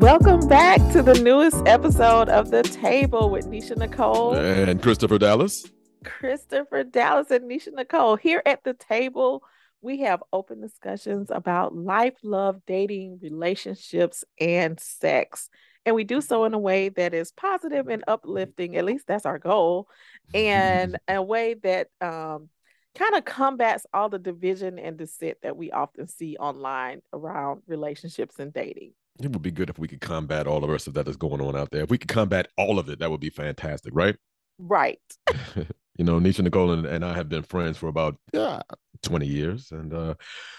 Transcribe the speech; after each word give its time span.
Welcome 0.00 0.46
back 0.46 0.78
to 0.92 1.02
the 1.02 1.20
newest 1.24 1.66
episode 1.66 2.28
of 2.28 2.52
The 2.52 2.62
Table 2.62 3.30
with 3.30 3.48
Neshia 3.48 3.76
Nicole 3.76 4.36
and 4.36 4.80
Christopher 4.80 5.18
Dallas. 5.18 5.66
Christopher 6.04 6.84
Dallas 6.84 7.32
and 7.32 7.50
Neshia 7.50 7.72
Nicole. 7.72 8.14
Here 8.14 8.40
at 8.46 8.62
the 8.62 8.74
table, 8.74 9.42
we 9.82 10.02
have 10.02 10.22
open 10.32 10.60
discussions 10.60 11.32
about 11.32 11.74
life, 11.74 12.14
love, 12.22 12.60
dating, 12.64 13.18
relationships, 13.20 14.22
and 14.40 14.78
sex. 14.78 15.50
And 15.84 15.96
we 15.96 16.04
do 16.04 16.20
so 16.20 16.44
in 16.44 16.54
a 16.54 16.60
way 16.60 16.90
that 16.90 17.12
is 17.12 17.32
positive 17.32 17.88
and 17.88 18.04
uplifting. 18.06 18.76
At 18.76 18.84
least 18.84 19.08
that's 19.08 19.26
our 19.26 19.40
goal. 19.40 19.88
And 20.32 20.96
a 21.08 21.20
way 21.20 21.54
that 21.64 21.88
um, 22.00 22.50
kind 22.94 23.16
of 23.16 23.24
combats 23.24 23.84
all 23.92 24.08
the 24.08 24.20
division 24.20 24.78
and 24.78 24.96
dissent 24.96 25.38
that 25.42 25.56
we 25.56 25.72
often 25.72 26.06
see 26.06 26.36
online 26.36 27.02
around 27.12 27.62
relationships 27.66 28.38
and 28.38 28.52
dating. 28.52 28.92
It 29.20 29.32
would 29.32 29.42
be 29.42 29.50
good 29.50 29.70
if 29.70 29.78
we 29.78 29.88
could 29.88 30.00
combat 30.00 30.46
all 30.46 30.60
the 30.60 30.68
rest 30.68 30.86
of 30.86 30.94
that 30.94 31.04
that 31.04 31.10
is 31.10 31.16
going 31.16 31.40
on 31.40 31.56
out 31.56 31.70
there. 31.70 31.82
If 31.82 31.90
we 31.90 31.98
could 31.98 32.08
combat 32.08 32.48
all 32.56 32.78
of 32.78 32.88
it, 32.88 33.00
that 33.00 33.10
would 33.10 33.20
be 33.20 33.30
fantastic, 33.30 33.92
right? 33.94 34.16
Right. 34.58 35.00
you 35.56 36.04
know, 36.04 36.20
Neshia 36.20 36.42
Nicole 36.42 36.72
and, 36.72 36.86
and, 36.86 37.04
I 37.04 37.14
have 37.14 37.28
been 37.28 37.42
friends 37.42 37.76
for 37.76 37.88
about 37.88 38.16
uh, 38.34 38.60
20 39.02 39.26
years. 39.26 39.70
And 39.72 39.92
uh, 39.92 40.14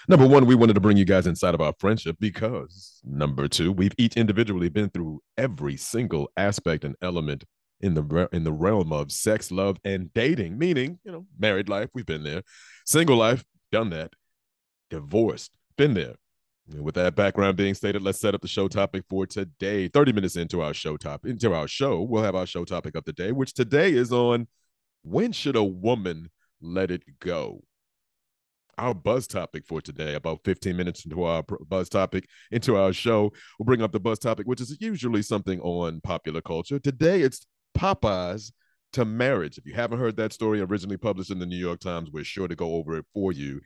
number 0.08 0.28
one, 0.28 0.46
we 0.46 0.56
wanted 0.56 0.74
to 0.74 0.82
bring 0.82 0.98
you 0.98 1.06
guys 1.06 1.28
inside 1.28 1.54
of 1.54 1.62
our 1.62 1.74
friendship 1.80 2.18
because 2.20 3.00
number 3.06 3.48
two, 3.48 3.72
we've 3.72 3.94
each 3.98 4.16
individually 4.16 4.70
been 4.70 4.90
through 4.90 5.22
every 5.38 5.78
single 5.78 6.30
aspect 6.36 6.84
and 6.84 6.96
element 7.02 7.46
in 7.82 7.94
the 7.94 8.30
in 8.34 8.44
the 8.44 8.52
realm 8.52 8.92
of 8.92 9.12
sex, 9.12 9.52
love, 9.52 9.78
and 9.86 10.14
dating. 10.14 10.58
Meaning, 10.58 11.00
you 11.04 11.12
know, 11.12 11.26
married 11.38 11.70
life, 11.70 11.90
we've 11.94 12.06
been 12.06 12.24
there. 12.24 12.44
Single 12.86 13.18
life, 13.18 13.44
done 13.72 13.90
that. 13.92 14.12
Divorced, 14.90 15.52
been 15.78 15.94
there. 15.94 16.16
With 16.78 16.96
that 16.96 17.16
background 17.16 17.58
being 17.58 17.74
stated, 17.74 18.04
let's 18.04 18.20
set 18.20 18.36
up 18.36 18.42
the 18.42 18.48
show 18.48 18.68
topic 18.68 19.04
for 19.10 19.26
today. 19.26 19.88
30 19.88 20.14
minutes 20.14 20.36
into 20.36 20.62
our 20.62 20.74
show 20.74 20.98
topic, 20.98 21.32
into 21.32 21.54
our 21.54 21.68
show, 21.68 22.02
we'll 22.02 22.24
have 22.24 22.36
our 22.36 22.46
show 22.46 22.64
topic 22.64 22.96
of 22.96 23.06
the 23.06 23.14
day, 23.14 23.32
which 23.32 23.54
today 23.54 23.92
is 23.92 24.12
on 24.12 24.48
when 25.02 25.32
should 25.32 25.56
a 25.56 25.64
woman 25.64 26.30
let 26.62 26.92
it 26.92 27.04
go? 27.20 27.64
Our 28.78 28.94
buzz 28.94 29.26
topic 29.26 29.66
for 29.66 29.82
today, 29.82 30.14
about 30.14 30.42
15 30.46 30.78
minutes 30.78 31.06
into 31.06 31.24
our 31.24 31.44
buzz 31.68 31.90
topic, 31.90 32.28
into 32.52 32.76
our 32.76 32.94
show, 32.94 33.34
we'll 33.58 33.66
bring 33.66 33.82
up 33.82 33.92
the 33.92 34.00
buzz 34.00 34.20
topic, 34.20 34.46
which 34.46 34.62
is 34.62 34.78
usually 34.80 35.24
something 35.24 35.60
on 35.62 36.02
popular 36.02 36.42
culture. 36.42 36.80
Today, 36.80 37.22
it's 37.22 37.48
Popeyes 37.78 38.52
to 38.94 39.06
marriage. 39.06 39.58
If 39.58 39.66
you 39.66 39.74
haven't 39.74 40.00
heard 40.00 40.18
that 40.18 40.34
story 40.34 40.62
originally 40.62 40.98
published 40.98 41.32
in 41.32 41.40
the 41.40 41.46
New 41.46 41.58
York 41.58 41.80
Times, 41.80 42.10
we're 42.12 42.24
sure 42.24 42.48
to 42.48 42.56
go 42.56 42.76
over 42.76 42.98
it 42.98 43.06
for 43.14 43.32
you 43.32 43.60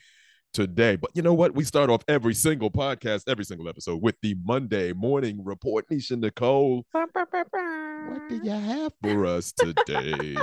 today. 0.54 0.96
But 0.96 1.12
you 1.14 1.22
know 1.22 1.34
what? 1.34 1.54
We 1.54 1.64
start 1.64 1.90
off 1.90 2.04
every 2.08 2.34
single 2.34 2.72
podcast, 2.72 3.24
every 3.28 3.46
single 3.46 3.68
episode 3.68 4.02
with 4.02 4.16
the 4.22 4.36
Monday 4.44 4.94
morning 4.94 5.44
report. 5.44 5.90
Neshia 5.90 6.20
Nicole, 6.20 6.86
what 6.92 8.30
do 8.30 8.42
you 8.44 8.52
have 8.52 8.94
for 9.02 9.26
us 9.26 9.52
today? 9.52 10.36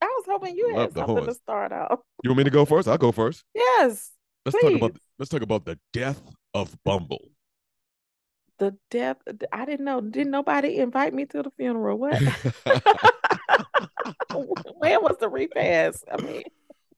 I 0.00 0.06
was 0.06 0.24
hoping 0.28 0.56
you 0.56 0.74
Love 0.74 0.94
had 0.94 1.06
something 1.06 1.26
to 1.26 1.34
start 1.34 1.72
off. 1.72 2.00
You 2.22 2.30
want 2.30 2.38
me 2.38 2.44
to 2.44 2.50
go 2.50 2.64
first? 2.64 2.86
I'll 2.86 2.98
go 2.98 3.12
first. 3.12 3.44
Yes. 3.54 4.12
Let's 4.44 4.58
please. 4.58 4.78
talk 4.78 4.90
about 4.90 5.00
let's 5.18 5.30
talk 5.30 5.42
about 5.42 5.64
the 5.64 5.78
death 5.92 6.20
of 6.52 6.76
Bumble. 6.84 7.30
The 8.58 8.76
death. 8.90 9.16
I 9.52 9.64
didn't 9.64 9.86
know. 9.86 10.00
Didn't 10.00 10.30
nobody 10.30 10.76
invite 10.76 11.14
me 11.14 11.24
to 11.26 11.42
the 11.42 11.50
funeral? 11.56 11.98
What? 11.98 12.14
when 14.78 15.02
was 15.02 15.16
the 15.18 15.28
repast? 15.28 16.04
I 16.12 16.22
mean 16.22 16.42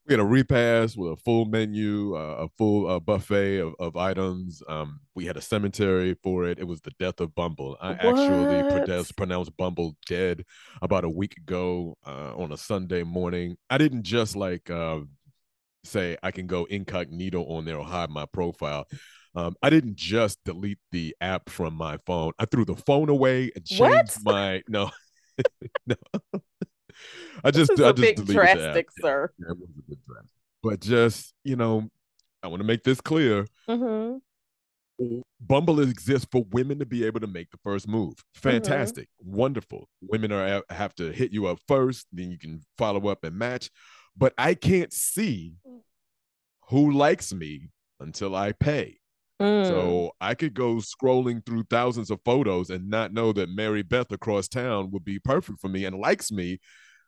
we 0.06 0.12
had 0.12 0.20
a 0.20 0.24
repast 0.24 0.96
with 0.96 1.12
a 1.12 1.16
full 1.16 1.46
menu, 1.46 2.16
uh, 2.16 2.44
a 2.44 2.48
full 2.56 2.88
uh, 2.88 3.00
buffet 3.00 3.58
of, 3.58 3.74
of 3.80 3.96
items. 3.96 4.62
Um, 4.68 5.00
we 5.14 5.24
had 5.26 5.36
a 5.36 5.40
cemetery 5.40 6.16
for 6.22 6.44
it. 6.44 6.58
It 6.58 6.66
was 6.66 6.80
the 6.80 6.92
death 7.00 7.20
of 7.20 7.34
Bumble. 7.34 7.76
I 7.80 7.90
what? 7.90 8.00
actually 8.00 8.62
pronounced, 8.62 9.16
pronounced 9.16 9.56
Bumble 9.56 9.96
dead 10.06 10.44
about 10.80 11.04
a 11.04 11.08
week 11.08 11.36
ago 11.36 11.96
uh, 12.06 12.36
on 12.36 12.52
a 12.52 12.56
Sunday 12.56 13.02
morning. 13.02 13.56
I 13.68 13.78
didn't 13.78 14.04
just 14.04 14.36
like 14.36 14.70
uh, 14.70 15.00
say 15.82 16.16
I 16.22 16.30
can 16.30 16.46
go 16.46 16.66
incognito 16.66 17.42
on 17.44 17.64
there 17.64 17.78
or 17.78 17.84
hide 17.84 18.10
my 18.10 18.26
profile. 18.26 18.86
Um, 19.34 19.56
I 19.62 19.70
didn't 19.70 19.96
just 19.96 20.38
delete 20.44 20.78
the 20.92 21.16
app 21.20 21.50
from 21.50 21.74
my 21.74 21.98
phone. 22.06 22.32
I 22.38 22.44
threw 22.46 22.64
the 22.64 22.76
phone 22.76 23.08
away 23.08 23.50
and 23.54 23.64
changed 23.66 24.18
what? 24.22 24.34
my 24.34 24.62
no. 24.68 24.90
no. 25.86 25.96
I 27.46 27.50
just, 27.52 27.70
I 27.72 27.92
just 27.92 27.96
big 27.96 28.26
drastic, 28.26 28.88
sir. 29.00 29.30
Yeah, 29.38 29.52
it 29.52 29.58
was 29.58 29.68
a 29.78 29.90
bit 29.90 29.98
drastic. 30.06 30.30
But 30.62 30.80
just 30.80 31.32
you 31.44 31.54
know, 31.54 31.88
I 32.42 32.48
want 32.48 32.60
to 32.60 32.66
make 32.66 32.82
this 32.82 33.00
clear. 33.00 33.46
Mm-hmm. 33.68 34.18
Bumble 35.40 35.80
exists 35.80 36.26
for 36.32 36.44
women 36.50 36.78
to 36.80 36.86
be 36.86 37.04
able 37.04 37.20
to 37.20 37.26
make 37.26 37.50
the 37.50 37.58
first 37.62 37.86
move. 37.86 38.14
Mm-hmm. 38.14 38.48
Fantastic, 38.48 39.08
mm-hmm. 39.22 39.36
wonderful. 39.36 39.88
Women 40.02 40.32
are 40.32 40.62
have 40.70 40.94
to 40.96 41.12
hit 41.12 41.32
you 41.32 41.46
up 41.46 41.58
first, 41.68 42.08
then 42.12 42.32
you 42.32 42.38
can 42.38 42.62
follow 42.78 43.08
up 43.08 43.22
and 43.22 43.36
match. 43.36 43.70
But 44.16 44.34
I 44.36 44.54
can't 44.54 44.92
see 44.92 45.54
who 46.68 46.90
likes 46.90 47.32
me 47.32 47.68
until 48.00 48.34
I 48.34 48.52
pay. 48.52 48.98
Mm. 49.40 49.66
So 49.66 50.12
I 50.20 50.34
could 50.34 50.54
go 50.54 50.76
scrolling 50.76 51.44
through 51.44 51.64
thousands 51.70 52.10
of 52.10 52.20
photos 52.24 52.70
and 52.70 52.88
not 52.88 53.12
know 53.12 53.32
that 53.34 53.50
Mary 53.50 53.82
Beth 53.82 54.10
across 54.10 54.48
town 54.48 54.90
would 54.90 55.04
be 55.04 55.18
perfect 55.18 55.60
for 55.60 55.68
me 55.68 55.84
and 55.84 56.00
likes 56.00 56.32
me 56.32 56.58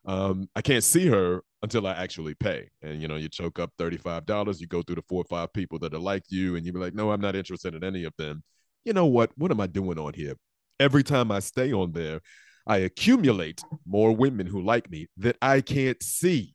um, 0.09 0.49
I 0.57 0.63
can't 0.63 0.83
see 0.83 1.07
her 1.07 1.43
until 1.63 1.87
I 1.87 1.93
actually 1.93 2.35
pay. 2.35 2.71
And 2.83 3.01
you 3.01 3.09
know, 3.09 3.17
you 3.17 3.29
choke 3.29 3.59
up 3.59 3.71
$35, 3.79 4.59
you 4.59 4.67
go 4.67 4.83
through 4.83 4.97
the 4.97 5.05
four 5.09 5.21
or 5.21 5.25
five 5.25 5.53
people 5.53 5.79
that 5.81 5.93
are 5.93 5.99
like 5.99 6.25
you, 6.31 6.57
and 6.57 6.65
you 6.65 6.73
be 6.73 6.81
like, 6.81 6.95
no, 6.95 7.13
I'm 7.13 7.21
not 7.21 7.37
interested 7.37 7.75
in 7.75 7.85
any 7.85 8.05
of 8.05 8.15
them. 8.17 8.43
You 8.85 8.95
know 8.95 9.07
what? 9.07 9.31
What 9.37 9.51
am 9.51 9.61
I 9.61 9.67
doing 9.67 9.99
on 9.99 10.15
here? 10.15 10.35
Every 10.81 11.03
time 11.03 11.31
I 11.31 11.41
stay 11.41 11.73
on 11.73 11.93
there, 11.93 12.21
I 12.67 12.79
accumulate 12.79 13.63
more 13.87 14.17
women 14.17 14.47
who 14.47 14.63
like 14.63 14.91
me 14.91 15.09
that 15.19 15.37
I 15.43 15.61
can't 15.61 16.03
see. 16.03 16.55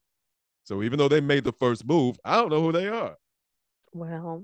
So 0.63 0.81
even 0.81 0.97
though 0.97 1.09
they 1.09 1.21
made 1.21 1.43
the 1.43 1.53
first 1.59 1.85
move, 1.85 2.17
I 2.25 2.37
don't 2.37 2.49
know 2.49 2.61
who 2.61 2.71
they 2.71 2.87
are. 2.87 3.15
Well, 3.93 4.43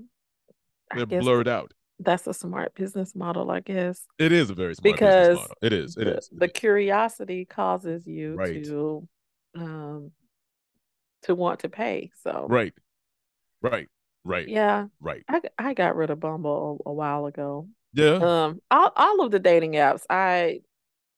they're 0.94 1.06
blurred 1.06 1.48
out 1.48 1.72
that's 2.00 2.26
a 2.26 2.34
smart 2.34 2.74
business 2.74 3.14
model, 3.14 3.50
I 3.50 3.60
guess. 3.60 4.06
It 4.18 4.32
is 4.32 4.50
a 4.50 4.54
very 4.54 4.74
smart 4.74 4.94
because 4.94 5.28
business 5.28 5.38
model. 5.38 5.56
It 5.62 5.72
is. 5.72 5.96
It 5.96 6.04
the, 6.04 6.16
is. 6.16 6.30
It 6.32 6.38
the 6.40 6.46
is. 6.46 6.52
curiosity 6.52 7.44
causes 7.44 8.06
you 8.06 8.34
right. 8.34 8.64
to 8.64 9.08
um 9.54 10.10
to 11.22 11.34
want 11.34 11.60
to 11.60 11.68
pay. 11.68 12.10
So 12.22 12.46
right, 12.48 12.74
right, 13.62 13.88
right. 14.24 14.48
Yeah, 14.48 14.86
right. 15.00 15.22
I 15.28 15.42
I 15.58 15.74
got 15.74 15.96
rid 15.96 16.10
of 16.10 16.20
Bumble 16.20 16.80
a, 16.86 16.90
a 16.90 16.92
while 16.92 17.26
ago. 17.26 17.68
Yeah. 17.92 18.14
Um, 18.14 18.60
all 18.70 18.92
all 18.96 19.24
of 19.24 19.30
the 19.30 19.38
dating 19.38 19.72
apps, 19.72 20.04
I 20.08 20.60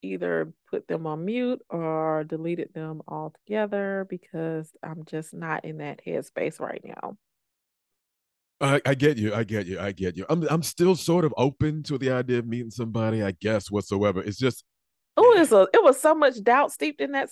either 0.01 0.51
put 0.69 0.87
them 0.87 1.07
on 1.07 1.23
mute 1.23 1.61
or 1.69 2.25
deleted 2.25 2.73
them 2.73 3.01
altogether 3.07 4.05
because 4.09 4.69
I'm 4.83 5.05
just 5.05 5.33
not 5.33 5.63
in 5.63 5.77
that 5.77 6.01
headspace 6.05 6.59
right 6.59 6.83
now. 6.83 7.17
I, 8.61 8.81
I, 8.85 8.95
get 8.95 9.17
you. 9.17 9.33
I 9.33 9.43
get 9.43 9.65
you. 9.65 9.79
I 9.79 9.91
get 9.91 10.15
you. 10.15 10.25
I'm 10.29 10.47
I'm 10.49 10.63
still 10.63 10.95
sort 10.95 11.25
of 11.25 11.33
open 11.37 11.83
to 11.83 11.97
the 11.97 12.11
idea 12.11 12.39
of 12.39 12.47
meeting 12.47 12.71
somebody. 12.71 13.23
I 13.23 13.31
guess 13.31 13.69
whatsoever. 13.69 14.21
It's 14.21 14.37
just. 14.37 14.63
Oh, 15.15 15.35
it's 15.37 15.51
a, 15.51 15.67
it 15.73 15.83
was 15.83 15.99
so 15.99 16.15
much 16.15 16.41
doubt 16.41 16.71
steeped 16.71 16.99
in 16.99 17.11
that. 17.11 17.29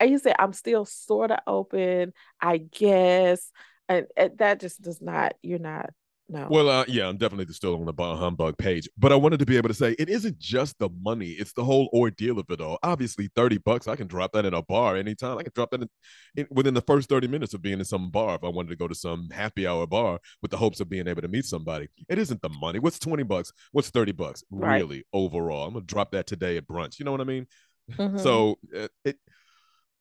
And 0.00 0.10
you 0.10 0.18
said 0.18 0.34
I'm 0.38 0.52
still 0.52 0.84
sort 0.84 1.30
of 1.30 1.38
open. 1.46 2.12
I 2.40 2.58
guess, 2.58 3.52
and, 3.88 4.06
and 4.16 4.38
that 4.38 4.60
just 4.60 4.80
does 4.80 5.00
not. 5.00 5.34
You're 5.42 5.58
not 5.58 5.90
no. 6.30 6.46
Well, 6.48 6.68
uh, 6.68 6.84
yeah, 6.86 7.08
I'm 7.08 7.16
definitely 7.16 7.52
still 7.52 7.74
on 7.74 7.84
the 7.84 8.16
Humbug 8.16 8.56
page, 8.56 8.88
but 8.96 9.12
I 9.12 9.16
wanted 9.16 9.40
to 9.40 9.46
be 9.46 9.56
able 9.56 9.68
to 9.68 9.74
say 9.74 9.96
it 9.98 10.08
isn't 10.08 10.38
just 10.38 10.78
the 10.78 10.88
money; 11.02 11.30
it's 11.30 11.52
the 11.52 11.64
whole 11.64 11.90
ordeal 11.92 12.38
of 12.38 12.46
it 12.50 12.60
all. 12.60 12.78
Obviously, 12.82 13.28
thirty 13.34 13.58
bucks, 13.58 13.88
I 13.88 13.96
can 13.96 14.06
drop 14.06 14.32
that 14.32 14.46
in 14.46 14.54
a 14.54 14.62
bar 14.62 14.96
anytime. 14.96 15.38
I 15.38 15.42
can 15.42 15.52
drop 15.54 15.72
that 15.72 15.82
in, 15.82 15.88
in, 16.36 16.46
within 16.50 16.74
the 16.74 16.82
first 16.82 17.08
thirty 17.08 17.26
minutes 17.26 17.52
of 17.52 17.62
being 17.62 17.80
in 17.80 17.84
some 17.84 18.10
bar 18.10 18.36
if 18.36 18.44
I 18.44 18.48
wanted 18.48 18.68
to 18.68 18.76
go 18.76 18.86
to 18.86 18.94
some 18.94 19.28
happy 19.30 19.66
hour 19.66 19.86
bar 19.86 20.20
with 20.40 20.52
the 20.52 20.56
hopes 20.56 20.80
of 20.80 20.88
being 20.88 21.08
able 21.08 21.22
to 21.22 21.28
meet 21.28 21.44
somebody. 21.44 21.88
It 22.08 22.18
isn't 22.18 22.42
the 22.42 22.48
money. 22.48 22.78
What's 22.78 23.00
twenty 23.00 23.24
bucks? 23.24 23.52
What's 23.72 23.90
thirty 23.90 24.12
bucks? 24.12 24.44
Right. 24.50 24.76
Really, 24.76 25.04
overall, 25.12 25.66
I'm 25.66 25.72
gonna 25.74 25.84
drop 25.84 26.12
that 26.12 26.26
today 26.28 26.56
at 26.56 26.68
brunch. 26.68 26.98
You 27.00 27.04
know 27.04 27.12
what 27.12 27.20
I 27.20 27.24
mean? 27.24 27.46
Mm-hmm. 27.92 28.18
So 28.18 28.56
uh, 28.76 28.88
it 29.04 29.16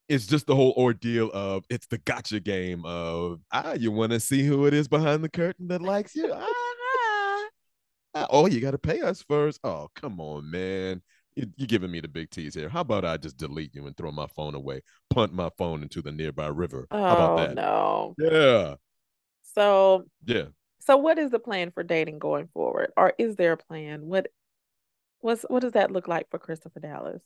it's 0.09 0.25
just 0.25 0.47
the 0.47 0.55
whole 0.55 0.73
ordeal 0.75 1.29
of 1.33 1.63
it's 1.69 1.87
the 1.87 1.99
gotcha 1.99 2.39
game 2.39 2.83
of 2.83 3.39
ah 3.51 3.73
you 3.73 3.91
want 3.91 4.11
to 4.11 4.19
see 4.19 4.43
who 4.43 4.65
it 4.65 4.73
is 4.73 4.87
behind 4.87 5.23
the 5.23 5.29
curtain 5.29 5.67
that 5.67 5.81
likes 5.81 6.15
you? 6.15 6.31
Ah, 6.33 7.49
ah. 8.15 8.27
oh 8.31 8.47
you 8.47 8.59
got 8.59 8.71
to 8.71 8.77
pay 8.77 9.01
us 9.01 9.21
first. 9.21 9.59
Oh 9.63 9.89
come 9.95 10.19
on 10.19 10.49
man. 10.49 11.01
You, 11.35 11.45
are 11.61 11.67
giving 11.67 11.91
me 11.91 12.01
the 12.01 12.07
big 12.07 12.31
tease 12.31 12.55
here. 12.55 12.67
How 12.67 12.81
about 12.81 13.05
i 13.05 13.15
just 13.15 13.37
delete 13.37 13.73
you 13.73 13.85
and 13.85 13.95
throw 13.95 14.11
my 14.11 14.27
phone 14.35 14.55
away 14.55 14.81
punt 15.09 15.33
my 15.33 15.49
phone 15.57 15.83
into 15.83 16.01
the 16.01 16.11
nearby 16.11 16.47
river? 16.47 16.87
Oh, 16.91 17.01
how 17.01 17.15
about 17.15 17.37
that? 17.37 17.55
no. 17.55 18.15
Yeah. 18.17 18.75
So 19.55 20.05
yeah. 20.25 20.45
so 20.79 20.97
what 20.97 21.19
is 21.19 21.31
the 21.31 21.39
plan 21.39 21.71
for 21.71 21.83
dating 21.83 22.19
going 22.19 22.49
forward? 22.53 22.91
Or 22.97 23.13
is 23.17 23.35
there 23.35 23.53
a 23.53 23.57
plan? 23.57 24.07
What 24.07 24.27
what's 25.21 25.43
what 25.43 25.61
does 25.61 25.73
that 25.73 25.91
look 25.91 26.07
like 26.07 26.29
for 26.29 26.39
christopher 26.39 26.79
dallas 26.79 27.21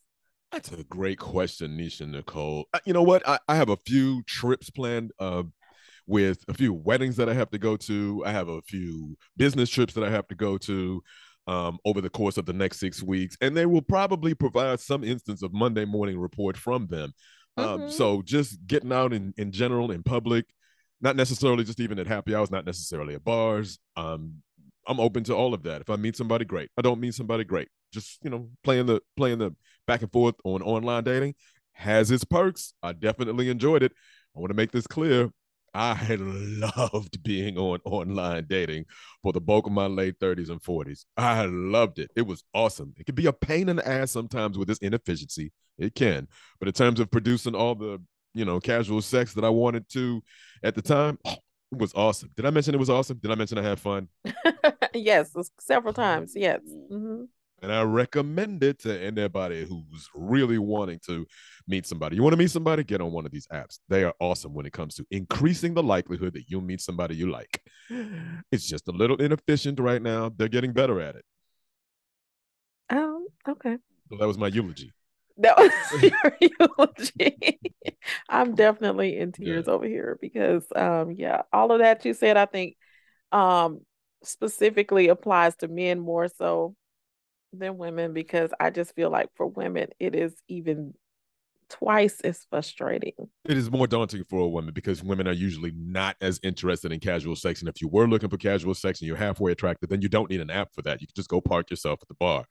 that's 0.53 0.71
a 0.71 0.83
great 0.83 1.19
question, 1.19 1.77
Neshia 1.77 2.07
Nicole. 2.07 2.65
Uh, 2.73 2.79
you 2.85 2.93
know 2.93 3.03
what? 3.03 3.27
I, 3.27 3.39
I 3.47 3.55
have 3.55 3.69
a 3.69 3.77
few 3.77 4.21
trips 4.23 4.69
planned 4.69 5.11
uh, 5.19 5.43
with 6.07 6.43
a 6.47 6.53
few 6.53 6.73
weddings 6.73 7.15
that 7.17 7.27
I 7.29 7.33
have 7.33 7.49
to 7.51 7.57
go 7.57 7.75
to. 7.77 8.23
I 8.25 8.31
have 8.31 8.47
a 8.47 8.61
few 8.61 9.17
business 9.35 9.69
trips 9.69 9.93
that 9.95 10.03
I 10.03 10.09
have 10.09 10.27
to 10.29 10.35
go 10.35 10.57
to. 10.59 11.03
um, 11.45 11.77
over 11.83 11.99
the 11.99 12.09
course 12.09 12.37
of 12.37 12.45
the 12.45 12.53
next 12.53 12.79
six 12.79 13.03
weeks, 13.03 13.35
and 13.41 13.57
they 13.57 13.65
will 13.65 13.81
probably 13.81 14.33
provide 14.33 14.79
some 14.79 15.03
instance 15.03 15.43
of 15.43 15.51
Monday 15.51 15.83
morning 15.83 16.17
report 16.17 16.55
from 16.55 16.87
them. 16.87 17.11
Um, 17.57 17.81
Mhm. 17.81 17.91
so 17.91 18.21
just 18.21 18.65
getting 18.65 18.93
out 18.93 19.11
in, 19.11 19.33
in 19.35 19.51
general 19.51 19.91
in 19.91 20.03
public, 20.03 20.45
not 21.01 21.17
necessarily 21.17 21.65
just 21.65 21.81
even 21.81 21.99
at 21.99 22.07
happy 22.07 22.33
hours, 22.33 22.49
not 22.49 22.65
necessarily 22.65 23.13
at 23.15 23.25
bars. 23.25 23.77
Um, 23.97 24.41
I'm 24.87 25.01
open 25.01 25.25
to 25.25 25.35
all 25.35 25.53
of 25.53 25.63
that. 25.63 25.81
If 25.81 25.89
I 25.89 25.97
meet 25.97 26.15
somebody, 26.15 26.45
great. 26.45 26.69
I 26.77 26.81
don't 26.81 27.01
meet 27.01 27.13
somebody, 27.13 27.43
great. 27.43 27.67
Just 27.91 28.23
you 28.23 28.29
know, 28.29 28.49
playing 28.63 28.85
the 28.85 29.01
playing 29.17 29.39
the 29.39 29.53
back 29.87 30.01
and 30.01 30.11
forth 30.11 30.35
on 30.43 30.61
online 30.61 31.03
dating 31.03 31.35
has 31.73 32.11
its 32.11 32.23
perks. 32.23 32.73
I 32.83 32.93
definitely 32.93 33.49
enjoyed 33.49 33.83
it. 33.83 33.91
I 34.35 34.39
want 34.39 34.51
to 34.51 34.55
make 34.55 34.71
this 34.71 34.87
clear. 34.87 35.31
I 35.73 36.17
loved 36.19 37.23
being 37.23 37.57
on 37.57 37.79
online 37.83 38.45
dating 38.47 38.85
for 39.23 39.33
the 39.33 39.41
bulk 39.41 39.65
of 39.65 39.73
my 39.73 39.87
late 39.87 40.19
30s 40.19 40.49
and 40.49 40.61
40s. 40.61 41.05
I 41.17 41.45
loved 41.45 41.97
it. 41.99 42.11
It 42.15 42.27
was 42.27 42.43
awesome. 42.53 42.93
It 42.97 43.05
could 43.05 43.15
be 43.15 43.25
a 43.25 43.33
pain 43.33 43.69
in 43.69 43.77
the 43.77 43.87
ass 43.87 44.11
sometimes 44.11 44.57
with 44.57 44.67
this 44.67 44.77
inefficiency. 44.79 45.51
It 45.79 45.95
can. 45.95 46.27
But 46.59 46.67
in 46.67 46.73
terms 46.73 46.99
of 46.99 47.09
producing 47.09 47.55
all 47.55 47.73
the, 47.73 47.99
you 48.35 48.45
know, 48.45 48.59
casual 48.59 49.01
sex 49.01 49.33
that 49.33 49.43
I 49.43 49.49
wanted 49.49 49.89
to 49.89 50.21
at 50.61 50.75
the 50.75 50.81
time, 50.83 51.17
oh, 51.25 51.37
it 51.71 51.79
was 51.79 51.93
awesome. 51.95 52.29
Did 52.35 52.45
I 52.45 52.51
mention 52.51 52.75
it 52.75 52.79
was 52.79 52.91
awesome? 52.91 53.17
Did 53.17 53.31
I 53.31 53.35
mention 53.35 53.57
I 53.57 53.63
had 53.63 53.79
fun? 53.79 54.07
yes, 54.93 55.35
several 55.59 55.93
times. 55.93 56.33
Yes. 56.35 56.59
hmm 56.89 57.23
And 57.63 57.71
I 57.71 57.81
recommend 57.83 58.61
it 58.61 58.79
to 58.79 59.01
anybody 59.01 59.65
who's 59.65 60.09
really 60.13 60.57
wanting 60.57 60.99
to 61.05 61.25
meet 61.65 61.87
somebody. 61.87 62.17
You 62.17 62.21
want 62.21 62.33
to 62.33 62.37
meet 62.37 62.51
somebody? 62.51 62.83
Get 62.83 62.99
on 62.99 63.13
one 63.13 63.25
of 63.25 63.31
these 63.31 63.47
apps. 63.47 63.79
They 63.87 64.03
are 64.03 64.13
awesome 64.19 64.53
when 64.53 64.65
it 64.65 64.73
comes 64.73 64.95
to 64.95 65.05
increasing 65.11 65.73
the 65.73 65.81
likelihood 65.81 66.33
that 66.33 66.49
you'll 66.49 66.59
meet 66.59 66.81
somebody 66.81 67.15
you 67.15 67.31
like. 67.31 67.61
It's 68.51 68.67
just 68.67 68.89
a 68.89 68.91
little 68.91 69.15
inefficient 69.15 69.79
right 69.79 70.01
now. 70.01 70.29
They're 70.35 70.49
getting 70.49 70.73
better 70.73 70.99
at 70.99 71.15
it. 71.15 71.25
Um. 72.89 73.27
Okay. 73.47 73.77
So 74.09 74.17
that 74.17 74.27
was 74.27 74.37
my 74.37 74.47
eulogy. 74.47 74.91
That 75.37 75.57
was 75.57 75.71
your 76.03 76.37
eulogy. 76.59 77.61
I'm 78.27 78.55
definitely 78.55 79.17
in 79.17 79.31
tears 79.31 79.69
over 79.69 79.85
here 79.85 80.17
because, 80.19 80.65
um, 80.75 81.11
yeah, 81.11 81.43
all 81.53 81.71
of 81.71 81.79
that 81.79 82.03
you 82.03 82.13
said, 82.13 82.35
I 82.35 82.45
think, 82.45 82.75
um, 83.31 83.79
specifically 84.21 85.07
applies 85.07 85.55
to 85.57 85.69
men 85.69 86.01
more 86.01 86.27
so 86.27 86.75
than 87.53 87.77
women 87.77 88.13
because 88.13 88.51
I 88.59 88.69
just 88.69 88.95
feel 88.95 89.09
like 89.09 89.29
for 89.35 89.47
women 89.47 89.89
it 89.99 90.15
is 90.15 90.33
even 90.47 90.93
twice 91.69 92.19
as 92.21 92.45
frustrating. 92.49 93.13
It 93.45 93.57
is 93.57 93.71
more 93.71 93.87
daunting 93.87 94.23
for 94.29 94.39
a 94.39 94.47
woman 94.47 94.73
because 94.73 95.03
women 95.03 95.27
are 95.27 95.33
usually 95.33 95.71
not 95.75 96.15
as 96.21 96.39
interested 96.43 96.91
in 96.91 96.99
casual 96.99 97.35
sex. 97.35 97.61
And 97.61 97.69
if 97.69 97.81
you 97.81 97.87
were 97.87 98.07
looking 98.07 98.29
for 98.29 98.37
casual 98.37 98.73
sex 98.73 99.01
and 99.01 99.07
you're 99.07 99.17
halfway 99.17 99.51
attracted, 99.51 99.89
then 99.89 100.01
you 100.01 100.09
don't 100.09 100.29
need 100.29 100.41
an 100.41 100.49
app 100.49 100.73
for 100.73 100.81
that. 100.83 101.01
You 101.01 101.07
can 101.07 101.15
just 101.15 101.29
go 101.29 101.41
park 101.41 101.69
yourself 101.69 101.99
at 102.01 102.07
the 102.07 102.15
bar. 102.15 102.45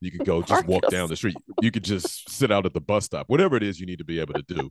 You 0.00 0.12
could 0.12 0.24
go 0.24 0.42
just 0.44 0.66
walk 0.66 0.88
down 0.90 1.08
the 1.08 1.16
street. 1.16 1.36
You 1.60 1.70
could 1.70 1.84
just 1.84 2.30
sit 2.30 2.52
out 2.52 2.66
at 2.66 2.74
the 2.74 2.80
bus 2.80 3.06
stop, 3.06 3.28
whatever 3.28 3.56
it 3.56 3.62
is 3.62 3.80
you 3.80 3.86
need 3.86 3.98
to 3.98 4.04
be 4.04 4.20
able 4.20 4.34
to 4.34 4.42
do. 4.42 4.70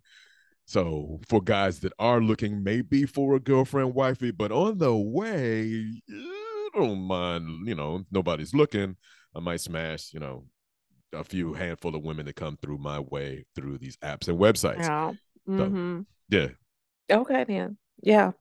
So 0.66 1.19
for 1.28 1.42
guys 1.42 1.80
that 1.81 1.94
are 1.98 2.22
looking 2.22 2.63
maybe 2.63 3.06
for 3.06 3.36
a 3.36 3.39
girlfriend, 3.39 3.94
wifey, 3.94 4.31
but 4.31 4.51
on 4.51 4.78
the 4.78 4.94
way, 4.94 5.86
I 6.10 6.69
don't 6.74 7.00
mind, 7.00 7.68
you 7.68 7.75
know, 7.75 8.04
nobody's 8.12 8.54
looking. 8.54 8.98
I 9.38 9.42
might 9.42 9.62
smash, 9.62 10.13
you 10.13 10.19
know, 10.19 10.45
a 11.13 11.24
few 11.24 11.54
handful 11.54 11.95
of 11.95 12.04
women 12.04 12.25
that 12.25 12.36
come 12.36 12.57
through 12.57 12.80
my 12.80 13.00
way 13.00 13.45
through 13.56 13.78
these 13.78 13.98
apps 13.98 14.28
and 14.28 14.39
websites. 14.39 14.84
Yeah. 14.84 15.13
hmm 15.45 16.01
Yeah. 16.30 16.50
Okay 17.10 17.44
then. 17.45 17.78
Yeah. 18.01 18.31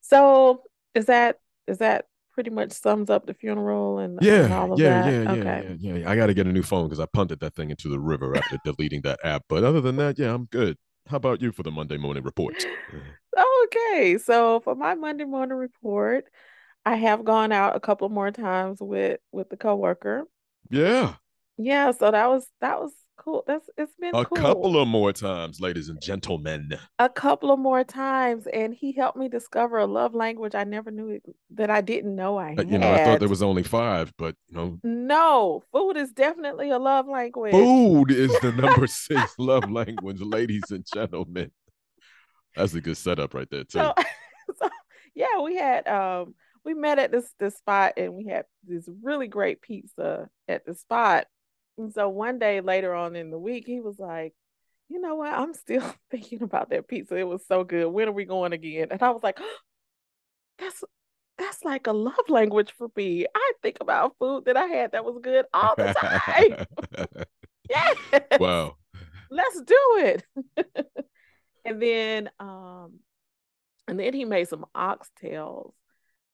So 0.00 0.62
is 0.94 1.06
that 1.06 1.40
is 1.66 1.78
that 1.78 2.06
pretty 2.32 2.50
much 2.50 2.72
sums 2.72 3.10
up 3.10 3.26
the 3.26 3.34
funeral 3.34 3.98
and, 3.98 4.20
and 4.20 4.30
Yeah, 4.30 4.48
all 4.52 4.72
of 4.72 4.82
yeah, 4.82 4.92
that? 4.92 5.08
yeah, 5.10 5.22
yeah, 5.22 5.34
okay. 5.34 5.64
yeah, 5.78 5.94
yeah. 5.96 6.10
I 6.10 6.16
got 6.16 6.26
to 6.26 6.34
get 6.34 6.46
a 6.46 6.52
new 6.52 6.62
phone 6.62 6.86
because 6.86 7.00
I 7.00 7.06
punted 7.06 7.40
that 7.40 7.54
thing 7.54 7.70
into 7.70 7.88
the 7.88 7.98
river 7.98 8.36
after 8.36 8.58
deleting 8.58 9.02
that 9.02 9.20
app. 9.24 9.44
But 9.48 9.64
other 9.64 9.80
than 9.80 9.96
that, 9.96 10.18
yeah, 10.18 10.32
I'm 10.34 10.46
good. 10.46 10.76
How 11.08 11.16
about 11.16 11.42
you 11.42 11.52
for 11.52 11.62
the 11.62 11.70
Monday 11.72 11.96
morning 11.96 12.22
report? 12.22 12.66
Okay, 13.36 14.18
so 14.18 14.60
for 14.60 14.74
my 14.74 14.94
Monday 14.94 15.24
morning 15.24 15.56
report, 15.58 16.26
I 16.86 16.96
have 16.96 17.24
gone 17.24 17.52
out 17.52 17.76
a 17.76 17.80
couple 17.80 18.08
more 18.08 18.30
times 18.30 18.78
with 18.80 19.20
with 19.32 19.50
the 19.50 19.56
coworker. 19.56 20.24
Yeah, 20.70 21.16
Yeah, 21.56 21.92
so 21.92 22.10
that 22.10 22.26
was 22.28 22.46
that 22.60 22.80
was 22.80 22.92
cool. 23.16 23.44
That's 23.46 23.68
it's 23.76 23.94
been 24.00 24.14
a 24.14 24.24
cool. 24.24 24.38
couple 24.38 24.80
of 24.80 24.88
more 24.88 25.12
times, 25.12 25.60
ladies 25.60 25.88
and 25.88 26.00
gentlemen. 26.00 26.78
a 26.98 27.08
couple 27.08 27.50
of 27.50 27.58
more 27.58 27.84
times, 27.84 28.46
and 28.46 28.74
he 28.74 28.92
helped 28.92 29.18
me 29.18 29.28
discover 29.28 29.78
a 29.78 29.86
love 29.86 30.14
language 30.14 30.54
I 30.54 30.64
never 30.64 30.90
knew 30.90 31.20
that 31.50 31.70
I 31.70 31.80
didn't 31.80 32.14
know 32.14 32.38
I 32.38 32.58
Uh, 32.58 32.62
You 32.62 32.78
know, 32.78 32.92
I 32.92 32.98
thought 32.98 33.18
there 33.18 33.28
was 33.28 33.42
only 33.42 33.62
five, 33.62 34.12
but 34.16 34.36
you 34.48 34.56
know, 34.56 34.80
No, 34.82 35.62
food 35.72 35.96
is 35.96 36.12
definitely 36.12 36.70
a 36.70 36.78
love 36.78 37.08
language. 37.08 37.54
food 37.58 38.10
is 38.10 38.38
the 38.40 38.52
number 38.52 38.86
six 38.86 39.34
love 39.38 39.70
language, 39.70 40.20
ladies 40.20 40.70
and 40.70 40.84
gentlemen. 40.86 41.50
That's 42.56 42.74
a 42.74 42.80
good 42.80 42.96
setup 42.96 43.34
right 43.34 43.48
there, 43.50 43.64
too. 43.64 43.80
So, 43.80 43.94
so 44.58 44.68
yeah, 45.14 45.40
we 45.40 45.56
had 45.56 45.86
um 45.88 46.34
we 46.64 46.74
met 46.74 46.98
at 46.98 47.12
this 47.12 47.30
this 47.38 47.56
spot 47.56 47.94
and 47.96 48.14
we 48.14 48.26
had 48.26 48.44
this 48.66 48.88
really 49.02 49.28
great 49.28 49.60
pizza 49.60 50.28
at 50.48 50.64
the 50.64 50.74
spot. 50.74 51.26
And 51.76 51.92
so 51.92 52.08
one 52.08 52.38
day 52.38 52.60
later 52.60 52.94
on 52.94 53.16
in 53.16 53.30
the 53.30 53.38
week, 53.38 53.64
he 53.66 53.80
was 53.80 53.98
like, 53.98 54.32
you 54.88 55.00
know 55.00 55.16
what? 55.16 55.32
I'm 55.32 55.54
still 55.54 55.82
thinking 56.10 56.42
about 56.42 56.70
that 56.70 56.88
pizza. 56.88 57.16
It 57.16 57.28
was 57.28 57.46
so 57.46 57.64
good. 57.64 57.86
When 57.86 58.08
are 58.08 58.12
we 58.12 58.24
going 58.24 58.52
again? 58.52 58.88
And 58.90 59.02
I 59.02 59.10
was 59.10 59.22
like, 59.22 59.38
that's 60.58 60.84
that's 61.36 61.64
like 61.64 61.86
a 61.86 61.92
love 61.92 62.28
language 62.28 62.72
for 62.78 62.88
me. 62.96 63.26
I 63.34 63.52
think 63.60 63.78
about 63.80 64.16
food 64.18 64.44
that 64.44 64.56
I 64.56 64.66
had 64.66 64.92
that 64.92 65.04
was 65.04 65.18
good 65.22 65.46
all 65.52 65.74
the 65.76 65.94
time. 65.94 66.66
Yes. 67.70 67.96
wow. 68.38 68.76
let's 69.30 69.62
do 69.62 69.76
it. 69.96 70.22
and 71.64 71.80
then 71.80 72.28
um 72.38 72.98
and 73.88 73.98
then 73.98 74.12
he 74.12 74.26
made 74.26 74.48
some 74.48 74.66
oxtails 74.76 75.72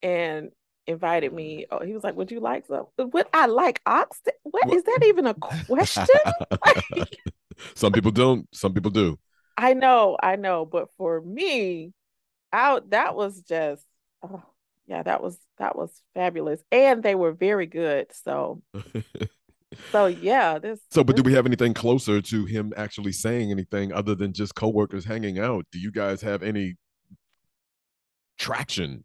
and 0.03 0.51
invited 0.87 1.33
me. 1.33 1.67
Oh, 1.71 1.85
he 1.85 1.93
was 1.93 2.03
like, 2.05 2.17
Would 2.17 2.31
you 2.31 2.41
like 2.41 2.67
some? 2.67 2.87
Uh, 2.99 3.07
Would 3.09 3.27
I 3.33 3.47
like 3.47 3.81
oxtail? 3.87 4.35
What 4.43 4.67
What- 4.67 4.77
is 4.77 4.83
that 4.85 5.05
even 5.07 5.27
a 5.27 5.35
question? 5.35 6.07
Like, 6.51 7.17
Some 7.75 7.93
people 7.93 8.11
don't, 8.11 8.49
some 8.55 8.73
people 8.73 8.91
do. 8.91 9.19
I 9.57 9.75
know, 9.75 10.17
I 10.23 10.37
know, 10.37 10.65
but 10.65 10.89
for 10.97 11.21
me, 11.21 11.93
out 12.55 12.91
that 12.91 13.15
was 13.15 13.43
just 13.43 13.85
oh, 14.23 14.43
yeah, 14.87 15.03
that 15.03 15.23
was 15.23 15.37
that 15.59 15.77
was 15.77 15.91
fabulous. 16.15 16.63
And 16.73 17.03
they 17.03 17.15
were 17.15 17.33
very 17.33 17.67
good. 17.67 18.07
So 18.25 18.63
so 19.93 20.07
yeah, 20.07 20.59
this 20.59 20.81
So, 20.91 21.05
but 21.05 21.17
do 21.17 21.23
we 21.23 21.35
have 21.35 21.45
anything 21.45 21.75
closer 21.75 22.23
to 22.23 22.45
him 22.47 22.73
actually 22.79 23.13
saying 23.13 23.51
anything 23.51 23.93
other 23.93 24.15
than 24.15 24.33
just 24.33 24.55
coworkers 24.55 25.05
hanging 25.05 25.39
out? 25.39 25.67
Do 25.71 25.79
you 25.79 25.93
guys 25.93 26.23
have 26.23 26.43
any 26.43 26.77
traction? 28.39 29.05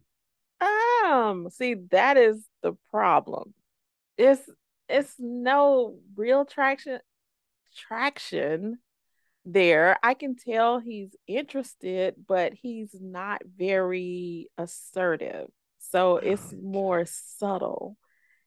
Um, 1.06 1.48
see, 1.50 1.74
that 1.90 2.16
is 2.16 2.44
the 2.62 2.74
problem. 2.90 3.54
It's 4.18 4.42
it's 4.88 5.14
no 5.18 5.98
real 6.16 6.44
traction 6.44 7.00
traction 7.76 8.78
there. 9.44 9.98
I 10.02 10.14
can 10.14 10.36
tell 10.36 10.78
he's 10.78 11.14
interested, 11.26 12.14
but 12.26 12.54
he's 12.54 12.94
not 13.00 13.42
very 13.56 14.48
assertive. 14.58 15.48
So 15.78 16.16
it's 16.18 16.52
Okay. 16.52 16.62
more 16.62 17.04
subtle, 17.06 17.96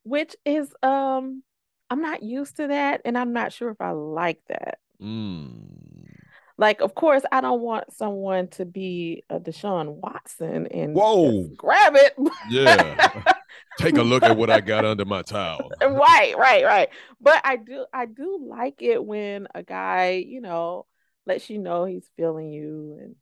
which 0.04 0.36
is 0.46 0.74
um 0.84 1.44
I'm 1.90 2.02
not 2.02 2.24
used 2.24 2.58
to 2.58 2.68
that 2.68 3.02
and 3.06 3.18
I'm 3.18 3.34
not 3.34 3.54
sure 3.54 3.70
if 3.72 3.82
I 3.82 3.92
like 3.92 4.42
that. 4.50 4.80
Mm. 5.02 6.29
Like, 6.60 6.82
of 6.82 6.94
course, 6.94 7.24
I 7.32 7.40
don't 7.40 7.62
want 7.62 7.94
someone 7.94 8.50
to 8.50 8.66
be 8.66 9.24
a 9.30 9.40
Deshaun 9.40 9.94
Watson 9.94 10.68
and 10.68 10.94
Whoa. 10.94 11.48
grab 11.56 11.96
it. 11.96 12.14
Yeah. 12.50 13.34
Take 13.78 13.96
a 13.96 14.04
look 14.04 14.24
at 14.24 14.36
what 14.36 14.50
I 14.50 14.60
got 14.60 14.84
under 14.84 15.06
my 15.06 15.22
towel. 15.22 15.72
right, 15.82 16.38
right, 16.38 16.66
right. 16.66 16.90
But 17.22 17.40
I 17.46 17.56
do, 17.56 17.86
I 17.94 18.08
do 18.08 18.46
like 18.46 18.82
it 18.82 19.02
when 19.02 19.48
a 19.56 19.64
guy, 19.64 20.26
you 20.28 20.42
know, 20.42 20.86
lets 21.26 21.50
you 21.50 21.60
know 21.60 21.86
he's 21.86 22.10
feeling 22.18 22.52
you 22.52 22.98
and 23.00 23.16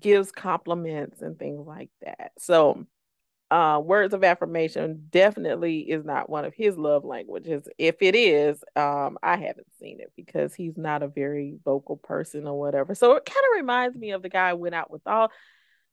gives 0.00 0.32
compliments 0.32 1.22
and 1.22 1.38
things 1.38 1.64
like 1.64 1.90
that. 2.04 2.32
So, 2.38 2.86
uh, 3.50 3.80
words 3.84 4.14
of 4.14 4.22
affirmation 4.22 5.06
definitely 5.10 5.80
is 5.80 6.04
not 6.04 6.30
one 6.30 6.44
of 6.44 6.54
his 6.54 6.76
love 6.76 7.04
languages. 7.04 7.66
If 7.78 7.96
it 8.00 8.14
is, 8.14 8.62
um, 8.76 9.18
I 9.22 9.36
haven't 9.36 9.66
seen 9.80 10.00
it 10.00 10.12
because 10.16 10.54
he's 10.54 10.76
not 10.76 11.02
a 11.02 11.08
very 11.08 11.56
vocal 11.64 11.96
person 11.96 12.46
or 12.46 12.58
whatever. 12.58 12.94
So 12.94 13.16
it 13.16 13.24
kind 13.24 13.44
of 13.50 13.56
reminds 13.56 13.96
me 13.96 14.12
of 14.12 14.22
the 14.22 14.28
guy 14.28 14.50
I 14.50 14.54
went 14.54 14.74
out 14.74 14.90
with 14.90 15.04
all, 15.06 15.32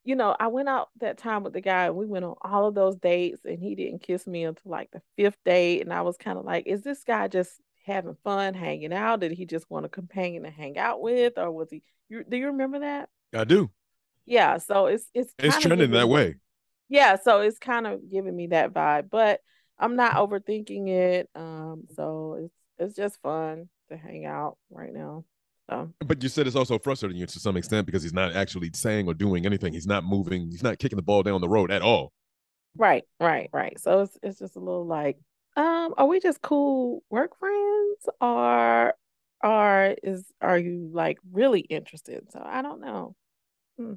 you 0.03 0.15
know, 0.15 0.35
I 0.39 0.47
went 0.47 0.69
out 0.69 0.89
that 0.99 1.17
time 1.17 1.43
with 1.43 1.53
the 1.53 1.61
guy 1.61 1.87
and 1.87 1.95
we 1.95 2.05
went 2.05 2.25
on 2.25 2.35
all 2.41 2.67
of 2.67 2.75
those 2.75 2.95
dates 2.95 3.41
and 3.43 3.59
he 3.59 3.75
didn't 3.75 4.03
kiss 4.03 4.27
me 4.27 4.43
until 4.43 4.71
like 4.71 4.91
the 4.91 5.01
fifth 5.15 5.37
date. 5.43 5.81
And 5.81 5.91
I 5.91 6.01
was 6.01 6.15
kind 6.15 6.37
of 6.37 6.45
like, 6.45 6.67
is 6.67 6.83
this 6.83 7.03
guy 7.03 7.27
just 7.27 7.51
having 7.85 8.15
fun 8.23 8.53
hanging 8.53 8.93
out? 8.93 9.21
Did 9.21 9.31
he 9.31 9.45
just 9.45 9.69
want 9.69 9.85
a 9.85 9.89
companion 9.89 10.43
to 10.43 10.51
hang 10.51 10.77
out 10.77 11.01
with? 11.01 11.37
Or 11.37 11.51
was 11.51 11.69
he, 11.71 11.81
you, 12.07 12.23
do 12.23 12.37
you 12.37 12.47
remember 12.47 12.79
that? 12.79 13.09
I 13.33 13.43
do. 13.45 13.71
Yeah. 14.25 14.57
So 14.59 14.85
it's, 14.85 15.09
it's, 15.13 15.33
It's 15.39 15.57
trending 15.57 15.91
that 15.91 16.07
way. 16.07 16.35
Yeah, 16.89 17.17
so 17.21 17.41
it's 17.41 17.59
kind 17.59 17.87
of 17.87 18.09
giving 18.09 18.35
me 18.35 18.47
that 18.47 18.73
vibe. 18.73 19.09
But 19.09 19.41
I'm 19.79 19.95
not 19.95 20.15
overthinking 20.15 20.89
it. 20.89 21.29
Um, 21.35 21.83
so 21.95 22.39
it's 22.41 22.53
it's 22.79 22.95
just 22.95 23.21
fun 23.21 23.69
to 23.89 23.97
hang 23.97 24.25
out 24.25 24.57
right 24.69 24.93
now. 24.93 25.25
So. 25.69 25.91
But 25.99 26.23
you 26.23 26.29
said 26.29 26.47
it's 26.47 26.55
also 26.55 26.79
frustrating 26.79 27.17
you 27.17 27.25
to 27.25 27.39
some 27.39 27.57
extent 27.57 27.85
because 27.85 28.03
he's 28.03 28.13
not 28.13 28.35
actually 28.35 28.71
saying 28.73 29.07
or 29.07 29.13
doing 29.13 29.45
anything. 29.45 29.73
He's 29.73 29.87
not 29.87 30.05
moving. 30.05 30.49
He's 30.49 30.63
not 30.63 30.79
kicking 30.79 30.95
the 30.95 31.03
ball 31.03 31.23
down 31.23 31.41
the 31.41 31.49
road 31.49 31.71
at 31.71 31.81
all. 31.81 32.13
Right, 32.77 33.03
right, 33.19 33.49
right. 33.51 33.79
So 33.79 34.01
it's 34.01 34.17
it's 34.23 34.39
just 34.39 34.55
a 34.55 34.59
little 34.59 34.85
like, 34.85 35.17
um, 35.55 35.93
are 35.97 36.05
we 36.05 36.19
just 36.19 36.41
cool 36.41 37.03
work 37.09 37.37
friends, 37.37 38.09
or 38.21 38.93
or 39.43 39.95
is 40.03 40.25
are 40.41 40.57
you 40.57 40.89
like 40.93 41.17
really 41.31 41.61
interested? 41.61 42.31
So 42.31 42.41
I 42.43 42.61
don't 42.61 42.81
know. 42.81 43.15
Hmm. 43.77 43.93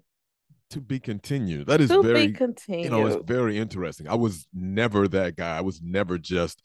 To 0.70 0.80
be 0.80 1.00
continued. 1.00 1.66
That 1.66 1.80
is 1.80 1.90
to 1.90 2.02
very 2.02 2.32
continued. 2.32 2.84
You 2.84 2.90
know, 2.90 3.06
it's 3.06 3.24
very 3.26 3.58
interesting. 3.58 4.08
I 4.08 4.14
was 4.14 4.46
never 4.54 5.08
that 5.08 5.36
guy. 5.36 5.58
I 5.58 5.62
was 5.62 5.80
never 5.82 6.16
just 6.16 6.62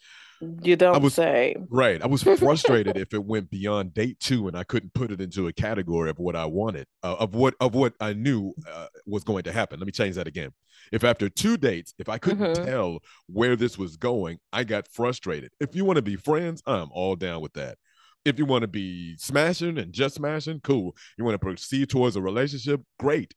you 0.61 0.75
don't 0.75 0.95
I 0.95 0.97
was, 0.97 1.13
say. 1.13 1.55
Right. 1.69 2.01
I 2.01 2.07
was 2.07 2.23
frustrated 2.39 2.97
if 2.97 3.13
it 3.13 3.23
went 3.23 3.49
beyond 3.49 3.93
date 3.93 4.19
two 4.19 4.47
and 4.47 4.57
I 4.57 4.63
couldn't 4.63 4.93
put 4.93 5.11
it 5.11 5.21
into 5.21 5.47
a 5.47 5.53
category 5.53 6.09
of 6.09 6.19
what 6.19 6.35
I 6.35 6.45
wanted, 6.45 6.87
uh, 7.03 7.15
of 7.15 7.35
what 7.35 7.55
of 7.59 7.73
what 7.73 7.93
I 7.99 8.13
knew 8.13 8.53
uh, 8.71 8.87
was 9.05 9.23
going 9.23 9.43
to 9.43 9.51
happen. 9.51 9.79
Let 9.79 9.85
me 9.85 9.91
change 9.91 10.15
that 10.15 10.27
again. 10.27 10.51
If 10.91 11.03
after 11.03 11.29
two 11.29 11.57
dates, 11.57 11.93
if 11.97 12.09
I 12.09 12.17
couldn't 12.17 12.55
mm-hmm. 12.55 12.65
tell 12.65 12.99
where 13.27 13.55
this 13.55 13.77
was 13.77 13.97
going, 13.97 14.39
I 14.51 14.63
got 14.63 14.87
frustrated. 14.87 15.51
If 15.59 15.75
you 15.75 15.85
want 15.85 15.97
to 15.97 16.03
be 16.03 16.15
friends, 16.15 16.61
I'm 16.65 16.89
all 16.91 17.15
down 17.15 17.41
with 17.41 17.53
that. 17.53 17.77
If 18.23 18.39
you 18.39 18.45
want 18.45 18.63
to 18.63 18.67
be 18.67 19.15
smashing 19.17 19.77
and 19.77 19.93
just 19.93 20.15
smashing, 20.15 20.61
cool. 20.61 20.95
You 21.17 21.23
want 21.23 21.35
to 21.35 21.39
proceed 21.39 21.89
towards 21.89 22.15
a 22.15 22.21
relationship, 22.21 22.81
great. 22.99 23.33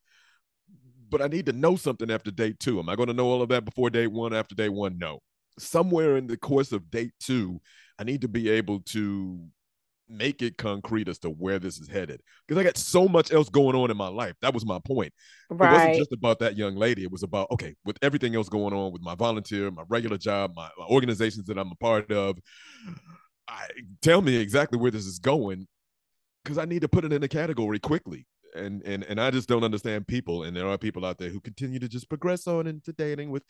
But 1.10 1.22
I 1.22 1.26
need 1.26 1.46
to 1.46 1.52
know 1.52 1.76
something 1.76 2.10
after 2.10 2.30
date 2.30 2.58
two. 2.60 2.78
Am 2.78 2.88
I 2.88 2.96
going 2.96 3.08
to 3.08 3.14
know 3.14 3.26
all 3.26 3.42
of 3.42 3.48
that 3.48 3.64
before 3.64 3.90
date 3.90 4.08
one? 4.08 4.34
After 4.34 4.54
date 4.54 4.68
one, 4.70 4.98
no 4.98 5.20
somewhere 5.58 6.16
in 6.16 6.26
the 6.26 6.36
course 6.36 6.72
of 6.72 6.90
date 6.90 7.12
two, 7.20 7.60
I 7.98 8.04
need 8.04 8.22
to 8.22 8.28
be 8.28 8.48
able 8.48 8.80
to 8.86 9.40
make 10.08 10.40
it 10.40 10.56
concrete 10.56 11.08
as 11.08 11.18
to 11.18 11.28
where 11.28 11.58
this 11.58 11.78
is 11.78 11.88
headed. 11.88 12.20
Because 12.46 12.58
I 12.58 12.64
got 12.64 12.78
so 12.78 13.08
much 13.08 13.30
else 13.30 13.50
going 13.50 13.76
on 13.76 13.90
in 13.90 13.96
my 13.96 14.08
life. 14.08 14.34
That 14.40 14.54
was 14.54 14.64
my 14.64 14.78
point. 14.86 15.12
Right. 15.50 15.68
It 15.68 15.74
wasn't 15.74 15.96
just 15.96 16.12
about 16.12 16.38
that 16.38 16.56
young 16.56 16.76
lady. 16.76 17.02
It 17.02 17.12
was 17.12 17.22
about, 17.22 17.48
okay, 17.50 17.74
with 17.84 17.98
everything 18.00 18.34
else 18.34 18.48
going 18.48 18.72
on 18.72 18.92
with 18.92 19.02
my 19.02 19.14
volunteer, 19.14 19.70
my 19.70 19.84
regular 19.88 20.16
job, 20.16 20.52
my, 20.56 20.68
my 20.78 20.86
organizations 20.86 21.46
that 21.46 21.58
I'm 21.58 21.70
a 21.70 21.76
part 21.76 22.10
of, 22.10 22.38
I, 23.46 23.66
tell 24.00 24.22
me 24.22 24.36
exactly 24.36 24.78
where 24.78 24.90
this 24.90 25.04
is 25.04 25.18
going 25.18 25.66
because 26.42 26.58
I 26.58 26.64
need 26.64 26.82
to 26.82 26.88
put 26.88 27.04
it 27.04 27.12
in 27.12 27.22
a 27.22 27.28
category 27.28 27.78
quickly 27.78 28.26
and 28.54 28.82
and 28.82 29.04
and 29.04 29.20
I 29.20 29.30
just 29.30 29.48
don't 29.48 29.64
understand 29.64 30.06
people. 30.06 30.44
And 30.44 30.56
there 30.56 30.68
are 30.68 30.78
people 30.78 31.04
out 31.04 31.18
there 31.18 31.30
who 31.30 31.40
continue 31.40 31.78
to 31.78 31.88
just 31.88 32.08
progress 32.08 32.46
on 32.46 32.66
into 32.66 32.92
dating 32.92 33.30
with 33.30 33.44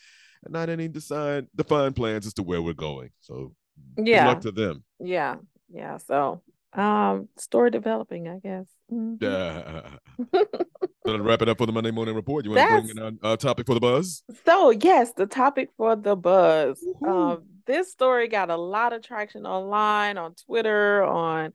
not 0.49 0.69
any 0.69 0.89
design 0.89 1.49
defined 1.55 1.97
plans 1.97 2.27
as 2.27 2.35
to 2.35 2.43
where 2.43 2.63
we're 2.63 2.75
going. 2.75 3.11
So 3.21 3.55
yeah, 3.97 4.27
luck 4.27 4.41
to 4.43 4.53
them. 4.53 4.85
Yeah, 5.01 5.37
yeah. 5.71 5.99
So 5.99 6.43
um, 6.73 7.29
story 7.37 7.71
developing, 7.71 8.29
I 8.29 8.39
guess. 8.39 8.67
Mm-hmm. 8.93 9.25
Yeah. 9.25 9.91
to 11.07 11.23
wrap 11.23 11.43
it 11.43 11.49
up 11.49 11.59
for 11.59 11.67
the 11.67 11.73
Monday 11.73 11.91
morning 11.91 12.15
report. 12.15 12.45
You 12.45 12.53
want 12.53 12.69
That's... 12.69 12.89
to 12.89 12.95
bring 12.95 13.07
in 13.07 13.19
a, 13.23 13.33
a, 13.33 13.37
topic 13.37 13.67
for 13.67 13.75
the 13.75 13.81
buzz? 13.81 14.23
So 14.45 14.71
yes, 14.71 15.13
the 15.17 15.27
topic 15.27 15.71
for 15.77 15.97
the 15.97 16.17
buzz. 16.17 16.83
Um, 17.07 17.45
this 17.67 17.91
story 17.91 18.29
got 18.29 18.51
a 18.51 18.57
lot 18.57 18.93
of 18.93 19.03
traction 19.03 19.47
online, 19.47 20.19
on 20.19 20.35
Twitter, 20.47 21.03
on 21.03 21.53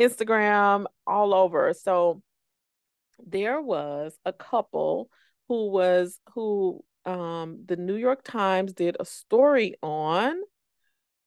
Instagram, 0.00 0.86
all 1.06 1.34
over. 1.34 1.74
So 1.74 2.22
there 3.24 3.60
was 3.60 4.16
a 4.24 4.32
couple 4.32 5.10
who 5.48 5.70
was 5.70 6.18
who 6.34 6.84
um 7.04 7.60
the 7.66 7.76
New 7.76 7.96
York 7.96 8.22
Times 8.24 8.72
did 8.72 8.96
a 8.98 9.04
story 9.04 9.74
on 9.82 10.36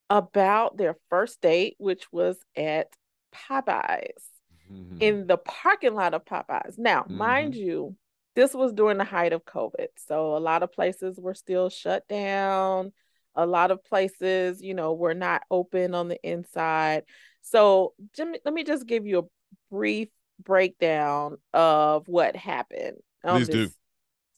about 0.10 0.78
their 0.78 0.98
first 1.10 1.42
date, 1.42 1.76
which 1.78 2.12
was 2.12 2.38
at 2.56 2.88
Popeyes 3.34 4.24
mm-hmm. 4.72 4.98
in 5.00 5.28
the 5.28 5.38
parking 5.38 5.94
lot 5.96 6.14
of 6.14 6.26
Popeyes. 6.26 6.78
Now, 6.78 7.02
mm-hmm. 7.02 7.18
mind 7.18 7.56
you, 7.56 7.96
this 8.36 8.54
was 8.54 8.72
during 8.74 8.98
the 8.98 9.04
height 9.04 9.34
of 9.34 9.46
COVID. 9.46 9.88
So 10.08 10.38
a 10.38 10.40
lot 10.40 10.64
of 10.64 10.72
places 10.72 11.20
were 11.20 11.34
still 11.34 11.70
shut 11.70 12.08
down. 12.08 12.94
A 13.36 13.46
lot 13.46 13.72
of 13.72 13.84
places, 13.84 14.62
you 14.62 14.74
know, 14.74 14.94
were 14.94 15.14
not 15.14 15.44
open 15.52 15.94
on 15.94 16.08
the 16.08 16.20
inside. 16.24 17.04
So, 17.42 17.94
Jimmy, 18.16 18.40
let 18.44 18.54
me 18.54 18.64
just 18.64 18.88
give 18.88 19.06
you 19.06 19.20
a 19.20 19.24
brief 19.70 20.10
breakdown 20.44 21.38
of 21.54 22.08
what 22.08 22.36
happened. 22.36 22.98
Please 23.26 23.48
this. 23.48 23.56
do. 23.56 23.72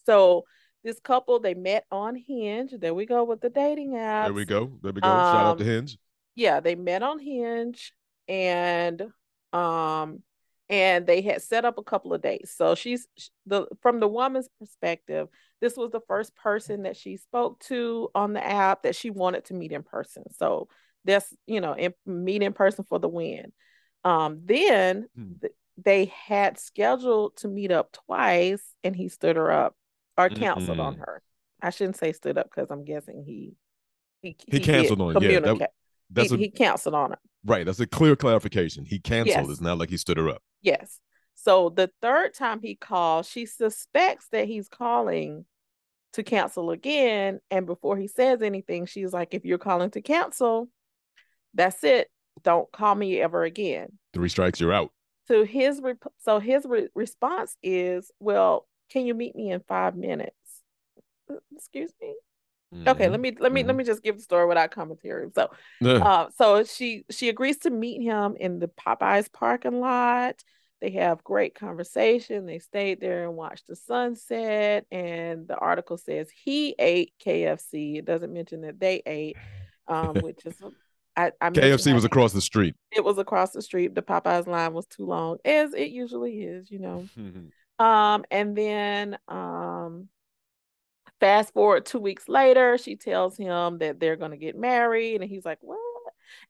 So 0.06 0.46
this 0.84 1.00
couple 1.00 1.40
they 1.40 1.54
met 1.54 1.86
on 1.92 2.16
Hinge. 2.16 2.74
There 2.80 2.94
we 2.94 3.06
go 3.06 3.24
with 3.24 3.42
the 3.42 3.50
dating 3.50 3.98
app. 3.98 4.26
There 4.26 4.34
we 4.34 4.46
go. 4.46 4.72
There 4.82 4.94
we 4.94 5.02
go. 5.02 5.10
Um, 5.10 5.24
Shout 5.24 5.46
out 5.46 5.58
to 5.58 5.64
um, 5.64 5.70
Hinge. 5.70 5.98
Yeah, 6.36 6.60
they 6.60 6.76
met 6.76 7.04
on 7.04 7.20
Hinge 7.20 7.94
and 8.28 9.02
um 9.52 10.22
and 10.70 11.08
they 11.08 11.22
had 11.22 11.42
set 11.42 11.66
up 11.66 11.80
a 11.80 11.84
couple 11.84 12.14
of 12.14 12.22
dates. 12.22 12.56
So 12.56 12.76
she's 12.76 13.08
the 13.46 13.68
from 13.82 14.00
the 14.00 14.08
woman's 14.08 14.50
perspective, 14.60 15.28
this 15.62 15.76
was 15.76 15.92
the 15.92 16.02
first 16.08 16.36
person 16.36 16.84
that 16.84 16.96
she 16.96 17.18
spoke 17.18 17.60
to 17.62 18.10
on 18.14 18.34
the 18.34 18.46
app 18.46 18.84
that 18.84 18.96
she 18.96 19.10
wanted 19.10 19.46
to 19.46 19.56
meet 19.56 19.72
in 19.72 19.84
person. 19.84 20.24
So 20.38 20.70
that's 21.06 21.34
you 21.48 21.60
know, 21.60 21.74
in, 21.74 21.94
meet 22.06 22.44
in 22.44 22.54
person 22.54 22.86
for 22.88 23.00
the 23.00 23.10
win. 23.10 23.52
Um, 24.04 24.42
then 24.46 25.08
hmm 25.16 25.34
they 25.84 26.06
had 26.06 26.60
scheduled 26.60 27.38
to 27.38 27.48
meet 27.48 27.72
up 27.72 27.92
twice 27.92 28.64
and 28.84 28.96
he 28.96 29.10
stood 29.10 29.36
her 29.36 29.52
up 29.52 29.76
or 30.18 30.30
canceled 30.30 30.78
mm-hmm. 30.78 30.82
on 30.82 30.98
her. 30.98 31.22
I 31.62 31.70
shouldn't 31.72 31.98
say 31.98 32.14
stood 32.14 32.38
up 32.38 32.50
because 32.50 32.72
I'm 32.72 32.86
guessing 32.86 33.24
he 33.26 33.54
he, 34.22 34.36
he, 34.48 34.58
he 34.58 34.64
canceled 34.64 35.02
on 35.02 35.22
yeah 35.22 35.40
that, 35.40 35.72
that's 36.10 36.30
he, 36.30 36.36
a, 36.36 36.38
he 36.38 36.50
canceled 36.50 36.96
on 36.96 37.12
her. 37.12 37.20
Right, 37.46 37.66
that's 37.66 37.80
a 37.80 37.88
clear 37.88 38.16
clarification. 38.16 38.86
He 38.86 39.00
canceled. 39.00 39.48
Yes. 39.48 39.50
It's 39.50 39.62
not 39.62 39.78
like 39.78 39.90
he 39.90 39.98
stood 39.98 40.18
her 40.18 40.30
up. 40.30 40.42
Yes. 40.62 41.00
So 41.36 41.70
the 41.70 41.90
third 42.02 42.34
time 42.34 42.60
he 42.62 42.76
called, 42.76 43.26
she 43.26 43.46
suspects 43.46 44.28
that 44.34 44.48
he's 44.48 44.68
calling 44.68 45.46
to 46.14 46.24
cancel 46.24 46.72
again. 46.72 47.40
And 47.50 47.66
before 47.66 47.96
he 47.96 48.08
says 48.08 48.42
anything, 48.42 48.86
she's 48.86 49.14
like, 49.14 49.34
if 49.34 49.46
you're 49.46 49.58
calling 49.58 49.92
to 49.92 50.02
cancel, 50.02 50.68
that's 51.54 51.84
it. 51.86 52.10
Don't 52.44 52.70
call 52.72 52.94
me 52.94 53.22
ever 53.22 53.44
again. 53.44 53.94
Three 54.14 54.28
strikes, 54.28 54.60
you're 54.60 54.74
out. 54.74 54.92
So 55.30 55.46
his 55.46 55.82
re- 55.82 55.94
so 56.18 56.40
his 56.40 56.66
re- 56.66 56.90
response 56.96 57.56
is, 57.62 58.12
"Well, 58.20 58.68
can 58.90 59.06
you 59.06 59.14
meet 59.14 59.36
me 59.36 59.52
in 59.52 59.62
five 59.62 59.96
minutes?" 59.96 60.36
Uh, 61.30 61.36
excuse 61.56 61.94
me. 62.02 62.16
Mm-hmm. 62.74 62.88
Okay, 62.90 63.10
let 63.10 63.20
me 63.20 63.36
let 63.40 63.52
me 63.52 63.62
mm-hmm. 63.62 63.68
let 63.68 63.76
me 63.76 63.84
just 63.84 64.04
give 64.04 64.18
the 64.18 64.22
story 64.22 64.48
without 64.48 64.72
commentary. 64.72 65.30
So, 65.34 65.50
uh, 65.84 66.28
so 66.38 66.64
she 66.64 67.04
she 67.10 67.30
agrees 67.30 67.58
to 67.60 67.70
meet 67.70 68.02
him 68.02 68.36
in 68.40 68.60
the 68.60 68.68
Popeyes 68.68 69.32
parking 69.32 69.80
lot. 69.80 70.44
They 70.82 70.92
have 70.92 71.24
great 71.24 71.56
conversation. 71.56 72.46
They 72.46 72.60
stayed 72.60 73.02
there 73.02 73.26
and 73.26 73.36
watched 73.36 73.68
the 73.68 73.76
sunset. 73.76 74.86
And 74.92 75.48
the 75.48 75.58
article 75.58 75.98
says 75.98 76.30
he 76.44 76.74
ate 76.80 77.14
KFC. 77.24 77.98
It 77.98 78.06
doesn't 78.06 78.32
mention 78.32 78.62
that 78.62 78.80
they 78.80 79.02
ate, 79.06 79.36
um, 79.88 80.16
which 80.22 80.46
is 80.46 80.56
I, 81.20 81.32
I 81.42 81.50
KFC 81.50 81.94
was 81.94 82.06
across 82.06 82.32
the 82.32 82.42
street. 82.42 82.76
It 82.92 83.04
was 83.04 83.18
across 83.18 83.52
the 83.52 83.62
street. 83.62 83.94
The 83.94 84.02
Popeyes 84.02 84.48
line 84.48 84.74
was 84.74 84.86
too 84.88 85.06
long, 85.06 85.38
as 85.44 85.74
it 85.74 85.90
usually 85.90 86.42
is, 86.42 86.72
you 86.72 86.80
know. 86.80 87.10
um, 87.86 88.24
and 88.32 88.56
then 88.56 89.18
um, 89.28 90.08
fast 91.20 91.54
forward 91.54 91.86
two 91.86 92.00
weeks 92.00 92.30
later, 92.30 92.78
she 92.78 92.96
tells 92.96 93.36
him 93.38 93.80
that 93.80 94.00
they're 94.00 94.16
gonna 94.16 94.38
get 94.38 94.58
married, 94.58 95.22
and 95.22 95.30
he's 95.30 95.44
like, 95.44 95.60
"What?" 95.62 95.78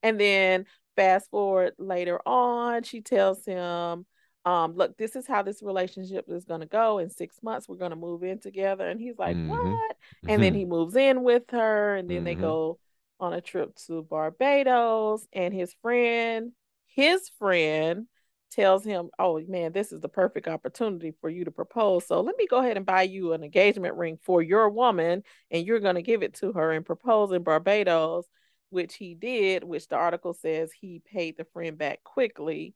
And 0.03 0.19
then 0.19 0.65
fast 0.95 1.31
forward 1.31 1.73
later 1.79 2.19
on, 2.27 2.83
she 2.83 3.01
tells 3.01 3.43
him, 3.45 4.05
um, 4.45 4.75
look, 4.75 4.97
this 4.97 5.15
is 5.15 5.25
how 5.25 5.41
this 5.41 5.63
relationship 5.63 6.25
is 6.27 6.45
going 6.45 6.61
to 6.61 6.65
go. 6.65 6.97
In 6.97 7.09
six 7.09 7.38
months, 7.41 7.67
we're 7.67 7.75
going 7.75 7.91
to 7.91 7.95
move 7.95 8.23
in 8.23 8.39
together. 8.39 8.88
And 8.88 8.99
he's 8.99 9.17
like, 9.17 9.35
mm-hmm. 9.35 9.49
what? 9.49 9.97
And 10.23 10.31
mm-hmm. 10.31 10.41
then 10.41 10.53
he 10.53 10.65
moves 10.65 10.95
in 10.95 11.23
with 11.23 11.43
her, 11.51 11.95
and 11.95 12.09
then 12.09 12.17
mm-hmm. 12.17 12.25
they 12.25 12.35
go 12.35 12.79
on 13.19 13.33
a 13.33 13.41
trip 13.41 13.75
to 13.88 14.03
Barbados, 14.03 15.27
and 15.33 15.53
his 15.53 15.73
friend, 15.81 16.51
his 16.88 17.29
friend, 17.39 18.07
tells 18.51 18.83
him, 18.83 19.09
"Oh 19.19 19.39
man, 19.47 19.71
this 19.73 19.91
is 19.91 20.01
the 20.01 20.09
perfect 20.09 20.47
opportunity 20.47 21.13
for 21.21 21.29
you 21.29 21.45
to 21.45 21.51
propose. 21.51 22.07
So 22.07 22.21
let 22.21 22.38
me 22.38 22.47
go 22.47 22.57
ahead 22.57 22.77
and 22.77 22.85
buy 22.85 23.03
you 23.03 23.33
an 23.33 23.43
engagement 23.43 23.95
ring 23.95 24.17
for 24.23 24.41
your 24.41 24.69
woman, 24.69 25.23
and 25.51 25.65
you're 25.65 25.79
going 25.79 25.95
to 25.95 26.01
give 26.01 26.23
it 26.23 26.35
to 26.35 26.53
her 26.53 26.71
and 26.71 26.85
propose 26.85 27.31
in 27.31 27.43
Barbados." 27.43 28.25
Which 28.71 28.95
he 28.95 29.15
did, 29.15 29.63
which 29.63 29.88
the 29.88 29.95
article 29.95 30.35
says 30.35 30.71
he 30.71 31.01
paid 31.03 31.38
the 31.38 31.45
friend 31.53 31.75
back 31.75 32.03
quickly. 32.03 32.75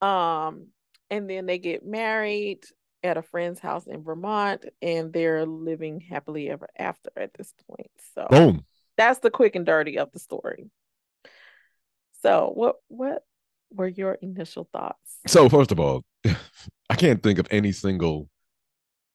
Um, 0.00 0.68
and 1.10 1.28
then 1.28 1.46
they 1.46 1.58
get 1.58 1.84
married 1.84 2.60
at 3.02 3.16
a 3.16 3.22
friend's 3.22 3.58
house 3.58 3.88
in 3.88 4.04
Vermont, 4.04 4.64
and 4.80 5.12
they're 5.12 5.44
living 5.44 5.98
happily 5.98 6.48
ever 6.48 6.68
after 6.78 7.10
at 7.16 7.34
this 7.34 7.52
point. 7.66 7.90
So 8.14 8.28
boom 8.30 8.64
that's 8.98 9.20
the 9.20 9.30
quick 9.30 9.56
and 9.56 9.64
dirty 9.64 9.98
of 9.98 10.12
the 10.12 10.18
story. 10.18 10.70
So, 12.22 12.52
what 12.54 12.76
what 12.88 13.22
were 13.72 13.88
your 13.88 14.12
initial 14.14 14.68
thoughts? 14.72 15.18
So, 15.26 15.48
first 15.48 15.72
of 15.72 15.80
all, 15.80 16.04
I 16.90 16.94
can't 16.96 17.22
think 17.22 17.38
of 17.38 17.46
any 17.50 17.72
single 17.72 18.28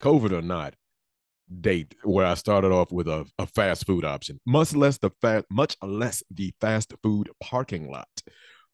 COVID 0.01 0.31
or 0.31 0.41
not 0.41 0.73
date 1.61 1.93
where 2.03 2.25
I 2.25 2.33
started 2.35 2.71
off 2.71 2.91
with 2.91 3.07
a, 3.07 3.25
a 3.37 3.45
fast 3.45 3.85
food 3.85 4.05
option, 4.05 4.39
much 4.45 4.73
less 4.73 4.97
the 4.97 5.11
fast, 5.21 5.45
much 5.51 5.75
less 5.83 6.23
the 6.31 6.53
fast 6.61 6.93
food 7.03 7.29
parking 7.41 7.91
lot. 7.91 8.07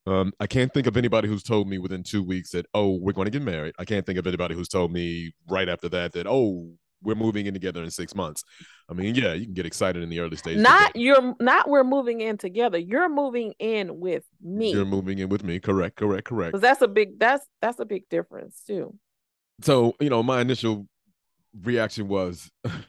Um, 0.05 0.31
I 0.39 0.47
can't 0.47 0.73
think 0.73 0.87
of 0.87 0.95
anybody 0.95 1.27
who's 1.27 1.43
told 1.43 1.67
me 1.67 1.77
within 1.77 2.03
two 2.03 2.23
weeks 2.23 2.51
that, 2.51 2.65
oh, 2.73 2.95
we're 2.95 3.13
going 3.13 3.25
to 3.25 3.31
get 3.31 3.41
married. 3.41 3.75
I 3.77 3.85
can't 3.85 4.05
think 4.05 4.17
of 4.17 4.25
anybody 4.25 4.55
who's 4.55 4.69
told 4.69 4.91
me 4.91 5.33
right 5.49 5.67
after 5.67 5.89
that 5.89 6.13
that, 6.13 6.25
oh, 6.27 6.71
we're 7.01 7.15
moving 7.15 7.45
in 7.45 7.53
together 7.53 7.83
in 7.83 7.89
six 7.91 8.15
months. 8.15 8.43
I 8.89 8.93
mean, 8.93 9.15
yeah, 9.15 9.33
you 9.33 9.45
can 9.45 9.53
get 9.53 9.65
excited 9.65 10.03
in 10.03 10.09
the 10.09 10.19
early 10.19 10.35
stages. 10.37 10.61
Not 10.61 10.95
you're 10.95 11.35
not 11.39 11.69
we're 11.69 11.83
moving 11.83 12.21
in 12.21 12.37
together. 12.37 12.77
You're 12.77 13.09
moving 13.09 13.53
in 13.59 13.99
with 13.99 14.23
me. 14.41 14.71
You're 14.71 14.85
moving 14.85 15.19
in 15.19 15.29
with 15.29 15.43
me. 15.43 15.59
Correct, 15.59 15.95
correct, 15.95 16.27
correct. 16.27 16.59
That's 16.59 16.81
a 16.81 16.87
big 16.87 17.19
that's 17.19 17.45
that's 17.61 17.79
a 17.79 17.85
big 17.85 18.09
difference 18.09 18.61
too. 18.65 18.95
So, 19.61 19.93
you 19.99 20.09
know, 20.09 20.23
my 20.23 20.41
initial 20.41 20.87
reaction 21.61 22.07
was 22.07 22.49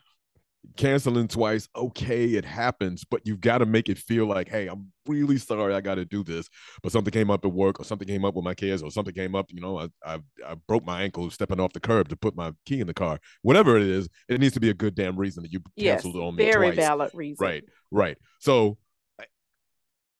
canceling 0.80 1.28
twice 1.28 1.68
okay 1.76 2.24
it 2.24 2.44
happens 2.44 3.04
but 3.04 3.20
you've 3.24 3.40
got 3.40 3.58
to 3.58 3.66
make 3.66 3.88
it 3.88 3.98
feel 3.98 4.26
like 4.26 4.48
hey 4.48 4.66
i'm 4.66 4.90
really 5.06 5.36
sorry 5.36 5.74
i 5.74 5.80
got 5.80 5.96
to 5.96 6.04
do 6.04 6.22
this 6.22 6.48
but 6.82 6.90
something 6.90 7.12
came 7.12 7.30
up 7.30 7.44
at 7.44 7.52
work 7.52 7.78
or 7.80 7.84
something 7.84 8.08
came 8.08 8.24
up 8.24 8.34
with 8.34 8.44
my 8.44 8.54
kids 8.54 8.82
or 8.82 8.90
something 8.90 9.14
came 9.14 9.34
up 9.34 9.46
you 9.52 9.60
know 9.60 9.78
I, 9.78 9.88
I, 10.04 10.18
I 10.46 10.54
broke 10.66 10.84
my 10.84 11.02
ankle 11.02 11.30
stepping 11.30 11.60
off 11.60 11.72
the 11.72 11.80
curb 11.80 12.08
to 12.08 12.16
put 12.16 12.34
my 12.34 12.52
key 12.64 12.80
in 12.80 12.86
the 12.86 12.94
car. 12.94 13.18
Whatever 13.42 13.76
it 13.76 13.82
is 13.82 14.08
it 14.28 14.40
needs 14.40 14.54
to 14.54 14.60
be 14.60 14.70
a 14.70 14.74
good 14.74 14.94
damn 14.94 15.16
reason 15.16 15.42
that 15.42 15.52
you 15.52 15.60
canceled 15.78 16.14
yes, 16.14 16.22
on 16.22 16.36
me 16.36 16.44
very 16.44 16.68
twice. 16.68 16.76
valid 16.76 17.10
reason. 17.14 17.44
Right 17.44 17.64
right. 17.90 18.16
So 18.38 18.78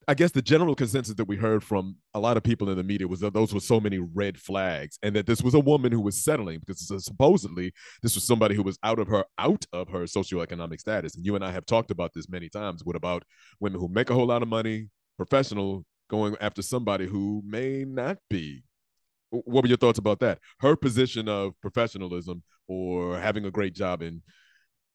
I 0.09 0.14
guess 0.14 0.33
the 0.33 0.42
general 0.42 0.75
consensus 0.75 1.14
that 1.14 1.28
we 1.28 1.37
heard 1.37 1.62
from 1.62 1.97
a 2.14 2.21
lot 2.21 2.37
of 2.37 2.42
people 2.42 2.71
in 2.71 2.76
the 2.76 2.83
media 2.83 3.07
was 3.07 3.21
that 3.21 3.35
those 3.35 3.52
were 3.52 3.61
so 3.61 3.78
many 3.78 3.99
red 3.99 4.38
flags, 4.38 4.99
and 5.02 5.14
that 5.14 5.26
this 5.26 5.42
was 5.42 5.54
a 5.54 5.61
woman 5.61 5.92
who 5.92 6.00
was 6.00 6.25
settling 6.25 6.59
because 6.59 7.04
supposedly 7.04 7.73
this 8.02 8.14
was 8.14 8.25
somebody 8.25 8.54
who 8.54 8.62
was 8.62 8.78
out 8.83 8.99
of 8.99 9.09
her 9.09 9.25
out 9.38 9.66
of 9.73 9.88
her 9.88 10.04
socioeconomic 10.04 10.80
status. 10.80 11.16
And 11.16 11.25
you 11.25 11.37
and 11.37 11.45
I 11.45 11.52
have 11.52 11.66
talked 11.66 11.90
about 11.90 12.12
this 12.14 12.28
many 12.28 12.49
times. 12.49 12.85
What 12.85 12.97
about 12.97 13.25
women 13.61 13.80
who 13.80 13.88
make 13.88 14.11
a 14.11 14.14
whole 14.14 14.26
lot 14.26 14.42
of 14.42 14.49
money, 14.49 14.88
professional, 15.16 15.85
going 16.09 16.37
after 16.40 16.62
somebody 16.62 17.07
who 17.07 17.42
may 17.47 17.85
not 17.85 18.19
be? 18.28 18.64
What 19.30 19.64
were 19.64 19.69
your 19.69 19.76
thoughts 19.76 19.99
about 19.99 20.19
that? 20.21 20.40
Her 20.61 20.75
position 20.75 21.28
of 21.28 21.52
professionalism 21.61 22.42
or 22.66 23.19
having 23.19 23.45
a 23.45 23.50
great 23.50 23.75
job 23.75 24.02
in 24.02 24.23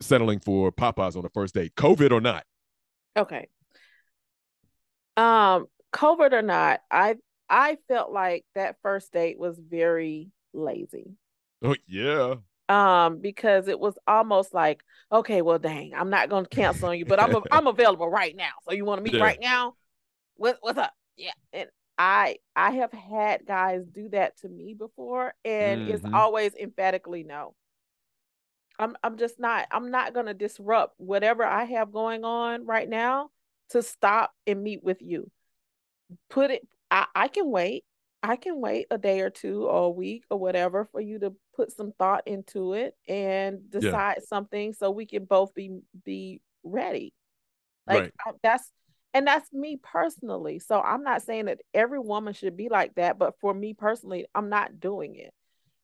settling 0.02 0.40
for 0.40 0.72
Popeyes 0.72 1.16
on 1.16 1.22
the 1.22 1.30
first 1.30 1.54
date, 1.54 1.74
COVID 1.76 2.12
or 2.12 2.20
not? 2.20 2.44
Okay. 3.18 3.48
Um, 5.18 5.68
COVID 5.94 6.34
or 6.34 6.42
not, 6.42 6.82
I 6.92 7.16
I 7.50 7.78
felt 7.88 8.12
like 8.12 8.46
that 8.56 8.78
first 8.82 9.12
date 9.14 9.40
was 9.40 9.58
very 9.58 10.32
lazy. 10.54 11.16
Oh 11.64 11.76
yeah. 11.88 12.36
Um, 12.68 13.20
because 13.20 13.68
it 13.68 13.80
was 13.80 13.98
almost 14.08 14.54
like, 14.54 14.82
okay, 15.12 15.44
well, 15.44 15.60
dang, 15.60 15.94
I'm 15.94 16.10
not 16.10 16.30
gonna 16.30 16.48
cancel 16.48 16.90
on 16.90 16.98
you, 16.98 17.06
but 17.06 17.20
I'm 17.20 17.36
a, 17.36 17.42
I'm 17.52 17.68
available 17.68 18.10
right 18.10 18.36
now. 18.36 18.52
So 18.64 18.74
you 18.74 18.86
want 18.86 19.00
to 19.00 19.04
meet 19.04 19.14
yeah. 19.14 19.24
right 19.24 19.40
now? 19.40 19.76
What 20.36 20.58
what's 20.62 20.78
up? 20.78 20.94
Yeah, 21.16 21.32
and 21.54 21.70
I 21.98 22.38
I 22.56 22.72
have 22.72 22.92
had 22.92 23.46
guys 23.46 23.84
do 23.86 24.10
that 24.10 24.38
to 24.40 24.50
me 24.50 24.74
before, 24.74 25.34
and 25.46 25.82
mm-hmm. 25.82 25.92
it's 25.96 26.06
always 26.14 26.54
emphatically 26.56 27.24
no. 27.24 27.56
I'm 28.78 28.98
I'm 29.04 29.18
just 29.18 29.40
not 29.40 29.68
I'm 29.72 29.92
not 29.92 30.14
gonna 30.14 30.34
disrupt 30.34 30.96
whatever 30.98 31.46
I 31.46 31.64
have 31.66 31.94
going 31.94 32.26
on 32.26 32.66
right 32.66 32.90
now 32.90 33.30
to 33.70 33.82
stop 33.82 34.32
and 34.46 34.64
meet 34.64 34.84
with 34.84 35.02
you. 35.02 35.30
Put 36.30 36.52
it, 36.52 36.68
I, 36.92 37.08
I 37.16 37.28
can 37.28 37.50
wait. 37.50 37.84
I 38.22 38.38
can 38.38 38.60
wait 38.60 38.88
a 38.90 38.98
day 38.98 39.22
or 39.22 39.30
two 39.30 39.68
or 39.68 39.84
a 39.84 39.90
week 39.90 40.24
or 40.32 40.40
whatever 40.40 40.86
for 40.92 41.00
you 41.00 41.20
to 41.20 41.34
put 41.56 41.72
some 41.72 41.92
thought 41.92 42.24
into 42.26 42.74
it 42.74 42.96
and 43.08 43.70
decide 43.70 44.18
yeah. 44.18 44.26
something 44.28 44.74
so 44.74 44.90
we 44.90 45.06
can 45.06 45.26
both 45.26 45.54
be 45.54 45.80
be 46.04 46.42
ready. 46.64 47.14
Like 47.86 48.00
right. 48.00 48.14
I, 48.26 48.32
that's 48.42 48.72
and 49.14 49.28
that's 49.28 49.52
me 49.54 49.80
personally. 49.82 50.60
So 50.60 50.82
I'm 50.82 51.04
not 51.04 51.22
saying 51.22 51.46
that 51.46 51.60
every 51.74 52.00
woman 52.00 52.34
should 52.34 52.58
be 52.58 52.68
like 52.68 52.96
that, 52.96 53.20
but 53.20 53.36
for 53.40 53.54
me 53.54 53.74
personally, 53.74 54.26
I'm 54.34 54.50
not 54.50 54.80
doing 54.80 55.16
it. 55.16 55.32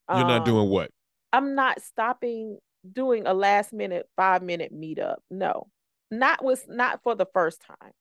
You're 0.09 0.23
um, 0.23 0.27
not 0.27 0.45
doing 0.45 0.67
what? 0.67 0.89
I'm 1.31 1.55
not 1.55 1.81
stopping 1.81 2.57
doing 2.91 3.27
a 3.27 3.33
last 3.33 3.71
minute, 3.71 4.09
five 4.17 4.41
minute 4.41 4.73
meetup. 4.73 5.17
No, 5.29 5.67
not 6.11 6.43
was 6.43 6.63
not 6.67 7.01
for 7.03 7.15
the 7.15 7.25
first 7.33 7.61
time. 7.65 7.91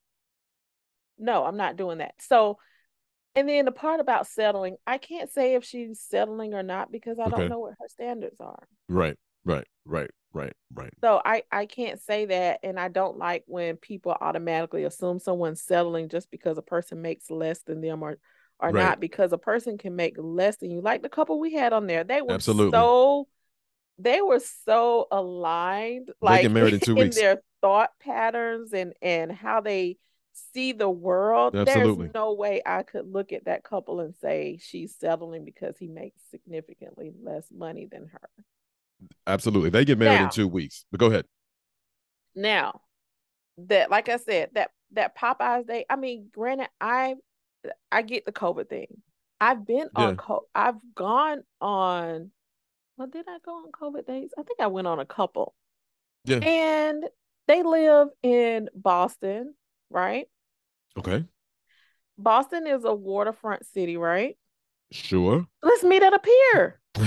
No, 1.18 1.44
I'm 1.44 1.56
not 1.56 1.76
doing 1.76 1.98
that. 1.98 2.14
So, 2.18 2.58
and 3.34 3.48
then 3.48 3.64
the 3.64 3.72
part 3.72 4.00
about 4.00 4.26
settling, 4.26 4.76
I 4.86 4.98
can't 4.98 5.30
say 5.30 5.54
if 5.54 5.64
she's 5.64 6.00
settling 6.00 6.54
or 6.54 6.62
not 6.62 6.90
because 6.90 7.18
I 7.18 7.24
okay. 7.24 7.36
don't 7.36 7.48
know 7.48 7.60
what 7.60 7.74
her 7.80 7.88
standards 7.88 8.40
are. 8.40 8.66
Right, 8.88 9.16
right, 9.44 9.66
right, 9.84 10.10
right, 10.32 10.52
right. 10.74 10.92
So 11.00 11.20
I 11.24 11.44
I 11.52 11.66
can't 11.66 12.00
say 12.00 12.26
that, 12.26 12.60
and 12.62 12.80
I 12.80 12.88
don't 12.88 13.18
like 13.18 13.44
when 13.46 13.76
people 13.76 14.16
automatically 14.20 14.84
assume 14.84 15.18
someone's 15.18 15.62
settling 15.62 16.08
just 16.08 16.30
because 16.30 16.58
a 16.58 16.62
person 16.62 17.02
makes 17.02 17.30
less 17.30 17.62
than 17.62 17.80
them 17.80 18.02
or 18.02 18.18
or 18.58 18.70
right. 18.70 18.82
not 18.82 19.00
because 19.00 19.32
a 19.32 19.38
person 19.38 19.78
can 19.78 19.96
make 19.96 20.16
less 20.18 20.56
than 20.56 20.70
you. 20.70 20.80
Like 20.80 21.02
the 21.02 21.08
couple 21.08 21.38
we 21.38 21.54
had 21.54 21.72
on 21.72 21.86
there, 21.86 22.04
they 22.04 22.22
were 22.22 22.34
Absolutely. 22.34 22.78
so 22.78 23.28
they 24.02 24.22
were 24.22 24.40
so 24.64 25.06
aligned, 25.10 26.10
like 26.20 26.44
in, 26.44 26.56
in 26.96 27.10
their 27.10 27.42
thought 27.60 27.90
patterns 28.00 28.72
and 28.72 28.94
and 29.02 29.30
how 29.30 29.60
they 29.60 29.98
see 30.52 30.72
the 30.72 30.88
world. 30.88 31.56
Absolutely. 31.56 32.06
There's 32.06 32.14
no 32.14 32.32
way 32.32 32.62
I 32.64 32.82
could 32.82 33.10
look 33.10 33.32
at 33.32 33.44
that 33.44 33.64
couple 33.64 34.00
and 34.00 34.14
say 34.20 34.58
she's 34.60 34.94
settling 34.96 35.44
because 35.44 35.76
he 35.78 35.88
makes 35.88 36.20
significantly 36.30 37.12
less 37.22 37.46
money 37.50 37.86
than 37.90 38.06
her. 38.12 38.44
Absolutely. 39.26 39.70
They 39.70 39.84
get 39.84 39.98
married 39.98 40.16
now, 40.16 40.24
in 40.24 40.30
two 40.30 40.48
weeks. 40.48 40.84
But 40.90 41.00
go 41.00 41.06
ahead. 41.06 41.24
Now, 42.34 42.80
that 43.58 43.90
like 43.90 44.08
I 44.08 44.16
said, 44.16 44.50
that 44.54 44.70
that 44.92 45.16
Popeyes 45.16 45.66
day, 45.66 45.84
I 45.88 45.96
mean, 45.96 46.28
granted, 46.32 46.68
I 46.80 47.16
I 47.90 48.02
get 48.02 48.24
the 48.24 48.32
COVID 48.32 48.68
thing. 48.68 48.86
I've 49.40 49.66
been 49.66 49.88
yeah. 49.96 50.04
on 50.04 50.16
co- 50.16 50.46
I've 50.54 50.76
gone 50.94 51.42
on 51.60 52.30
well, 53.00 53.08
did 53.08 53.24
I 53.26 53.38
go 53.42 53.52
on 53.52 53.72
COVID 53.72 54.06
dates? 54.06 54.34
I 54.38 54.42
think 54.42 54.60
I 54.60 54.66
went 54.66 54.86
on 54.86 55.00
a 55.00 55.06
couple. 55.06 55.54
Yeah. 56.26 56.36
And 56.36 57.04
they 57.48 57.62
live 57.62 58.08
in 58.22 58.68
Boston, 58.74 59.54
right? 59.88 60.26
Okay. 60.98 61.24
Boston 62.18 62.66
is 62.66 62.84
a 62.84 62.92
waterfront 62.92 63.64
city, 63.64 63.96
right? 63.96 64.36
Sure. 64.92 65.46
Let's 65.62 65.82
meet 65.82 66.02
at 66.02 66.12
a 66.12 66.18
pier. 66.18 66.78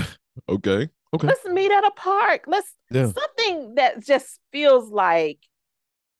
okay. 0.48 0.90
Okay. 1.14 1.26
Let's 1.28 1.44
meet 1.44 1.70
at 1.70 1.84
a 1.84 1.92
park. 1.92 2.46
Let's 2.48 2.74
yeah. 2.90 3.12
something 3.12 3.76
that 3.76 4.04
just 4.04 4.40
feels 4.50 4.90
like 4.90 5.38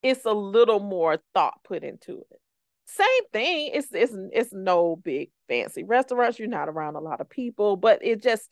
it's 0.04 0.24
a 0.24 0.32
little 0.32 0.78
more 0.78 1.18
thought 1.34 1.54
put 1.64 1.82
into 1.82 2.18
it. 2.30 2.40
Same 2.86 3.24
thing. 3.32 3.70
It's 3.74 3.88
it's 3.90 4.14
it's 4.32 4.52
no 4.52 4.94
big 4.94 5.30
fancy 5.48 5.82
restaurants. 5.82 6.38
You're 6.38 6.46
not 6.46 6.68
around 6.68 6.94
a 6.94 7.00
lot 7.00 7.20
of 7.20 7.28
people, 7.28 7.76
but 7.76 7.98
it 8.04 8.22
just 8.22 8.48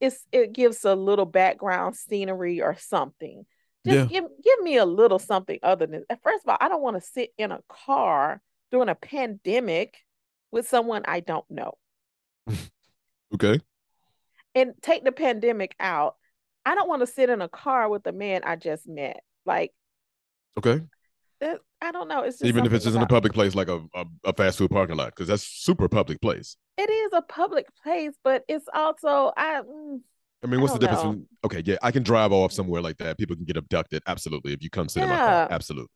it's 0.00 0.26
it 0.32 0.52
gives 0.52 0.84
a 0.84 0.94
little 0.94 1.26
background 1.26 1.96
scenery 1.96 2.60
or 2.60 2.76
something. 2.78 3.44
Just 3.86 3.96
yeah. 3.96 4.04
give 4.04 4.24
give 4.42 4.60
me 4.60 4.76
a 4.76 4.84
little 4.84 5.18
something 5.18 5.58
other 5.62 5.86
than 5.86 6.04
first 6.22 6.44
of 6.44 6.50
all, 6.50 6.58
I 6.60 6.68
don't 6.68 6.82
want 6.82 6.96
to 6.96 7.08
sit 7.08 7.30
in 7.38 7.50
a 7.50 7.60
car 7.68 8.40
during 8.70 8.88
a 8.88 8.94
pandemic 8.94 9.96
with 10.50 10.68
someone 10.68 11.02
I 11.06 11.20
don't 11.20 11.48
know. 11.50 11.78
okay. 13.34 13.60
And 14.54 14.74
take 14.82 15.04
the 15.04 15.12
pandemic 15.12 15.74
out. 15.78 16.16
I 16.66 16.74
don't 16.74 16.88
want 16.88 17.00
to 17.00 17.06
sit 17.06 17.30
in 17.30 17.40
a 17.40 17.48
car 17.48 17.88
with 17.88 18.06
a 18.06 18.12
man 18.12 18.42
I 18.44 18.56
just 18.56 18.86
met. 18.86 19.20
Like 19.46 19.72
Okay. 20.58 20.82
That, 21.40 21.60
I 21.82 21.92
don't 21.92 22.08
know. 22.08 22.22
It's 22.22 22.42
even 22.44 22.66
if 22.66 22.72
it's 22.72 22.84
just 22.84 22.96
in 22.96 23.02
a 23.02 23.06
public 23.06 23.32
place 23.32 23.54
like 23.54 23.68
a, 23.68 23.80
a, 23.94 24.04
a 24.24 24.32
fast 24.32 24.58
food 24.58 24.70
parking 24.70 24.96
lot, 24.96 25.06
because 25.14 25.28
that's 25.28 25.42
super 25.42 25.88
public 25.88 26.20
place. 26.20 26.56
It 26.76 26.90
is 26.90 27.10
a 27.14 27.22
public 27.22 27.66
place, 27.82 28.14
but 28.22 28.44
it's 28.48 28.66
also 28.72 29.32
I 29.36 29.62
mm, 29.62 30.00
I 30.42 30.46
mean, 30.46 30.60
what's 30.60 30.74
I 30.74 30.78
the 30.78 30.86
difference? 30.86 31.26
Okay, 31.44 31.62
yeah, 31.64 31.76
I 31.82 31.90
can 31.90 32.02
drive 32.02 32.32
off 32.32 32.52
somewhere 32.52 32.80
like 32.80 32.96
that. 32.98 33.18
People 33.18 33.36
can 33.36 33.44
get 33.44 33.56
abducted. 33.56 34.02
Absolutely. 34.06 34.52
If 34.52 34.62
you 34.62 34.70
come 34.70 34.88
sit 34.88 35.00
yeah. 35.00 35.04
in 35.04 35.10
my 35.10 35.16
car, 35.16 35.48
absolutely. 35.50 35.90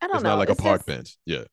I 0.00 0.06
don't 0.06 0.12
know. 0.12 0.16
it's 0.16 0.24
know. 0.24 0.30
not 0.30 0.38
like 0.38 0.50
it's 0.50 0.58
a 0.58 0.62
park 0.62 0.80
just, 0.80 0.86
bench. 0.86 1.18
Yeah. 1.26 1.44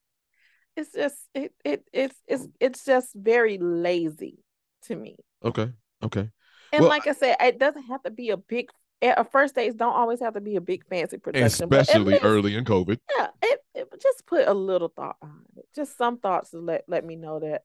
It's 0.76 0.94
just 0.94 1.18
it, 1.34 1.54
it 1.64 1.84
it's 1.92 2.16
it's 2.28 2.48
it's 2.60 2.86
just 2.86 3.10
very 3.16 3.58
lazy 3.58 4.40
to 4.84 4.96
me. 4.96 5.18
Okay. 5.44 5.70
Okay. 6.04 6.30
And 6.74 6.82
well, 6.82 6.90
like 6.90 7.08
I 7.08 7.14
said, 7.14 7.38
it 7.40 7.60
doesn't 7.60 7.84
have 7.84 8.04
to 8.04 8.12
be 8.12 8.30
a 8.30 8.38
big 8.38 8.70
a 9.02 9.24
first 9.24 9.56
dates 9.56 9.76
don't 9.76 9.94
always 9.94 10.20
have 10.20 10.34
to 10.34 10.42
be 10.42 10.56
a 10.56 10.62
big 10.62 10.86
fancy 10.88 11.18
production. 11.18 11.46
Especially 11.46 12.14
least, 12.14 12.26
early 12.26 12.56
in 12.56 12.66
COVID. 12.66 13.00
Yeah. 13.18 13.28
It, 13.42 13.60
it 13.76 14.02
just 14.02 14.26
put 14.26 14.48
a 14.48 14.54
little 14.54 14.90
thought 14.90 15.18
on 15.22 15.42
it. 15.56 15.66
Just 15.76 15.98
some 15.98 16.18
thoughts 16.18 16.52
to 16.52 16.60
let 16.60 16.84
let 16.88 17.06
me 17.06 17.16
know 17.16 17.40
that 17.40 17.64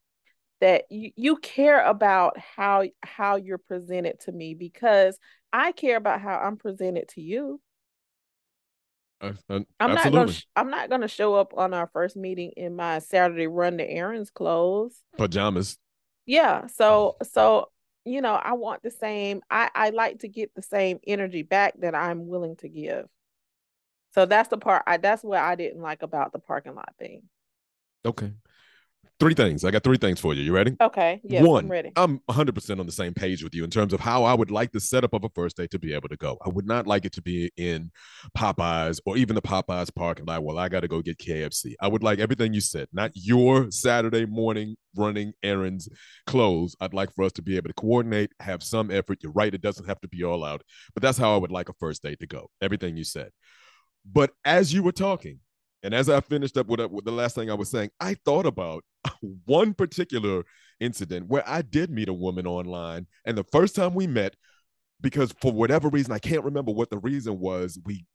that 0.60 0.84
you, 0.90 1.10
you 1.16 1.36
care 1.36 1.84
about 1.84 2.38
how 2.38 2.84
how 3.02 3.36
you're 3.36 3.58
presented 3.58 4.20
to 4.20 4.32
me 4.32 4.54
because 4.54 5.18
I 5.52 5.72
care 5.72 5.96
about 5.96 6.20
how 6.20 6.38
I'm 6.38 6.56
presented 6.56 7.08
to 7.10 7.20
you. 7.20 7.60
Uh, 9.20 9.32
uh, 9.50 9.60
I'm 9.80 9.94
not 9.94 10.12
gonna 10.12 10.32
sh- 10.32 10.46
I'm 10.54 10.70
not 10.70 10.88
gonna 10.88 11.08
show 11.08 11.34
up 11.34 11.52
on 11.56 11.74
our 11.74 11.88
first 11.92 12.16
meeting 12.16 12.52
in 12.56 12.76
my 12.76 13.00
Saturday 13.00 13.48
run 13.48 13.76
the 13.76 13.88
errands 13.88 14.30
clothes 14.30 15.00
pajamas. 15.18 15.78
Yeah, 16.26 16.68
so 16.68 17.16
so 17.24 17.71
you 18.04 18.20
know, 18.20 18.34
I 18.34 18.54
want 18.54 18.82
the 18.82 18.90
same. 18.90 19.42
I 19.50 19.70
I 19.74 19.90
like 19.90 20.20
to 20.20 20.28
get 20.28 20.54
the 20.54 20.62
same 20.62 20.98
energy 21.06 21.42
back 21.42 21.74
that 21.80 21.94
I'm 21.94 22.26
willing 22.26 22.56
to 22.56 22.68
give. 22.68 23.06
So 24.14 24.26
that's 24.26 24.48
the 24.48 24.58
part. 24.58 24.82
I 24.86 24.96
that's 24.98 25.22
what 25.22 25.40
I 25.40 25.54
didn't 25.54 25.82
like 25.82 26.02
about 26.02 26.32
the 26.32 26.38
parking 26.38 26.74
lot 26.74 26.94
thing. 26.98 27.22
Okay 28.04 28.32
three 29.22 29.34
things. 29.34 29.64
I 29.64 29.70
got 29.70 29.84
three 29.84 29.98
things 29.98 30.18
for 30.18 30.34
you. 30.34 30.42
You 30.42 30.52
ready? 30.52 30.76
Okay. 30.80 31.20
Yes, 31.22 31.46
One, 31.46 31.66
I'm 31.66 31.70
ready. 31.70 31.92
I'm 31.94 32.18
100% 32.28 32.80
on 32.80 32.86
the 32.86 32.92
same 32.92 33.14
page 33.14 33.44
with 33.44 33.54
you 33.54 33.62
in 33.62 33.70
terms 33.70 33.92
of 33.92 34.00
how 34.00 34.24
I 34.24 34.34
would 34.34 34.50
like 34.50 34.72
the 34.72 34.80
setup 34.80 35.12
of 35.12 35.22
a 35.22 35.28
first 35.28 35.56
date 35.56 35.70
to 35.70 35.78
be 35.78 35.94
able 35.94 36.08
to 36.08 36.16
go. 36.16 36.38
I 36.44 36.48
would 36.48 36.66
not 36.66 36.88
like 36.88 37.04
it 37.04 37.12
to 37.12 37.22
be 37.22 37.52
in 37.56 37.92
Popeyes 38.36 38.98
or 39.06 39.16
even 39.16 39.36
the 39.36 39.42
Popeyes 39.42 39.94
parking 39.94 40.24
lot. 40.26 40.42
Well, 40.42 40.58
I 40.58 40.68
got 40.68 40.80
to 40.80 40.88
go 40.88 41.00
get 41.02 41.18
KFC. 41.18 41.74
I 41.80 41.86
would 41.86 42.02
like 42.02 42.18
everything 42.18 42.52
you 42.52 42.60
said, 42.60 42.88
not 42.92 43.12
your 43.14 43.70
Saturday 43.70 44.26
morning 44.26 44.74
running 44.96 45.34
errands 45.44 45.88
clothes. 46.26 46.74
I'd 46.80 46.92
like 46.92 47.14
for 47.14 47.24
us 47.24 47.32
to 47.34 47.42
be 47.42 47.56
able 47.56 47.68
to 47.68 47.74
coordinate, 47.74 48.32
have 48.40 48.64
some 48.64 48.90
effort. 48.90 49.18
You're 49.22 49.30
right. 49.30 49.54
It 49.54 49.62
doesn't 49.62 49.86
have 49.86 50.00
to 50.00 50.08
be 50.08 50.24
all 50.24 50.42
out, 50.44 50.64
but 50.94 51.02
that's 51.02 51.18
how 51.18 51.32
I 51.32 51.36
would 51.36 51.52
like 51.52 51.68
a 51.68 51.74
first 51.74 52.02
date 52.02 52.18
to 52.20 52.26
go. 52.26 52.50
Everything 52.60 52.96
you 52.96 53.04
said. 53.04 53.30
But 54.04 54.32
as 54.44 54.74
you 54.74 54.82
were 54.82 54.90
talking, 54.90 55.38
and 55.82 55.94
as 55.94 56.08
I 56.08 56.20
finished 56.20 56.56
up 56.56 56.66
with, 56.68 56.80
uh, 56.80 56.88
with, 56.88 57.04
the 57.04 57.12
last 57.12 57.34
thing 57.34 57.50
I 57.50 57.54
was 57.54 57.70
saying, 57.70 57.90
I 58.00 58.14
thought 58.24 58.46
about 58.46 58.84
one 59.44 59.74
particular 59.74 60.44
incident 60.80 61.28
where 61.28 61.42
I 61.46 61.62
did 61.62 61.90
meet 61.90 62.08
a 62.08 62.14
woman 62.14 62.46
online. 62.46 63.06
And 63.24 63.36
the 63.36 63.44
first 63.44 63.74
time 63.74 63.94
we 63.94 64.06
met, 64.06 64.36
because 65.00 65.34
for 65.40 65.52
whatever 65.52 65.88
reason, 65.88 66.12
I 66.12 66.18
can't 66.18 66.44
remember 66.44 66.72
what 66.72 66.90
the 66.90 66.98
reason 66.98 67.40
was, 67.40 67.78
we 67.84 68.06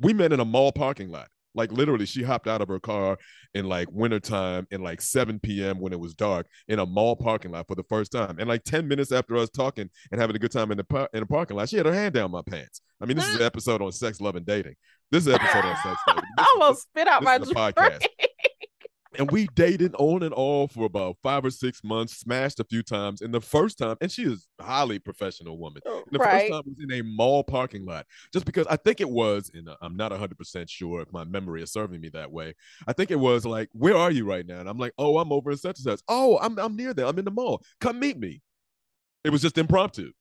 we 0.00 0.12
met 0.12 0.32
in 0.32 0.40
a 0.40 0.44
mall 0.44 0.72
parking 0.72 1.10
lot. 1.10 1.28
Like 1.54 1.72
literally, 1.72 2.06
she 2.06 2.22
hopped 2.22 2.46
out 2.46 2.60
of 2.60 2.68
her 2.68 2.80
car 2.80 3.18
in 3.54 3.68
like 3.68 3.88
wintertime 3.90 4.66
in 4.70 4.82
like 4.82 5.00
7 5.00 5.38
p.m. 5.38 5.78
when 5.78 5.92
it 5.92 6.00
was 6.00 6.14
dark 6.14 6.46
in 6.68 6.78
a 6.78 6.86
mall 6.86 7.16
parking 7.16 7.52
lot 7.52 7.68
for 7.68 7.74
the 7.74 7.84
first 7.84 8.12
time. 8.12 8.38
And 8.38 8.48
like 8.48 8.64
10 8.64 8.88
minutes 8.88 9.12
after 9.12 9.36
us 9.36 9.50
talking 9.50 9.88
and 10.10 10.20
having 10.20 10.36
a 10.36 10.38
good 10.38 10.52
time 10.52 10.70
in 10.70 10.78
the 10.78 10.84
par- 10.84 11.08
in 11.12 11.20
the 11.20 11.26
parking 11.26 11.56
lot, 11.56 11.68
she 11.68 11.76
had 11.76 11.86
her 11.86 11.94
hand 11.94 12.14
down 12.14 12.30
my 12.30 12.42
pants. 12.42 12.80
I 13.00 13.06
mean, 13.06 13.16
this 13.16 13.28
is 13.28 13.36
an 13.36 13.42
episode 13.46 13.82
on 13.82 13.92
sex, 13.92 14.20
love, 14.20 14.36
and 14.36 14.46
dating. 14.46 14.74
This 15.10 15.26
is 15.26 15.28
an 15.28 15.34
episode 15.34 15.64
on 15.64 15.76
sex, 15.76 15.96
love. 16.08 16.24
I 16.38 16.46
almost 16.54 16.82
spit 16.82 17.06
out 17.06 17.22
my 17.22 17.38
podcast 17.38 18.06
and 19.18 19.30
we 19.30 19.46
dated 19.54 19.94
on 19.98 20.22
and 20.22 20.34
off 20.36 20.72
for 20.72 20.84
about 20.84 21.16
five 21.22 21.44
or 21.44 21.50
six 21.50 21.82
months, 21.84 22.16
smashed 22.16 22.60
a 22.60 22.64
few 22.64 22.82
times. 22.82 23.20
And 23.20 23.32
the 23.32 23.40
first 23.40 23.78
time, 23.78 23.96
and 24.00 24.10
she 24.10 24.24
is 24.24 24.46
a 24.58 24.64
highly 24.64 24.98
professional 24.98 25.58
woman. 25.58 25.82
Oh, 25.86 25.98
and 25.98 26.12
the 26.12 26.18
right. 26.18 26.42
first 26.42 26.52
time 26.52 26.62
was 26.66 26.76
in 26.82 26.92
a 26.92 27.02
mall 27.02 27.44
parking 27.44 27.84
lot, 27.84 28.06
just 28.32 28.44
because 28.44 28.66
I 28.66 28.76
think 28.76 29.00
it 29.00 29.08
was, 29.08 29.50
and 29.54 29.68
uh, 29.68 29.76
I'm 29.80 29.96
not 29.96 30.12
100% 30.12 30.68
sure 30.68 31.00
if 31.00 31.12
my 31.12 31.24
memory 31.24 31.62
is 31.62 31.72
serving 31.72 32.00
me 32.00 32.08
that 32.10 32.30
way. 32.30 32.54
I 32.86 32.92
think 32.92 33.10
it 33.10 33.18
was 33.18 33.44
like, 33.44 33.68
where 33.72 33.96
are 33.96 34.10
you 34.10 34.24
right 34.24 34.46
now? 34.46 34.60
And 34.60 34.68
I'm 34.68 34.78
like, 34.78 34.92
oh, 34.98 35.18
I'm 35.18 35.32
over 35.32 35.50
in 35.50 35.56
such 35.56 35.78
and 35.78 35.84
such. 35.84 36.00
Oh, 36.08 36.38
I'm, 36.40 36.58
I'm 36.58 36.76
near 36.76 36.94
there. 36.94 37.06
I'm 37.06 37.18
in 37.18 37.24
the 37.24 37.30
mall. 37.30 37.62
Come 37.80 38.00
meet 38.00 38.18
me. 38.18 38.42
It 39.24 39.30
was 39.30 39.42
just 39.42 39.58
impromptu. 39.58 40.12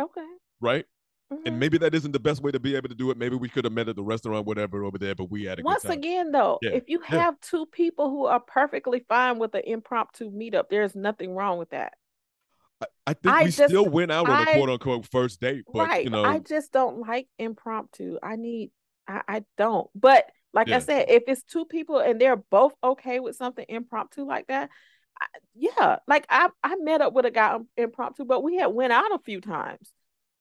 Okay. 0.00 0.26
Right? 0.60 0.84
Mm-hmm. 1.32 1.46
And 1.46 1.58
maybe 1.58 1.78
that 1.78 1.94
isn't 1.94 2.12
the 2.12 2.20
best 2.20 2.42
way 2.42 2.52
to 2.52 2.60
be 2.60 2.76
able 2.76 2.88
to 2.90 2.94
do 2.94 3.10
it. 3.10 3.16
Maybe 3.16 3.34
we 3.34 3.48
could 3.48 3.64
have 3.64 3.72
met 3.72 3.88
at 3.88 3.96
the 3.96 4.02
restaurant, 4.02 4.46
whatever, 4.46 4.84
over 4.84 4.98
there, 4.98 5.14
but 5.14 5.30
we 5.30 5.44
had 5.44 5.58
a 5.58 5.62
Once 5.62 5.84
again, 5.86 6.32
though, 6.32 6.58
yeah. 6.60 6.72
if 6.72 6.84
you 6.88 7.00
have 7.00 7.40
two 7.40 7.66
people 7.66 8.10
who 8.10 8.26
are 8.26 8.40
perfectly 8.40 9.04
fine 9.08 9.38
with 9.38 9.54
an 9.54 9.62
impromptu 9.64 10.30
meetup, 10.30 10.64
there's 10.68 10.94
nothing 10.94 11.34
wrong 11.34 11.58
with 11.58 11.70
that. 11.70 11.94
I, 12.80 12.86
I 13.06 13.12
think 13.14 13.34
I 13.34 13.44
we 13.44 13.50
just, 13.50 13.68
still 13.70 13.88
went 13.88 14.12
out 14.12 14.28
on 14.28 14.36
I, 14.36 14.52
a 14.52 14.54
quote 14.56 14.68
unquote 14.68 15.06
first 15.10 15.40
date, 15.40 15.64
but 15.72 15.88
right. 15.88 16.04
you 16.04 16.10
know, 16.10 16.24
I 16.24 16.40
just 16.40 16.72
don't 16.72 16.98
like 16.98 17.28
impromptu. 17.38 18.18
I 18.22 18.36
need, 18.36 18.70
I, 19.08 19.22
I 19.26 19.44
don't. 19.56 19.88
But 19.94 20.26
like 20.52 20.68
yeah. 20.68 20.76
I 20.76 20.78
said, 20.80 21.06
if 21.08 21.22
it's 21.26 21.42
two 21.42 21.64
people 21.64 21.98
and 21.98 22.20
they're 22.20 22.36
both 22.36 22.74
okay 22.82 23.20
with 23.20 23.36
something 23.36 23.64
impromptu 23.68 24.26
like 24.26 24.48
that, 24.48 24.68
yeah, 25.54 25.96
like 26.06 26.26
I 26.28 26.48
I 26.62 26.76
met 26.76 27.00
up 27.00 27.12
with 27.14 27.24
a 27.24 27.30
guy 27.30 27.56
impromptu, 27.76 28.24
but 28.24 28.42
we 28.42 28.56
had 28.56 28.66
went 28.66 28.92
out 28.92 29.12
a 29.12 29.18
few 29.24 29.40
times. 29.40 29.92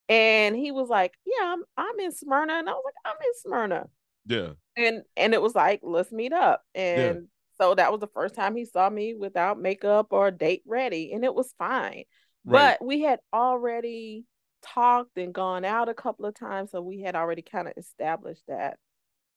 And 0.10 0.56
he 0.56 0.72
was 0.72 0.90
like, 0.90 1.14
Yeah, 1.26 1.54
I'm 1.54 1.64
I'm 1.78 2.00
in 2.00 2.12
Smyrna. 2.12 2.54
And 2.54 2.70
I 2.70 2.74
was 2.74 2.84
like, 2.86 3.14
I'm 3.14 3.22
in 3.22 3.34
Smyrna. 3.42 3.88
Yeah. 4.26 4.50
And 4.78 5.04
and 5.16 5.34
it 5.34 5.42
was 5.42 5.56
like, 5.56 5.82
let's 5.84 6.12
meet 6.12 6.34
up. 6.34 6.64
And 6.74 7.16
yeah. 7.16 7.22
so 7.60 7.76
that 7.76 7.92
was 7.92 8.02
the 8.02 8.08
first 8.08 8.36
time 8.36 8.56
he 8.56 8.66
saw 8.66 8.90
me 8.90 9.16
without 9.16 9.60
makeup 9.60 10.08
or 10.12 10.32
date 10.32 10.64
ready. 10.66 11.12
And 11.14 11.24
it 11.24 11.34
was 11.34 11.54
fine. 11.58 12.04
Right. 12.46 12.78
But 12.80 12.86
we 12.86 13.02
had 13.02 13.20
already 13.34 14.26
talked 14.64 15.18
and 15.18 15.34
gone 15.34 15.66
out 15.66 15.90
a 15.90 15.94
couple 15.94 16.26
of 16.26 16.36
times. 16.36 16.72
So 16.72 16.82
we 16.82 17.02
had 17.02 17.16
already 17.16 17.42
kind 17.42 17.68
of 17.68 17.74
established 17.78 18.44
that 18.48 18.78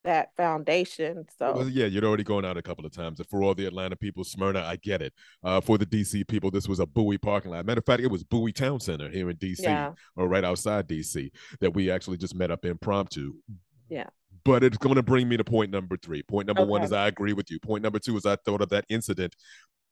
that 0.06 0.34
foundation. 0.36 1.26
So 1.38 1.52
well, 1.54 1.68
yeah, 1.68 1.86
you'd 1.86 2.04
already 2.04 2.24
gone 2.24 2.44
out 2.44 2.56
a 2.56 2.62
couple 2.62 2.86
of 2.86 2.92
times. 2.92 3.20
And 3.20 3.28
for 3.28 3.42
all 3.42 3.54
the 3.54 3.66
Atlanta 3.66 3.96
people, 3.96 4.24
Smyrna, 4.24 4.62
I 4.62 4.76
get 4.76 5.02
it. 5.02 5.12
Uh, 5.44 5.60
for 5.60 5.76
the 5.76 5.84
DC 5.84 6.26
people, 6.26 6.50
this 6.50 6.66
was 6.66 6.80
a 6.80 6.86
Bowie 6.86 7.18
parking 7.18 7.50
lot. 7.50 7.66
Matter 7.66 7.80
of 7.80 7.84
fact, 7.84 8.02
it 8.02 8.10
was 8.10 8.24
Bowie 8.24 8.52
Town 8.52 8.80
Center 8.80 9.10
here 9.10 9.28
in 9.28 9.36
DC, 9.36 9.62
yeah. 9.62 9.92
or 10.16 10.28
right 10.28 10.44
outside 10.44 10.88
DC, 10.88 11.30
that 11.60 11.74
we 11.74 11.90
actually 11.90 12.16
just 12.16 12.34
met 12.34 12.50
up 12.50 12.64
impromptu. 12.64 13.34
Yeah. 13.88 14.06
But 14.44 14.62
it's 14.62 14.78
going 14.78 14.94
to 14.94 15.02
bring 15.02 15.28
me 15.28 15.36
to 15.36 15.44
point 15.44 15.72
number 15.72 15.96
three. 15.96 16.22
Point 16.22 16.46
number 16.46 16.62
okay. 16.62 16.70
one 16.70 16.82
is 16.82 16.92
I 16.92 17.08
agree 17.08 17.32
with 17.32 17.50
you. 17.50 17.58
Point 17.58 17.82
number 17.82 17.98
two 17.98 18.16
is 18.16 18.24
I 18.24 18.36
thought 18.36 18.62
of 18.62 18.68
that 18.70 18.84
incident 18.88 19.34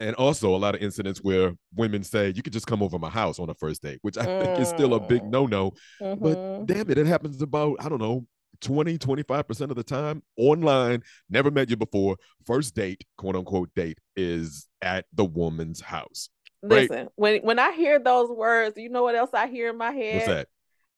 and 0.00 0.14
also 0.16 0.55
a 0.55 0.59
lot 0.59 0.74
of 0.74 0.83
incidents 0.83 1.22
where 1.22 1.53
women 1.74 2.03
say 2.03 2.33
you 2.35 2.42
could 2.42 2.53
just 2.53 2.66
come 2.66 2.83
over 2.83 2.98
my 2.98 3.09
house 3.09 3.38
on 3.38 3.48
a 3.48 3.55
first 3.55 3.81
date 3.81 3.98
which 4.03 4.18
i 4.18 4.24
think 4.24 4.59
is 4.59 4.68
still 4.68 4.94
a 4.94 5.00
big 5.00 5.22
mm. 5.22 5.31
no-no 5.31 5.72
mm-hmm. 6.03 6.22
but 6.22 6.66
damn 6.66 6.90
it 6.90 6.98
it 6.98 7.07
happens 7.07 7.40
about 7.40 7.77
i 7.79 7.88
don't 7.88 8.00
know 8.00 8.27
20, 8.61 8.99
25% 8.99 9.71
of 9.71 9.77
the 9.77 9.83
time 9.83 10.23
online, 10.37 11.03
never 11.29 11.51
met 11.51 11.71
you 11.71 11.77
before. 11.77 12.17
First 12.47 12.75
date, 12.75 13.05
quote 13.17 13.37
unquote 13.37 13.71
date, 13.75 13.99
is 14.17 14.67
at 14.83 15.07
the 15.12 15.25
woman's 15.25 15.81
house. 15.81 16.29
Listen, 16.62 16.97
right? 16.97 17.09
when 17.17 17.40
when 17.43 17.59
I 17.59 17.73
hear 17.73 17.99
those 17.99 18.31
words, 18.31 18.77
you 18.79 18.88
know 18.88 19.03
what 19.03 19.14
else 19.14 19.31
I 19.35 19.49
hear 19.49 19.71
in 19.71 19.77
my 19.77 19.90
head? 19.90 20.14
What's 20.14 20.27
that? 20.27 20.49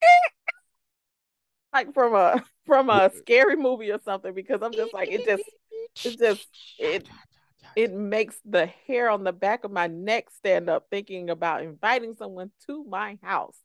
like 1.72 1.92
from 1.92 2.14
a 2.14 2.44
from 2.66 2.90
a 2.90 3.10
scary 3.16 3.56
movie 3.56 3.90
or 3.90 4.00
something, 4.04 4.32
because 4.32 4.60
I'm 4.62 4.72
just 4.72 4.94
like, 4.94 5.10
it 5.10 5.24
just 5.26 5.42
it 6.04 6.18
just 6.18 6.46
it 6.78 7.08
it 7.74 7.92
makes 7.92 8.36
the 8.44 8.66
hair 8.86 9.10
on 9.10 9.24
the 9.24 9.32
back 9.32 9.64
of 9.64 9.70
my 9.70 9.86
neck 9.86 10.30
stand 10.30 10.70
up 10.70 10.86
thinking 10.90 11.30
about 11.30 11.62
inviting 11.62 12.14
someone 12.14 12.50
to 12.66 12.84
my 12.84 13.18
house 13.22 13.58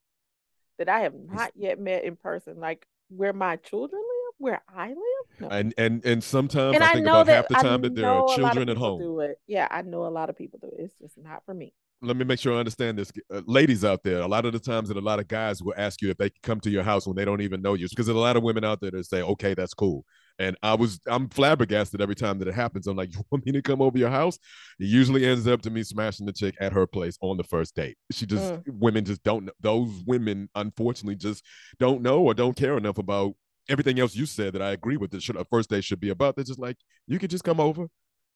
that 0.78 0.90
I 0.90 1.02
have 1.02 1.14
not 1.14 1.52
yet 1.56 1.80
met 1.80 2.04
in 2.04 2.16
person. 2.16 2.60
Like 2.60 2.86
where 3.16 3.34
my 3.34 3.58
children 3.58 4.02
live, 4.02 4.34
where 4.38 4.62
I 4.74 4.90
live. 4.90 4.98
No. 5.40 5.48
And 5.50 5.74
and 5.78 6.06
and 6.06 6.24
sometimes 6.24 6.76
and 6.76 6.84
I 6.84 6.94
think 6.94 7.08
I 7.08 7.22
about 7.22 7.28
half 7.28 7.48
the 7.48 7.56
time 7.56 7.80
I 7.80 7.90
that 7.90 7.96
there 7.96 8.10
are 8.10 8.36
children 8.36 8.70
at 8.70 8.78
home. 8.78 9.00
Do 9.00 9.20
it. 9.22 9.40
Yeah, 9.48 9.68
I 9.70 9.82
know 9.82 10.06
a 10.06 10.10
lot 10.10 10.30
of 10.30 10.38
people 10.38 10.60
do 10.62 10.68
it. 10.68 10.82
It's 10.84 10.98
just 11.00 11.18
not 11.18 11.44
for 11.46 11.54
me. 11.54 11.74
Let 12.04 12.18
me 12.18 12.26
make 12.26 12.40
sure 12.40 12.56
I 12.56 12.58
understand 12.58 12.98
this. 12.98 13.12
Uh, 13.32 13.42
ladies 13.46 13.86
out 13.86 14.04
there, 14.04 14.22
a 14.22 14.28
lot 14.28 14.46
of 14.46 14.54
the 14.54 14.60
times 14.60 14.88
that 14.88 14.98
a 14.98 15.02
lot 15.02 15.20
of 15.20 15.28
guys 15.28 15.62
will 15.62 15.76
ask 15.78 16.02
you 16.02 16.10
if 16.10 16.18
they 16.18 16.32
can 16.32 16.40
come 16.42 16.60
to 16.62 16.70
your 16.70 16.82
house 16.82 17.06
when 17.06 17.16
they 17.16 17.26
don't 17.26 17.42
even 17.42 17.62
know 17.62 17.76
you. 17.76 17.88
Because 17.88 18.08
there's 18.08 18.18
a 18.18 18.20
lot 18.20 18.38
of 18.38 18.44
women 18.44 18.64
out 18.64 18.82
there 18.82 18.90
that 18.90 19.06
say, 19.06 19.22
okay, 19.22 19.54
that's 19.54 19.76
cool. 19.76 20.04
And 20.40 20.58
I 20.64 20.74
was 20.74 21.00
I'm 21.08 21.30
flabbergasted 21.30 22.02
every 22.02 22.16
time 22.16 22.40
that 22.40 22.48
it 22.48 22.54
happens. 22.54 22.88
I'm 22.88 22.98
like, 22.98 23.14
you 23.14 23.24
want 23.32 23.46
me 23.46 23.52
to 23.54 23.62
come 23.62 23.82
over 23.82 23.98
your 23.98 24.10
house? 24.10 24.38
It 24.80 24.86
usually 24.86 25.26
ends 25.26 25.48
up 25.48 25.62
to 25.64 25.70
me 25.70 25.84
smashing 25.84 26.26
the 26.26 26.34
chick 26.34 26.56
at 26.60 26.74
her 26.74 26.88
place 26.88 27.18
on 27.22 27.38
the 27.38 27.44
first 27.44 27.76
date. 27.76 27.98
She 28.12 28.26
just 28.26 28.54
mm. 28.54 28.64
women 28.68 29.06
just 29.06 29.24
don't 29.24 29.46
know. 29.46 29.54
those 29.60 30.04
women 30.06 30.50
unfortunately 30.56 31.16
just 31.16 31.46
don't 31.80 32.02
know 32.02 32.22
or 32.22 32.34
don't 32.34 32.56
care 32.56 32.78
enough 32.78 32.98
about 32.98 33.34
everything 33.70 34.00
else 34.00 34.16
you 34.16 34.26
said 34.26 34.54
that 34.54 34.62
I 34.62 34.72
agree 34.72 34.98
with 34.98 35.12
that 35.12 35.24
should 35.24 35.36
a 35.36 35.46
first 35.46 35.70
date 35.70 35.84
should 35.84 36.00
be 36.00 36.10
about. 36.10 36.36
They're 36.36 36.44
just 36.44 36.60
like, 36.60 36.78
you 37.08 37.20
could 37.20 37.30
just 37.30 37.44
come 37.44 37.60
over. 37.60 37.88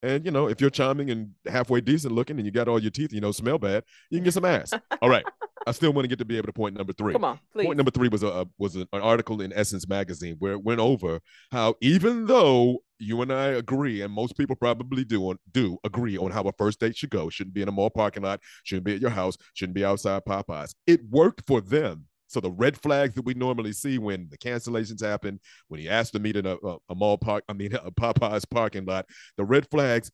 And 0.05 0.23
you 0.23 0.31
know, 0.31 0.47
if 0.47 0.61
you're 0.61 0.69
charming 0.69 1.09
and 1.09 1.31
halfway 1.47 1.81
decent 1.81 2.13
looking 2.13 2.37
and 2.37 2.45
you 2.45 2.51
got 2.51 2.67
all 2.67 2.79
your 2.79 2.91
teeth, 2.91 3.11
you 3.11 3.21
know, 3.21 3.31
smell 3.31 3.57
bad, 3.57 3.83
you 4.11 4.19
can 4.19 4.23
get 4.23 4.33
some 4.33 4.45
ass. 4.45 4.71
all 5.01 5.09
right. 5.09 5.25
I 5.65 5.71
still 5.71 5.91
want 5.93 6.03
to 6.03 6.07
get 6.07 6.19
to 6.19 6.25
be 6.25 6.37
able 6.37 6.45
to 6.45 6.53
point 6.53 6.77
number 6.77 6.93
three. 6.93 7.13
Come 7.13 7.25
on, 7.25 7.39
please. 7.51 7.65
Point 7.65 7.77
number 7.77 7.89
three 7.89 8.07
was 8.07 8.21
a 8.21 8.47
was 8.59 8.75
an 8.75 8.87
article 8.93 9.41
in 9.41 9.51
Essence 9.51 9.87
magazine 9.87 10.35
where 10.37 10.51
it 10.51 10.63
went 10.63 10.79
over 10.79 11.21
how 11.51 11.73
even 11.81 12.27
though 12.27 12.83
you 12.99 13.19
and 13.23 13.33
I 13.33 13.47
agree, 13.47 14.01
and 14.01 14.13
most 14.13 14.37
people 14.37 14.55
probably 14.55 15.03
do 15.03 15.23
on, 15.23 15.37
do 15.51 15.77
agree 15.83 16.17
on 16.17 16.29
how 16.29 16.43
a 16.43 16.51
first 16.53 16.79
date 16.79 16.95
should 16.95 17.09
go, 17.09 17.29
shouldn't 17.29 17.55
be 17.55 17.63
in 17.63 17.67
a 17.67 17.71
mall 17.71 17.89
parking 17.89 18.21
lot, 18.21 18.41
shouldn't 18.63 18.85
be 18.85 18.93
at 18.93 19.01
your 19.01 19.09
house, 19.09 19.37
shouldn't 19.55 19.75
be 19.75 19.83
outside 19.83 20.23
Popeyes. 20.23 20.75
It 20.85 21.01
worked 21.09 21.41
for 21.47 21.61
them 21.61 22.05
so 22.27 22.39
the 22.39 22.51
red 22.51 22.77
flags 22.77 23.15
that 23.15 23.25
we 23.25 23.33
normally 23.33 23.73
see 23.73 23.97
when 23.97 24.27
the 24.29 24.37
cancellations 24.37 25.03
happen, 25.03 25.39
when 25.67 25.79
he 25.79 25.89
asked 25.89 26.13
to 26.13 26.19
meet 26.19 26.35
in 26.35 26.45
a, 26.45 26.55
a, 26.55 26.77
a 26.89 26.95
mall 26.95 27.17
park, 27.17 27.43
I 27.47 27.53
mean 27.53 27.73
a 27.83 27.91
Popeyes 27.91 28.49
parking 28.49 28.85
lot, 28.85 29.05
the 29.37 29.45
red 29.45 29.69
flags 29.69 30.11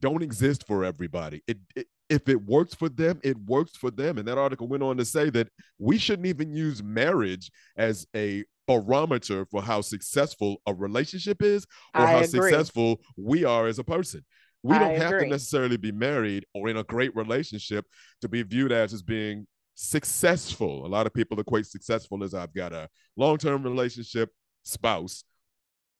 don't 0.00 0.22
exist 0.22 0.66
for 0.66 0.84
everybody. 0.84 1.42
It, 1.46 1.58
it 1.76 1.86
if 2.08 2.28
it 2.28 2.44
works 2.44 2.74
for 2.74 2.88
them, 2.88 3.20
it 3.22 3.38
works 3.46 3.76
for 3.76 3.90
them. 3.90 4.18
And 4.18 4.26
that 4.26 4.36
article 4.36 4.66
went 4.66 4.82
on 4.82 4.96
to 4.96 5.04
say 5.04 5.30
that 5.30 5.48
we 5.78 5.96
shouldn't 5.96 6.26
even 6.26 6.52
use 6.52 6.82
marriage 6.82 7.52
as 7.76 8.04
a 8.16 8.44
barometer 8.66 9.46
for 9.46 9.62
how 9.62 9.80
successful 9.80 10.60
a 10.66 10.74
relationship 10.74 11.40
is 11.40 11.64
or 11.94 12.02
I 12.02 12.06
how 12.06 12.16
agree. 12.18 12.28
successful 12.28 13.00
we 13.16 13.44
are 13.44 13.68
as 13.68 13.78
a 13.78 13.84
person. 13.84 14.24
We 14.62 14.78
don't 14.78 14.96
have 14.96 15.20
to 15.20 15.26
necessarily 15.26 15.76
be 15.76 15.92
married 15.92 16.44
or 16.52 16.68
in 16.68 16.76
a 16.76 16.84
great 16.84 17.14
relationship 17.16 17.86
to 18.20 18.28
be 18.28 18.42
viewed 18.42 18.72
as 18.72 18.92
as 18.92 19.02
being 19.02 19.46
successful. 19.80 20.84
A 20.84 20.88
lot 20.88 21.06
of 21.06 21.14
people 21.14 21.40
equate 21.40 21.66
successful 21.66 22.22
as 22.22 22.34
I've 22.34 22.54
got 22.54 22.72
a 22.72 22.88
long 23.16 23.38
term 23.38 23.62
relationship 23.62 24.30
spouse, 24.62 25.24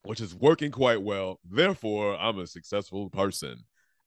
which 0.02 0.20
is 0.20 0.34
working 0.34 0.70
quite 0.70 1.00
well. 1.00 1.40
Therefore, 1.48 2.16
I'm 2.18 2.38
a 2.38 2.46
successful 2.46 3.08
person. 3.10 3.56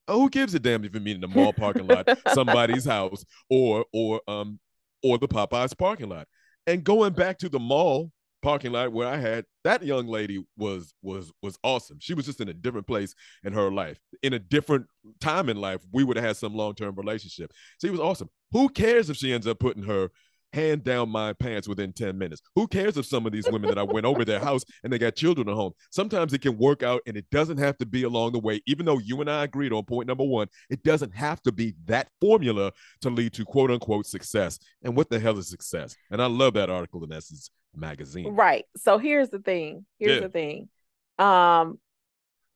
Oh, 0.08 0.22
who 0.22 0.30
gives 0.30 0.54
a 0.54 0.60
damn 0.60 0.84
if 0.84 0.94
you 0.94 1.00
meet 1.00 1.16
in 1.16 1.22
the 1.22 1.28
mall 1.28 1.54
parking 1.54 1.88
lot, 1.88 2.08
somebody's 2.34 2.86
house, 2.86 3.26
or 3.50 3.86
or 3.94 4.22
um 4.28 4.60
or 5.02 5.18
the 5.18 5.28
Popeyes 5.28 5.78
parking 5.78 6.10
lot? 6.10 6.28
And 6.68 6.84
going 6.84 7.14
back 7.14 7.40
to 7.40 7.50
the 7.50 7.60
mall 7.60 8.12
parking 8.44 8.74
lot 8.74 8.92
where 8.92 9.08
I 9.08 9.18
had 9.18 9.46
that 9.64 9.84
young 9.84 10.06
lady 10.06 10.46
was 10.58 10.94
was 11.02 11.32
was 11.42 11.58
awesome. 11.64 11.98
She 12.00 12.14
was 12.14 12.26
just 12.26 12.42
in 12.42 12.50
a 12.50 12.54
different 12.54 12.86
place 12.86 13.16
in 13.44 13.54
her 13.54 13.72
life. 13.72 14.00
In 14.22 14.34
a 14.34 14.40
different 14.40 14.86
time 15.20 15.50
in 15.50 15.58
life, 15.58 15.82
we 15.92 16.04
would 16.04 16.18
have 16.18 16.26
had 16.26 16.38
some 16.38 16.54
long-term 16.54 16.96
relationship. 16.96 17.52
She 17.82 17.90
was 17.90 18.00
awesome. 18.00 18.30
Who 18.52 18.70
cares 18.70 19.10
if 19.10 19.18
she 19.18 19.34
ends 19.34 19.48
up 19.48 19.60
putting 19.60 19.84
her 19.84 20.12
hand 20.54 20.84
down 20.84 21.10
my 21.10 21.34
pants 21.34 21.68
within 21.68 21.92
10 21.92 22.18
minutes. 22.18 22.42
Who 22.56 22.68
cares 22.68 22.96
if 22.98 23.06
some 23.06 23.26
of 23.26 23.32
these 23.32 23.50
women 23.50 23.70
that 23.70 23.80
I 23.80 23.84
went 23.84 24.06
over 24.06 24.24
their 24.24 24.40
house 24.44 24.64
and 24.84 24.94
they 24.94 25.00
got 25.00 25.16
children 25.16 25.50
at 25.50 25.56
home? 25.56 25.74
Sometimes 25.92 26.34
it 26.34 26.42
can 26.42 26.58
work 26.58 26.84
out 26.84 27.02
and 27.08 27.18
it 27.18 27.26
doesn't 27.32 27.58
have 27.58 27.78
to 27.80 27.86
be 27.86 28.04
along 28.04 28.34
the 28.34 28.40
way. 28.40 28.62
Even 28.68 28.86
though 28.86 29.00
you 29.00 29.20
and 29.20 29.30
I 29.30 29.44
agreed 29.44 29.74
on 29.74 29.84
point 29.84 30.08
number 30.08 30.24
one, 30.24 30.48
it 30.70 30.84
doesn't 30.84 31.14
have 31.16 31.42
to 31.42 31.52
be 31.52 31.74
that 31.86 32.08
formula 32.22 32.72
to 33.02 33.10
lead 33.10 33.34
to 33.34 33.46
quote 33.46 33.72
unquote 33.72 34.06
success. 34.06 34.60
And 34.84 34.96
what 34.96 35.10
the 35.10 35.20
hell 35.20 35.38
is 35.38 35.50
success? 35.50 35.96
And 36.12 36.22
I 36.22 36.28
love 36.28 36.54
that 36.54 36.70
article 36.70 37.04
in 37.04 37.12
Essence 37.12 37.50
magazine. 37.76 38.34
Right. 38.36 38.66
So 38.78 38.98
here's 39.00 39.30
the 39.30 39.40
thing. 39.40 39.86
Here's 39.98 40.16
yeah. 40.16 40.22
the 40.22 40.30
thing. 40.30 40.70
Um 41.18 41.80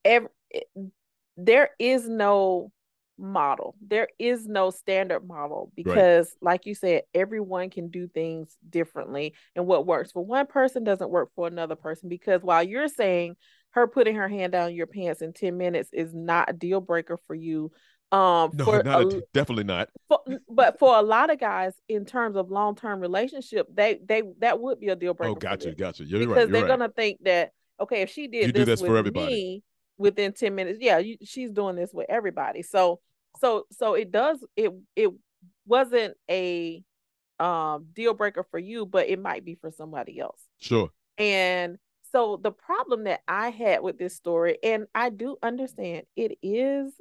every, 0.06 0.30
there 1.36 1.70
is 1.80 2.08
no 2.08 2.72
model. 3.18 3.76
There 3.86 4.08
is 4.20 4.46
no 4.48 4.70
standard 4.70 5.28
model 5.28 5.72
because, 5.76 6.28
right. 6.42 6.52
like 6.52 6.66
you 6.66 6.76
said, 6.76 7.04
everyone 7.14 7.70
can 7.70 7.90
do 7.90 8.08
things 8.08 8.56
differently. 8.70 9.34
And 9.56 9.66
what 9.66 9.86
works 9.86 10.12
for 10.12 10.24
one 10.24 10.48
person 10.48 10.84
doesn't 10.84 11.10
work 11.10 11.30
for 11.36 11.48
another 11.48 11.76
person. 11.76 12.10
Because 12.10 12.42
while 12.42 12.64
you're 12.64 12.88
saying 12.88 13.36
her 13.72 13.88
putting 13.88 14.16
her 14.16 14.28
hand 14.28 14.54
down 14.54 14.74
your 14.74 14.88
pants 14.88 15.22
in 15.22 15.34
10 15.34 15.58
minutes 15.58 15.90
is 15.94 16.14
not 16.14 16.50
a 16.50 16.54
deal 16.54 16.82
breaker 16.82 17.20
for 17.28 17.36
you. 17.36 17.72
Um, 18.12 18.52
no, 18.54 18.64
for 18.64 18.84
not 18.84 19.02
a, 19.02 19.24
definitely 19.34 19.66
not. 19.66 19.90
For, 20.08 20.20
but 20.50 20.80
for 20.80 20.98
a 20.98 21.02
lot 21.02 21.30
of 21.30 21.40
guys, 21.40 21.74
in 21.90 22.06
terms 22.06 22.38
of 22.38 22.50
long 22.50 22.76
term 22.76 23.02
relationship, 23.02 23.68
they 23.74 24.00
they 24.02 24.24
that 24.40 24.62
would 24.62 24.80
be 24.80 24.88
a 24.88 24.96
deal 24.96 25.14
breaker. 25.14 25.32
Oh, 25.32 25.36
gotcha, 25.36 25.76
gotcha. 25.76 26.06
You're 26.06 26.22
because 26.22 26.36
right. 26.36 26.42
You're 26.44 26.52
they're 26.52 26.62
right. 26.62 26.80
gonna 26.80 26.94
think 26.96 27.22
that 27.26 27.52
okay, 27.82 28.02
if 28.02 28.10
she 28.10 28.28
did 28.28 28.46
you 28.46 28.52
this, 28.54 28.66
this 28.66 28.82
for 28.82 28.96
everybody. 28.96 29.34
me, 29.34 29.64
within 29.98 30.34
10 30.34 30.56
minutes. 30.56 30.80
Yeah 30.82 30.98
you, 31.00 31.18
she's 31.24 31.52
doing 31.52 31.76
this 31.76 31.92
with 31.94 32.08
everybody. 32.10 32.62
So 32.62 33.00
so 33.40 33.66
so 33.72 33.94
it 33.94 34.12
does 34.12 34.44
it 34.56 34.72
it 34.96 35.12
wasn't 35.66 36.16
a 36.30 36.84
um 37.40 37.88
deal 37.94 38.16
breaker 38.16 38.44
for 38.50 38.58
you 38.58 38.86
but 38.86 39.08
it 39.10 39.20
might 39.20 39.46
be 39.46 39.56
for 39.56 39.72
somebody 39.72 40.20
else. 40.20 40.42
Sure. 40.60 40.90
And 41.18 41.78
so 42.12 42.40
the 42.42 42.52
problem 42.52 43.04
that 43.04 43.20
i 43.28 43.50
had 43.50 43.82
with 43.82 43.98
this 43.98 44.16
story 44.16 44.58
and 44.64 44.86
i 44.96 45.10
do 45.10 45.36
understand 45.44 46.04
it 46.16 46.38
is 46.42 46.94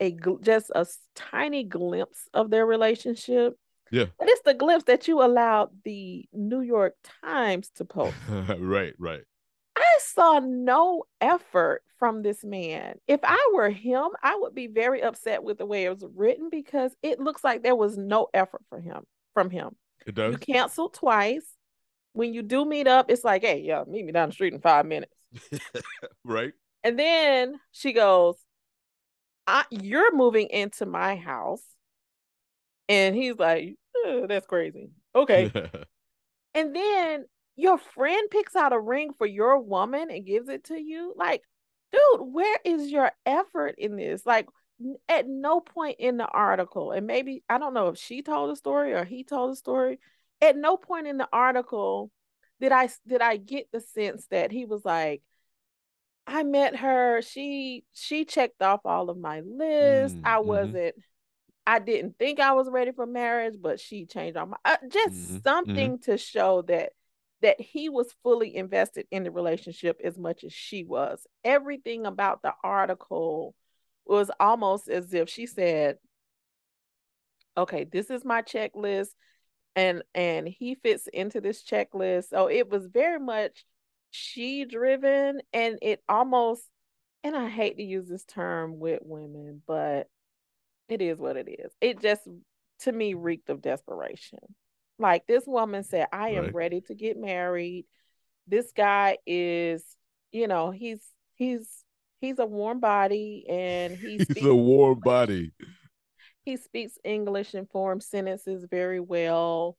a 0.00 0.16
just 0.42 0.70
a 0.74 0.86
tiny 1.14 1.64
glimpse 1.64 2.28
of 2.32 2.50
their 2.50 2.66
relationship. 2.66 3.56
Yeah. 3.90 4.06
But 4.18 4.28
it's 4.28 4.42
the 4.42 4.54
glimpse 4.54 4.84
that 4.84 5.08
you 5.08 5.22
allowed 5.22 5.70
the 5.84 6.26
new 6.32 6.60
york 6.60 6.94
times 7.24 7.70
to 7.76 7.84
post. 7.84 8.16
Right 8.58 8.94
right 8.98 9.22
I 9.78 9.98
saw 10.00 10.40
no 10.40 11.04
effort 11.20 11.82
from 11.98 12.22
this 12.22 12.44
man. 12.44 12.96
If 13.06 13.20
I 13.22 13.50
were 13.54 13.70
him, 13.70 14.08
I 14.22 14.36
would 14.36 14.54
be 14.54 14.66
very 14.66 15.02
upset 15.02 15.42
with 15.42 15.58
the 15.58 15.66
way 15.66 15.84
it 15.84 15.90
was 15.90 16.04
written 16.14 16.48
because 16.50 16.92
it 17.02 17.20
looks 17.20 17.44
like 17.44 17.62
there 17.62 17.76
was 17.76 17.96
no 17.96 18.28
effort 18.32 18.62
for 18.68 18.80
him 18.80 19.04
from 19.34 19.50
him. 19.50 19.76
It 20.06 20.14
does. 20.14 20.32
You 20.32 20.38
canceled 20.38 20.94
twice. 20.94 21.46
When 22.12 22.34
you 22.34 22.42
do 22.42 22.64
meet 22.64 22.86
up, 22.86 23.10
it's 23.10 23.24
like, 23.24 23.42
hey, 23.42 23.60
yeah, 23.60 23.84
meet 23.86 24.04
me 24.04 24.12
down 24.12 24.30
the 24.30 24.32
street 24.32 24.54
in 24.54 24.60
five 24.60 24.86
minutes. 24.86 25.12
right. 26.24 26.52
And 26.82 26.98
then 26.98 27.60
she 27.70 27.92
goes, 27.92 28.36
You're 29.70 30.14
moving 30.14 30.48
into 30.48 30.86
my 30.86 31.16
house. 31.16 31.62
And 32.88 33.14
he's 33.14 33.38
like, 33.38 33.76
That's 34.26 34.46
crazy. 34.46 34.90
Okay. 35.14 35.52
and 36.54 36.74
then 36.74 37.26
your 37.58 37.76
friend 37.76 38.30
picks 38.30 38.54
out 38.54 38.72
a 38.72 38.78
ring 38.78 39.10
for 39.18 39.26
your 39.26 39.60
woman 39.60 40.10
and 40.10 40.24
gives 40.24 40.48
it 40.48 40.64
to 40.64 40.80
you 40.80 41.12
like 41.16 41.42
dude 41.92 42.20
where 42.20 42.56
is 42.64 42.90
your 42.90 43.10
effort 43.26 43.74
in 43.78 43.96
this 43.96 44.24
like 44.24 44.46
at 45.08 45.28
no 45.28 45.60
point 45.60 45.96
in 45.98 46.16
the 46.16 46.26
article 46.26 46.92
and 46.92 47.06
maybe 47.06 47.42
i 47.48 47.58
don't 47.58 47.74
know 47.74 47.88
if 47.88 47.98
she 47.98 48.22
told 48.22 48.50
the 48.50 48.56
story 48.56 48.94
or 48.94 49.04
he 49.04 49.24
told 49.24 49.50
the 49.50 49.56
story 49.56 49.98
at 50.40 50.56
no 50.56 50.76
point 50.76 51.08
in 51.08 51.16
the 51.16 51.28
article 51.32 52.10
did 52.60 52.70
i 52.70 52.88
did 53.06 53.20
i 53.20 53.36
get 53.36 53.66
the 53.72 53.80
sense 53.80 54.26
that 54.30 54.52
he 54.52 54.64
was 54.64 54.84
like 54.84 55.20
i 56.28 56.44
met 56.44 56.76
her 56.76 57.20
she 57.22 57.84
she 57.92 58.24
checked 58.24 58.62
off 58.62 58.80
all 58.84 59.10
of 59.10 59.18
my 59.18 59.40
list 59.40 60.16
mm, 60.16 60.20
i 60.24 60.36
mm-hmm. 60.36 60.48
wasn't 60.48 60.94
i 61.66 61.80
didn't 61.80 62.16
think 62.18 62.38
i 62.38 62.52
was 62.52 62.70
ready 62.70 62.92
for 62.92 63.04
marriage 63.04 63.54
but 63.60 63.80
she 63.80 64.06
changed 64.06 64.36
all 64.36 64.46
my 64.46 64.56
uh, 64.64 64.76
just 64.88 65.16
mm-hmm, 65.16 65.38
something 65.42 65.92
mm-hmm. 65.94 66.12
to 66.12 66.16
show 66.16 66.62
that 66.62 66.92
that 67.42 67.60
he 67.60 67.88
was 67.88 68.14
fully 68.22 68.54
invested 68.56 69.06
in 69.10 69.24
the 69.24 69.30
relationship 69.30 70.00
as 70.02 70.18
much 70.18 70.44
as 70.44 70.52
she 70.52 70.84
was. 70.84 71.26
Everything 71.44 72.06
about 72.06 72.42
the 72.42 72.54
article 72.64 73.54
was 74.04 74.30
almost 74.40 74.88
as 74.88 75.12
if 75.14 75.28
she 75.28 75.46
said, 75.46 75.98
"Okay, 77.56 77.84
this 77.84 78.10
is 78.10 78.24
my 78.24 78.42
checklist." 78.42 79.10
And 79.76 80.02
and 80.14 80.48
he 80.48 80.74
fits 80.74 81.06
into 81.08 81.40
this 81.40 81.62
checklist. 81.62 82.30
So 82.30 82.48
it 82.48 82.68
was 82.68 82.86
very 82.86 83.20
much 83.20 83.64
she 84.10 84.64
driven 84.64 85.40
and 85.52 85.78
it 85.82 86.02
almost 86.08 86.64
and 87.24 87.36
I 87.36 87.48
hate 87.48 87.76
to 87.76 87.82
use 87.82 88.08
this 88.08 88.24
term 88.24 88.78
with 88.78 89.00
women, 89.02 89.62
but 89.66 90.08
it 90.88 91.02
is 91.02 91.18
what 91.18 91.36
it 91.36 91.48
is. 91.48 91.72
It 91.80 92.00
just 92.00 92.22
to 92.80 92.92
me 92.92 93.14
reeked 93.14 93.50
of 93.50 93.60
desperation. 93.60 94.38
Like 94.98 95.26
this 95.26 95.44
woman 95.46 95.84
said, 95.84 96.08
I 96.12 96.30
am 96.30 96.44
right. 96.44 96.54
ready 96.54 96.80
to 96.82 96.94
get 96.94 97.16
married. 97.16 97.86
This 98.46 98.72
guy 98.72 99.18
is, 99.26 99.84
you 100.32 100.48
know, 100.48 100.70
he's 100.70 101.00
he's 101.36 101.84
he's 102.20 102.38
a 102.38 102.46
warm 102.46 102.80
body 102.80 103.44
and 103.48 103.96
he's 104.00 104.26
a 104.44 104.54
warm 104.54 105.00
body. 105.00 105.52
He 106.44 106.56
speaks 106.56 106.94
English 107.04 107.54
and 107.54 107.68
form 107.70 108.00
sentences 108.00 108.66
very 108.70 109.00
well. 109.00 109.76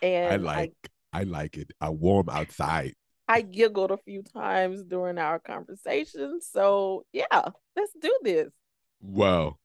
And 0.00 0.32
I 0.32 0.36
like 0.36 0.90
I, 1.12 1.20
I 1.20 1.22
like 1.24 1.56
it. 1.56 1.72
I 1.80 1.90
warm 1.90 2.28
outside. 2.30 2.94
I 3.26 3.40
giggled 3.40 3.90
a 3.90 3.96
few 3.96 4.22
times 4.22 4.84
during 4.84 5.18
our 5.18 5.38
conversation. 5.38 6.40
So 6.40 7.04
yeah, 7.12 7.48
let's 7.76 7.92
do 8.00 8.16
this. 8.22 8.52
Wow. 9.00 9.56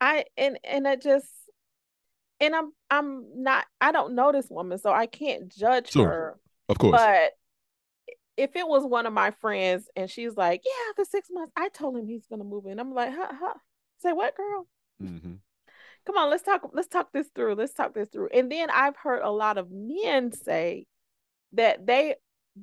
I 0.00 0.24
and 0.36 0.58
and 0.64 0.88
I 0.88 0.96
just 0.96 1.28
and 2.40 2.54
I'm 2.54 2.72
I'm 2.90 3.42
not 3.42 3.66
I 3.80 3.92
don't 3.92 4.14
know 4.14 4.32
this 4.32 4.48
woman, 4.50 4.78
so 4.78 4.90
I 4.90 5.06
can't 5.06 5.48
judge 5.48 5.90
sure. 5.90 6.06
her. 6.06 6.40
Of 6.68 6.78
course. 6.78 6.96
But 6.96 7.32
if 8.36 8.56
it 8.56 8.66
was 8.66 8.84
one 8.84 9.06
of 9.06 9.12
my 9.12 9.32
friends 9.32 9.88
and 9.96 10.10
she's 10.10 10.36
like, 10.36 10.62
Yeah, 10.64 10.92
for 10.96 11.04
six 11.04 11.28
months, 11.30 11.52
I 11.56 11.68
told 11.68 11.96
him 11.96 12.06
he's 12.06 12.26
gonna 12.26 12.44
move 12.44 12.66
in. 12.66 12.80
I'm 12.80 12.94
like, 12.94 13.12
huh, 13.14 13.32
huh. 13.32 13.54
Say 13.98 14.12
what, 14.12 14.36
girl? 14.36 14.66
Mm-hmm. 15.02 15.34
Come 16.06 16.16
on, 16.16 16.30
let's 16.30 16.42
talk, 16.42 16.70
let's 16.72 16.88
talk 16.88 17.12
this 17.12 17.28
through. 17.34 17.54
Let's 17.54 17.74
talk 17.74 17.94
this 17.94 18.08
through. 18.08 18.30
And 18.32 18.50
then 18.50 18.70
I've 18.70 18.96
heard 18.96 19.20
a 19.22 19.30
lot 19.30 19.58
of 19.58 19.70
men 19.70 20.32
say 20.32 20.86
that 21.52 21.86
they 21.86 22.14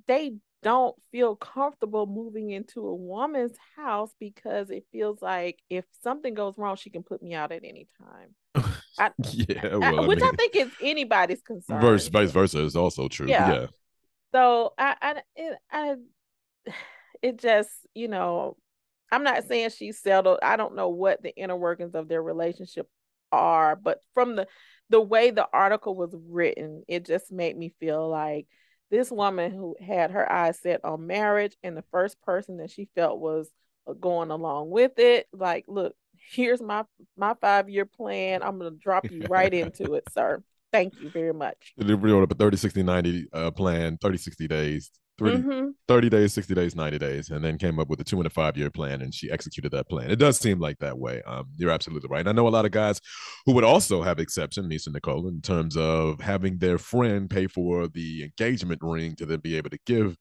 they 0.07 0.33
don't 0.63 0.95
feel 1.11 1.35
comfortable 1.35 2.07
moving 2.07 2.49
into 2.49 2.85
a 2.85 2.95
woman's 2.95 3.55
house 3.75 4.11
because 4.19 4.69
it 4.69 4.85
feels 4.91 5.21
like 5.21 5.59
if 5.69 5.85
something 6.03 6.33
goes 6.33 6.57
wrong, 6.57 6.75
she 6.75 6.89
can 6.89 7.03
put 7.03 7.21
me 7.21 7.33
out 7.33 7.51
at 7.51 7.63
any 7.63 7.87
time. 7.99 8.33
I, 8.99 9.11
yeah, 9.31 9.75
well, 9.75 10.01
I, 10.01 10.07
which 10.07 10.21
I, 10.21 10.25
mean, 10.25 10.33
I, 10.33 10.35
think 10.35 10.55
is 10.55 10.71
anybody's 10.81 11.41
concern. 11.41 11.81
Verse, 11.81 12.07
vice 12.07 12.31
versa 12.31 12.63
is 12.63 12.75
also 12.75 13.07
true. 13.07 13.27
Yeah. 13.27 13.53
yeah. 13.53 13.67
So 14.33 14.73
I, 14.77 14.95
I, 15.01 15.21
it, 15.35 15.57
I, 15.71 15.95
it 17.21 17.39
just, 17.39 17.69
you 17.93 18.07
know, 18.07 18.57
I'm 19.11 19.23
not 19.23 19.45
saying 19.47 19.69
she's 19.71 19.99
settled. 19.99 20.39
I 20.43 20.57
don't 20.57 20.75
know 20.75 20.89
what 20.89 21.23
the 21.23 21.35
inner 21.35 21.55
workings 21.55 21.95
of 21.95 22.07
their 22.07 22.21
relationship 22.21 22.87
are, 23.31 23.75
but 23.75 23.99
from 24.13 24.35
the 24.35 24.47
the 24.89 25.01
way 25.01 25.31
the 25.31 25.47
article 25.51 25.95
was 25.95 26.15
written, 26.29 26.83
it 26.87 27.05
just 27.05 27.31
made 27.31 27.57
me 27.57 27.73
feel 27.79 28.07
like 28.09 28.47
this 28.89 29.11
woman 29.11 29.51
who 29.51 29.75
had 29.85 30.11
her 30.11 30.31
eyes 30.31 30.59
set 30.59 30.83
on 30.85 31.07
marriage 31.07 31.55
and 31.61 31.75
the 31.75 31.83
first 31.91 32.21
person 32.21 32.57
that 32.57 32.71
she 32.71 32.87
felt 32.95 33.19
was 33.19 33.49
uh, 33.85 33.93
going 33.93 34.31
along 34.31 34.69
with 34.69 34.97
it, 34.97 35.27
like, 35.33 35.65
look, 35.67 35.93
here's 36.31 36.61
my 36.61 36.83
my 37.15 37.33
five 37.41 37.69
year 37.69 37.85
plan. 37.85 38.43
I'm 38.43 38.57
gonna 38.57 38.71
drop 38.71 39.09
you 39.09 39.23
right 39.29 39.53
into 39.53 39.93
it, 39.93 40.03
sir. 40.11 40.43
Thank 40.71 40.99
you 41.01 41.09
very 41.09 41.33
much. 41.33 41.73
They 41.77 41.93
wrote 41.93 42.23
up 42.23 42.31
a 42.31 42.35
30, 42.35 42.57
60, 42.57 42.83
90 42.83 43.27
uh, 43.31 43.51
plan, 43.51 43.97
30, 44.01 44.17
60 44.17 44.47
days, 44.49 44.91
30, 45.17 45.37
mm-hmm. 45.37 45.67
30 45.87 46.09
days, 46.09 46.33
60 46.33 46.53
days, 46.53 46.75
90 46.75 46.97
days, 46.99 47.29
and 47.29 47.43
then 47.43 47.57
came 47.57 47.79
up 47.79 47.87
with 47.87 47.99
a 48.01 48.03
two 48.03 48.17
and 48.17 48.27
a 48.27 48.29
five 48.29 48.57
year 48.57 48.69
plan 48.69 49.01
and 49.01 49.13
she 49.13 49.31
executed 49.31 49.71
that 49.71 49.89
plan. 49.89 50.11
It 50.11 50.17
does 50.17 50.37
seem 50.37 50.59
like 50.59 50.77
that 50.79 50.97
way. 50.97 51.21
Um, 51.23 51.45
you're 51.55 51.71
absolutely 51.71 52.09
right. 52.09 52.19
And 52.19 52.29
I 52.29 52.33
know 52.33 52.47
a 52.47 52.49
lot 52.49 52.65
of 52.65 52.71
guys 52.71 52.99
who 53.45 53.53
would 53.53 53.63
also 53.63 54.01
have 54.01 54.19
exception, 54.19 54.69
Neshia 54.69 54.93
Nicole, 54.93 55.27
in 55.27 55.41
terms 55.41 55.75
of 55.77 56.19
having 56.19 56.57
their 56.57 56.77
friend 56.77 57.29
pay 57.29 57.47
for 57.47 57.87
the 57.87 58.23
engagement 58.23 58.81
ring 58.83 59.15
to 59.15 59.25
then 59.25 59.39
be 59.39 59.55
able 59.55 59.69
to 59.69 59.79
give 59.85 60.17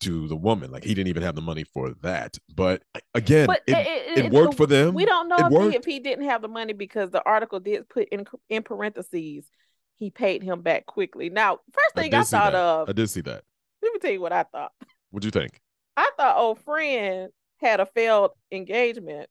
to 0.00 0.28
the 0.28 0.36
woman. 0.36 0.70
Like 0.70 0.84
he 0.84 0.94
didn't 0.94 1.08
even 1.08 1.22
have 1.22 1.34
the 1.34 1.42
money 1.42 1.64
for 1.64 1.92
that. 2.02 2.38
But 2.54 2.82
again, 3.14 3.46
But 3.46 3.62
it, 3.66 3.76
it, 3.76 4.24
it 4.26 4.32
worked 4.32 4.54
for 4.54 4.66
them. 4.66 4.94
We 4.94 5.04
don't 5.04 5.28
know 5.28 5.36
It 5.38 5.52
if 5.52 5.70
he, 5.70 5.76
if 5.76 5.84
he 5.84 6.00
didn't 6.00 6.24
have 6.26 6.42
the 6.42 6.48
money 6.48 6.72
because 6.72 7.10
the 7.10 7.22
article 7.24 7.60
did 7.60 7.88
put 7.88 8.08
in 8.10 8.26
in 8.48 8.62
parentheses 8.62 9.50
he 9.96 10.10
paid 10.10 10.42
him 10.42 10.60
back 10.60 10.86
quickly. 10.86 11.30
Now, 11.30 11.58
first 11.72 11.94
thing 11.94 12.10
did 12.10 12.20
I, 12.20 12.24
thought 12.24 12.52
that. 12.52 12.58
of, 12.58 12.88
I 12.88 12.92
did 12.92 13.08
see 13.08 13.22
that. 13.22 13.42
let 13.82 13.92
me 13.92 13.98
tell 13.98 14.10
you 14.10 14.20
what 14.20 14.32
I 14.32 14.42
thought. 14.42 14.72
What'd 15.10 15.24
you 15.24 15.30
think? 15.30 15.60
I 15.96 16.10
thought 16.16 16.36
old 16.36 16.60
friend 16.60 17.30
had 17.58 17.80
a 17.80 17.86
failed 17.86 18.32
engagement, 18.52 19.28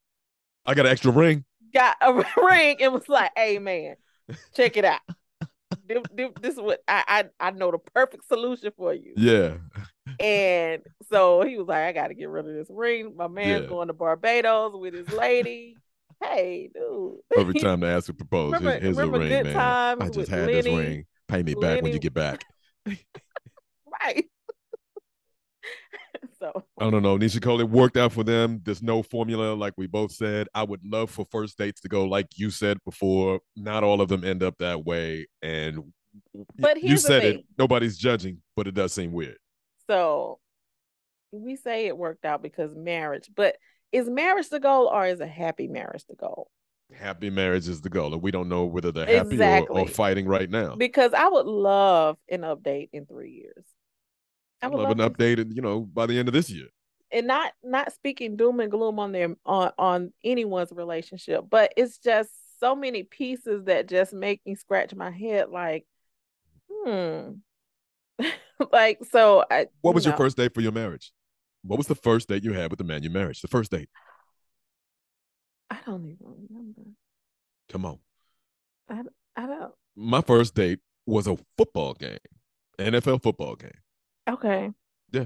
I 0.64 0.74
got 0.74 0.86
an 0.86 0.92
extra 0.92 1.12
ring. 1.12 1.44
got 1.72 1.96
a 2.00 2.12
ring, 2.42 2.76
and 2.80 2.92
was 2.92 3.08
like, 3.08 3.30
"Hey 3.36 3.58
man, 3.60 3.96
check 4.56 4.76
it 4.76 4.84
out. 4.84 5.00
This, 5.86 6.02
this, 6.14 6.30
this 6.40 6.54
is 6.54 6.60
what 6.60 6.80
I, 6.88 7.04
I 7.40 7.48
I 7.48 7.50
know 7.50 7.70
the 7.70 7.78
perfect 7.78 8.26
solution 8.28 8.70
for 8.76 8.94
you." 8.94 9.14
Yeah. 9.16 9.54
And 10.20 10.82
so 11.10 11.42
he 11.42 11.56
was 11.58 11.66
like, 11.66 11.84
I 11.84 11.92
got 11.92 12.08
to 12.08 12.14
get 12.14 12.28
rid 12.28 12.46
of 12.46 12.54
this 12.54 12.68
ring. 12.70 13.14
My 13.16 13.26
man's 13.28 13.62
Yeah. 13.62 13.68
going 13.68 13.88
to 13.88 13.94
Barbados 13.94 14.72
with 14.76 14.94
his 14.94 15.10
lady. 15.12 15.76
hey, 16.22 16.70
dude. 16.74 17.16
Every 17.36 17.54
time 17.60 17.80
they 17.80 17.88
ask 17.88 18.06
to 18.06 18.14
propose, 18.14 18.52
Remember- 18.52 18.78
here's 18.80 18.96
remember 18.96 19.18
ring, 19.18 19.42
man. 19.52 19.56
I 20.00 20.08
just 20.08 20.30
had 20.30 20.48
this 20.48 20.64
ring. 20.66 21.04
Pay 21.28 21.42
me 21.42 21.54
back 21.54 21.82
when 21.82 21.92
you 21.92 21.98
get 21.98 22.14
back. 22.14 22.44
right. 22.86 24.26
So 26.38 26.64
I 26.78 26.90
don't 26.90 27.02
know. 27.02 27.16
Neshia 27.18 27.36
Nicole, 27.36 27.60
it 27.60 27.68
worked 27.68 27.96
out 27.96 28.12
for 28.12 28.22
them. 28.24 28.60
There's 28.64 28.82
no 28.82 29.02
formula, 29.02 29.54
like 29.54 29.74
we 29.76 29.86
both 29.86 30.12
said. 30.12 30.48
I 30.54 30.62
would 30.64 30.80
love 30.84 31.10
for 31.10 31.26
first 31.30 31.56
dates 31.58 31.80
to 31.82 31.88
go 31.88 32.04
like 32.04 32.26
you 32.36 32.50
said 32.50 32.78
before. 32.84 33.40
Not 33.56 33.84
all 33.84 34.00
of 34.00 34.08
them 34.08 34.24
end 34.24 34.42
up 34.42 34.58
that 34.58 34.84
way. 34.84 35.26
And 35.42 35.92
But 36.58 36.82
you 36.82 36.96
said 36.96 37.24
it. 37.24 37.44
Nobody's 37.58 37.96
judging, 37.96 38.42
but 38.54 38.66
it 38.66 38.74
does 38.74 38.92
seem 38.92 39.12
weird. 39.12 39.38
so 39.88 40.38
we 41.32 41.56
say 41.56 41.86
it 41.86 41.96
worked 41.96 42.24
out 42.24 42.42
because 42.42 42.74
marriage, 42.74 43.28
but 43.34 43.56
is 43.92 44.08
marriage 44.08 44.48
the 44.48 44.60
goal 44.60 44.86
or 44.86 45.06
is 45.06 45.20
a 45.20 45.26
happy 45.26 45.66
marriage 45.68 46.04
the 46.08 46.14
goal? 46.14 46.50
Happy 46.94 47.30
marriage 47.30 47.68
is 47.68 47.80
the 47.80 47.88
goal, 47.88 48.12
and 48.14 48.22
we 48.22 48.30
don't 48.30 48.48
know 48.48 48.64
whether 48.64 48.92
they're 48.92 49.06
happy 49.06 49.40
or, 49.42 49.80
or 49.80 49.86
fighting 49.88 50.26
right 50.26 50.48
now. 50.48 50.76
Because 50.76 51.12
I 51.12 51.28
would 51.28 51.46
love 51.46 52.16
an 52.30 52.42
update 52.42 52.90
in 52.92 53.06
three 53.06 53.32
years. 53.32 53.64
I 54.62 54.68
would 54.68 54.80
love 54.80 54.98
an 54.98 54.98
update, 54.98 55.40
and 55.40 55.54
you 55.54 55.62
know, 55.62 55.80
by 55.80 56.06
the 56.06 56.18
end 56.18 56.28
of 56.28 56.34
this 56.34 56.50
year. 56.50 56.66
and 57.12 57.26
not 57.26 57.52
not 57.62 57.92
speaking 57.92 58.36
doom 58.36 58.60
and 58.60 58.70
gloom 58.70 58.98
on 58.98 59.12
their 59.12 59.36
on 59.44 59.72
on 59.78 60.12
anyone's 60.24 60.72
relationship, 60.72 61.44
but 61.48 61.72
it's 61.76 61.98
just 61.98 62.30
so 62.60 62.74
many 62.74 63.02
pieces 63.02 63.64
that 63.64 63.88
just 63.88 64.12
make 64.12 64.40
me 64.46 64.54
scratch 64.54 64.94
my 64.94 65.10
head 65.10 65.50
like, 65.50 65.86
hmm. 66.70 67.32
like 68.72 68.98
so 69.10 69.44
I 69.50 69.66
What 69.82 69.92
you 69.92 69.94
was 69.96 70.06
your 70.06 70.16
first 70.16 70.36
date 70.36 70.54
for 70.54 70.60
your 70.62 70.72
marriage? 70.72 71.12
What 71.62 71.78
was 71.78 71.86
the 71.86 71.94
first 71.94 72.28
date 72.28 72.44
you 72.44 72.52
had 72.52 72.70
with 72.70 72.78
the 72.78 72.84
man 72.84 73.02
you 73.02 73.10
married? 73.10 73.36
The 73.42 73.48
first 73.48 73.70
date. 73.70 73.88
I 75.70 75.78
don't 75.84 76.06
even 76.06 76.16
remember. 76.48 76.82
Come 77.68 77.84
on. 77.84 77.98
I 78.88 79.02
I 79.36 79.46
don't 79.46 79.72
My 79.96 80.20
first 80.22 80.54
date 80.54 80.78
was 81.06 81.26
a 81.26 81.36
football 81.56 81.94
game, 81.94 82.18
NFL 82.78 83.22
football 83.22 83.56
game. 83.56 83.70
Okay. 84.28 84.70
Yeah. 85.12 85.24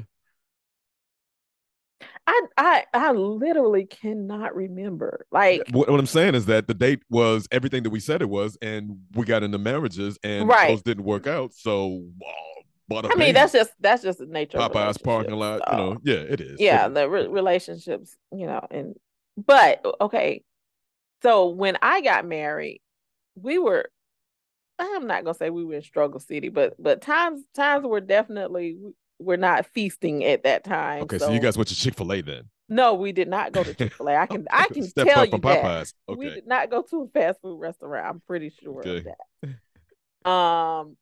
I 2.27 2.41
I 2.57 2.85
I 2.95 3.13
literally 3.13 3.87
cannot 3.87 4.55
remember. 4.55 5.27
Like 5.33 5.63
What, 5.71 5.89
what 5.89 5.99
I'm 5.99 6.07
saying 6.07 6.35
is 6.35 6.47
that 6.47 6.67
the 6.69 6.75
date 6.75 7.03
was 7.11 7.49
everything 7.51 7.83
that 7.83 7.91
we 7.91 8.01
said 8.01 8.23
it 8.23 8.29
was, 8.29 8.57
and 8.63 8.99
we 9.15 9.25
got 9.25 9.43
into 9.43 9.59
marriages, 9.59 10.19
and 10.23 10.49
Right. 10.49 10.69
those 10.69 10.83
didn't 10.83 11.05
work 11.05 11.27
out. 11.27 11.53
So, 11.55 12.05
uh, 12.25 12.97
a 12.97 12.97
I 12.97 13.09
mean 13.11 13.19
baby. 13.19 13.33
that's 13.33 13.53
just 13.53 13.71
that's 13.81 14.03
just 14.03 14.19
the 14.19 14.27
nature 14.27 14.59
of 14.59 14.73
Popeyes 14.73 15.03
parking 15.03 15.35
lot. 15.35 15.63
You 15.71 15.77
know, 15.77 15.97
yeah, 16.03 16.17
it 16.17 16.41
is. 16.41 16.61
yeah 16.61 16.87
It 16.87 16.95
the 16.95 17.09
re- 17.09 17.29
relationships 17.29 18.17
you 18.33 18.47
know 18.47 18.67
and 18.71 18.95
but 19.37 19.85
okay 20.01 20.43
so 21.23 21.51
when 21.51 21.79
i 21.83 22.01
got 22.01 22.27
married 22.27 22.81
we 23.37 23.59
were 23.59 23.91
i'm 24.81 25.07
not 25.07 25.25
gonna 25.25 25.35
say 25.35 25.51
we 25.51 25.65
were 25.65 25.75
in 25.75 25.83
struggle 25.83 26.21
city 26.21 26.49
but 26.49 26.75
but 26.79 27.01
times 27.03 27.43
times 27.55 27.85
were 27.85 28.01
definitely 28.01 28.77
we're 29.19 29.37
not 29.37 29.67
feasting 29.67 30.25
at 30.25 30.45
that 30.45 30.65
time 30.65 31.03
Okay, 31.03 31.19
so, 31.19 31.31
you 31.31 31.41
guys 31.41 31.57
went 31.57 31.69
to 31.69 31.75
Chick 31.77 31.95
Fil 31.95 32.13
A 32.13 32.21
then. 32.23 32.45
no 32.69 32.95
we 32.95 33.13
did 33.13 33.29
not 33.29 33.53
go 33.53 33.63
to 33.63 33.75
chick-fil-a 33.79 34.17
i 34.17 34.27
can 34.27 34.47
i 34.51 34.67
can 34.69 34.83
Step 34.83 35.07
tell 35.07 35.25
you 35.25 35.33
that 35.33 35.65
Popeyes. 35.65 35.95
we 36.17 36.31
did 36.31 36.47
not 36.47 36.71
go 36.71 36.83
to 36.83 37.03
a 37.03 37.09
fast 37.09 37.41
food 37.43 37.61
restaurant 37.61 38.07
i'm 38.07 38.21
pretty 38.27 38.51
sure 38.63 38.81
Okay. 38.87 38.99
of 38.99 39.05
that 40.25 40.31
um 40.31 40.97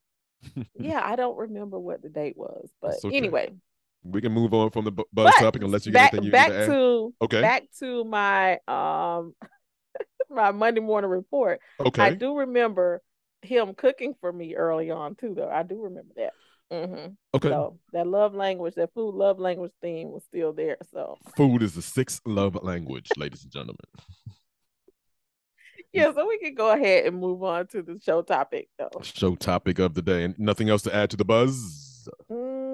yeah 0.81 1.01
i 1.05 1.17
don't 1.17 1.37
remember 1.37 1.79
what 1.79 2.03
the 2.03 2.09
date 2.09 2.37
was 2.37 2.69
but 2.81 2.95
okay. 3.05 3.17
anyway 3.17 3.53
we 4.05 4.21
can 4.21 4.33
move 4.33 4.55
on 4.55 4.71
from 4.71 4.85
the 4.85 4.93
bu- 4.93 5.05
buzz 5.13 5.33
but 5.37 5.41
topic 5.45 5.63
unless 5.63 5.85
you 5.85 5.93
got 5.93 5.99
back, 6.01 6.15
anything 6.15 6.27
you 6.27 6.33
back 6.33 6.49
to 6.49 7.09
add. 7.21 7.25
Okay, 7.25 7.41
back 7.43 7.65
to 7.81 8.05
my 8.05 8.59
um 8.69 9.35
my 10.31 10.53
Monday 10.53 10.81
morning 10.81 11.11
report. 11.11 11.61
okay. 11.81 12.03
I 12.03 12.11
do 12.15 12.37
remember 12.37 13.03
him 13.43 13.75
cooking 13.75 14.15
for 14.21 14.33
me 14.33 14.55
early 14.55 14.91
on 14.91 15.15
too, 15.15 15.35
though. 15.35 15.49
I 15.49 15.63
do 15.63 15.83
remember 15.83 16.15
that. 16.17 16.33
hmm 16.71 17.07
okay. 17.35 17.49
So 17.49 17.79
that 17.93 18.07
love 18.07 18.35
language, 18.35 18.75
that 18.75 18.93
food 18.95 19.15
love 19.15 19.39
language 19.39 19.73
theme 19.81 20.11
was 20.11 20.25
still 20.25 20.53
there. 20.53 20.79
So 20.93 21.17
Food 21.37 21.63
is 21.63 21.75
the 21.75 21.83
sixth 21.83 22.21
love 22.27 22.63
language, 22.63 23.11
ladies 23.17 23.45
and 23.45 23.53
gentlemen. 23.53 23.77
yeah, 25.93 26.13
so 26.13 26.27
we 26.27 26.39
can 26.39 26.55
go 26.55 26.71
ahead 26.71 27.07
and 27.07 27.19
move 27.19 27.43
on 27.43 27.67
to 27.69 27.83
the 27.83 27.99
show 28.03 28.23
topic 28.23 28.69
though. 28.79 29.01
Show 29.03 29.37
topic 29.37 29.79
of 29.79 29.95
the 29.95 30.03
day, 30.03 30.25
and 30.25 30.39
nothing 30.39 30.69
else 30.69 30.83
to 30.83 30.95
add 30.95 31.11
to 31.11 31.17
the 31.17 31.25
buzz. 31.25 32.09
Mm, 32.31 32.68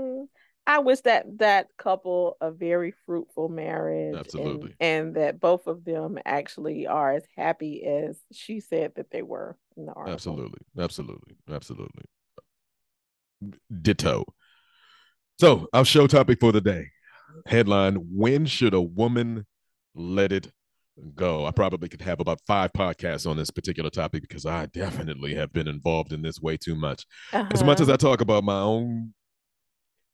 I 0.66 0.78
wish 0.78 1.00
that 1.02 1.38
that 1.38 1.68
couple 1.76 2.36
a 2.40 2.50
very 2.50 2.94
fruitful 3.04 3.48
marriage, 3.48 4.12
and- 4.12 4.20
Absolutely. 4.20 4.74
and, 4.80 5.14
that 5.16 5.38
both 5.40 5.66
of 5.66 5.84
them 5.84 6.18
actually 6.24 6.86
are 6.86 7.12
as 7.12 7.24
happy 7.36 7.84
as 7.84 8.18
she 8.32 8.60
said 8.60 8.92
that 8.96 9.10
they 9.10 9.22
were 9.22 9.56
in 9.76 9.86
the 9.86 9.92
article. 9.92 10.14
Absolutely, 10.14 10.60
absolutely, 10.78 11.36
absolutely. 11.50 12.04
Ditto. 13.82 14.24
So, 15.38 15.68
our 15.72 15.84
show 15.84 16.06
topic 16.06 16.40
for 16.40 16.52
the 16.52 16.60
day 16.60 16.86
headline 17.46 17.96
When 17.96 18.46
should 18.46 18.74
a 18.74 18.80
woman 18.80 19.44
let 19.94 20.32
it 20.32 20.50
go? 21.14 21.44
I 21.44 21.50
probably 21.50 21.88
could 21.88 22.00
have 22.02 22.20
about 22.20 22.40
five 22.46 22.72
podcasts 22.72 23.28
on 23.28 23.36
this 23.36 23.50
particular 23.50 23.90
topic 23.90 24.22
because 24.22 24.46
I 24.46 24.66
definitely 24.66 25.34
have 25.34 25.52
been 25.52 25.68
involved 25.68 26.12
in 26.12 26.22
this 26.22 26.40
way 26.40 26.56
too 26.56 26.74
much. 26.76 27.04
As 27.32 27.62
much 27.64 27.80
as 27.80 27.88
Uh-huh. 27.88 27.94
I 27.94 27.96
talk 27.96 28.20
about 28.20 28.44
my 28.44 28.60
own 28.60 29.12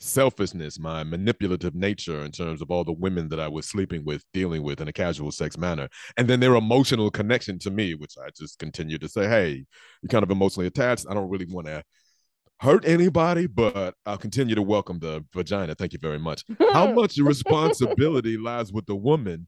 selfishness, 0.00 0.78
my 0.78 1.04
manipulative 1.04 1.74
nature 1.74 2.22
in 2.24 2.32
terms 2.32 2.62
of 2.62 2.70
all 2.70 2.84
the 2.84 2.92
women 2.92 3.28
that 3.28 3.38
I 3.40 3.48
was 3.48 3.66
sleeping 3.66 4.04
with, 4.04 4.24
dealing 4.32 4.62
with 4.62 4.80
in 4.80 4.88
a 4.88 4.92
casual 4.92 5.30
sex 5.30 5.58
manner, 5.58 5.88
and 6.16 6.26
then 6.26 6.40
their 6.40 6.54
emotional 6.54 7.10
connection 7.10 7.58
to 7.60 7.70
me, 7.70 7.94
which 7.94 8.14
I 8.18 8.30
just 8.36 8.58
continue 8.58 8.98
to 8.98 9.08
say, 9.08 9.28
hey, 9.28 9.64
you're 10.02 10.08
kind 10.08 10.22
of 10.22 10.30
emotionally 10.30 10.66
attached. 10.66 11.06
I 11.08 11.14
don't 11.14 11.28
really 11.28 11.46
want 11.46 11.66
to 11.66 11.82
hurt 12.60 12.86
anybody, 12.86 13.46
but 13.46 13.94
I'll 14.06 14.18
continue 14.18 14.54
to 14.54 14.62
welcome 14.62 14.98
the 14.98 15.24
vagina. 15.32 15.74
Thank 15.74 15.92
you 15.92 15.98
very 16.00 16.18
much. 16.18 16.44
How 16.72 16.92
much 16.92 17.16
responsibility 17.18 18.36
lies 18.36 18.72
with 18.72 18.86
the 18.86 18.96
woman 18.96 19.46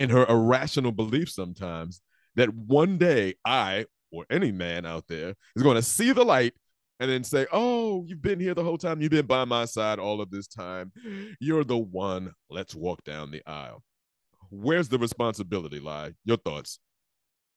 in 0.00 0.10
her 0.10 0.26
irrational 0.26 0.92
belief 0.92 1.30
sometimes 1.30 2.00
that 2.36 2.52
one 2.52 2.98
day 2.98 3.34
I 3.44 3.86
or 4.10 4.26
any 4.30 4.52
man 4.52 4.86
out 4.86 5.04
there 5.08 5.34
is 5.56 5.62
going 5.62 5.76
to 5.76 5.82
see 5.82 6.12
the 6.12 6.24
light 6.24 6.54
and 7.00 7.10
then 7.10 7.24
say, 7.24 7.46
Oh, 7.52 8.04
you've 8.06 8.22
been 8.22 8.40
here 8.40 8.54
the 8.54 8.64
whole 8.64 8.78
time. 8.78 9.00
You've 9.00 9.10
been 9.10 9.26
by 9.26 9.44
my 9.44 9.64
side 9.64 9.98
all 9.98 10.20
of 10.20 10.30
this 10.30 10.46
time. 10.46 10.92
You're 11.40 11.64
the 11.64 11.78
one. 11.78 12.32
Let's 12.50 12.74
walk 12.74 13.04
down 13.04 13.30
the 13.30 13.42
aisle. 13.46 13.82
Where's 14.50 14.88
the 14.88 14.98
responsibility 14.98 15.80
lie? 15.80 16.12
Your 16.24 16.36
thoughts, 16.36 16.78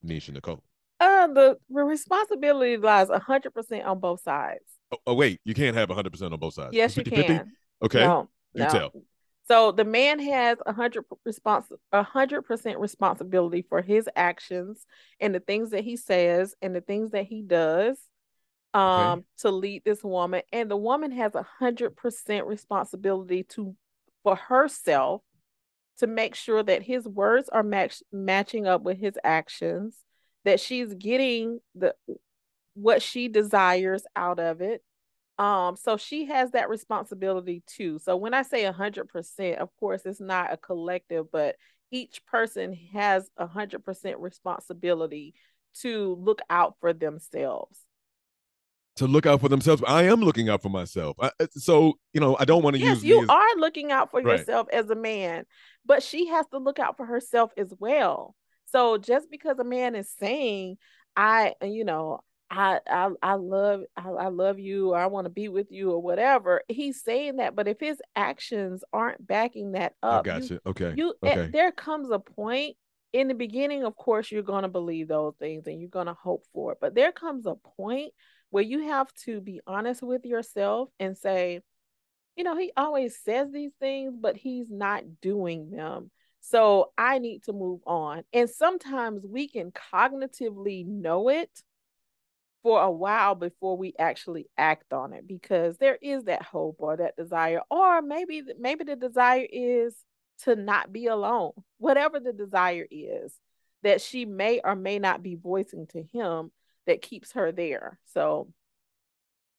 Neshia 0.04 0.32
Nicole. 0.32 0.62
Uh, 1.00 1.28
the 1.28 1.56
the 1.70 1.84
responsibility 1.84 2.76
lies 2.76 3.08
hundred 3.08 3.54
percent 3.54 3.84
on 3.84 4.00
both 4.00 4.20
sides. 4.22 4.64
Oh, 4.90 4.96
oh, 5.08 5.14
wait, 5.14 5.38
you 5.44 5.52
can't 5.54 5.76
have 5.76 5.90
100% 5.90 6.32
on 6.32 6.38
both 6.38 6.54
sides. 6.54 6.74
Yes, 6.74 6.96
you 6.96 7.04
50-50? 7.04 7.26
can. 7.26 7.52
Okay. 7.84 8.00
No, 8.00 8.28
You 8.54 8.64
no. 8.64 8.68
tell. 8.70 8.92
So 9.46 9.70
the 9.70 9.84
man 9.84 10.18
has 10.18 10.58
a 10.66 10.72
hundred 10.72 11.04
respons 11.26 11.64
a 11.92 12.02
hundred 12.02 12.42
percent 12.42 12.78
responsibility 12.78 13.62
for 13.68 13.80
his 13.82 14.08
actions 14.16 14.84
and 15.20 15.34
the 15.34 15.40
things 15.40 15.70
that 15.70 15.84
he 15.84 15.96
says 15.96 16.54
and 16.60 16.74
the 16.74 16.80
things 16.80 17.12
that 17.12 17.26
he 17.26 17.42
does 17.42 17.98
um 18.74 19.24
to 19.38 19.50
lead 19.50 19.82
this 19.84 20.04
woman. 20.04 20.42
And 20.52 20.70
the 20.70 20.76
woman 20.76 21.10
has 21.12 21.34
a 21.34 21.46
hundred 21.58 21.96
percent 21.96 22.46
responsibility 22.46 23.44
to 23.50 23.74
for 24.22 24.36
herself 24.36 25.22
to 25.98 26.06
make 26.06 26.34
sure 26.34 26.62
that 26.62 26.82
his 26.82 27.06
words 27.06 27.48
are 27.48 27.62
match 27.62 28.02
matching 28.12 28.66
up 28.66 28.82
with 28.82 28.98
his 28.98 29.14
actions, 29.24 29.96
that 30.44 30.60
she's 30.60 30.94
getting 30.94 31.60
the 31.74 31.94
what 32.74 33.02
she 33.02 33.28
desires 33.28 34.04
out 34.14 34.38
of 34.38 34.60
it. 34.60 34.82
Um, 35.38 35.76
so 35.76 35.96
she 35.96 36.26
has 36.26 36.50
that 36.52 36.68
responsibility 36.68 37.62
too. 37.66 37.98
So 38.00 38.16
when 38.16 38.34
I 38.34 38.42
say 38.42 38.64
a 38.64 38.72
hundred 38.72 39.08
percent, 39.08 39.58
of 39.58 39.70
course, 39.78 40.02
it's 40.04 40.20
not 40.20 40.52
a 40.52 40.56
collective, 40.56 41.30
but 41.30 41.56
each 41.90 42.24
person 42.26 42.74
has 42.92 43.28
a 43.36 43.46
hundred 43.46 43.84
percent 43.84 44.18
responsibility 44.18 45.34
to 45.80 46.16
look 46.20 46.40
out 46.50 46.76
for 46.80 46.92
themselves. 46.92 47.78
To 48.98 49.06
look 49.06 49.26
out 49.26 49.40
for 49.40 49.48
themselves. 49.48 49.82
I 49.86 50.04
am 50.04 50.20
looking 50.20 50.48
out 50.48 50.62
for 50.62 50.68
myself. 50.68 51.16
I, 51.20 51.30
so, 51.52 51.94
you 52.12 52.20
know, 52.20 52.36
I 52.38 52.44
don't 52.44 52.62
want 52.62 52.76
to 52.76 52.80
yes, 52.80 53.02
use 53.02 53.04
you 53.04 53.22
as, 53.22 53.28
are 53.28 53.56
looking 53.56 53.92
out 53.92 54.10
for 54.10 54.22
Right. 54.22 54.38
yourself 54.38 54.68
as 54.72 54.88
a 54.90 54.94
man, 54.94 55.44
but 55.84 56.02
she 56.02 56.28
has 56.28 56.46
to 56.52 56.58
look 56.58 56.78
out 56.78 56.96
for 56.96 57.06
herself 57.06 57.50
as 57.56 57.72
well. 57.78 58.34
So 58.66 58.98
just 58.98 59.30
because 59.30 59.58
a 59.58 59.64
man 59.64 59.94
is 59.94 60.10
saying, 60.18 60.78
I, 61.16 61.54
you 61.62 61.84
know, 61.84 62.20
I 62.50 62.80
I 62.88 63.10
I 63.22 63.34
love 63.34 63.82
I, 63.96 64.08
I 64.08 64.28
love 64.28 64.58
you 64.58 64.90
or 64.90 64.98
I 64.98 65.06
want 65.06 65.26
to 65.26 65.30
be 65.30 65.48
with 65.48 65.70
you 65.70 65.90
or 65.92 66.00
whatever, 66.00 66.62
he's 66.68 67.02
saying 67.02 67.36
that, 67.36 67.54
but 67.54 67.68
if 67.68 67.78
his 67.80 68.00
actions 68.16 68.82
aren't 68.92 69.26
backing 69.26 69.72
that 69.72 69.94
up, 70.02 70.24
got 70.24 70.42
you 70.42 70.48
you. 70.48 70.60
Okay. 70.66 70.94
you 70.96 71.14
eh, 71.24 71.32
okay. 71.32 71.50
there 71.52 71.72
comes 71.72 72.10
a 72.10 72.18
point 72.18 72.76
in 73.12 73.28
the 73.28 73.34
beginning 73.34 73.84
of 73.84 73.96
course 73.96 74.30
you're 74.30 74.42
going 74.42 74.62
to 74.62 74.68
believe 74.68 75.08
those 75.08 75.34
things 75.38 75.66
and 75.66 75.80
you're 75.80 75.88
going 75.88 76.06
to 76.06 76.14
hope 76.14 76.44
for 76.52 76.72
it 76.72 76.78
but 76.80 76.94
there 76.94 77.12
comes 77.12 77.46
a 77.46 77.54
point 77.76 78.12
where 78.50 78.64
you 78.64 78.88
have 78.88 79.12
to 79.24 79.40
be 79.40 79.60
honest 79.66 80.02
with 80.02 80.24
yourself 80.24 80.88
and 80.98 81.16
say 81.16 81.60
you 82.36 82.44
know 82.44 82.56
he 82.56 82.72
always 82.76 83.18
says 83.18 83.50
these 83.52 83.72
things 83.80 84.14
but 84.18 84.36
he's 84.36 84.70
not 84.70 85.20
doing 85.20 85.70
them. 85.70 86.10
So 86.40 86.92
i 86.96 87.18
need 87.18 87.44
to 87.44 87.52
move 87.52 87.80
on. 87.86 88.22
And 88.32 88.48
sometimes 88.48 89.24
we 89.26 89.48
can 89.48 89.72
cognitively 89.72 90.86
know 90.86 91.28
it 91.28 91.50
for 92.62 92.82
a 92.82 92.90
while 92.90 93.34
before 93.34 93.76
we 93.76 93.94
actually 93.98 94.46
act 94.56 94.92
on 94.92 95.12
it 95.12 95.26
because 95.26 95.78
there 95.78 95.98
is 96.00 96.24
that 96.24 96.42
hope 96.42 96.76
or 96.78 96.96
that 96.96 97.16
desire 97.16 97.60
or 97.70 98.02
maybe 98.02 98.42
maybe 98.58 98.84
the 98.84 98.96
desire 98.96 99.46
is 99.50 99.94
to 100.42 100.56
not 100.56 100.92
be 100.92 101.06
alone 101.06 101.52
whatever 101.78 102.18
the 102.18 102.32
desire 102.32 102.86
is 102.90 103.32
that 103.82 104.00
she 104.00 104.24
may 104.24 104.60
or 104.62 104.74
may 104.74 104.98
not 104.98 105.22
be 105.22 105.36
voicing 105.36 105.86
to 105.86 106.02
him 106.12 106.50
that 106.88 107.00
keeps 107.02 107.32
her 107.32 107.52
there 107.52 107.98
so 108.04 108.48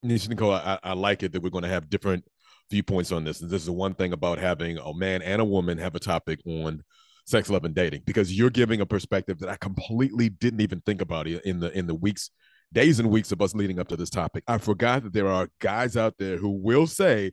Neshia 0.06 0.30
Nicole, 0.30 0.54
I, 0.54 0.80
I 0.82 0.94
like 0.94 1.24
it 1.24 1.34
that 1.34 1.42
we're 1.42 1.50
going 1.50 1.64
to 1.64 1.70
have 1.70 1.90
different 1.90 2.24
viewpoints 2.70 3.12
on 3.12 3.24
this. 3.24 3.42
And 3.42 3.50
this 3.50 3.62
is 3.62 3.66
the 3.66 3.74
one 3.74 3.94
thing 3.94 4.14
about 4.14 4.38
having 4.38 4.78
a 4.78 4.94
man 4.94 5.22
and 5.22 5.42
a 5.42 5.46
woman 5.46 5.78
have 5.78 5.96
a 5.96 6.00
topic 6.00 6.40
on 6.46 6.84
sex, 7.26 7.50
love, 7.50 7.66
and 7.66 7.76
dating, 7.76 8.04
because 8.06 8.36
you're 8.36 8.50
giving 8.50 8.82
a 8.82 8.86
perspective 8.86 9.40
that 9.40 9.50
I 9.50 9.58
completely 9.58 10.30
didn't 10.30 10.62
even 10.62 10.82
think 10.82 11.02
about 11.02 11.28
in 11.28 11.60
the 11.60 11.78
in 11.78 11.88
the 11.88 11.96
weeks, 11.96 12.32
days 12.72 13.00
and 13.00 13.10
weeks 13.10 13.32
of 13.32 13.42
us 13.42 13.54
leading 13.54 13.80
up 13.80 13.88
to 13.90 13.98
this 13.98 14.10
topic. 14.10 14.44
I 14.48 14.58
forgot 14.58 15.04
that 15.04 15.14
there 15.14 15.28
are 15.28 15.50
guys 15.60 15.98
out 15.98 16.16
there 16.18 16.38
who 16.38 16.52
will 16.52 16.88
say, 16.88 17.32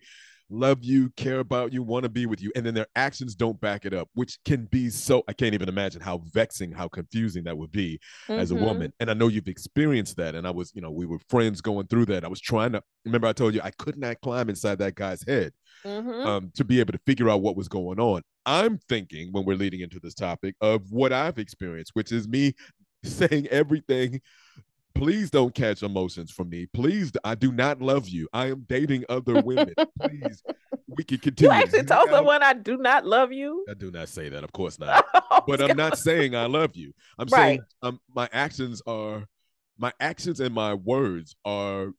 love 0.48 0.78
you, 0.82 1.10
care 1.16 1.40
about 1.40 1.72
you, 1.72 1.82
want 1.82 2.04
to 2.04 2.08
be 2.08 2.26
with 2.26 2.40
you, 2.40 2.52
and 2.54 2.64
then 2.64 2.74
their 2.74 2.86
actions 2.94 3.34
don't 3.34 3.60
back 3.60 3.84
it 3.84 3.92
up, 3.92 4.08
which 4.14 4.38
can 4.44 4.66
be 4.66 4.90
so 4.90 5.22
I 5.28 5.32
can't 5.32 5.54
even 5.54 5.68
imagine 5.68 6.00
how 6.00 6.18
vexing, 6.32 6.72
how 6.72 6.88
confusing 6.88 7.44
that 7.44 7.56
would 7.56 7.72
be 7.72 7.98
as 8.28 8.50
a 8.50 8.54
mhm. 8.54 8.60
woman. 8.62 8.92
And 9.00 9.10
I 9.10 9.14
know 9.14 9.28
you've 9.28 9.48
experienced 9.48 10.16
that. 10.16 10.34
And 10.34 10.46
I 10.46 10.50
was, 10.50 10.72
you 10.74 10.80
know, 10.80 10.90
we 10.90 11.06
were 11.06 11.18
friends 11.28 11.60
going 11.60 11.86
through 11.88 12.06
that. 12.06 12.24
I 12.24 12.28
was 12.28 12.40
trying 12.40 12.72
to 12.72 12.82
remember 13.04 13.26
I 13.26 13.32
told 13.32 13.54
you 13.54 13.60
I 13.62 13.70
could 13.72 13.98
not 13.98 14.20
climb 14.20 14.48
inside 14.48 14.78
that 14.78 14.94
guy's 14.94 15.22
head 15.26 15.52
Mhm. 15.84 16.26
um, 16.26 16.50
to 16.54 16.64
be 16.64 16.80
able 16.80 16.92
to 16.92 17.00
figure 17.06 17.28
out 17.28 17.42
what 17.42 17.56
was 17.56 17.68
going 17.68 18.00
on. 18.00 18.22
I'm 18.44 18.78
thinking 18.88 19.32
when 19.32 19.44
we're 19.44 19.56
leading 19.56 19.80
into 19.80 20.00
this 20.00 20.14
topic 20.14 20.54
of 20.60 20.90
what 20.90 21.12
I've 21.12 21.38
experienced, 21.38 21.92
which 21.94 22.12
is 22.12 22.28
me 22.28 22.54
saying 23.04 23.46
everything. 23.48 24.20
Please 24.96 25.30
don't 25.30 25.54
catch 25.54 25.82
emotions 25.82 26.30
from 26.30 26.48
me. 26.48 26.66
Please, 26.66 27.12
I 27.24 27.34
do 27.34 27.52
not 27.52 27.80
love 27.80 28.08
you. 28.08 28.28
I 28.32 28.46
am 28.46 28.64
dating 28.68 29.04
other 29.08 29.40
women. 29.42 29.74
Please, 30.00 30.42
we 30.88 31.04
can 31.04 31.18
continue. 31.18 31.52
you 31.52 31.60
actually 31.62 31.78
Hang 31.78 31.86
told 31.86 32.10
someone 32.10 32.42
i 32.42 32.54
do 32.54 32.76
not 32.76 33.04
love 33.04 33.32
you 33.32 33.64
I 33.68 33.74
do 33.74 33.90
not 33.90 34.08
say 34.08 34.28
that, 34.28 34.44
of 34.44 34.52
course 34.52 34.78
not. 34.78 35.04
But 35.46 35.60
I'm 35.60 35.76
not 35.76 35.98
saying 35.98 36.34
I 36.34 36.46
love 36.46 36.74
you. 36.74 36.92
I'm 37.18 37.28
saying 37.28 37.60
um, 37.82 38.00
my 38.14 38.28
actions 38.32 38.82
are, 38.86 39.26
my 39.78 39.92
actions 40.00 40.40
and 40.40 40.54
my 40.54 40.74
words 40.74 41.36
are 41.44 41.92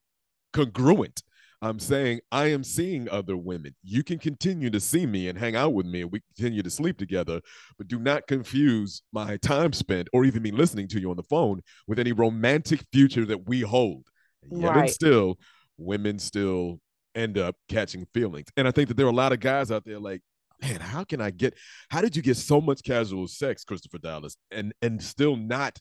congruent. 0.53 1.21
I'm 1.61 1.79
saying 1.79 2.19
I 2.31 2.47
am 2.47 2.63
seeing 2.63 3.09
other 3.09 3.35
women. 3.35 3.75
You 3.83 4.03
can 4.03 4.19
continue 4.19 4.69
to 4.69 4.79
see 4.79 5.05
me 5.05 5.27
and 5.27 5.37
hang 5.37 5.55
out 5.55 5.73
with 5.73 5.85
me, 5.85 6.01
and 6.01 6.11
we 6.11 6.21
continue 6.35 6.61
to 6.61 6.69
sleep 6.69 6.97
together, 6.97 7.41
but 7.77 7.87
do 7.87 7.99
not 7.99 8.27
confuse 8.27 9.01
my 9.11 9.37
time 9.37 9.73
spent 9.73 10.07
or 10.13 10.25
even 10.25 10.43
me 10.43 10.51
listening 10.51 10.87
to 10.89 10.99
you 10.99 11.09
on 11.09 11.17
the 11.17 11.23
phone 11.23 11.61
with 11.87 11.99
any 11.99 12.11
romantic 12.11 12.85
future 12.91 13.25
that 13.25 13.47
we 13.47 13.61
hold. 13.61 14.07
Yet 14.51 14.77
and 14.77 14.89
still, 14.89 15.39
women 15.77 16.19
still 16.19 16.79
end 17.15 17.37
up 17.37 17.55
catching 17.67 18.05
feelings. 18.13 18.47
And 18.55 18.67
I 18.67 18.71
think 18.71 18.87
that 18.89 18.97
there 18.97 19.07
are 19.07 19.11
a 19.11 19.15
lot 19.15 19.33
of 19.33 19.39
guys 19.39 19.71
out 19.71 19.83
there 19.83 19.99
like, 19.99 20.21
man, 20.61 20.79
how 20.79 21.03
can 21.03 21.21
I 21.21 21.31
get 21.31 21.55
how 21.89 22.01
did 22.01 22.15
you 22.15 22.21
get 22.21 22.37
so 22.37 22.61
much 22.61 22.83
casual 22.83 23.27
sex, 23.27 23.63
Christopher 23.63 23.97
Dallas, 23.97 24.37
and 24.51 24.73
and 24.81 25.01
still 25.01 25.35
not 25.35 25.79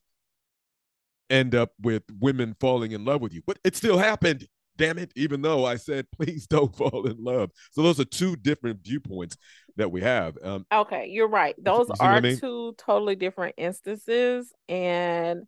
end 1.28 1.54
up 1.54 1.72
with 1.82 2.02
women 2.18 2.56
falling 2.60 2.92
in 2.92 3.04
love 3.04 3.20
with 3.20 3.32
you? 3.34 3.42
But 3.46 3.58
it 3.62 3.76
still 3.76 3.98
happened. 3.98 4.46
Damn 4.76 4.98
it, 4.98 5.12
even 5.16 5.42
though 5.42 5.64
I 5.64 5.76
said 5.76 6.06
please 6.16 6.46
don't 6.46 6.74
fall 6.74 7.06
in 7.06 7.16
love. 7.22 7.50
So 7.72 7.82
those 7.82 8.00
are 8.00 8.04
two 8.04 8.36
different 8.36 8.82
viewpoints 8.82 9.36
that 9.76 9.90
we 9.90 10.00
have. 10.02 10.36
Um, 10.42 10.66
Okay, 10.72 11.08
you're 11.10 11.28
right. 11.28 11.54
Those 11.58 11.88
you 11.88 11.94
what 11.98 12.00
I 12.00 12.18
are 12.18 12.20
mean? 12.20 12.38
two 12.38 12.74
totally 12.78 13.16
different 13.16 13.54
instances. 13.56 14.52
And 14.68 15.42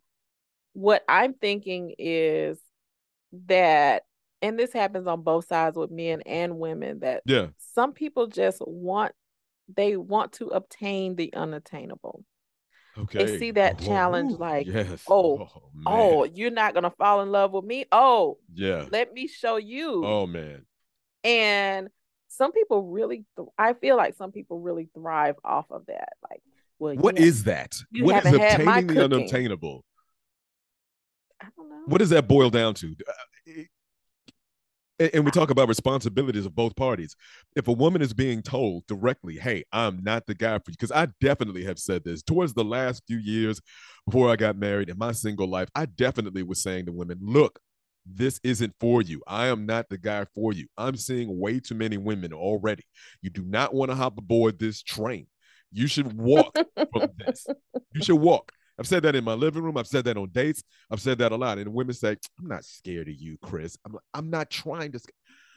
what 0.73 1.03
I'm 1.07 1.33
thinking 1.33 1.93
is 1.97 2.59
that, 3.47 4.03
and 4.41 4.57
this 4.57 4.71
happens 4.73 5.07
on 5.07 5.21
both 5.23 5.47
sides 5.47 5.75
with 5.77 5.91
men 5.91 6.21
and 6.21 6.59
women, 6.59 6.99
that 6.99 7.23
yeah. 7.25 7.47
some 7.73 7.93
people 7.93 8.27
just 8.27 8.61
want, 8.65 9.13
they 9.75 9.97
want 9.97 10.33
to 10.33 10.47
obtain 10.47 11.15
the 11.15 11.33
unattainable. 11.33 12.23
Okay. 13.01 13.37
see 13.39 13.51
that 13.51 13.77
Oh, 13.81 13.85
challenge 13.85 14.33
like, 14.39 14.67
yes. 14.67 15.03
Oh, 15.07 15.39
oh, 15.39 15.61
man. 15.73 15.83
Oh, 15.85 16.23
you're 16.25 16.51
not 16.51 16.73
to 16.83 16.89
fall 16.91 17.21
in 17.21 17.31
love 17.31 17.51
with 17.53 17.63
me? 17.65 17.85
Oh, 17.91 18.37
yeah. 18.53 18.85
let 18.91 19.13
me 19.13 19.27
show 19.27 19.57
you. 19.57 20.03
Oh 20.05 20.27
man. 20.27 20.65
And 21.23 21.89
some 22.27 22.51
people 22.51 22.83
really, 22.83 23.25
th- 23.37 23.47
I 23.57 23.73
feel 23.73 23.95
like 23.97 24.15
some 24.15 24.31
people 24.31 24.59
really 24.59 24.89
thrive 24.93 25.35
off 25.43 25.65
of 25.71 25.85
that. 25.87 26.09
Like, 26.29 26.41
well, 26.77 26.95
What 26.95 27.17
have- 27.17 27.27
that? 27.45 27.75
you 27.91 28.05
What 28.05 28.17
is 28.17 28.23
haven't 28.23 28.39
had 28.41 28.65
my 28.65 28.79
obtaining 28.79 28.87
the 28.87 28.93
cooking. 29.01 29.17
unobtainable? 29.19 29.85
I 31.41 31.47
don't 31.55 31.69
know. 31.69 31.83
What 31.87 31.97
does 31.99 32.09
that 32.09 32.27
boil 32.27 32.49
down 32.49 32.73
to? 32.75 32.95
Uh, 33.07 33.51
And 34.99 35.23
we 35.23 35.31
talk 35.31 35.49
about 35.49 35.69
responsibilities 35.69 36.45
of 36.45 36.53
both 36.53 36.75
parties. 36.75 37.15
If 37.55 37.69
a 37.69 37.71
woman 37.71 38.01
is 38.01 38.13
being 38.13 38.41
told 38.41 38.85
directly, 38.85 39.35
"Hey, 39.37 39.63
I'm 39.71 40.03
not 40.03 40.27
the 40.27 40.35
guy 40.35 40.57
for 40.59 40.71
you," 40.71 40.75
because 40.77 40.91
I 40.91 41.07
definitely 41.21 41.63
have 41.63 41.79
said 41.79 42.03
this 42.03 42.21
towards 42.21 42.53
the 42.53 42.65
last 42.65 43.03
few 43.07 43.17
years 43.17 43.61
before 44.05 44.29
I 44.29 44.35
got 44.35 44.57
married 44.57 44.89
in 44.89 44.97
my 44.97 45.13
single 45.13 45.47
life, 45.47 45.69
I 45.73 45.85
definitely 45.85 46.43
was 46.43 46.61
saying 46.61 46.87
to 46.87 46.91
women, 46.91 47.17
"Look, 47.21 47.61
this 48.05 48.41
isn't 48.43 48.73
for 48.79 49.01
you. 49.01 49.21
I 49.25 49.47
am 49.47 49.65
not 49.65 49.87
the 49.87 49.97
guy 49.97 50.25
for 50.35 50.51
you. 50.51 50.67
I'm 50.77 50.97
seeing 50.97 51.39
way 51.39 51.61
too 51.61 51.75
many 51.75 51.95
women 51.95 52.33
already. 52.33 52.83
You 53.21 53.29
do 53.29 53.43
not 53.43 53.73
want 53.73 53.91
to 53.91 53.95
hop 53.95 54.17
aboard 54.17 54.59
this 54.59 54.83
train. 54.83 55.27
You 55.71 55.87
should 55.87 56.11
walk 56.11 56.57
from 56.91 57.09
this. 57.17 57.47
You 57.93 58.03
should 58.03 58.19
walk." 58.19 58.51
I've 58.79 58.87
said 58.87 59.03
that 59.03 59.15
in 59.15 59.23
my 59.23 59.33
living 59.33 59.61
room. 59.61 59.77
I've 59.77 59.87
said 59.87 60.05
that 60.05 60.17
on 60.17 60.29
dates. 60.29 60.63
I've 60.89 61.01
said 61.01 61.17
that 61.19 61.31
a 61.31 61.35
lot. 61.35 61.57
And 61.57 61.73
women 61.73 61.93
say, 61.93 62.15
I'm 62.39 62.47
not 62.47 62.63
scared 62.63 63.09
of 63.09 63.15
you, 63.15 63.37
Chris. 63.41 63.77
I'm 63.85 63.91
like, 63.93 64.03
I'm 64.13 64.29
not 64.29 64.49
trying 64.49 64.91
to 64.93 64.99
sc- 64.99 65.11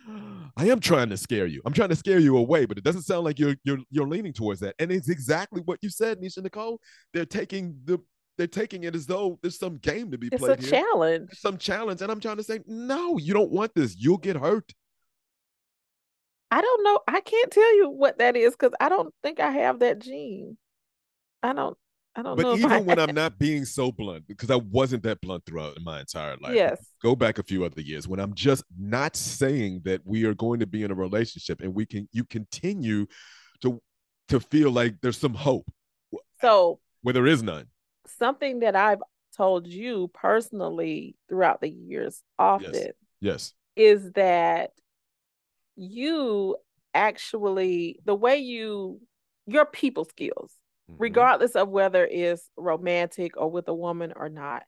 I 0.56 0.66
am 0.68 0.80
trying 0.80 1.08
to 1.10 1.16
scare 1.16 1.46
you. 1.46 1.62
I'm 1.64 1.72
trying 1.72 1.90
to 1.90 1.96
scare 1.96 2.18
you 2.18 2.36
away, 2.36 2.66
but 2.66 2.78
it 2.78 2.84
doesn't 2.84 3.02
sound 3.02 3.24
like 3.24 3.38
you're 3.38 3.54
you're 3.64 3.78
you're 3.90 4.08
leaning 4.08 4.32
towards 4.32 4.60
that. 4.60 4.74
And 4.80 4.90
it's 4.90 5.08
exactly 5.08 5.62
what 5.64 5.78
you 5.82 5.88
said, 5.90 6.20
Neshia 6.20 6.42
Nicole. 6.42 6.80
They're 7.12 7.24
taking 7.24 7.76
the 7.84 7.98
they're 8.38 8.46
taking 8.46 8.84
it 8.84 8.96
as 8.96 9.06
though 9.06 9.38
there's 9.42 9.58
some 9.58 9.76
game 9.78 10.10
to 10.10 10.18
be 10.18 10.28
It's 10.28 10.42
a 10.42 10.46
played 10.46 10.60
here, 10.60 10.70
challenge. 10.70 11.30
some 11.34 11.58
challenge. 11.58 12.00
And 12.02 12.10
I'm 12.10 12.18
trying 12.18 12.38
to 12.38 12.42
say, 12.42 12.60
no, 12.66 13.18
you 13.18 13.34
don't 13.34 13.52
want 13.52 13.72
this. 13.74 13.94
You'll 13.96 14.18
get 14.18 14.36
hurt. 14.36 14.72
I 16.50 16.60
don't 16.60 16.82
know. 16.82 16.98
I 17.06 17.20
can't 17.20 17.50
tell 17.50 17.76
you 17.76 17.90
what 17.90 18.18
that 18.18 18.36
is 18.36 18.52
because 18.52 18.72
I 18.80 18.88
don't 18.88 19.14
think 19.22 19.38
I 19.38 19.50
have 19.50 19.78
that 19.80 20.00
gene. 20.00 20.56
I 21.42 21.52
don't. 21.52 21.76
I 22.14 22.22
don't 22.22 22.36
know. 22.36 22.44
But 22.44 22.54
I 22.54 22.58
even 22.58 22.84
when 22.86 22.98
I'm 22.98 23.14
not 23.14 23.38
being 23.38 23.64
so 23.64 23.92
blunt, 23.92 24.26
because 24.28 24.50
I 24.50 24.56
wasn't 24.56 25.02
that 25.04 25.20
blunt 25.20 25.44
throughout 25.46 25.76
my 25.82 26.00
entire 26.00 26.36
life. 26.36 26.54
yes, 26.54 26.78
go 27.02 27.14
back 27.16 27.38
a 27.38 27.42
few 27.42 27.64
other 27.64 27.80
years 27.80 28.06
when 28.08 28.20
I'm 28.20 28.34
just 28.34 28.64
not 28.78 29.16
saying 29.16 29.82
that 29.84 30.00
we 30.04 30.24
are 30.24 30.34
going 30.34 30.60
to 30.60 30.66
be 30.66 30.82
in 30.82 30.90
a 30.90 30.94
relationship 30.94 31.60
and 31.60 31.74
we 31.74 31.86
can 31.86 32.08
you 32.12 32.24
continue 32.24 33.06
to 33.62 33.80
to 34.28 34.40
feel 34.40 34.70
like 34.70 34.94
there's 35.02 35.18
some 35.18 35.34
hope 35.34 35.70
so 36.40 36.78
where 37.02 37.12
there 37.12 37.26
is 37.26 37.42
none. 37.42 37.66
something 38.18 38.60
that 38.60 38.76
I've 38.76 39.02
told 39.36 39.66
you 39.66 40.10
personally 40.12 41.16
throughout 41.28 41.60
the 41.60 41.70
years 41.70 42.22
often 42.38 42.90
Yes. 43.20 43.52
is 43.76 44.12
that 44.12 44.70
you 45.76 46.56
actually 46.94 47.98
the 48.04 48.14
way 48.14 48.36
you 48.36 49.00
your 49.46 49.64
people 49.64 50.04
skills 50.04 50.52
Mhm. 50.90 50.96
regardless 50.98 51.52
of 51.56 51.68
whether 51.68 52.04
it's 52.06 52.48
romantic 52.56 53.36
or 53.36 53.50
with 53.50 53.68
a 53.68 53.74
woman 53.74 54.12
or 54.16 54.28
not 54.28 54.64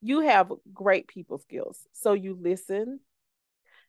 you 0.00 0.20
have 0.20 0.52
great 0.72 1.08
people 1.08 1.38
skills 1.38 1.78
so 1.92 2.12
you 2.12 2.36
listen 2.40 3.00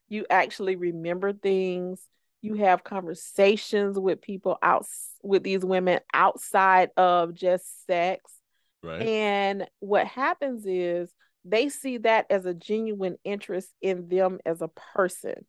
you 0.09 0.25
actually 0.29 0.75
remember 0.75 1.33
things 1.33 2.01
you 2.41 2.55
have 2.55 2.83
conversations 2.83 3.99
with 3.99 4.21
people 4.21 4.57
out 4.61 4.85
with 5.23 5.43
these 5.43 5.65
women 5.65 5.99
outside 6.13 6.89
of 6.97 7.33
just 7.33 7.85
sex 7.85 8.33
Right. 8.83 9.07
and 9.07 9.67
what 9.79 10.07
happens 10.07 10.65
is 10.65 11.11
they 11.43 11.69
see 11.69 11.97
that 11.99 12.25
as 12.29 12.45
a 12.45 12.53
genuine 12.53 13.17
interest 13.23 13.69
in 13.81 14.07
them 14.09 14.39
as 14.45 14.61
a 14.61 14.67
person. 14.67 15.45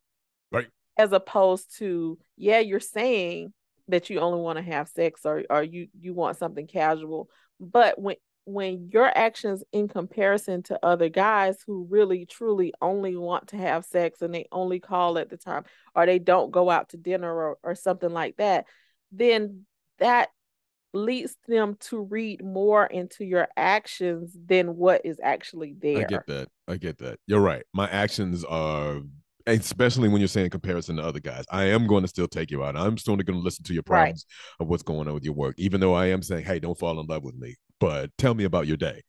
Right. 0.49 0.67
As 0.97 1.11
opposed 1.11 1.77
to, 1.77 2.17
yeah, 2.37 2.59
you're 2.59 2.79
saying 2.79 3.53
that 3.89 4.09
you 4.09 4.19
only 4.19 4.39
want 4.39 4.57
to 4.57 4.63
have 4.63 4.87
sex 4.87 5.21
or 5.25 5.43
or 5.49 5.63
you 5.63 5.87
you 5.99 6.13
want 6.13 6.37
something 6.37 6.67
casual, 6.67 7.29
but 7.59 7.99
when 7.99 8.15
when 8.45 8.89
your 8.91 9.15
actions 9.15 9.63
in 9.71 9.87
comparison 9.87 10.63
to 10.63 10.79
other 10.83 11.09
guys 11.09 11.57
who 11.67 11.87
really 11.89 12.25
truly 12.25 12.73
only 12.81 13.15
want 13.15 13.49
to 13.49 13.57
have 13.57 13.85
sex 13.85 14.21
and 14.21 14.33
they 14.33 14.47
only 14.51 14.79
call 14.79 15.19
at 15.19 15.29
the 15.29 15.37
time 15.37 15.63
or 15.93 16.05
they 16.05 16.17
don't 16.17 16.49
go 16.49 16.67
out 16.67 16.89
to 16.89 16.97
dinner 16.97 17.31
or, 17.31 17.57
or 17.61 17.75
something 17.75 18.09
like 18.09 18.35
that 18.37 18.65
then 19.11 19.65
that 19.99 20.29
leads 20.93 21.35
them 21.47 21.77
to 21.79 22.01
read 22.01 22.43
more 22.43 22.85
into 22.85 23.23
your 23.23 23.47
actions 23.55 24.35
than 24.45 24.75
what 24.75 25.01
is 25.05 25.19
actually 25.21 25.75
there. 25.79 25.99
I 25.99 26.03
get 26.03 26.27
that. 26.27 26.47
I 26.67 26.77
get 26.77 26.97
that. 26.99 27.19
You're 27.27 27.41
right. 27.41 27.63
My 27.73 27.87
actions 27.89 28.43
are 28.43 29.01
especially 29.49 30.09
when 30.09 30.21
you're 30.21 30.27
saying 30.27 30.49
comparison 30.49 30.97
to 30.97 31.03
other 31.03 31.19
guys. 31.19 31.45
I 31.49 31.65
am 31.65 31.87
going 31.87 32.03
to 32.03 32.07
still 32.07 32.27
take 32.27 32.51
you 32.51 32.63
out. 32.63 32.75
I'm 32.75 32.97
still 32.97 33.15
going 33.15 33.37
to 33.37 33.43
listen 33.43 33.63
to 33.65 33.73
your 33.73 33.83
problems 33.83 34.25
right. 34.27 34.63
of 34.63 34.69
what's 34.69 34.83
going 34.83 35.07
on 35.07 35.13
with 35.13 35.23
your 35.23 35.33
work, 35.33 35.55
even 35.57 35.79
though 35.79 35.93
I 35.93 36.07
am 36.07 36.21
saying, 36.21 36.45
hey, 36.45 36.59
don't 36.59 36.77
fall 36.77 36.99
in 36.99 37.07
love 37.07 37.23
with 37.23 37.35
me. 37.35 37.55
But 37.79 38.11
tell 38.17 38.33
me 38.33 38.43
about 38.43 38.67
your 38.67 38.77
day. 38.77 39.03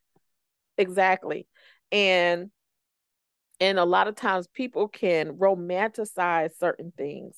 Exactly. 0.78 1.46
And 1.92 2.50
and 3.60 3.78
a 3.78 3.84
lot 3.84 4.08
of 4.08 4.16
times 4.16 4.48
people 4.48 4.88
can 4.88 5.36
romanticize 5.36 6.56
certain 6.58 6.92
things. 6.96 7.36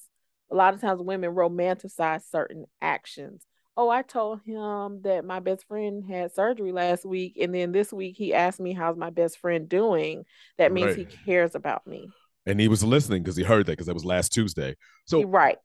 A 0.52 0.54
lot 0.54 0.74
of 0.74 0.80
times 0.80 1.00
women 1.02 1.34
romanticize 1.34 2.22
certain 2.30 2.66
actions 2.80 3.44
oh, 3.76 3.88
I 3.88 4.02
told 4.02 4.40
him 4.44 5.00
that 5.02 5.24
my 5.24 5.40
best 5.40 5.66
friend 5.66 6.04
had 6.04 6.34
surgery 6.34 6.72
last 6.72 7.04
week. 7.04 7.38
And 7.40 7.54
then 7.54 7.72
this 7.72 7.92
week 7.92 8.16
he 8.16 8.34
asked 8.34 8.60
me, 8.60 8.72
how's 8.72 8.96
my 8.96 9.10
best 9.10 9.38
friend 9.38 9.68
doing? 9.68 10.24
That 10.58 10.72
means 10.72 10.96
right. 10.96 10.98
he 10.98 11.04
cares 11.24 11.54
about 11.54 11.86
me. 11.86 12.10
And 12.46 12.60
he 12.60 12.68
was 12.68 12.82
listening 12.82 13.22
because 13.22 13.36
he 13.36 13.44
heard 13.44 13.66
that 13.66 13.72
because 13.72 13.86
that 13.86 13.94
was 13.94 14.04
last 14.04 14.32
Tuesday. 14.32 14.76
So, 15.06 15.24
right. 15.24 15.58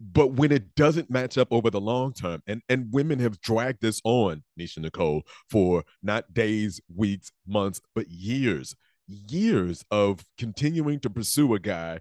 But 0.00 0.32
when 0.32 0.52
it 0.52 0.74
doesn't 0.74 1.10
match 1.10 1.38
up 1.38 1.48
over 1.50 1.70
the 1.70 1.80
long 1.80 2.12
term, 2.12 2.42
and, 2.46 2.62
and 2.68 2.92
women 2.92 3.18
have 3.20 3.40
dragged 3.40 3.80
this 3.80 4.00
on, 4.04 4.42
Neshia 4.58 4.78
Nicole, 4.78 5.22
for 5.48 5.84
not 6.02 6.34
days, 6.34 6.80
weeks, 6.94 7.32
months, 7.46 7.80
but 7.94 8.08
years, 8.10 8.76
years 9.06 9.84
of 9.90 10.24
continuing 10.38 11.00
to 11.00 11.10
pursue 11.10 11.54
a 11.54 11.58
guy 11.58 12.00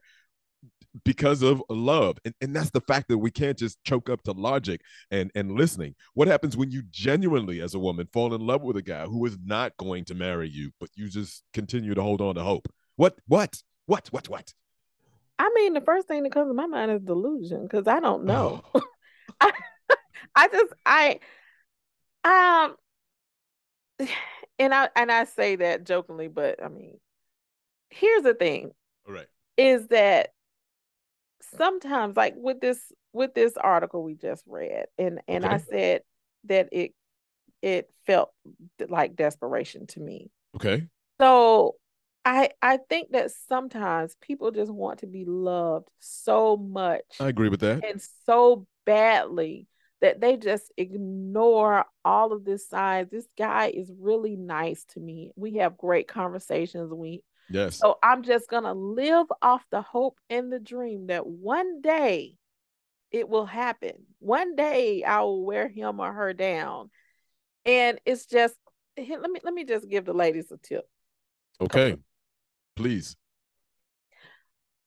because 1.05 1.41
of 1.41 1.63
love. 1.69 2.17
And, 2.25 2.33
and 2.41 2.55
that's 2.55 2.71
the 2.71 2.81
fact 2.81 3.07
that 3.09 3.17
we 3.17 3.31
can't 3.31 3.57
just 3.57 3.81
choke 3.83 4.09
up 4.09 4.23
to 4.23 4.31
logic 4.31 4.81
and, 5.11 5.31
and 5.35 5.51
listening. 5.51 5.95
What 6.13 6.27
happens 6.27 6.57
when 6.57 6.71
you 6.71 6.83
genuinely, 6.89 7.61
as 7.61 7.75
a 7.75 7.79
woman, 7.79 8.07
fall 8.11 8.33
in 8.33 8.45
love 8.45 8.61
with 8.61 8.77
a 8.77 8.81
guy 8.81 9.05
who 9.05 9.25
is 9.25 9.37
not 9.43 9.77
going 9.77 10.05
to 10.05 10.15
marry 10.15 10.49
you, 10.49 10.71
but 10.79 10.89
you 10.95 11.09
just 11.09 11.43
continue 11.53 11.93
to 11.93 12.01
hold 12.01 12.21
on 12.21 12.35
to 12.35 12.43
hope? 12.43 12.67
What, 12.95 13.15
what, 13.27 13.61
what, 13.89 14.07
what, 14.09 14.29
what? 14.29 14.53
I 15.39 15.51
mean, 15.55 15.73
the 15.73 15.81
first 15.81 16.07
thing 16.07 16.21
that 16.23 16.31
comes 16.31 16.49
to 16.49 16.53
my 16.53 16.67
mind 16.67 16.91
is 16.91 17.01
delusion 17.01 17.63
because 17.63 17.87
I 17.87 17.99
don't 17.99 18.25
know. 18.25 18.61
Oh. 18.75 18.81
I, 19.41 19.51
I 20.35 20.47
just, 20.47 20.73
I, 20.85 21.19
um, 22.23 24.07
and 24.59 24.73
I 24.75 24.89
and 24.95 25.11
I 25.11 25.23
say 25.23 25.55
that 25.55 25.85
jokingly, 25.85 26.27
but 26.27 26.63
I 26.63 26.67
mean, 26.67 26.99
here's 27.89 28.21
the 28.21 28.35
thing. 28.35 28.71
All 29.07 29.13
right. 29.15 29.27
Is 29.57 29.87
that 29.87 30.29
sometimes 31.57 32.15
like 32.15 32.35
with 32.37 32.61
this 32.61 32.79
with 33.11 33.33
this 33.33 33.57
article 33.57 34.03
we 34.03 34.13
just 34.13 34.43
read 34.45 34.85
and 34.99 35.19
and 35.27 35.45
okay. 35.45 35.55
I 35.55 35.57
said 35.57 36.01
that 36.45 36.69
it 36.71 36.93
it 37.63 37.89
felt 38.05 38.29
like 38.87 39.15
desperation 39.15 39.87
to 39.87 39.99
me. 39.99 40.29
Okay. 40.55 40.85
So 41.19 41.75
I 42.29 42.51
I 42.61 42.77
think 42.77 43.13
that 43.13 43.31
sometimes 43.47 44.15
people 44.21 44.51
just 44.51 44.71
want 44.71 44.99
to 44.99 45.07
be 45.07 45.25
loved 45.25 45.89
so 45.97 46.55
much. 46.57 47.01
I 47.19 47.27
agree 47.27 47.49
with 47.49 47.61
that. 47.61 47.83
And 47.83 47.99
so 48.27 48.67
badly 48.85 49.65
that 50.01 50.21
they 50.21 50.37
just 50.37 50.71
ignore 50.77 51.85
all 52.05 52.31
of 52.31 52.45
this 52.45 52.69
signs. 52.69 53.09
This 53.09 53.27
guy 53.35 53.71
is 53.73 53.91
really 53.99 54.35
nice 54.35 54.85
to 54.89 54.99
me. 54.99 55.31
We 55.35 55.55
have 55.55 55.75
great 55.75 56.07
conversations. 56.07 56.93
We 56.93 57.23
Yes. 57.49 57.79
So 57.79 57.97
I'm 58.03 58.21
just 58.21 58.47
going 58.47 58.63
to 58.63 58.73
live 58.73 59.25
off 59.41 59.65
the 59.71 59.81
hope 59.81 60.19
and 60.29 60.53
the 60.53 60.59
dream 60.59 61.07
that 61.07 61.25
one 61.25 61.81
day 61.81 62.35
it 63.09 63.27
will 63.27 63.47
happen. 63.47 64.05
One 64.19 64.55
day 64.55 65.03
I 65.03 65.21
will 65.21 65.43
wear 65.43 65.67
him 65.67 65.99
or 65.99 66.13
her 66.13 66.33
down. 66.33 66.91
And 67.65 67.99
it's 68.05 68.27
just 68.27 68.53
let 68.95 69.31
me 69.31 69.39
let 69.43 69.53
me 69.55 69.63
just 69.63 69.89
give 69.89 70.05
the 70.05 70.13
ladies 70.13 70.51
a 70.51 70.57
tip. 70.57 70.87
Okay. 71.59 71.97
Please. 72.79 73.17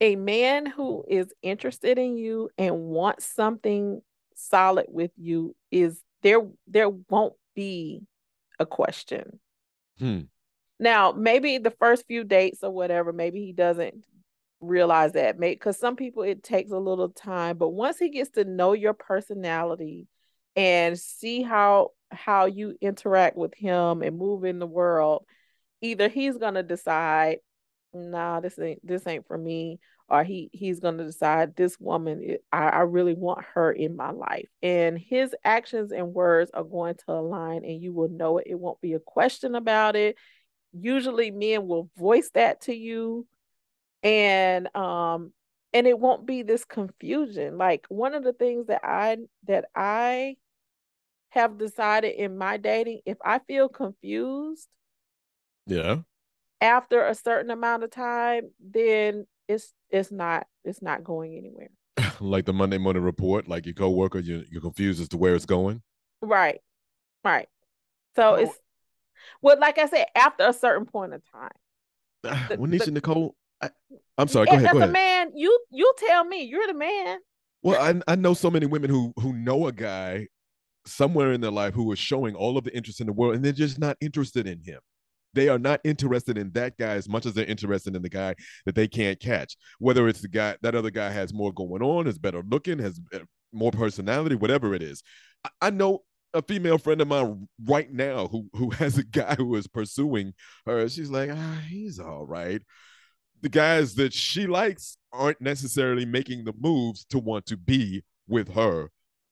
A 0.01 0.17
man 0.17 0.65
who 0.65 1.05
is 1.07 1.31
interested 1.43 1.99
in 1.99 2.17
you 2.17 2.49
and 2.57 2.75
wants 2.79 3.27
something 3.27 4.01
solid 4.35 4.87
with 4.89 5.11
you 5.19 5.55
is 5.71 6.01
there 6.23 6.41
there 6.67 6.89
won't 6.89 7.35
be 7.55 8.01
a 8.59 8.65
question. 8.65 9.39
Hmm. 9.99 10.21
Now, 10.81 11.13
maybe 11.13 11.59
the 11.59 11.71
first 11.71 12.07
few 12.07 12.25
dates 12.25 12.61
or 12.63 12.71
whatever, 12.71 13.13
maybe 13.13 13.45
he 13.45 13.53
doesn't 13.53 14.07
realize 14.63 15.13
that. 15.13 15.39
Because 15.39 15.79
some 15.79 15.95
people 15.95 16.23
it 16.23 16.43
takes 16.43 16.71
a 16.71 16.79
little 16.79 17.11
time, 17.11 17.59
but 17.59 17.69
once 17.69 17.99
he 17.99 18.09
gets 18.09 18.31
to 18.31 18.47
know 18.47 18.73
your 18.73 18.95
personality 18.95 20.09
and 20.57 20.99
see 20.99 21.43
how 21.43 21.91
how 22.11 22.47
you 22.47 22.75
interact 22.81 23.37
with 23.37 23.53
him 23.55 24.01
and 24.01 24.17
move 24.17 24.45
in 24.45 24.59
the 24.59 24.67
world, 24.67 25.27
either 25.83 26.09
he's 26.09 26.39
gonna 26.39 26.63
decide, 26.63 27.37
nah, 27.95 28.41
this 28.41 28.59
ain't 28.59 28.87
this 28.87 29.07
ain't 29.07 29.27
for 29.27 29.39
me, 29.39 29.79
or 30.09 30.25
he 30.25 30.51
he's 30.53 30.81
gonna 30.81 31.05
decide 31.05 31.57
this 31.57 31.79
woman, 31.81 32.37
I, 32.53 32.69
I 32.69 32.81
really 32.81 33.15
want 33.15 33.45
her 33.55 33.73
in 33.73 33.97
my 33.97 34.11
life. 34.11 34.49
And 34.63 34.99
his 34.99 35.35
actions 35.45 35.93
and 35.93 36.15
words 36.15 36.51
are 36.53 36.65
going 36.65 36.97
to 37.07 37.13
align, 37.13 37.65
and 37.65 37.83
you 37.83 37.93
will 37.93 38.09
know 38.09 38.39
it. 38.39 38.47
It 38.49 38.59
won't 38.59 38.81
be 38.81 38.95
a 38.95 39.01
question 39.01 39.55
about 39.55 39.97
it 39.97 40.17
usually 40.73 41.31
men 41.31 41.67
will 41.67 41.91
voice 41.97 42.31
that 42.35 42.63
to 42.63 42.75
you 42.75 43.27
and 44.03 44.75
um 44.75 45.33
and 45.73 45.87
it 45.87 45.99
won't 45.99 46.27
be 46.27 46.43
this 46.43 46.65
confusion 46.65 47.59
like 47.59 47.85
one 47.89 48.15
of 48.15 48.25
the 48.25 48.33
things 48.33 48.67
that 48.67 48.81
i 48.83 49.17
that 49.47 49.67
i 49.75 50.35
have 51.31 51.59
decided 51.59 52.15
in 52.15 52.37
my 52.37 52.57
dating 52.57 53.01
if 53.05 53.19
i 53.25 53.39
feel 53.41 53.69
confused 53.69 54.69
yeah 55.67 55.99
after 56.63 57.05
a 57.07 57.15
certain 57.15 57.51
amount 57.51 57.83
of 57.83 57.91
time 57.91 58.51
then 58.61 59.27
it's 59.49 59.75
it's 59.91 60.11
not 60.11 60.47
it's 60.65 60.81
not 60.81 61.05
going 61.05 61.37
anywhere 61.37 61.69
like 62.21 62.47
the 62.47 62.53
monday 62.53 62.79
morning 62.79 63.03
report 63.03 63.49
like 63.49 63.67
your 63.67 63.75
coworker 63.75 64.21
you, 64.21 64.45
you're 64.51 64.63
confused 64.63 65.01
as 65.01 65.09
to 65.09 65.19
where 65.19 65.35
it's 65.35 65.45
going 65.45 65.83
right 66.23 66.61
right 67.25 67.49
so 68.17 68.33
oh. 68.33 68.35
it's 68.37 68.59
well, 69.41 69.59
like 69.59 69.79
I 69.79 69.87
said, 69.87 70.07
after 70.15 70.47
a 70.47 70.53
certain 70.53 70.87
point 70.87 71.15
of 71.15 71.23
time. 71.31 71.51
The, 72.49 72.57
when 72.57 72.71
Neshia 72.71 72.93
Nicole, 72.93 73.35
I, 73.61 73.71
am 74.17 74.29
sorry. 74.29 74.47
Go 74.47 74.53
ahead. 74.53 74.67
As 74.67 74.73
go 74.73 74.83
a 74.83 74.87
man, 74.87 75.33
you 75.35 75.59
you 75.71 75.93
tell 76.07 76.25
me. 76.25 76.45
You're 76.45 76.69
the 76.69 76.75
man. 76.75 77.19
Well, 77.65 77.83
I 77.83 78.13
I 78.13 78.15
know 78.15 78.35
so 78.35 78.49
many 78.49 78.67
women 78.67 78.91
who 78.91 79.13
who 79.19 79.33
know 79.33 79.67
a 79.67 79.73
guy 79.73 80.29
somewhere 80.87 81.33
in 81.33 81.41
their 81.41 81.51
life 81.51 81.75
who 81.75 81.91
is 81.91 81.99
showing 81.99 82.37
all 82.37 82.57
of 82.57 82.63
the 82.63 82.77
interest 82.77 83.01
in 83.01 83.09
the 83.09 83.13
world, 83.13 83.35
and 83.35 83.45
they're 83.45 83.53
just 83.53 83.81
not 83.81 83.97
interested 84.01 84.47
in 84.47 84.61
him. 84.61 84.79
They 85.35 85.49
are 85.49 85.59
not 85.59 85.81
interested 85.85 86.37
in 86.37 86.51
that 86.53 86.77
guy 86.77 86.95
as 86.95 87.09
much 87.09 87.27
as 87.27 87.35
they're 87.35 87.45
interested 87.45 87.97
in 87.97 88.03
the 88.03 88.09
guy 88.09 88.35
that 88.67 88.75
they 88.75 88.89
can't 88.89 89.19
catch. 89.19 89.57
Whether 89.79 90.09
it's 90.09 90.21
the 90.21 90.29
guy 90.29 90.57
that 90.63 90.75
other 90.75 90.91
guy 90.91 91.11
has 91.11 91.33
more 91.33 91.53
going 91.53 91.83
on, 91.83 92.07
is 92.07 92.19
better 92.19 92.43
looking, 92.49 92.79
has 92.79 93.01
more 93.53 93.71
personality, 93.71 94.35
whatever 94.35 94.75
it 94.75 94.83
is. 94.83 95.03
I, 95.45 95.51
I 95.63 95.71
know 95.71 96.03
a 96.35 96.43
female 96.43 96.79
friend 96.79 97.01
of 97.01 97.09
mine 97.09 97.49
right 97.65 97.91
now 97.93 98.27
who 98.29 98.49
who 98.55 98.71
has 98.79 98.99
a 98.99 99.05
guy 99.05 99.35
who 99.35 99.55
is 99.57 99.67
pursuing 99.67 100.35
her. 100.67 100.89
She's 100.89 101.11
like, 101.11 101.31
ah, 101.33 101.63
he's 101.69 101.99
all 101.99 102.27
right. 102.27 102.63
The 103.41 103.49
guys 103.49 103.97
that 103.97 104.13
she 104.13 104.47
likes 104.47 104.97
aren't 105.13 105.41
necessarily 105.41 106.07
making 106.07 106.45
the 106.45 106.55
moves 106.59 107.05
to 107.07 107.19
want 107.19 107.47
to 107.47 107.57
be 107.57 108.05
with 108.29 108.55
her 108.55 108.91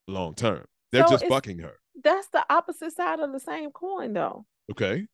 long 0.09 0.35
term. 0.35 0.65
They're 0.91 1.07
so 1.07 1.13
just 1.13 1.29
bucking 1.29 1.61
her. 1.61 1.75
That's 2.03 2.29
the 2.29 2.45
opposite 2.51 2.95
side 2.95 3.21
of 3.21 3.33
the 3.33 3.41
same 3.41 3.71
coin, 3.71 4.13
though. 4.13 4.47
Okay. 4.71 5.07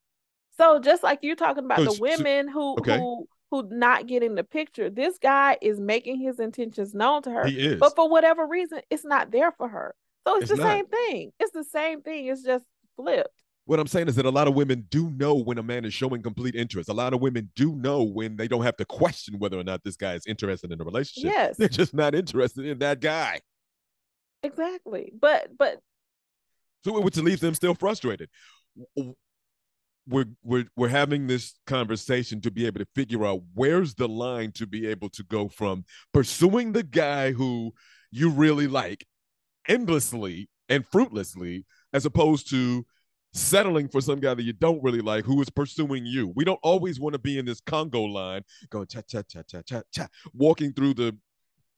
So 0.59 0.81
just 0.81 1.03
like 1.03 1.21
you're 1.23 1.37
talking 1.37 1.65
about 1.65 1.79
so, 1.79 1.85
the 1.85 2.01
women 2.01 2.49
who 2.49 2.73
okay. 2.79 2.99
who 2.99 3.27
who 3.51 3.69
not 3.71 4.07
getting 4.07 4.35
the 4.35 4.45
picture, 4.45 4.91
this 4.91 5.19
guy 5.19 5.57
is 5.63 5.79
making 5.79 6.21
his 6.21 6.41
intentions 6.41 6.95
known 6.95 7.23
to 7.23 7.31
her. 7.31 7.47
He 7.47 7.59
is. 7.59 7.81
But 7.81 7.95
for 7.95 8.09
whatever 8.09 8.47
reason, 8.47 8.81
it's 8.91 9.05
not 9.05 9.31
there 9.31 9.53
for 9.53 9.69
her. 9.69 9.95
So 10.27 10.37
it's, 10.37 10.51
it's 10.51 10.59
the 10.59 10.65
not. 10.65 10.73
same 10.73 10.87
thing. 10.87 11.33
It's 11.39 11.53
the 11.53 11.65
same 11.65 12.03
thing. 12.03 12.27
It's 12.27 12.43
just 12.43 12.65
flipped. 12.97 13.29
What 13.67 13.81
I'm 13.81 13.87
saying 13.87 14.09
is 14.09 14.15
that 14.17 14.27
a 14.27 14.31
lot 14.31 14.47
of 14.47 14.55
women 14.55 14.87
do 14.91 15.11
know 15.11 15.35
when 15.35 15.59
a 15.59 15.63
man 15.63 15.85
is 15.85 15.93
showing 15.93 16.23
complete 16.23 16.55
interest. 16.55 16.89
A 16.89 16.93
lot 16.93 17.13
of 17.15 17.21
women 17.21 17.51
do 17.57 17.75
know 17.75 18.03
when 18.05 18.37
they 18.37 18.47
don't 18.47 18.63
have 18.63 18.77
to 18.77 18.85
question 18.85 19.39
whether 19.39 19.59
or 19.59 19.65
not 19.65 19.83
this 19.85 19.97
guy 19.97 20.15
is 20.15 20.25
interested 20.27 20.71
in 20.71 20.81
a 20.81 20.85
relationship. 20.85 21.33
Yes. 21.33 21.57
They're 21.57 21.69
just 21.69 21.93
not 21.93 22.15
interested 22.15 22.65
in 22.65 22.79
that 22.79 23.01
guy. 23.01 23.41
Exactly. 24.43 25.13
But 25.21 25.49
but 25.59 25.81
so 26.85 27.01
which 27.01 27.17
leaves 27.17 27.41
them 27.41 27.55
still 27.55 27.75
frustrated. 27.75 28.29
We're 30.09 30.27
we're 30.43 30.67
we're 30.77 30.89
having 30.89 31.27
this 31.27 31.55
conversation 31.67 32.41
to 32.43 32.51
be 32.51 32.67
able 32.67 32.79
to 32.81 32.87
figure 32.95 33.25
out 33.27 33.41
where's 33.55 33.95
the 33.95 34.09
line 34.09 34.53
to 34.53 34.67
be 34.67 34.87
able 34.87 35.09
to 35.11 35.23
go 35.25 35.49
from 35.49 35.85
pursuing 36.13 36.73
the 36.73 36.83
guy 36.83 37.33
who 37.33 37.73
you 38.11 38.31
really 38.31 38.69
like 38.69 39.05
endlessly 39.69 40.49
and 40.69 40.87
fruitlessly 40.87 41.65
as 41.93 42.07
opposed 42.07 42.49
to 42.51 42.85
settling 43.33 43.89
for 43.89 44.01
some 44.01 44.19
guy 44.21 44.33
that 44.33 44.43
you 44.45 44.53
don't 44.53 44.83
really 44.83 45.01
like 45.01 45.25
who 45.25 45.41
is 45.43 45.51
pursuing 45.51 46.07
you. 46.07 46.33
We 46.35 46.45
don't 46.45 46.61
always 46.63 46.99
want 46.99 47.13
to 47.15 47.19
be 47.19 47.39
in 47.39 47.45
this 47.45 47.61
Congo 47.61 48.03
line 48.05 48.43
going 48.71 48.87
cha 48.87 49.01
cha 49.03 49.23
cha 49.23 49.43
cha 49.43 49.63
cha 49.63 49.83
cha 49.93 50.07
walking 50.33 50.73
through 50.73 50.95
the 50.95 51.17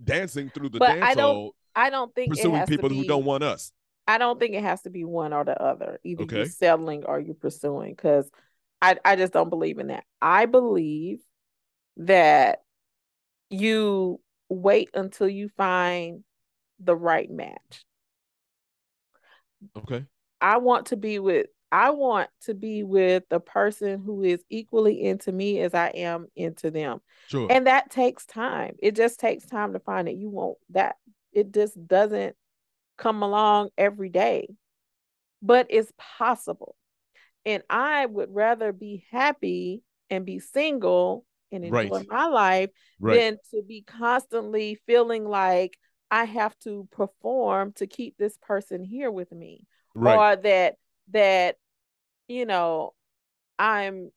dancing 0.05 0.51
through 0.51 0.69
the 0.69 0.79
But 0.79 0.89
dance 0.89 1.05
I 1.05 1.15
don't- 1.15 1.35
hall 1.35 1.55
I 1.75 1.91
don't 1.91 2.13
think 2.15 2.31
pursuing 2.35 2.67
people 2.67 2.89
who 2.89 3.05
don't 3.05 3.25
want 3.25 3.45
us. 3.45 3.71
I 4.09 4.17
don't 4.17 4.41
think 4.41 4.55
it 4.55 4.63
has 4.63 4.83
to 4.83 4.91
be 4.91 5.05
one 5.05 5.35
or 5.35 5.45
the 5.45 5.63
other. 5.63 6.01
Either 6.03 6.25
you're 6.31 6.47
settling 6.47 7.05
or 7.05 7.21
you're 7.21 7.35
pursuing, 7.35 7.93
because 7.93 8.29
I, 8.81 8.97
I 9.05 9.17
just 9.17 9.35
don't 9.35 9.51
believe 9.51 9.79
in 9.79 9.89
that. 9.89 10.05
I 10.23 10.47
believe 10.47 11.21
that 11.99 12.61
you 13.51 14.21
wait 14.49 14.89
until 14.95 15.29
you 15.29 15.51
find 15.51 16.25
the 16.81 16.97
right 16.97 17.31
match. 17.31 17.85
Okay. 19.77 20.07
I 20.41 20.57
want 20.59 20.87
to 20.87 20.97
be 20.97 21.19
with 21.19 21.47
I 21.71 21.91
want 21.91 22.31
to 22.45 22.55
be 22.55 22.83
with 22.83 23.25
the 23.29 23.41
person 23.41 24.01
who 24.01 24.23
is 24.23 24.43
equally 24.49 25.03
into 25.03 25.33
me 25.33 25.61
as 25.61 25.75
I 25.75 25.89
am 25.89 26.29
into 26.35 26.71
them. 26.71 27.01
Sure. 27.27 27.47
And 27.51 27.67
that 27.67 27.91
takes 27.91 28.25
time. 28.25 28.77
It 28.79 28.97
just 28.97 29.21
takes 29.21 29.45
time 29.45 29.75
to 29.75 29.81
find 29.81 30.09
it. 30.09 30.17
You 30.17 30.31
won't 30.31 30.57
that 30.71 30.97
it 31.33 31.53
just 31.53 31.87
doesn't 31.87 32.37
come 32.99 33.23
along 33.23 33.71
every 33.79 34.09
day. 34.11 34.49
But 35.41 35.69
it's 35.71 35.93
possible. 35.97 36.75
And 37.47 37.63
I 37.71 38.05
would 38.05 38.35
rather 38.35 38.73
be 38.73 39.05
happy 39.11 39.83
and 40.11 40.27
be 40.27 40.39
single 40.41 41.25
and 41.51 41.65
enjoy 41.65 41.89
Right. 41.89 42.07
my 42.09 42.27
life 42.27 42.71
right. 43.01 43.17
than 43.17 43.39
to 43.53 43.63
be 43.63 43.83
constantly 43.83 44.79
feeling 44.87 45.25
like 45.25 45.79
I 46.11 46.25
have 46.25 46.59
to 46.61 46.89
perform 46.91 47.73
to 47.77 47.87
keep 47.87 48.17
this 48.19 48.37
person 48.39 48.83
here 48.85 49.11
with 49.11 49.31
me 49.33 49.67
right. 49.95 50.17
or 50.19 50.37
that 50.37 50.77
that 51.11 51.57
you 52.29 52.45
know 52.45 52.93
i'm 53.59 54.11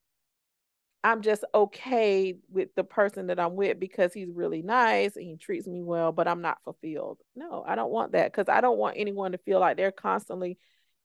i'm 1.04 1.22
just 1.22 1.43
okay 1.54 2.36
with 2.49 2.70
the 2.76 2.84
person 2.84 3.28
that 3.28 3.39
i'm 3.39 3.56
with 3.56 3.80
because 3.80 4.14
he's 4.14 4.30
really 4.32 4.62
nice 4.62 5.16
and 5.16 5.26
he 5.26 5.36
treats 5.36 5.68
me 5.68 5.82
well 5.82 6.12
but 6.12 6.28
i'm 6.28 6.41
not 6.41 6.58
fulfilled 6.64 7.18
no 7.36 7.64
i 7.68 7.76
don't 7.76 7.91
want 7.91 8.12
that 8.12 8.32
because 8.32 8.49
i 8.49 8.62
don't 8.62 8.78
want 8.78 8.97
anyone 8.97 9.32
to 9.32 9.38
feel 9.39 9.60
like 9.60 9.78
they're 9.78 9.91
constantly 9.91 10.58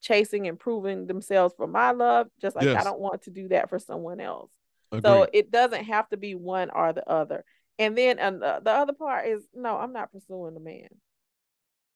chasing 0.03 0.47
and 0.47 0.59
proving 0.59 1.07
themselves 1.07 1.55
for 1.57 1.67
my 1.67 1.91
love 1.93 2.27
just 2.41 2.55
like 2.55 2.69
i 2.69 2.85
don't 2.85 3.01
want 3.01 3.23
to 3.23 3.31
do 3.31 3.49
that 3.49 3.69
for 3.71 3.79
someone 3.79 4.21
else 4.21 4.51
Agreed. 4.93 5.03
so 5.03 5.27
it 5.33 5.51
doesn't 5.51 5.85
have 5.85 6.09
to 6.11 6.17
be 6.17 6.35
one 6.35 6.71
or 6.71 6.93
the 6.93 7.09
other 7.09 7.45
and 7.79 7.97
then 7.97 8.19
and 8.19 8.41
the, 8.41 8.61
the 8.63 8.71
other 8.71 8.93
part 8.93 9.27
is 9.27 9.43
no 9.55 9.77
i'm 9.77 9.93
not 9.93 10.13
pursuing 10.13 10.55
the 10.55 10.61
man 10.61 10.89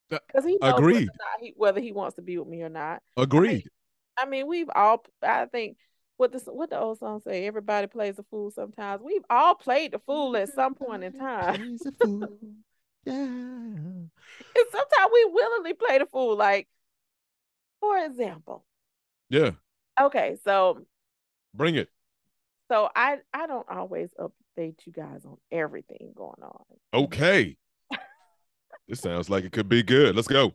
because 0.08 0.44
he 0.44 0.58
knows 0.60 0.72
whether, 0.72 0.78
agreed. 0.78 1.06
not 1.06 1.40
he, 1.40 1.54
whether 1.56 1.80
he 1.80 1.92
wants 1.92 2.16
to 2.16 2.22
be 2.22 2.36
with 2.36 2.48
me 2.48 2.62
or 2.62 2.68
not 2.68 3.00
Agreed. 3.16 3.64
I 4.20 4.26
mean, 4.26 4.46
we've 4.46 4.70
all. 4.74 5.04
I 5.22 5.46
think 5.46 5.76
what 6.20 6.32
the 6.32 6.38
what 6.52 6.68
the 6.70 6.78
old 6.78 6.98
song 6.98 7.20
say. 7.20 7.46
Everybody 7.46 7.86
plays 7.86 8.18
a 8.18 8.22
fool 8.24 8.50
sometimes. 8.50 9.02
We've 9.02 9.24
all 9.30 9.54
played 9.54 9.92
the 9.92 9.98
fool 10.00 10.36
at 10.36 10.52
some 10.52 10.74
point 10.74 11.02
in 11.02 11.14
time, 11.14 11.56
Plays 11.56 11.86
a 11.86 11.92
fool. 12.04 12.28
Yeah. 13.06 13.14
and 13.14 14.10
sometimes 14.70 15.10
we 15.12 15.24
willingly 15.32 15.72
play 15.72 15.98
the 15.98 16.04
fool. 16.06 16.36
Like, 16.36 16.68
for 17.80 17.96
example, 18.04 18.64
Yeah. 19.30 19.52
okay, 19.98 20.36
so 20.44 20.84
Bring 21.54 21.76
it. 21.76 21.88
so 22.70 22.90
I 22.94 23.18
I 23.32 23.46
don't 23.46 23.66
always 23.70 24.10
update 24.20 24.86
you 24.86 24.92
guys 24.92 25.24
on 25.24 25.38
everything 25.50 26.12
going 26.14 26.42
on. 26.42 26.64
Okay. 26.92 27.56
this 28.88 29.00
sounds 29.00 29.30
like 29.30 29.44
it 29.44 29.52
could 29.52 29.68
be 29.70 29.82
good. 29.82 30.14
Let's 30.14 30.28
go. 30.28 30.52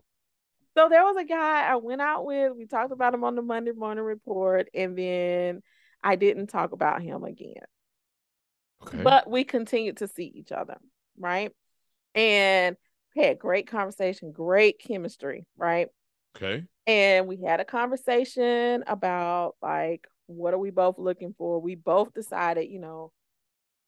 So 0.76 0.88
there 0.88 1.04
was 1.04 1.16
a 1.16 1.24
guy 1.24 1.62
I 1.62 1.76
went 1.76 2.02
out 2.02 2.24
with. 2.26 2.52
We 2.56 2.66
talked 2.66 2.92
about 2.92 3.14
him 3.14 3.24
on 3.24 3.34
the 3.34 3.42
Monday 3.42 3.72
morning 3.72 4.04
report, 4.04 4.68
and 4.74 4.96
then 4.96 5.62
I 6.02 6.16
didn't 6.16 6.48
talk 6.48 6.72
about 6.72 7.02
him 7.02 7.24
again. 7.24 7.64
Okay. 8.82 9.02
but 9.02 9.28
we 9.28 9.44
continued 9.44 9.96
to 9.98 10.08
see 10.08 10.24
each 10.24 10.52
other, 10.52 10.76
right? 11.18 11.50
And 12.14 12.76
we 13.14 13.22
had 13.24 13.38
great 13.38 13.66
conversation, 13.68 14.32
great 14.32 14.78
chemistry, 14.78 15.46
right? 15.56 15.88
okay. 16.36 16.64
And 16.86 17.26
we 17.26 17.38
had 17.42 17.60
a 17.60 17.64
conversation 17.64 18.84
about 18.86 19.56
like 19.60 20.06
what 20.26 20.54
are 20.54 20.58
we 20.58 20.70
both 20.70 20.98
looking 20.98 21.34
for? 21.36 21.60
We 21.60 21.74
both 21.74 22.12
decided, 22.14 22.70
you 22.70 22.78
know, 22.78 23.12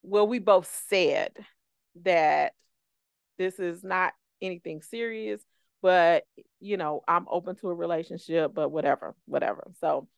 well, 0.03 0.27
we 0.27 0.39
both 0.39 0.83
said 0.89 1.33
that 2.03 2.55
this 3.37 3.59
is 3.59 3.85
not 3.85 4.15
anything 4.41 4.83
serious, 4.83 5.41
but 5.83 6.25
you 6.61 6.77
know, 6.77 7.03
I'm 7.07 7.27
open 7.31 7.57
to 7.57 7.69
a 7.69 7.75
relationship, 7.75 8.53
but 8.55 8.71
whatever, 8.71 9.15
whatever. 9.27 9.71
So 9.81 10.09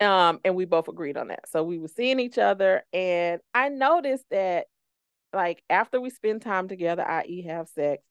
um, 0.00 0.40
and 0.44 0.54
we 0.54 0.64
both 0.64 0.88
agreed 0.88 1.16
on 1.16 1.28
that. 1.28 1.48
So 1.48 1.62
we 1.62 1.78
were 1.78 1.88
seeing 1.88 2.20
each 2.20 2.38
other, 2.38 2.84
and 2.92 3.40
I 3.54 3.68
noticed 3.68 4.24
that 4.30 4.66
like 5.32 5.62
after 5.68 6.00
we 6.00 6.10
spend 6.10 6.42
time 6.42 6.68
together, 6.68 7.04
i.e., 7.06 7.42
have 7.42 7.68
sex, 7.68 8.02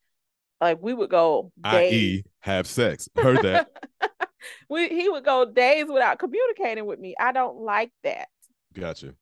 like 0.62 0.80
we 0.82 0.94
would 0.94 1.10
go. 1.10 1.52
I.e. 1.64 2.24
have 2.40 2.68
sex. 2.68 3.10
Heard 3.16 3.42
that. 3.44 3.70
we 4.70 4.90
he 4.90 5.10
would 5.10 5.26
go 5.26 5.46
days 5.46 5.86
without 5.88 6.20
communicating 6.20 6.86
with 6.86 7.00
me. 7.00 7.16
I 7.20 7.32
don't 7.32 7.62
like 7.62 7.92
that 8.04 8.28
Gotcha. 8.74 9.14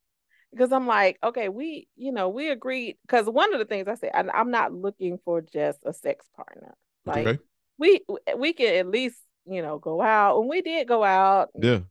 because 0.52 0.72
I'm 0.72 0.88
like, 0.88 1.18
okay, 1.24 1.50
we, 1.50 1.88
you 1.96 2.12
know, 2.12 2.30
we 2.30 2.50
agreed. 2.50 2.98
Because 3.02 3.28
one 3.28 3.54
of 3.54 3.60
the 3.60 3.66
things 3.66 3.88
I 3.88 3.96
said, 3.96 4.12
I, 4.14 4.24
I'm 4.34 4.52
not 4.52 4.74
looking 4.74 5.20
for 5.24 5.42
just 5.42 5.80
a 5.86 5.94
sex 5.94 6.26
partner. 6.36 6.76
Like 7.06 7.28
okay. 7.28 7.40
we 7.78 8.02
we 8.38 8.54
can 8.54 8.76
at 8.76 8.88
least 8.88 9.18
you 9.46 9.62
know 9.62 9.80
go 9.80 10.02
out, 10.02 10.40
and 10.40 10.50
we 10.50 10.62
did 10.62 10.88
go 10.88 11.04
out, 11.04 11.50
Yeah. 11.60 11.82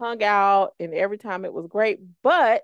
hung 0.00 0.22
out, 0.22 0.74
and 0.80 0.92
every 0.94 1.18
time 1.18 1.44
it 1.44 1.52
was 1.52 1.66
great, 1.66 2.00
but 2.22 2.62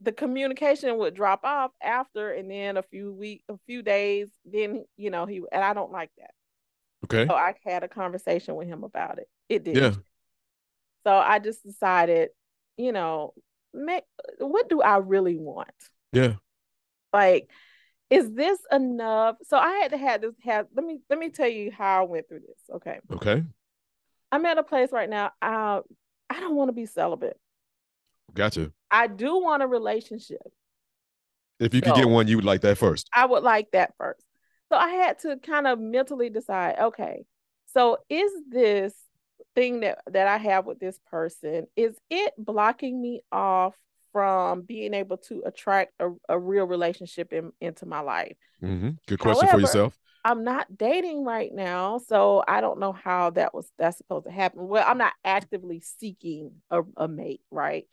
the 0.00 0.12
communication 0.12 0.98
would 0.98 1.14
drop 1.14 1.44
off 1.44 1.70
after, 1.82 2.32
and 2.32 2.50
then 2.50 2.76
a 2.76 2.82
few 2.82 3.12
week, 3.12 3.44
a 3.48 3.56
few 3.66 3.82
days, 3.82 4.28
then 4.44 4.84
you 4.96 5.10
know 5.10 5.26
he 5.26 5.42
and 5.52 5.64
I 5.64 5.74
don't 5.74 5.92
like 5.92 6.10
that. 6.18 6.30
Okay. 7.04 7.26
So 7.26 7.34
I 7.34 7.54
had 7.64 7.82
a 7.82 7.88
conversation 7.88 8.54
with 8.54 8.68
him 8.68 8.84
about 8.84 9.18
it. 9.18 9.28
It 9.48 9.64
did. 9.64 9.76
Yeah. 9.76 9.94
So 11.04 11.12
I 11.12 11.38
just 11.38 11.64
decided, 11.64 12.30
you 12.76 12.92
know, 12.92 13.34
make, 13.74 14.04
what 14.38 14.68
do 14.68 14.80
I 14.80 14.98
really 14.98 15.36
want? 15.36 15.68
Yeah. 16.12 16.34
Like, 17.12 17.50
is 18.12 18.30
this 18.32 18.58
enough? 18.70 19.36
So 19.44 19.56
I 19.56 19.70
had 19.78 19.92
to 19.92 19.96
have 19.96 20.20
this 20.20 20.34
have 20.44 20.66
let 20.76 20.84
me 20.84 21.00
let 21.08 21.18
me 21.18 21.30
tell 21.30 21.48
you 21.48 21.72
how 21.72 22.02
I 22.02 22.06
went 22.06 22.28
through 22.28 22.40
this. 22.40 22.76
Okay. 22.76 22.98
Okay. 23.10 23.42
I'm 24.30 24.44
at 24.44 24.58
a 24.58 24.62
place 24.62 24.92
right 24.92 25.08
now. 25.08 25.32
I 25.40 25.80
I 26.28 26.40
don't 26.40 26.54
want 26.54 26.68
to 26.68 26.74
be 26.74 26.84
celibate. 26.84 27.38
Gotcha. 28.34 28.70
I 28.90 29.06
do 29.06 29.38
want 29.38 29.62
a 29.62 29.66
relationship. 29.66 30.42
If 31.58 31.74
you 31.74 31.80
could 31.80 31.94
get 31.94 32.08
one, 32.08 32.28
you 32.28 32.36
would 32.36 32.44
like 32.44 32.60
that 32.62 32.76
first. 32.76 33.08
I 33.14 33.24
would 33.24 33.42
like 33.42 33.70
that 33.72 33.94
first. 33.96 34.24
So 34.70 34.76
I 34.76 34.88
had 34.88 35.18
to 35.20 35.36
kind 35.36 35.66
of 35.66 35.78
mentally 35.78 36.28
decide, 36.28 36.76
okay, 36.80 37.24
so 37.66 37.98
is 38.08 38.30
this 38.48 38.94
thing 39.54 39.80
that 39.80 40.00
that 40.10 40.28
I 40.28 40.38
have 40.38 40.66
with 40.66 40.80
this 40.80 40.98
person, 41.10 41.66
is 41.76 41.96
it 42.10 42.34
blocking 42.36 43.00
me 43.00 43.22
off 43.30 43.74
from 44.12 44.62
being 44.62 44.94
able 44.94 45.16
to 45.16 45.42
attract 45.46 45.92
a, 46.00 46.10
a 46.28 46.38
real 46.38 46.64
relationship 46.66 47.32
in, 47.32 47.52
into 47.60 47.86
my 47.86 48.00
life? 48.00 48.36
hmm 48.60 48.90
Good 49.06 49.18
question 49.18 49.46
However- 49.46 49.58
for 49.58 49.60
yourself. 49.60 49.98
I'm 50.24 50.44
not 50.44 50.78
dating 50.78 51.24
right 51.24 51.52
now, 51.52 51.98
so 51.98 52.44
I 52.46 52.60
don't 52.60 52.78
know 52.78 52.92
how 52.92 53.30
that 53.30 53.52
was 53.52 53.68
that's 53.76 53.98
supposed 53.98 54.26
to 54.26 54.30
happen. 54.30 54.68
Well, 54.68 54.84
I'm 54.86 54.98
not 54.98 55.14
actively 55.24 55.80
seeking 55.80 56.52
a, 56.70 56.82
a 56.96 57.08
mate, 57.08 57.40
right? 57.50 57.86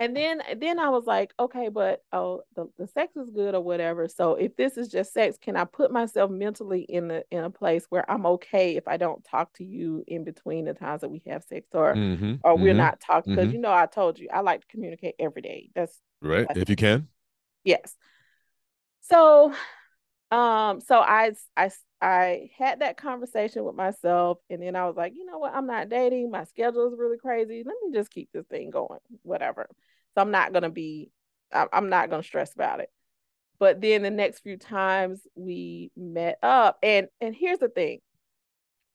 And 0.00 0.16
then 0.16 0.40
then 0.58 0.78
I 0.78 0.90
was 0.90 1.06
like, 1.06 1.32
okay, 1.40 1.68
but 1.68 2.04
oh, 2.12 2.42
the, 2.54 2.68
the 2.78 2.86
sex 2.86 3.16
is 3.16 3.30
good 3.30 3.54
or 3.54 3.60
whatever. 3.60 4.06
So 4.06 4.34
if 4.34 4.54
this 4.56 4.76
is 4.76 4.88
just 4.88 5.12
sex, 5.12 5.38
can 5.40 5.56
I 5.56 5.64
put 5.64 5.90
myself 5.90 6.30
mentally 6.30 6.82
in 6.82 7.10
a 7.10 7.22
in 7.30 7.42
a 7.42 7.50
place 7.50 7.84
where 7.88 8.08
I'm 8.08 8.24
okay 8.26 8.76
if 8.76 8.86
I 8.86 8.96
don't 8.96 9.24
talk 9.24 9.54
to 9.54 9.64
you 9.64 10.04
in 10.06 10.22
between 10.22 10.66
the 10.66 10.74
times 10.74 11.00
that 11.00 11.10
we 11.10 11.22
have 11.26 11.42
sex 11.44 11.66
or 11.72 11.94
hmm 11.94 12.34
or 12.44 12.56
we're 12.56 12.74
mhm. 12.74 12.76
not 12.76 13.00
talking? 13.00 13.34
Because 13.34 13.50
mhm. 13.50 13.54
you 13.54 13.58
know 13.58 13.72
I 13.72 13.86
told 13.86 14.18
you 14.18 14.28
I 14.32 14.40
like 14.40 14.60
to 14.60 14.66
communicate 14.68 15.16
every 15.18 15.42
day. 15.42 15.70
That's 15.74 16.00
Right. 16.20 16.46
If 16.56 16.68
you 16.68 16.76
can. 16.76 17.08
Yes. 17.64 17.94
So, 19.02 19.52
um, 20.30 20.80
so 20.80 20.98
I, 20.98 21.32
I, 21.56 21.70
I 22.00 22.50
had 22.58 22.80
that 22.80 22.96
conversation 22.96 23.64
with 23.64 23.74
myself, 23.74 24.38
and 24.50 24.62
then 24.62 24.76
I 24.76 24.86
was 24.86 24.96
like, 24.96 25.14
you 25.14 25.24
know 25.24 25.38
what? 25.38 25.54
I'm 25.54 25.66
not 25.66 25.88
dating. 25.88 26.30
My 26.30 26.44
schedule 26.44 26.92
is 26.92 26.98
really 26.98 27.18
crazy. 27.18 27.62
Let 27.64 27.76
me 27.84 27.92
just 27.92 28.10
keep 28.10 28.30
this 28.32 28.46
thing 28.46 28.70
going, 28.70 29.00
whatever. 29.22 29.68
So 30.14 30.22
I'm 30.22 30.30
not 30.30 30.52
gonna 30.52 30.70
be, 30.70 31.10
I'm 31.52 31.88
not 31.88 32.10
gonna 32.10 32.22
stress 32.22 32.52
about 32.54 32.80
it. 32.80 32.90
But 33.58 33.80
then 33.80 34.02
the 34.02 34.10
next 34.10 34.40
few 34.40 34.56
times 34.56 35.20
we 35.34 35.90
met 35.96 36.38
up, 36.42 36.78
and 36.82 37.08
and 37.20 37.34
here's 37.34 37.58
the 37.58 37.68
thing 37.68 38.00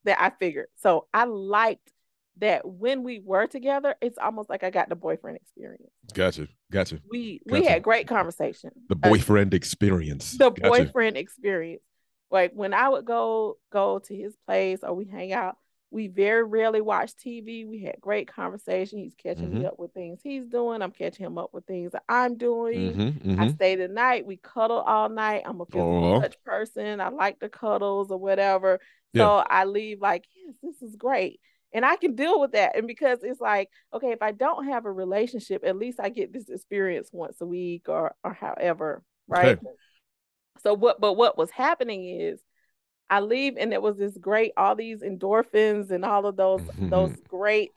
that 0.06 0.22
I 0.22 0.32
figured. 0.40 0.68
So 0.82 1.08
I 1.14 1.26
liked 1.26 1.92
that 2.38 2.68
when 2.68 3.04
we 3.04 3.20
were 3.20 3.48
together, 3.48 3.96
it's 4.02 4.18
almost 4.18 4.50
like 4.50 4.64
I 4.64 4.70
got 4.70 4.90
the 4.90 4.96
boyfriend 4.96 5.38
experience. 5.38 5.92
Gotcha. 6.14 6.48
Gotcha. 6.72 7.00
We 7.10 7.42
Gotcha. 7.48 7.62
we 7.62 7.66
had 7.66 7.84
great 7.84 8.08
conversation. 8.08 8.72
The 8.90 8.96
Uh, 8.96 9.10
boyfriend 9.10 9.54
experience. 9.54 10.32
the 10.32 10.50
Gotcha. 10.50 10.70
boyfriend 10.70 11.18
experience. 11.18 11.84
Like 12.32 12.52
when 12.54 12.74
I 12.74 12.90
would 12.90 13.06
go 13.06 13.58
go 13.72 14.00
to 14.00 14.16
his 14.16 14.36
place 14.48 14.80
or 14.82 14.94
we 14.94 15.06
hang 15.06 15.34
out, 15.34 15.58
we 15.94 16.08
very 16.08 16.44
rarely 16.44 16.82
watch 16.82 17.16
TV. 17.16 17.66
We 17.66 17.84
had 17.84 18.02
great 18.02 18.28
conversation. 18.28 19.00
He's 19.00 19.16
catching 19.16 19.50
Mm-hmm. 19.50 19.62
me 19.62 19.66
up 19.66 19.80
with 19.80 19.94
things 19.94 20.22
he's 20.24 20.46
doing. 20.48 20.82
I'm 20.82 20.92
catching 20.92 21.26
him 21.26 21.38
up 21.38 21.54
with 21.54 21.66
things 21.66 21.94
that 21.94 22.04
I'm 22.10 22.38
doing. 22.38 22.98
Mhm, 22.98 23.22
I 23.38 23.46
mhm. 23.46 23.50
stay 23.50 23.76
the 23.76 23.88
night. 23.88 24.26
We 24.26 24.38
cuddle 24.38 24.80
all 24.82 25.10
night. 25.10 25.44
I'm 25.46 25.62
a 25.62 25.66
physical 25.68 26.08
Aw. 26.08 26.20
touch 26.20 26.36
person. 26.46 27.02
I 27.02 27.10
like 27.10 27.40
the 27.40 27.50
cuddles 27.50 28.12
or 28.12 28.18
whatever. 28.18 28.80
So 29.18 29.36
Yeah. 29.38 29.38
I 29.38 29.66
leave 29.66 30.02
like, 30.02 30.26
yes, 30.36 30.56
this 30.64 30.82
is 30.82 30.96
great. 30.96 31.40
And 31.74 31.86
I 31.86 31.96
can 31.96 32.16
deal 32.16 32.40
with 32.40 32.52
that. 32.54 32.76
And 32.78 32.88
because 32.88 33.20
it's 33.24 33.42
like, 33.42 33.70
okay, 33.94 34.12
if 34.12 34.22
I 34.22 34.32
don't 34.32 34.68
have 34.68 34.86
a 34.86 34.92
relationship, 34.92 35.64
at 35.66 35.78
least 35.78 36.00
I 36.00 36.10
get 36.10 36.32
this 36.34 36.50
experience 36.50 37.10
once 37.12 37.42
a 37.42 37.46
week 37.46 37.90
or 37.90 38.16
or 38.24 38.34
however, 38.34 39.04
right? 39.28 39.60
Okay. 39.60 39.78
So 40.60 40.74
what 40.74 41.00
but 41.02 41.14
what 41.14 41.38
was 41.38 41.52
happening 41.52 42.06
is 42.08 42.40
I 43.14 43.20
leave 43.20 43.58
and 43.58 43.72
it 43.74 43.82
was 43.82 43.96
this 43.98 44.18
great, 44.18 44.54
all 44.58 44.76
these 44.76 45.02
endorphins 45.02 45.92
and 45.92 46.04
all 46.04 46.26
of 46.26 46.36
those 46.36 46.62
those 46.80 47.12
Mhm. 47.12 47.28
great 47.28 47.72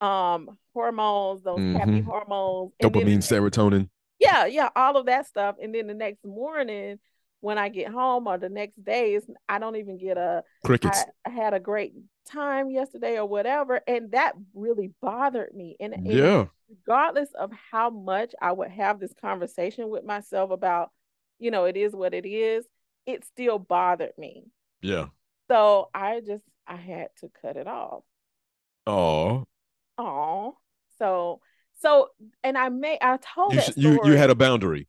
um 0.00 0.56
hormones, 0.74 1.42
those 1.42 1.60
happy 1.76 2.02
Mhm. 2.02 2.04
hormones. 2.04 2.72
Dopamine, 2.80 3.22
serotonin. 3.22 3.88
yeah, 4.20 4.46
yeah, 4.46 4.68
all 4.76 4.96
of 4.96 5.06
that 5.06 5.26
stuff. 5.26 5.56
And 5.60 5.74
then 5.74 5.88
the 5.88 5.94
next 5.94 6.24
morning 6.24 6.98
when 7.40 7.58
I 7.58 7.68
get 7.68 7.88
home 7.90 8.26
or 8.28 8.38
the 8.38 8.48
next 8.48 8.82
day, 8.82 9.20
I 9.48 9.58
don't 9.58 9.76
even 9.76 9.98
get 9.98 10.16
a 10.18 10.44
Crickets. 10.62 11.04
I, 11.24 11.30
I 11.30 11.30
had 11.30 11.54
a 11.54 11.60
great 11.60 11.92
time 12.28 12.70
yesterday 12.70 13.18
or 13.18 13.26
whatever. 13.26 13.80
And 13.86 14.12
that 14.12 14.34
really 14.54 14.92
bothered 15.02 15.52
me. 15.54 15.76
And, 15.80 15.94
and 15.94 16.04
yeah. 16.04 16.46
regardless 16.68 17.30
of 17.34 17.50
how 17.70 17.90
much 17.90 18.34
I 18.40 18.52
would 18.52 18.70
have 18.70 19.00
this 19.00 19.12
conversation 19.20 19.88
with 19.88 20.04
myself 20.04 20.50
about, 20.50 20.90
you 21.38 21.50
know, 21.50 21.64
it 21.64 21.76
is 21.76 21.92
what 21.92 22.14
it 22.14 22.26
is, 22.26 22.66
it 23.06 23.24
still 23.24 23.58
bothered 23.58 24.16
me. 24.18 24.44
Yeah. 24.82 25.06
So 25.50 25.88
I 25.94 26.20
just 26.20 26.44
I 26.66 26.76
had 26.76 27.08
to 27.20 27.30
cut 27.42 27.56
it 27.56 27.66
off. 27.66 28.02
Oh. 28.86 29.44
Oh, 29.98 30.56
so 30.98 31.40
so 31.80 32.10
and 32.44 32.56
I 32.58 32.68
may 32.68 32.98
I 33.00 33.18
told 33.18 33.54
You, 33.54 33.60
sh- 33.60 33.70
you 33.76 34.00
you 34.04 34.12
had 34.12 34.30
a 34.30 34.34
boundary 34.34 34.88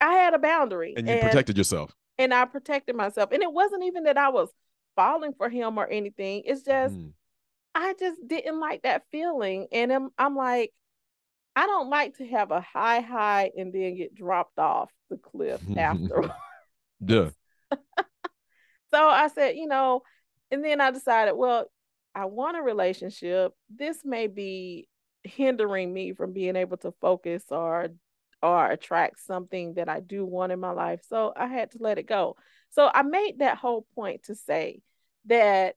I 0.00 0.12
had 0.14 0.34
a 0.34 0.38
boundary 0.38 0.94
and 0.96 1.08
you 1.08 1.18
protected 1.18 1.56
yourself. 1.58 1.92
and 2.18 2.32
I 2.34 2.44
protected 2.44 2.94
myself. 2.96 3.32
And 3.32 3.42
it 3.42 3.52
wasn't 3.52 3.84
even 3.84 4.04
that 4.04 4.16
I 4.18 4.28
was 4.28 4.48
falling 4.96 5.32
for 5.36 5.48
him 5.48 5.78
or 5.78 5.86
anything. 5.88 6.42
It's 6.44 6.62
just 6.62 6.94
Mm. 6.94 7.12
I 7.74 7.94
just 7.98 8.18
didn't 8.26 8.58
like 8.60 8.82
that 8.82 9.04
feeling. 9.12 9.68
And 9.72 9.92
I'm, 9.92 10.08
I'm 10.18 10.34
like, 10.34 10.72
I 11.54 11.66
don't 11.66 11.88
like 11.90 12.16
to 12.16 12.26
have 12.26 12.50
a 12.50 12.60
high 12.60 13.00
high 13.00 13.50
and 13.56 13.72
then 13.72 13.96
get 13.96 14.14
dropped 14.14 14.58
off 14.58 14.90
the 15.10 15.16
cliff 15.16 15.60
after. 15.76 16.32
Yeah. 17.00 17.30
so 18.92 19.08
I 19.08 19.28
said, 19.28 19.56
you 19.56 19.66
know, 19.66 20.02
and 20.50 20.64
then 20.64 20.80
I 20.80 20.90
decided, 20.90 21.34
well, 21.34 21.70
I 22.14 22.24
want 22.24 22.56
a 22.56 22.62
relationship. 22.62 23.52
This 23.74 23.98
may 24.04 24.26
be 24.26 24.88
hindering 25.24 25.92
me 25.92 26.12
from 26.14 26.32
being 26.32 26.56
able 26.56 26.76
to 26.78 26.92
focus 27.00 27.44
or 27.50 27.88
or 28.42 28.70
attract 28.70 29.20
something 29.20 29.74
that 29.74 29.88
I 29.88 30.00
do 30.00 30.24
want 30.24 30.52
in 30.52 30.60
my 30.60 30.70
life. 30.70 31.00
So 31.08 31.32
I 31.36 31.48
had 31.48 31.72
to 31.72 31.78
let 31.80 31.98
it 31.98 32.06
go. 32.06 32.36
So 32.70 32.88
I 32.92 33.02
made 33.02 33.40
that 33.40 33.58
whole 33.58 33.84
point 33.96 34.24
to 34.24 34.36
say 34.36 34.80
that 35.26 35.74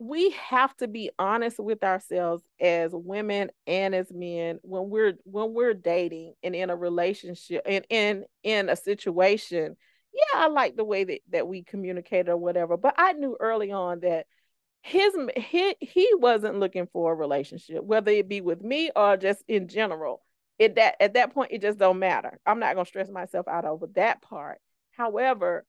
we 0.00 0.30
have 0.30 0.76
to 0.76 0.86
be 0.86 1.10
honest 1.18 1.58
with 1.58 1.82
ourselves 1.82 2.42
as 2.60 2.92
women 2.92 3.50
and 3.66 3.94
as 3.94 4.12
men 4.12 4.58
when 4.62 4.90
we're 4.90 5.14
when 5.24 5.54
we're 5.54 5.74
dating 5.74 6.34
and 6.42 6.54
in 6.54 6.70
a 6.70 6.76
relationship 6.76 7.62
and 7.66 7.84
in 7.90 8.24
in 8.44 8.68
a 8.68 8.76
situation 8.76 9.76
yeah 10.12 10.40
i 10.44 10.48
like 10.48 10.76
the 10.76 10.84
way 10.84 11.04
that, 11.04 11.20
that 11.30 11.48
we 11.48 11.62
communicate 11.62 12.28
or 12.28 12.36
whatever 12.36 12.76
but 12.76 12.94
i 12.98 13.12
knew 13.12 13.36
early 13.40 13.72
on 13.72 14.00
that 14.00 14.26
his 14.82 15.12
he, 15.36 15.74
he 15.80 16.08
wasn't 16.14 16.58
looking 16.58 16.88
for 16.92 17.12
a 17.12 17.16
relationship 17.16 17.82
whether 17.82 18.10
it 18.10 18.28
be 18.28 18.40
with 18.40 18.62
me 18.62 18.90
or 18.94 19.16
just 19.16 19.42
in 19.48 19.68
general 19.68 20.22
it 20.58 20.76
that 20.76 20.96
at 21.00 21.14
that 21.14 21.34
point 21.34 21.52
it 21.52 21.60
just 21.60 21.78
don't 21.78 21.98
matter 21.98 22.38
i'm 22.46 22.60
not 22.60 22.74
to 22.74 22.84
stress 22.84 23.10
myself 23.10 23.46
out 23.48 23.64
over 23.64 23.86
that 23.94 24.22
part 24.22 24.60
however 24.92 25.64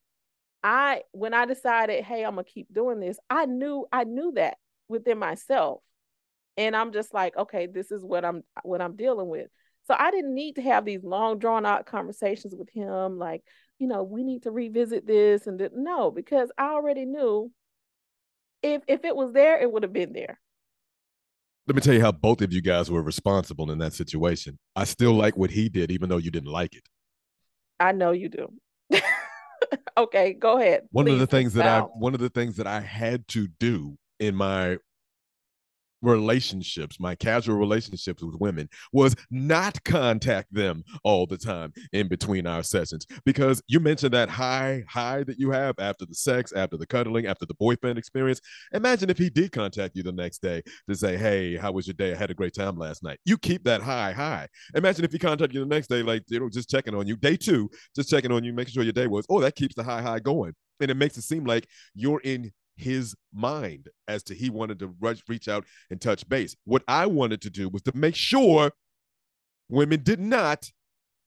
I 0.63 1.03
when 1.11 1.33
I 1.33 1.45
decided, 1.45 2.03
hey, 2.03 2.23
I'm 2.23 2.35
gonna 2.35 2.43
keep 2.43 2.73
doing 2.73 2.99
this, 2.99 3.17
I 3.29 3.45
knew 3.45 3.87
I 3.91 4.03
knew 4.03 4.33
that 4.35 4.57
within 4.87 5.17
myself. 5.19 5.81
And 6.57 6.75
I'm 6.75 6.91
just 6.91 7.13
like, 7.13 7.37
okay, 7.37 7.67
this 7.67 7.91
is 7.91 8.03
what 8.03 8.25
I'm 8.25 8.43
what 8.63 8.81
I'm 8.81 8.95
dealing 8.95 9.29
with. 9.29 9.47
So 9.87 9.95
I 9.97 10.11
didn't 10.11 10.33
need 10.33 10.55
to 10.55 10.61
have 10.61 10.85
these 10.85 11.03
long 11.03 11.39
drawn 11.39 11.65
out 11.65 11.85
conversations 11.85 12.53
with 12.55 12.69
him 12.69 13.17
like, 13.17 13.43
you 13.79 13.87
know, 13.87 14.03
we 14.03 14.23
need 14.23 14.43
to 14.43 14.51
revisit 14.51 15.07
this 15.07 15.47
and 15.47 15.59
that. 15.59 15.75
No, 15.75 16.11
because 16.11 16.51
I 16.57 16.71
already 16.71 17.05
knew 17.05 17.51
if 18.61 18.83
if 18.87 19.05
it 19.05 19.15
was 19.15 19.33
there, 19.33 19.59
it 19.59 19.71
would 19.71 19.83
have 19.83 19.93
been 19.93 20.13
there. 20.13 20.39
Let 21.65 21.75
me 21.75 21.81
tell 21.81 21.93
you 21.93 22.01
how 22.01 22.11
both 22.11 22.41
of 22.41 22.51
you 22.51 22.61
guys 22.61 22.89
were 22.91 23.01
responsible 23.01 23.71
in 23.71 23.77
that 23.77 23.93
situation. 23.93 24.57
I 24.75 24.83
still 24.83 25.13
like 25.13 25.37
what 25.37 25.51
he 25.51 25.69
did, 25.69 25.91
even 25.91 26.09
though 26.09 26.17
you 26.17 26.31
didn't 26.31 26.51
like 26.51 26.75
it. 26.75 26.83
I 27.79 27.91
know 27.91 28.11
you 28.11 28.27
do. 28.27 28.51
okay, 29.97 30.33
go 30.33 30.57
ahead. 30.57 30.87
One 30.91 31.07
of 31.07 31.19
the 31.19 31.27
things 31.27 31.53
that 31.53 31.65
I 31.65 31.81
one 31.81 32.13
of 32.13 32.19
the 32.19 32.29
things 32.29 32.57
that 32.57 32.67
I 32.67 32.81
had 32.81 33.27
to 33.29 33.47
do 33.47 33.97
in 34.19 34.35
my 34.35 34.77
relationships, 36.01 36.99
my 36.99 37.15
casual 37.15 37.57
relationships 37.57 38.23
with 38.23 38.35
women, 38.39 38.69
was 38.91 39.15
not 39.31 39.83
contact 39.83 40.53
them 40.53 40.83
all 41.03 41.25
the 41.25 41.37
time 41.37 41.73
in 41.93 42.07
between 42.07 42.47
our 42.47 42.63
sessions. 42.63 43.05
Because 43.25 43.61
you 43.67 43.79
mentioned 43.79 44.13
that 44.13 44.29
high 44.29 44.83
high 44.87 45.23
that 45.23 45.39
you 45.39 45.51
have 45.51 45.75
after 45.79 46.05
the 46.05 46.15
sex, 46.15 46.53
after 46.53 46.77
the 46.77 46.87
cuddling, 46.87 47.25
after 47.25 47.45
the 47.45 47.53
boyfriend 47.55 47.97
experience. 47.97 48.41
Imagine 48.73 49.09
if 49.09 49.17
he 49.17 49.29
did 49.29 49.51
contact 49.51 49.95
you 49.95 50.03
the 50.03 50.11
next 50.11 50.41
day 50.41 50.61
to 50.87 50.95
say, 50.95 51.17
"Hey, 51.17 51.57
how 51.57 51.71
was 51.71 51.87
your 51.87 51.95
day? 51.95 52.13
I 52.13 52.15
had 52.15 52.31
a 52.31 52.35
great 52.35 52.53
time 52.53 52.77
last 52.77 53.03
night." 53.03 53.19
You 53.25 53.37
keep 53.37 53.63
that 53.65 53.81
high 53.81 54.11
high. 54.11 54.47
Imagine 54.75 55.05
if 55.05 55.11
he 55.11 55.19
contacted 55.19 55.53
you 55.53 55.61
the 55.61 55.65
next 55.65 55.87
day, 55.87 56.03
like 56.03 56.23
you 56.27 56.39
know, 56.39 56.49
just 56.49 56.69
checking 56.69 56.95
on 56.95 57.07
you. 57.07 57.15
Day 57.15 57.35
two, 57.37 57.69
just 57.95 58.09
checking 58.09 58.31
on 58.31 58.43
you, 58.43 58.53
making 58.53 58.73
sure 58.73 58.83
your 58.83 58.93
day 58.93 59.07
was. 59.07 59.25
Oh, 59.29 59.41
that 59.41 59.55
keeps 59.55 59.75
the 59.75 59.83
high 59.83 60.01
high 60.01 60.19
going, 60.19 60.53
and 60.79 60.91
it 60.91 60.95
makes 60.95 61.17
it 61.17 61.23
seem 61.23 61.45
like 61.45 61.67
you're 61.93 62.21
in 62.23 62.51
his 62.79 63.15
mind 63.33 63.89
as 64.07 64.23
to 64.23 64.33
he 64.33 64.49
wanted 64.49 64.79
to 64.79 64.95
rush, 64.99 65.21
reach 65.27 65.47
out 65.47 65.65
and 65.91 65.99
touch 65.99 66.27
base. 66.29 66.55
What 66.65 66.83
I 66.87 67.05
wanted 67.05 67.41
to 67.41 67.49
do 67.49 67.69
was 67.69 67.81
to 67.83 67.91
make 67.95 68.15
sure 68.15 68.71
women 69.69 70.01
did 70.03 70.19
not 70.19 70.71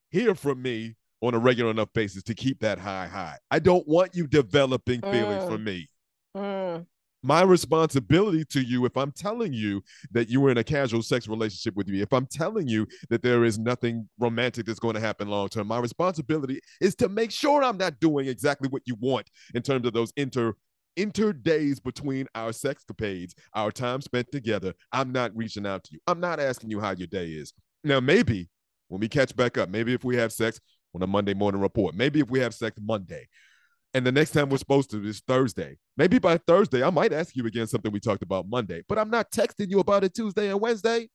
hear 0.09 0.35
from 0.35 0.61
me 0.61 0.95
on 1.21 1.33
a 1.33 1.39
regular 1.39 1.71
enough 1.71 1.93
basis 1.93 2.23
to 2.23 2.33
keep 2.35 2.59
that 2.59 2.77
high 2.79 3.07
high. 3.07 3.37
I 3.49 3.59
don't 3.59 3.87
want 3.87 4.13
you 4.15 4.27
developing 4.27 5.01
feelings 5.01 5.43
Mm. 5.43 5.47
for 5.47 5.57
me. 5.57 5.87
Mm, 6.35 6.85
My 7.25 7.41
responsibility 7.41 8.43
to 8.49 8.59
you, 8.61 8.83
if 8.83 8.97
I'm 8.97 9.13
telling 9.13 9.53
you 9.53 9.81
that 10.11 10.27
you 10.27 10.41
were 10.41 10.51
in 10.51 10.57
a 10.57 10.63
casual 10.63 11.01
sex 11.01 11.25
relationship 11.29 11.73
with 11.73 11.87
me, 11.87 12.01
if 12.01 12.11
I'm 12.11 12.25
telling 12.25 12.67
you 12.67 12.85
that 13.09 13.21
there 13.21 13.45
is 13.45 13.57
nothing 13.57 14.09
romantic 14.19 14.65
that's 14.65 14.79
going 14.79 14.95
to 14.95 14.99
happen 14.99 15.29
long 15.29 15.47
term, 15.47 15.67
my 15.67 15.79
responsibility 15.79 16.59
is 16.81 16.95
to 16.95 17.07
make 17.07 17.31
sure 17.31 17.63
I'm 17.63 17.77
not 17.77 18.01
doing 18.01 18.27
exactly 18.27 18.67
what 18.67 18.81
you 18.85 18.95
want 18.99 19.29
in 19.55 19.61
terms 19.61 19.85
of 19.87 19.93
those 19.93 20.11
inter 20.17 20.53
inter 20.95 21.33
days 21.33 21.79
between 21.79 22.27
our 22.35 22.51
sexcapades, 22.51 23.33
our 23.53 23.71
time 23.71 24.01
spent 24.01 24.31
together. 24.31 24.73
I'm 24.91 25.11
not 25.11 25.35
reaching 25.35 25.65
out 25.65 25.83
to 25.85 25.93
you. 25.93 25.99
I'm 26.07 26.19
not 26.19 26.39
asking 26.39 26.71
you 26.71 26.79
how 26.79 26.91
your 26.91 27.07
day 27.07 27.27
is. 27.27 27.53
Now, 27.83 27.99
maybe 27.99 28.49
when 28.87 29.01
we 29.01 29.07
catch 29.07 29.35
back 29.35 29.57
up, 29.57 29.69
maybe 29.69 29.93
if 29.93 30.03
we 30.03 30.15
have 30.17 30.31
sex 30.31 30.59
on 30.95 31.01
a 31.01 31.07
Monday 31.07 31.33
morning 31.33 31.61
report, 31.61 31.95
maybe 31.95 32.19
if 32.19 32.29
we 32.29 32.39
have 32.39 32.53
sex 32.53 32.77
Monday, 32.81 33.27
and 33.95 34.05
the 34.05 34.11
next 34.11 34.31
time 34.31 34.49
we're 34.49 34.57
supposed 34.57 34.89
to 34.91 35.03
is 35.05 35.21
Thursday. 35.27 35.77
Maybe 35.97 36.17
by 36.19 36.37
Thursday, 36.37 36.83
I 36.83 36.89
might 36.89 37.13
ask 37.13 37.35
you 37.35 37.45
again 37.45 37.67
something 37.67 37.91
we 37.91 37.99
talked 37.99 38.23
about 38.23 38.47
Monday, 38.47 38.83
but 38.87 38.97
I'm 38.97 39.09
not 39.09 39.31
texting 39.31 39.69
you 39.69 39.79
about 39.79 40.03
it 40.03 40.13
Tuesday 40.13 40.49
and 40.49 40.59
Wednesday. 40.59 41.09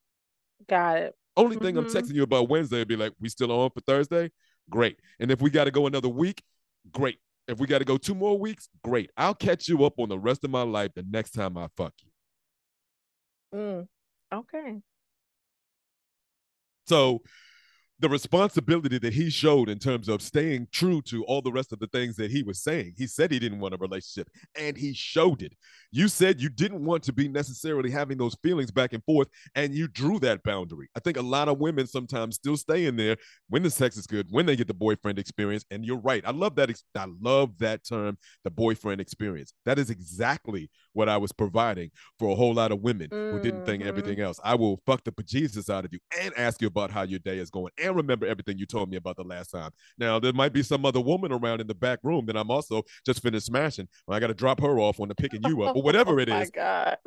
got 0.67 0.97
it. 0.97 1.15
Only 1.37 1.55
thing 1.55 1.77
I'm 1.77 1.85
Mhm. 1.85 1.93
texting 1.93 2.15
you 2.15 2.23
about 2.23 2.49
Wednesday 2.49 2.79
would 2.79 2.87
be 2.89 2.97
like, 2.97 3.13
we 3.19 3.29
still 3.29 3.49
on 3.51 3.69
for 3.71 3.79
Thursday? 3.79 4.29
Great. 4.69 4.99
And 5.19 5.31
if 5.31 5.41
we 5.41 5.49
got 5.49 5.63
to 5.65 5.71
go 5.71 5.87
another 5.87 6.09
week, 6.09 6.43
great. 6.91 7.17
If 7.49 7.57
we 7.57 7.65
got 7.65 7.79
to 7.79 7.85
go 7.85 7.97
two 7.97 8.13
more 8.13 8.37
weeks, 8.37 8.69
great. 8.83 9.09
I'll 9.17 9.33
catch 9.33 9.67
you 9.67 9.83
up 9.83 9.97
on 9.97 10.07
the 10.07 10.19
rest 10.19 10.43
of 10.43 10.51
my 10.51 10.61
life 10.61 10.91
the 10.95 11.03
next 11.09 11.31
time 11.31 11.57
I 11.57 11.67
fuck 11.75 11.93
you. 12.03 13.59
Mm, 13.59 13.87
okay. 14.31 14.77
So 16.85 17.23
the 17.99 18.09
responsibility 18.09 18.97
that 18.97 19.13
he 19.13 19.29
showed 19.29 19.69
in 19.69 19.77
terms 19.77 20.07
of 20.07 20.21
staying 20.21 20.67
true 20.71 21.01
to 21.01 21.23
all 21.25 21.41
the 21.41 21.51
rest 21.51 21.73
of 21.73 21.79
the 21.79 21.87
things 21.87 22.15
that 22.15 22.31
he 22.31 22.43
was 22.43 22.61
saying. 22.61 22.93
He 22.97 23.07
said 23.07 23.31
he 23.31 23.39
didn't 23.39 23.59
want 23.59 23.73
a 23.73 23.77
relationship 23.77 24.29
and 24.57 24.77
he 24.77 24.93
showed 24.93 25.41
it. 25.41 25.53
You 25.91 26.07
said 26.07 26.39
you 26.39 26.49
didn't 26.49 26.85
want 26.85 27.03
to 27.03 27.13
be 27.13 27.27
necessarily 27.27 27.91
having 27.91 28.17
those 28.17 28.37
feelings 28.41 28.71
back 28.71 28.93
and 28.93 29.03
forth 29.03 29.27
and 29.55 29.73
you 29.73 29.87
drew 29.87 30.19
that 30.19 30.43
boundary. 30.43 30.87
I 30.95 30.99
think 31.01 31.17
a 31.17 31.21
lot 31.21 31.49
of 31.49 31.59
women 31.59 31.87
sometimes 31.87 32.35
still 32.35 32.55
stay 32.55 32.85
in 32.85 32.95
there 32.95 33.17
when 33.49 33.63
the 33.63 33.69
sex 33.69 33.97
is 33.97 34.07
good, 34.07 34.27
when 34.29 34.45
they 34.45 34.55
get 34.55 34.67
the 34.67 34.73
boyfriend 34.73 35.19
experience. 35.19 35.65
And 35.69 35.83
you're 35.83 35.99
right. 35.99 36.23
I 36.25 36.31
love 36.31 36.55
that. 36.55 36.69
I 36.95 37.07
love 37.21 37.57
that 37.57 37.85
term, 37.85 38.17
the 38.43 38.51
boyfriend 38.51 39.01
experience. 39.01 39.53
That 39.65 39.77
is 39.77 39.89
exactly 39.89 40.69
what 40.93 41.09
I 41.09 41.17
was 41.17 41.31
providing 41.31 41.91
for 42.17 42.31
a 42.31 42.35
whole 42.35 42.53
lot 42.53 42.71
of 42.71 42.81
women 42.81 43.09
mm-hmm. 43.09 43.35
who 43.35 43.41
didn't 43.41 43.65
think 43.65 43.81
mm-hmm. 43.81 43.89
everything 43.89 44.19
else. 44.21 44.39
I 44.43 44.55
will 44.55 44.79
fuck 44.85 45.03
the 45.03 45.11
bejesus 45.11 45.69
out 45.69 45.85
of 45.85 45.91
you 45.91 45.99
and 46.21 46.33
ask 46.37 46.61
you 46.61 46.67
about 46.67 46.91
how 46.91 47.01
your 47.01 47.19
day 47.19 47.39
is 47.39 47.49
going 47.49 47.71
and 47.88 47.88
remember 47.95 48.25
everything 48.25 48.57
you 48.57 48.65
told 48.65 48.89
me 48.89 48.97
about 48.97 49.17
the 49.17 49.23
last 49.23 49.49
time. 49.51 49.71
Now, 49.97 50.19
there 50.19 50.33
might 50.33 50.53
be 50.53 50.63
some 50.63 50.85
other 50.85 50.99
woman 50.99 51.31
around 51.31 51.61
in 51.61 51.67
the 51.67 51.75
back 51.75 51.99
room 52.03 52.25
that 52.27 52.37
I'm 52.37 52.51
also 52.51 52.83
just 53.05 53.21
finished 53.21 53.47
smashing. 53.47 53.87
I 54.07 54.19
got 54.19 54.27
to 54.27 54.33
drop 54.33 54.59
her 54.61 54.79
off 54.79 54.99
when 54.99 55.09
I'm 55.09 55.15
picking 55.15 55.41
you 55.43 55.63
up, 55.63 55.75
or 55.75 55.81
whatever 55.81 56.11
oh 56.19 56.19
it 56.19 56.29
is. 56.29 56.49
God. 56.49 56.97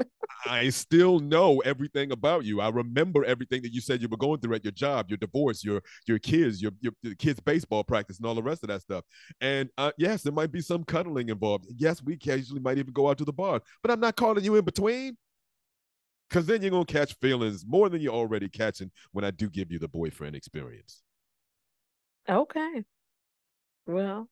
I 0.47 0.71
still 0.71 1.19
know 1.21 1.61
everything 1.61 2.13
about 2.13 2.45
you. 2.45 2.61
I 2.61 2.69
remember 2.69 3.25
everything 3.25 3.63
that 3.63 3.73
you 3.73 3.81
said 3.81 4.03
you 4.03 4.09
were 4.09 4.17
going 4.17 4.41
through 4.41 4.55
at 4.55 4.65
your 4.65 4.73
job, 4.73 5.07
your 5.09 5.19
divorce, 5.19 5.65
your 5.65 5.83
your 6.07 6.19
kids, 6.19 6.63
your 6.63 6.73
your, 6.81 6.93
your 7.03 7.15
kids' 7.15 7.41
baseball 7.41 7.85
practice, 7.85 8.19
and 8.19 8.27
all 8.27 8.35
the 8.35 8.43
rest 8.43 8.63
of 8.63 8.69
that 8.69 8.83
stuff. 8.83 9.05
And 9.41 9.69
uh, 9.79 9.93
yes, 9.99 10.23
there 10.23 10.33
might 10.33 10.53
be 10.53 10.61
some 10.61 10.85
cuddling 10.85 11.29
involved. 11.29 11.67
Yes, 11.77 12.03
we 12.03 12.17
casually 12.17 12.61
might 12.61 12.79
even 12.79 12.93
go 12.93 13.09
out 13.09 13.19
to 13.19 13.25
the 13.25 13.33
bar, 13.33 13.61
but 13.83 13.91
I'm 13.91 14.01
not 14.01 14.17
calling 14.17 14.45
you 14.45 14.57
in 14.57 14.65
between 14.65 15.17
because 16.33 16.47
then 16.47 16.63
you're 16.63 16.71
gonna 16.71 16.87
catch 16.87 17.15
feelings 17.21 17.63
more 17.67 17.91
than 17.91 18.01
you're 18.01 18.15
already 18.15 18.49
catching 18.49 18.91
when 19.13 19.23
I 19.23 19.31
do 19.31 19.51
give 19.51 19.71
you 19.71 19.79
the 19.79 19.89
boyfriend 19.89 20.35
experience. 20.35 21.03
Okay. 22.27 22.85
Well, 23.87 24.31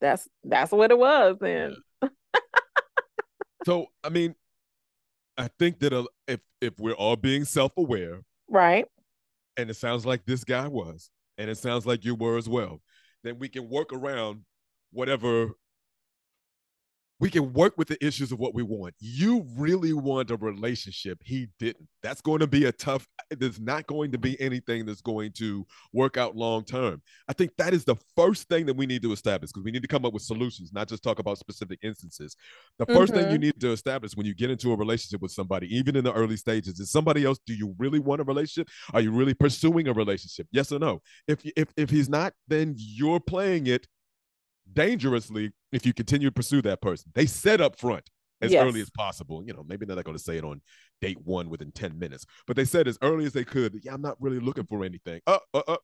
that's 0.00 0.26
that's 0.42 0.72
what 0.72 0.90
it 0.90 0.98
was 0.98 1.36
then. 1.40 1.76
Yeah. 2.02 2.08
so 3.64 3.86
I 4.02 4.08
mean, 4.08 4.34
I 5.36 5.48
think 5.60 5.78
that 5.78 5.92
uh, 5.92 6.06
if 6.26 6.40
if 6.60 6.76
we're 6.80 6.94
all 6.94 7.14
being 7.14 7.44
self-aware, 7.44 8.22
right, 8.48 8.86
and 9.56 9.70
it 9.70 9.74
sounds 9.74 10.04
like 10.04 10.24
this 10.26 10.42
guy 10.42 10.66
was, 10.66 11.08
and 11.36 11.48
it 11.48 11.58
sounds 11.58 11.86
like 11.86 12.04
you 12.04 12.16
were 12.16 12.36
as 12.36 12.48
well, 12.48 12.82
then 13.22 13.38
we 13.38 13.48
can 13.48 13.68
work 13.68 13.92
around 13.92 14.40
whatever 14.90 15.50
we 17.20 17.30
can 17.30 17.52
work 17.52 17.76
with 17.76 17.88
the 17.88 18.04
issues 18.04 18.30
of 18.30 18.38
what 18.38 18.54
we 18.54 18.62
want. 18.62 18.94
You 19.00 19.44
really 19.56 19.92
want 19.92 20.30
a 20.30 20.36
relationship. 20.36 21.18
He 21.24 21.48
didn't. 21.58 21.88
That's 22.02 22.20
going 22.20 22.40
to 22.40 22.46
be 22.46 22.66
a 22.66 22.72
tough, 22.72 23.08
there's 23.30 23.58
not 23.58 23.86
going 23.86 24.12
to 24.12 24.18
be 24.18 24.40
anything 24.40 24.86
that's 24.86 25.00
going 25.00 25.32
to 25.32 25.66
work 25.92 26.16
out 26.16 26.36
long 26.36 26.64
term. 26.64 27.02
I 27.28 27.32
think 27.32 27.50
that 27.58 27.74
is 27.74 27.84
the 27.84 27.96
first 28.16 28.48
thing 28.48 28.66
that 28.66 28.76
we 28.76 28.86
need 28.86 29.02
to 29.02 29.12
establish 29.12 29.50
because 29.50 29.64
we 29.64 29.72
need 29.72 29.82
to 29.82 29.88
come 29.88 30.04
up 30.04 30.12
with 30.12 30.22
solutions, 30.22 30.72
not 30.72 30.88
just 30.88 31.02
talk 31.02 31.18
about 31.18 31.38
specific 31.38 31.80
instances. 31.82 32.36
The 32.78 32.86
1st 32.86 32.94
mm-hmm. 32.94 33.14
thing 33.14 33.22
you 33.24 33.32
mm-hmm. 33.32 33.40
need 33.40 33.60
to 33.60 33.72
establish 33.72 34.12
when 34.14 34.26
you 34.26 34.34
get 34.34 34.50
into 34.50 34.72
a 34.72 34.76
relationship 34.76 35.20
with 35.20 35.32
somebody, 35.32 35.74
even 35.76 35.96
in 35.96 36.04
the 36.04 36.12
early 36.12 36.36
stages, 36.36 36.78
is 36.78 36.90
somebody 36.92 37.24
else, 37.24 37.40
do 37.44 37.54
you 37.54 37.74
really 37.78 37.98
want 37.98 38.20
a 38.20 38.24
relationship? 38.24 38.68
Are 38.94 39.00
you 39.00 39.10
really 39.10 39.34
pursuing 39.34 39.88
a 39.88 39.92
relationship? 39.92 40.46
Yes 40.52 40.70
or 40.70 40.78
no? 40.78 41.02
If, 41.26 41.40
if, 41.56 41.68
if 41.76 41.90
he's 41.90 42.08
not, 42.08 42.32
then 42.46 42.74
you're 42.76 43.20
playing 43.20 43.66
it 43.66 43.88
dangerously 44.72 45.52
if 45.72 45.84
you 45.86 45.92
continue 45.92 46.28
to 46.28 46.32
pursue 46.32 46.62
that 46.62 46.80
person. 46.80 47.10
They 47.14 47.26
said 47.26 47.60
up 47.60 47.78
front 47.78 48.08
as 48.40 48.52
yes. 48.52 48.64
early 48.64 48.80
as 48.80 48.90
possible. 48.90 49.42
You 49.44 49.52
know, 49.52 49.64
maybe 49.66 49.86
they're 49.86 49.96
not 49.96 50.04
going 50.04 50.16
to 50.16 50.22
say 50.22 50.36
it 50.36 50.44
on 50.44 50.60
date 51.00 51.18
one 51.24 51.48
within 51.48 51.72
10 51.72 51.98
minutes, 51.98 52.26
but 52.46 52.56
they 52.56 52.64
said 52.64 52.88
as 52.88 52.98
early 53.02 53.24
as 53.24 53.32
they 53.32 53.44
could, 53.44 53.78
yeah, 53.82 53.94
I'm 53.94 54.02
not 54.02 54.20
really 54.20 54.40
looking 54.40 54.66
for 54.66 54.84
anything. 54.84 55.20
Uh, 55.26 55.38
uh, 55.54 55.62
uh. 55.66 55.76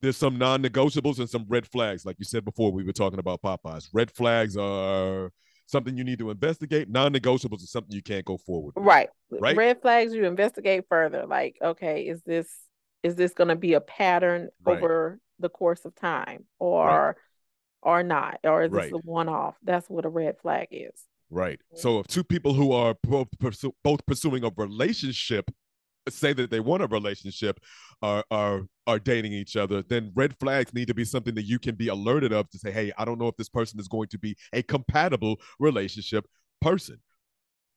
There's 0.00 0.16
some 0.16 0.36
non 0.36 0.62
negotiables 0.62 1.20
and 1.20 1.30
some 1.30 1.46
red 1.48 1.64
flags. 1.66 2.04
Like 2.04 2.16
you 2.18 2.24
said 2.24 2.44
before, 2.44 2.72
we 2.72 2.82
were 2.82 2.92
talking 2.92 3.20
about 3.20 3.40
Popeyes. 3.40 3.88
Red 3.92 4.10
flags 4.10 4.56
are 4.56 5.30
something 5.66 5.96
you 5.96 6.02
need 6.02 6.18
to 6.18 6.30
investigate. 6.30 6.88
Non 6.88 7.12
negotiables 7.12 7.62
is 7.62 7.70
something 7.70 7.94
you 7.94 8.02
can't 8.02 8.24
go 8.24 8.36
forward. 8.36 8.72
With. 8.74 8.84
Right. 8.84 9.08
Right. 9.30 9.56
Red 9.56 9.80
flags 9.80 10.12
you 10.12 10.24
investigate 10.24 10.86
further. 10.88 11.24
Like, 11.26 11.56
okay, 11.62 12.02
is 12.02 12.20
this 12.22 12.52
is 13.04 13.14
this 13.14 13.32
going 13.32 13.48
to 13.48 13.56
be 13.56 13.74
a 13.74 13.80
pattern 13.80 14.48
right. 14.64 14.76
over 14.76 15.20
the 15.38 15.48
course 15.48 15.84
of 15.84 15.94
time 15.94 16.46
or 16.58 16.86
right 16.88 17.16
or 17.82 18.02
not, 18.02 18.38
or 18.44 18.64
is 18.64 18.70
right. 18.70 18.84
this 18.84 18.92
a 18.92 19.10
one 19.10 19.28
off? 19.28 19.54
That's 19.62 19.88
what 19.88 20.04
a 20.04 20.08
red 20.08 20.36
flag 20.38 20.68
is. 20.70 20.92
Right. 21.30 21.58
Mm-hmm. 21.58 21.80
So 21.80 21.98
if 22.00 22.06
two 22.06 22.24
people 22.24 22.54
who 22.54 22.72
are 22.72 22.94
both, 23.02 23.28
both 23.82 24.06
pursuing 24.06 24.44
a 24.44 24.50
relationship 24.56 25.50
say 26.08 26.32
that 26.32 26.50
they 26.50 26.60
want 26.60 26.82
a 26.82 26.86
relationship 26.86 27.60
are 28.02 28.24
are 28.30 28.62
are 28.86 28.98
dating 28.98 29.32
each 29.32 29.56
other 29.56 29.82
then 29.82 30.10
red 30.14 30.34
flags 30.40 30.74
need 30.74 30.88
to 30.88 30.94
be 30.94 31.04
something 31.04 31.34
that 31.34 31.44
you 31.44 31.58
can 31.58 31.74
be 31.74 31.88
alerted 31.88 32.32
of 32.32 32.48
to 32.50 32.58
say 32.58 32.72
hey 32.72 32.92
i 32.98 33.04
don't 33.04 33.18
know 33.18 33.28
if 33.28 33.36
this 33.36 33.48
person 33.48 33.78
is 33.78 33.88
going 33.88 34.08
to 34.08 34.18
be 34.18 34.36
a 34.52 34.62
compatible 34.62 35.40
relationship 35.60 36.26
person 36.60 36.98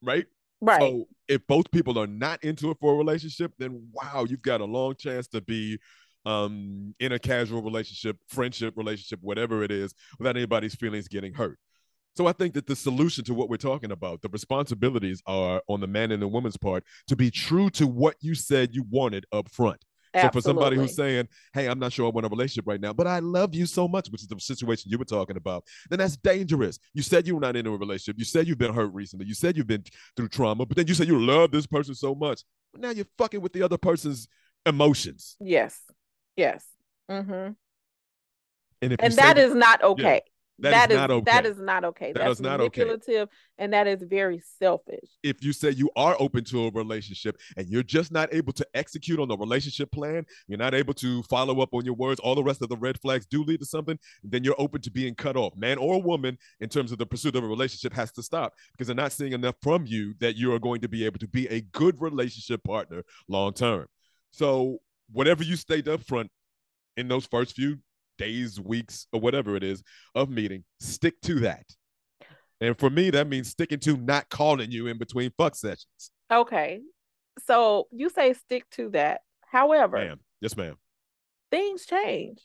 right 0.02 0.26
right 0.62 0.82
so 0.82 1.08
if 1.28 1.46
both 1.48 1.70
people 1.72 2.00
are 2.00 2.08
not 2.08 2.44
into 2.44 2.72
it 2.72 2.78
for 2.80 2.94
a 2.94 2.98
relationship 2.98 3.54
then 3.60 3.88
wow 3.92 4.26
you've 4.28 4.42
got 4.42 4.62
a 4.62 4.66
long 4.66 4.96
chance 4.96 5.28
to 5.28 5.42
be 5.42 5.78
um, 6.26 6.96
in 7.00 7.12
a 7.12 7.20
casual 7.20 7.62
relationship, 7.62 8.18
friendship 8.28 8.74
relationship, 8.78 9.20
whatever 9.22 9.64
it 9.64 9.72
is, 9.72 9.94
without 10.18 10.36
anybody's 10.36 10.76
feelings 10.76 11.08
getting 11.08 11.34
hurt. 11.34 11.60
So 12.16 12.28
I 12.28 12.32
think 12.32 12.54
that 12.54 12.66
the 12.66 12.76
solution 12.76 13.26
to 13.26 13.34
what 13.34 13.50
we're 13.50 13.58
talking 13.58 13.92
about, 13.92 14.22
the 14.22 14.30
responsibilities 14.30 15.22
are 15.26 15.62
on 15.68 15.82
the 15.82 15.88
man 15.88 16.12
and 16.12 16.22
the 16.22 16.28
woman's 16.28 16.56
part 16.56 16.84
to 17.08 17.16
be 17.16 17.30
true 17.30 17.70
to 17.72 17.88
what 17.88 18.16
you 18.22 18.36
said 18.36 18.74
you 18.74 18.86
wanted 18.90 19.26
up 19.34 19.50
front. 19.52 19.84
Absolutely. 20.14 20.30
So 20.30 20.42
for 20.42 20.50
somebody 20.50 20.76
who's 20.78 20.96
saying, 20.96 21.28
"Hey, 21.54 21.68
I'm 21.68 21.78
not 21.78 21.92
sure 21.92 22.06
I 22.06 22.10
want 22.10 22.26
a 22.26 22.30
relationship 22.30 22.66
right 22.66 22.80
now, 22.80 22.94
but 22.94 23.06
I 23.06 23.20
love 23.20 23.54
you 23.54 23.66
so 23.66 23.86
much," 23.86 24.08
which 24.08 24.22
is 24.22 24.30
the 24.30 24.40
situation 24.40 24.90
you 24.90 24.98
were 24.98 25.04
talking 25.04 25.36
about, 25.36 25.66
then 25.90 26.00
that's 26.00 26.16
dangerous. 26.16 26.80
You 26.94 27.04
said 27.04 27.28
you 27.28 27.36
were 27.36 27.42
not 27.42 27.58
in 27.58 27.68
a 27.68 27.72
relationship. 27.72 28.18
You 28.18 28.24
said 28.24 28.48
you've 28.48 28.58
been 28.58 28.74
hurt 28.74 28.94
recently. 28.94 29.26
You 29.26 29.34
said 29.34 29.58
you've 29.58 29.68
been 29.68 29.84
through 30.16 30.30
trauma, 30.30 30.66
but 30.66 30.78
then 30.78 30.88
you 30.88 30.94
said 30.94 31.08
you 31.10 31.20
love 31.20 31.52
this 31.52 31.68
person 31.68 31.96
so 31.96 32.16
much. 32.16 32.44
Now 32.78 32.92
you're 32.92 33.08
fucking 33.18 33.42
with 33.42 33.52
the 33.52 33.62
other 33.62 33.78
person's 33.78 34.30
emotions. 34.66 35.36
Yes. 35.42 35.82
Yes. 36.36 36.66
Mm-hmm. 37.10 37.52
And, 38.82 38.96
and 39.00 39.14
that 39.14 39.38
is 39.38 39.56
not 39.56 39.84
okay. 39.84 40.22
Yeah, 40.58 40.70
that, 40.72 40.72
that 40.72 40.86
is, 40.92 40.96
is, 40.96 40.98
not 40.98 41.12
okay. 41.12 41.32
That 41.32 41.46
is 41.46 41.60
not 41.60 41.84
okay. 41.84 42.14
That 42.14 42.26
That's 42.26 42.40
not 42.40 42.60
manipulative 42.60 43.24
okay. 43.24 43.32
and 43.58 43.74
that 43.74 43.88
is 43.88 44.02
very 44.04 44.42
selfish. 44.58 45.10
If 45.22 45.44
you 45.44 45.52
say 45.52 45.72
you 45.72 45.90
are 45.98 46.16
open 46.18 46.46
to 46.46 46.68
a 46.68 46.72
relationship 46.72 47.38
and 47.58 47.68
you're 47.68 47.84
just 47.84 48.12
not 48.12 48.34
able 48.34 48.54
to 48.54 48.66
execute 48.74 49.20
on 49.20 49.28
the 49.28 49.38
relationship 49.38 49.92
plan, 49.92 50.26
you're 50.48 50.58
not 50.58 50.74
able 50.74 50.94
to 50.96 51.24
follow 51.24 51.60
up 51.62 51.74
on 51.74 51.84
your 51.84 51.96
words, 51.96 52.22
all 52.22 52.36
the 52.36 52.44
rest 52.44 52.62
of 52.62 52.70
the 52.70 52.78
red 52.78 53.00
flags 53.02 53.26
do 53.26 53.44
lead 53.44 53.60
to 53.60 53.66
something, 53.66 54.00
then 54.24 54.46
you're 54.46 54.56
open 54.58 54.80
to 54.82 54.92
being 54.92 55.14
cut 55.14 55.36
off. 55.36 55.54
Man 55.58 55.78
or 55.78 56.02
woman, 56.02 56.38
in 56.62 56.70
terms 56.70 56.94
of 56.94 57.00
the 57.00 57.06
pursuit 57.06 57.36
of 57.36 57.44
a 57.44 57.48
relationship, 57.48 57.94
has 57.94 58.14
to 58.14 58.24
stop 58.24 58.54
because 58.72 58.88
they're 58.88 58.96
not 58.96 59.12
seeing 59.12 59.34
enough 59.34 59.56
from 59.62 59.86
you 59.86 60.14
that 60.20 60.38
you 60.38 60.54
are 60.54 60.60
going 60.60 60.80
to 60.82 60.88
be 60.88 61.06
able 61.06 61.20
to 61.20 61.28
be 61.28 61.48
a 61.48 61.62
good 61.62 62.00
relationship 62.00 62.64
partner 62.64 63.04
long 63.28 63.54
term. 63.54 63.88
So 64.32 64.80
whatever 65.12 65.44
you 65.44 65.56
state 65.56 65.88
up 65.88 66.02
front 66.02 66.30
in 66.98 67.08
those 67.08 67.26
first 67.26 67.56
few 67.56 67.78
days, 68.18 68.60
weeks, 68.60 69.08
or 69.12 69.20
whatever 69.20 69.56
it 69.56 69.64
is 69.64 69.84
of 70.14 70.30
meeting, 70.30 70.64
stick 70.80 71.20
to 71.22 71.40
that. 71.42 71.66
And 72.62 72.78
for 72.78 72.90
me, 72.90 73.10
that 73.10 73.28
means 73.28 73.50
sticking 73.50 73.80
to 73.80 73.98
not 73.98 74.30
calling 74.30 74.72
you 74.72 74.88
in 74.88 74.98
between 74.98 75.32
fuck 75.38 75.56
sessions. 75.56 76.12
Okay. 76.32 76.82
So 77.46 77.88
you 77.92 78.10
say 78.10 78.34
stick 78.34 78.70
to 78.72 78.90
that. 78.92 79.22
However, 79.52 79.98
ma'am. 79.98 80.20
Yes, 80.42 80.56
ma'am. 80.56 80.76
Things 81.52 81.86
change. 81.86 82.40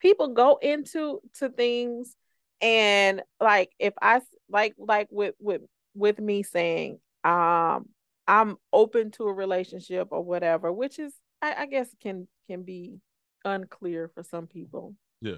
People 0.00 0.28
go 0.28 0.58
into 0.62 1.20
to 1.38 1.48
things 1.50 2.16
and 2.62 3.22
like 3.40 3.70
if 3.78 3.94
I 4.00 4.20
like 4.48 4.74
like 4.78 5.08
with 5.10 5.34
with 5.38 5.62
with 5.94 6.18
me 6.18 6.42
saying 6.42 6.98
um 7.24 7.86
I'm 8.26 8.56
open 8.72 9.10
to 9.12 9.24
a 9.24 9.32
relationship 9.32 10.08
or 10.10 10.22
whatever, 10.22 10.72
which 10.72 10.98
is 10.98 11.12
I, 11.42 11.54
I 11.62 11.66
guess 11.66 11.88
can 12.00 12.28
can 12.48 12.62
be 12.62 13.00
unclear 13.44 14.08
for 14.08 14.22
some 14.22 14.46
people. 14.46 14.94
Yeah. 15.20 15.36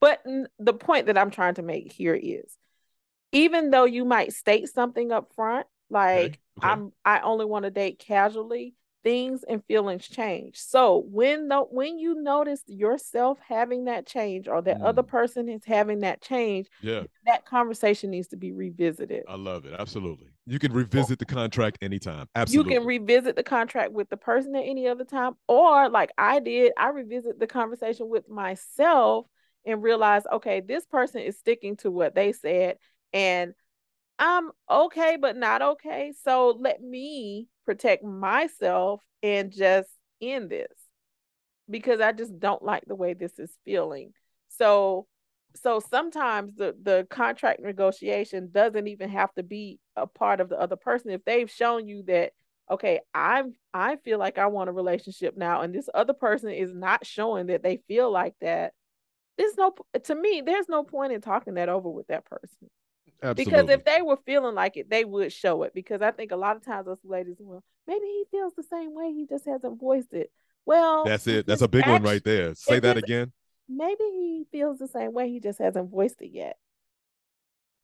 But 0.00 0.20
n- 0.26 0.48
the 0.58 0.74
point 0.74 1.06
that 1.06 1.18
I'm 1.18 1.30
trying 1.30 1.54
to 1.54 1.62
make 1.62 1.92
here 1.92 2.14
is 2.14 2.56
even 3.32 3.70
though 3.70 3.84
you 3.84 4.04
might 4.04 4.32
state 4.32 4.68
something 4.68 5.12
up 5.12 5.32
front, 5.34 5.66
like 5.90 6.16
okay. 6.16 6.38
Okay. 6.58 6.68
I'm 6.68 6.92
I 7.04 7.20
only 7.20 7.44
want 7.44 7.64
to 7.64 7.70
date 7.70 7.98
casually, 7.98 8.74
things 9.04 9.44
and 9.46 9.62
feelings 9.66 10.08
change. 10.08 10.56
So 10.56 11.04
when 11.10 11.48
the 11.48 11.60
when 11.60 11.98
you 11.98 12.20
notice 12.20 12.62
yourself 12.66 13.38
having 13.46 13.84
that 13.84 14.06
change 14.06 14.48
or 14.48 14.62
that 14.62 14.80
mm. 14.80 14.84
other 14.84 15.02
person 15.02 15.48
is 15.48 15.62
having 15.64 16.00
that 16.00 16.22
change, 16.22 16.68
yeah, 16.80 17.02
that 17.26 17.44
conversation 17.44 18.10
needs 18.10 18.28
to 18.28 18.36
be 18.36 18.52
revisited. 18.52 19.24
I 19.28 19.36
love 19.36 19.66
it. 19.66 19.74
Absolutely. 19.78 20.28
You 20.46 20.58
can 20.58 20.72
revisit 20.72 21.18
the 21.18 21.26
contract 21.26 21.78
anytime. 21.82 22.26
Absolutely. 22.34 22.72
You 22.72 22.80
can 22.80 22.86
revisit 22.86 23.36
the 23.36 23.42
contract 23.42 23.92
with 23.92 24.08
the 24.08 24.16
person 24.16 24.56
at 24.56 24.64
any 24.64 24.88
other 24.88 25.04
time. 25.04 25.34
Or 25.46 25.88
like 25.88 26.10
I 26.18 26.40
did, 26.40 26.72
I 26.76 26.88
revisit 26.88 27.38
the 27.38 27.46
conversation 27.46 28.08
with 28.08 28.28
myself 28.28 29.26
and 29.66 29.82
realize, 29.82 30.22
okay, 30.32 30.60
this 30.60 30.84
person 30.86 31.20
is 31.20 31.38
sticking 31.38 31.76
to 31.76 31.90
what 31.90 32.14
they 32.14 32.32
said. 32.32 32.78
And 33.12 33.54
I'm 34.18 34.50
okay, 34.70 35.16
but 35.20 35.36
not 35.36 35.62
okay. 35.62 36.12
So 36.24 36.56
let 36.58 36.82
me 36.82 37.48
protect 37.64 38.04
myself 38.04 39.02
and 39.22 39.52
just 39.52 39.88
end 40.20 40.50
this. 40.50 40.72
because 41.70 42.00
I 42.00 42.12
just 42.12 42.38
don't 42.38 42.62
like 42.62 42.84
the 42.86 42.94
way 42.94 43.14
this 43.14 43.38
is 43.38 43.50
feeling. 43.64 44.12
So 44.48 45.06
so 45.56 45.80
sometimes 45.80 46.56
the 46.56 46.74
the 46.82 47.06
contract 47.10 47.60
negotiation 47.60 48.50
doesn't 48.52 48.88
even 48.88 49.08
have 49.10 49.32
to 49.34 49.42
be 49.42 49.78
a 49.96 50.06
part 50.06 50.40
of 50.40 50.48
the 50.48 50.60
other 50.60 50.76
person 50.76 51.10
if 51.10 51.24
they've 51.24 51.50
shown 51.50 51.86
you 51.86 52.02
that 52.04 52.32
okay 52.70 53.00
i'm 53.14 53.52
i 53.72 53.96
feel 53.96 54.18
like 54.18 54.36
i 54.38 54.46
want 54.46 54.68
a 54.68 54.72
relationship 54.72 55.36
now 55.36 55.60
and 55.60 55.72
this 55.74 55.88
other 55.94 56.12
person 56.12 56.50
is 56.50 56.74
not 56.74 57.06
showing 57.06 57.46
that 57.46 57.62
they 57.62 57.76
feel 57.86 58.10
like 58.10 58.34
that 58.40 58.72
there's 59.38 59.56
no 59.56 59.72
to 60.02 60.14
me 60.14 60.42
there's 60.44 60.68
no 60.68 60.82
point 60.82 61.12
in 61.12 61.20
talking 61.20 61.54
that 61.54 61.68
over 61.68 61.88
with 61.88 62.06
that 62.08 62.24
person 62.24 62.68
Absolutely. 63.22 63.44
because 63.44 63.70
if 63.70 63.84
they 63.84 64.02
were 64.02 64.18
feeling 64.26 64.54
like 64.54 64.76
it 64.76 64.90
they 64.90 65.04
would 65.04 65.32
show 65.32 65.62
it. 65.62 65.72
Because 65.74 66.02
i 66.02 66.10
think 66.10 66.32
a 66.32 66.36
lot 66.36 66.56
of 66.56 66.64
times 66.64 66.88
us 66.88 66.98
ladies 67.04 67.36
well 67.40 67.62
maybe 67.86 68.04
he 68.04 68.24
feels 68.30 68.52
the 68.54 68.62
same 68.62 68.94
way. 68.94 69.12
He 69.12 69.26
just 69.26 69.46
hasn't 69.46 69.80
voiced 69.80 70.12
it. 70.12 70.30
Well 70.66 71.04
that's 71.04 71.26
it. 71.26 71.46
that's 71.46 71.62
a 71.62 71.68
big 71.68 71.86
one 71.86 72.02
right 72.02 72.24
there. 72.24 72.54
say 72.54 72.80
that 72.80 72.96
again. 72.96 73.32
Maybe 73.68 74.04
he 74.04 74.44
feels 74.52 74.78
the 74.78 74.88
same 74.88 75.12
way. 75.12 75.30
He 75.30 75.40
just 75.40 75.58
hasn't 75.58 75.90
voiced 75.90 76.20
it 76.20 76.30
yet. 76.32 76.56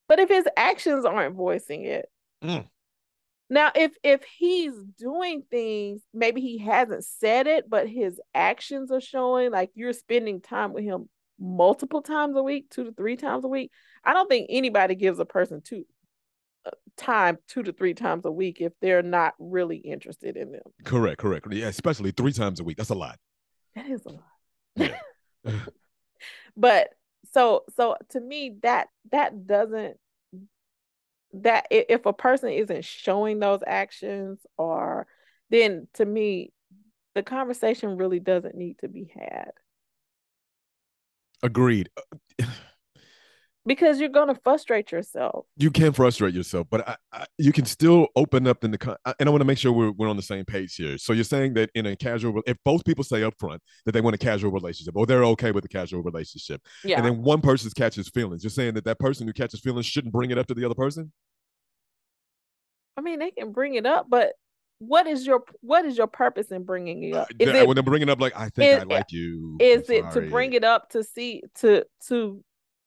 But 0.09 0.19
if 0.19 0.29
his 0.29 0.45
actions 0.57 1.05
aren't 1.05 1.37
voicing 1.37 1.85
it 1.85 2.11
mm. 2.43 2.67
Now, 3.53 3.73
if 3.75 3.93
if 4.05 4.23
he's 4.23 4.73
doing 4.97 5.43
things, 5.51 6.03
maybe 6.15 6.41
he 6.41 6.59
hasn't 6.59 7.05
said 7.05 7.49
it, 7.49 7.69
but 7.69 7.89
his 7.89 8.21
actions 8.33 8.93
are 8.93 9.01
showing 9.01 9.51
like 9.51 9.73
you're 9.75 9.93
spending 9.93 10.41
time 10.41 10.73
with 10.73 10.85
him 10.85 11.09
multiple 11.37 12.01
times 12.01 12.37
a 12.37 12.43
week, 12.45 12.71
two 12.71 12.85
to 12.85 12.93
three 12.93 13.17
times 13.17 13.45
a 13.45 13.49
week. 13.49 13.73
I 14.05 14.15
don't 14.15 14.29
think 14.29 14.47
anybody 14.51 14.95
gives 14.95 15.19
a 15.19 15.25
person 15.25 15.61
two 15.63 15.85
uh, 16.67 16.71
time 16.97 17.39
two 17.49 17.63
to 17.63 17.73
three 17.73 17.95
times 17.95 18.25
a 18.25 18.31
week 18.31 18.61
if 18.61 18.73
they're 18.81 19.03
not 19.03 19.35
really 19.39 19.77
interested 19.77 20.37
in 20.37 20.53
them. 20.53 20.63
Correct, 20.85 21.19
correct. 21.19 21.47
Yeah, 21.51 21.69
especially 21.69 22.11
three 22.11 22.33
times 22.33 22.61
a 22.61 22.65
week. 22.65 22.77
That's 22.77 22.91
a 22.91 22.95
lot. 22.95 23.19
That 23.75 23.87
is 23.87 24.05
a 24.07 24.11
lot. 24.11 24.25
Yeah. 24.77 24.99
but 26.57 26.91
so 27.33 27.65
so 27.77 27.97
to 28.11 28.21
me 28.21 28.57
that 28.63 28.89
that 29.13 29.47
doesn't 29.47 29.97
that 31.33 31.67
if 31.71 32.07
a 32.07 32.13
person 32.13 32.51
isn't 32.51 32.85
showing 32.85 33.39
those 33.39 33.61
actions 33.67 34.41
or 34.59 35.07
then 35.51 35.87
to 35.95 36.05
me 36.05 36.53
the 37.15 37.23
conversation 37.23 37.97
really 37.97 38.19
doesn't 38.19 38.57
need 38.57 38.79
to 38.81 38.89
be 38.89 39.13
had 39.15 39.53
agreed 41.43 41.89
because 43.71 44.01
you're 44.01 44.09
going 44.09 44.27
to 44.27 44.35
frustrate 44.43 44.91
yourself 44.91 45.47
you 45.57 45.71
can 45.71 45.93
frustrate 45.93 46.35
yourself 46.35 46.67
but 46.71 46.89
I, 46.89 46.97
I, 47.13 47.27
you 47.39 47.53
can 47.53 47.65
still 47.65 48.09
open 48.17 48.49
up 48.49 48.65
in 48.65 48.73
the 48.73 48.99
and 49.21 49.29
i 49.29 49.31
want 49.31 49.43
to 49.43 49.45
make 49.45 49.59
sure 49.59 49.71
we're, 49.73 49.93
we're 49.93 50.09
on 50.09 50.17
the 50.17 50.23
same 50.23 50.45
page 50.45 50.75
here 50.75 50.99
so 50.99 51.13
you're 51.13 51.23
saying 51.23 51.55
that 51.55 51.71
in 51.77 51.87
a 51.87 51.95
casual 51.95 52.43
if 52.47 52.57
both 52.65 52.85
people 52.85 53.05
say 53.05 53.23
up 53.23 53.35
front 53.39 53.63
that 53.87 53.93
they 53.93 54.01
want 54.01 54.15
a 54.15 54.19
casual 54.19 54.51
relationship 54.51 54.97
or 54.97 55.07
they're 55.07 55.25
okay 55.25 55.53
with 55.53 55.65
a 55.65 55.69
casual 55.69 56.03
relationship 56.03 56.61
yeah. 56.83 56.97
and 56.97 57.07
then 57.07 57.23
one 57.23 57.41
person 57.41 57.71
catches 57.77 58.09
feelings 58.09 58.43
you're 58.43 58.51
saying 58.51 58.75
that 58.75 58.85
that 58.85 58.99
person 58.99 59.27
who 59.27 59.33
catches 59.33 59.61
feelings 59.61 59.87
shouldn't 59.87 60.13
bring 60.13 60.33
it 60.33 60.39
up 60.39 60.47
to 60.47 60.55
the 60.55 60.65
other 60.65 60.75
person 60.75 61.13
I 62.97 63.03
mean, 63.03 63.19
they 63.19 63.31
can 63.31 63.53
bring 63.53 63.77
it 63.77 63.87
up, 63.87 64.09
but 64.11 64.35
what 64.79 65.07
is 65.07 65.27
your 65.27 65.43
what 65.61 65.85
is 65.85 65.97
your 65.97 66.07
purpose 66.07 66.51
in 66.51 66.65
bringing 66.65 67.03
it 67.05 67.15
uh, 67.15 67.21
up? 67.21 67.29
Is 67.39 67.49
it, 67.49 67.67
when 67.67 67.75
they're 67.75 67.83
bringing 67.83 68.11
up, 68.11 68.21
like 68.21 68.35
I 68.37 68.49
think 68.51 68.77
is, 68.77 68.81
I 68.81 68.83
like 68.85 69.11
you. 69.11 69.57
Is 69.61 69.89
it 69.89 70.11
to 70.13 70.23
bring 70.23 70.53
it 70.53 70.65
up 70.65 70.91
to 70.91 71.03
see 71.03 71.43
to 71.57 71.85
to 72.09 72.45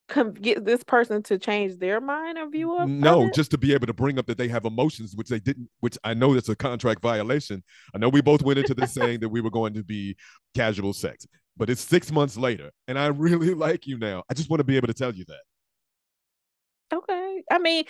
come 0.09 0.33
get 0.33 0.65
this 0.65 0.83
person 0.83 1.23
to 1.23 1.37
change 1.37 1.77
their 1.77 2.01
mind 2.01 2.37
or 2.37 2.49
view 2.49 2.77
of? 2.77 2.89
No, 2.89 3.29
just 3.33 3.51
to 3.51 3.57
be 3.57 3.73
able 3.73 3.87
to 3.87 3.93
bring 3.93 4.19
up 4.19 4.25
that 4.27 4.37
they 4.37 4.47
have 4.47 4.65
emotions, 4.65 5.15
which 5.15 5.29
they 5.29 5.39
didn't. 5.39 5.69
Which 5.79 5.97
I 6.03 6.13
know 6.13 6.33
that's 6.33 6.49
a 6.49 6.55
contract 6.55 7.01
violation. 7.01 7.63
I 7.93 7.97
know 7.97 8.09
we 8.09 8.21
both 8.21 8.41
went 8.41 8.59
into 8.59 8.73
this 8.73 8.93
saying 8.93 9.21
that 9.21 9.29
we 9.29 9.41
were 9.41 9.51
going 9.51 9.73
to 9.73 9.83
be 9.83 10.15
casual 10.55 10.93
sex, 10.93 11.25
but 11.57 11.69
it's 11.69 11.81
six 11.81 12.11
months 12.11 12.37
later, 12.37 12.71
and 12.87 12.97
I 12.99 13.07
really 13.07 13.53
like 13.53 13.87
you 13.87 13.97
now. 13.97 14.23
I 14.29 14.33
just 14.33 14.49
want 14.49 14.59
to 14.59 14.65
be 14.65 14.77
able 14.77 14.87
to 14.87 14.93
tell 14.93 15.13
you 15.13 15.25
that. 15.27 16.97
Okay, 16.97 17.43
I 17.51 17.57
mean, 17.57 17.85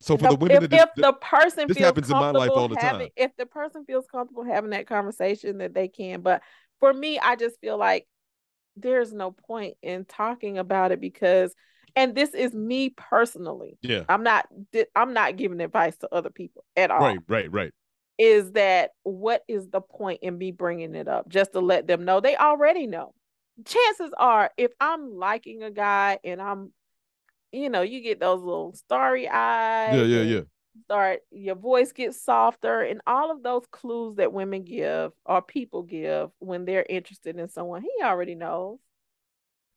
so 0.00 0.16
for 0.16 0.24
the, 0.24 0.28
the 0.30 0.36
women, 0.36 0.64
if, 0.64 0.72
if 0.72 0.88
the 0.96 1.12
person 1.14 1.66
this 1.66 1.76
feels 1.76 1.86
happens 1.86 2.10
in 2.10 2.16
my 2.16 2.30
life 2.30 2.50
all 2.54 2.68
the 2.68 2.78
having, 2.78 3.08
time. 3.08 3.10
If 3.16 3.36
the 3.36 3.46
person 3.46 3.84
feels 3.84 4.06
comfortable 4.06 4.44
having 4.44 4.70
that 4.70 4.86
conversation, 4.86 5.58
that 5.58 5.74
they 5.74 5.88
can. 5.88 6.20
But 6.20 6.42
for 6.78 6.92
me, 6.92 7.18
I 7.18 7.34
just 7.36 7.60
feel 7.60 7.76
like 7.76 8.06
there's 8.80 9.12
no 9.12 9.30
point 9.32 9.76
in 9.82 10.04
talking 10.04 10.58
about 10.58 10.92
it 10.92 11.00
because, 11.00 11.54
and 11.96 12.14
this 12.14 12.34
is 12.34 12.54
me 12.54 12.90
personally. 12.90 13.78
Yeah, 13.82 14.04
I'm 14.08 14.22
not. 14.22 14.46
I'm 14.94 15.12
not 15.12 15.36
giving 15.36 15.60
advice 15.60 15.96
to 15.98 16.08
other 16.12 16.30
people 16.30 16.64
at 16.76 16.90
all. 16.90 17.00
Right, 17.00 17.18
right, 17.28 17.52
right. 17.52 17.72
Is 18.18 18.52
that 18.52 18.90
what 19.04 19.42
is 19.46 19.68
the 19.68 19.80
point 19.80 20.20
in 20.22 20.36
me 20.36 20.50
bringing 20.50 20.94
it 20.94 21.08
up? 21.08 21.28
Just 21.28 21.52
to 21.52 21.60
let 21.60 21.86
them 21.86 22.04
know 22.04 22.20
they 22.20 22.36
already 22.36 22.86
know. 22.86 23.14
Chances 23.64 24.10
are, 24.16 24.50
if 24.56 24.70
I'm 24.80 25.16
liking 25.16 25.62
a 25.62 25.70
guy 25.70 26.18
and 26.24 26.40
I'm 26.40 26.72
you 27.52 27.70
know, 27.70 27.82
you 27.82 28.02
get 28.02 28.20
those 28.20 28.40
little 28.40 28.74
starry 28.74 29.28
eyes. 29.28 29.96
Yeah, 29.96 30.02
yeah, 30.02 30.22
yeah. 30.22 30.40
Start 30.84 31.20
your 31.30 31.56
voice 31.56 31.92
gets 31.92 32.22
softer, 32.22 32.82
and 32.82 33.00
all 33.06 33.30
of 33.30 33.42
those 33.42 33.64
clues 33.70 34.16
that 34.16 34.32
women 34.32 34.64
give 34.64 35.12
or 35.26 35.42
people 35.42 35.82
give 35.82 36.30
when 36.38 36.64
they're 36.64 36.86
interested 36.88 37.36
in 37.36 37.48
someone. 37.48 37.82
He 37.82 38.04
already 38.04 38.34
knows. 38.34 38.78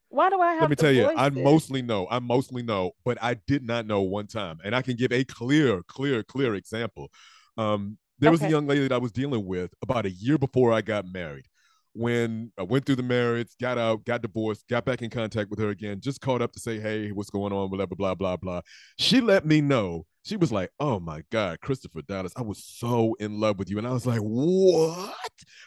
Why 0.09 0.29
do 0.29 0.39
I 0.39 0.53
have? 0.53 0.61
Let 0.61 0.69
me 0.69 0.75
tell 0.75 0.91
you, 0.91 1.09
I 1.15 1.27
it? 1.27 1.33
mostly 1.33 1.81
know. 1.81 2.07
I 2.09 2.19
mostly 2.19 2.61
know, 2.61 2.91
but 3.03 3.17
I 3.21 3.35
did 3.35 3.63
not 3.63 3.87
know 3.87 4.01
one 4.01 4.27
time, 4.27 4.59
and 4.63 4.75
I 4.75 4.81
can 4.81 4.95
give 4.95 5.11
a 5.11 5.23
clear, 5.23 5.81
clear, 5.83 6.23
clear 6.23 6.55
example. 6.55 7.09
Um, 7.57 7.97
there 8.19 8.29
okay. 8.29 8.43
was 8.43 8.43
a 8.43 8.49
young 8.49 8.67
lady 8.67 8.81
that 8.81 8.91
I 8.91 8.97
was 8.97 9.11
dealing 9.11 9.45
with 9.45 9.73
about 9.81 10.05
a 10.05 10.11
year 10.11 10.37
before 10.37 10.71
I 10.71 10.81
got 10.81 11.05
married 11.05 11.45
when 11.93 12.51
I 12.57 12.63
went 12.63 12.85
through 12.85 12.95
the 12.95 13.03
marriage, 13.03 13.49
got 13.59 13.77
out, 13.77 14.05
got 14.05 14.21
divorced, 14.21 14.67
got 14.67 14.85
back 14.85 15.01
in 15.01 15.09
contact 15.09 15.49
with 15.49 15.59
her 15.59 15.69
again, 15.69 15.99
just 15.99 16.21
called 16.21 16.41
up 16.41 16.53
to 16.53 16.59
say, 16.59 16.79
hey, 16.79 17.11
what's 17.11 17.29
going 17.29 17.51
on, 17.51 17.69
whatever, 17.69 17.95
blah, 17.95 18.15
blah, 18.15 18.37
blah. 18.37 18.61
She 18.97 19.19
let 19.19 19.45
me 19.45 19.61
know. 19.61 20.05
She 20.23 20.37
was 20.37 20.51
like, 20.51 20.69
oh 20.79 20.99
my 20.99 21.23
God, 21.31 21.59
Christopher 21.61 22.01
Dallas, 22.03 22.33
I 22.35 22.43
was 22.43 22.63
so 22.63 23.15
in 23.19 23.39
love 23.39 23.57
with 23.57 23.69
you. 23.69 23.77
And 23.79 23.87
I 23.87 23.91
was 23.91 24.05
like, 24.05 24.19
what? 24.19 25.15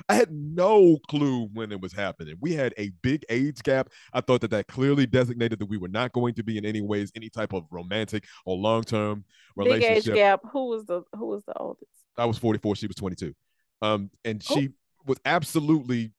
I 0.09 0.14
had 0.14 0.30
no 0.30 0.98
clue 1.09 1.48
when 1.52 1.72
it 1.72 1.80
was 1.80 1.92
happening. 1.92 2.36
We 2.40 2.55
had 2.55 2.72
a 2.78 2.90
big 3.02 3.24
age 3.28 3.62
gap. 3.62 3.88
I 4.12 4.20
thought 4.20 4.40
that 4.42 4.50
that 4.52 4.68
clearly 4.68 5.07
designated 5.07 5.59
that 5.59 5.66
we 5.66 5.76
were 5.76 5.88
not 5.88 6.12
going 6.12 6.34
to 6.34 6.44
be 6.44 6.57
in 6.57 6.64
any 6.64 6.82
ways 6.82 7.11
any 7.16 7.28
type 7.28 7.52
of 7.52 7.64
romantic 7.70 8.24
or 8.46 8.57
long-term 8.57 9.24
relationship. 9.57 10.05
Big 10.05 10.12
age 10.12 10.14
gap. 10.14 10.40
Who 10.52 10.68
was 10.68 10.84
the 10.84 11.02
who 11.16 11.26
was 11.26 11.42
the 11.46 11.55
oldest? 11.55 11.90
I 12.16 12.24
was 12.26 12.38
44. 12.38 12.76
She 12.76 12.86
was 12.86 12.96
22. 12.96 13.34
Um, 13.82 14.11
and 14.24 14.42
she 14.42 14.68
oh 14.68 14.72
was 15.07 15.18
absolutely 15.24 16.12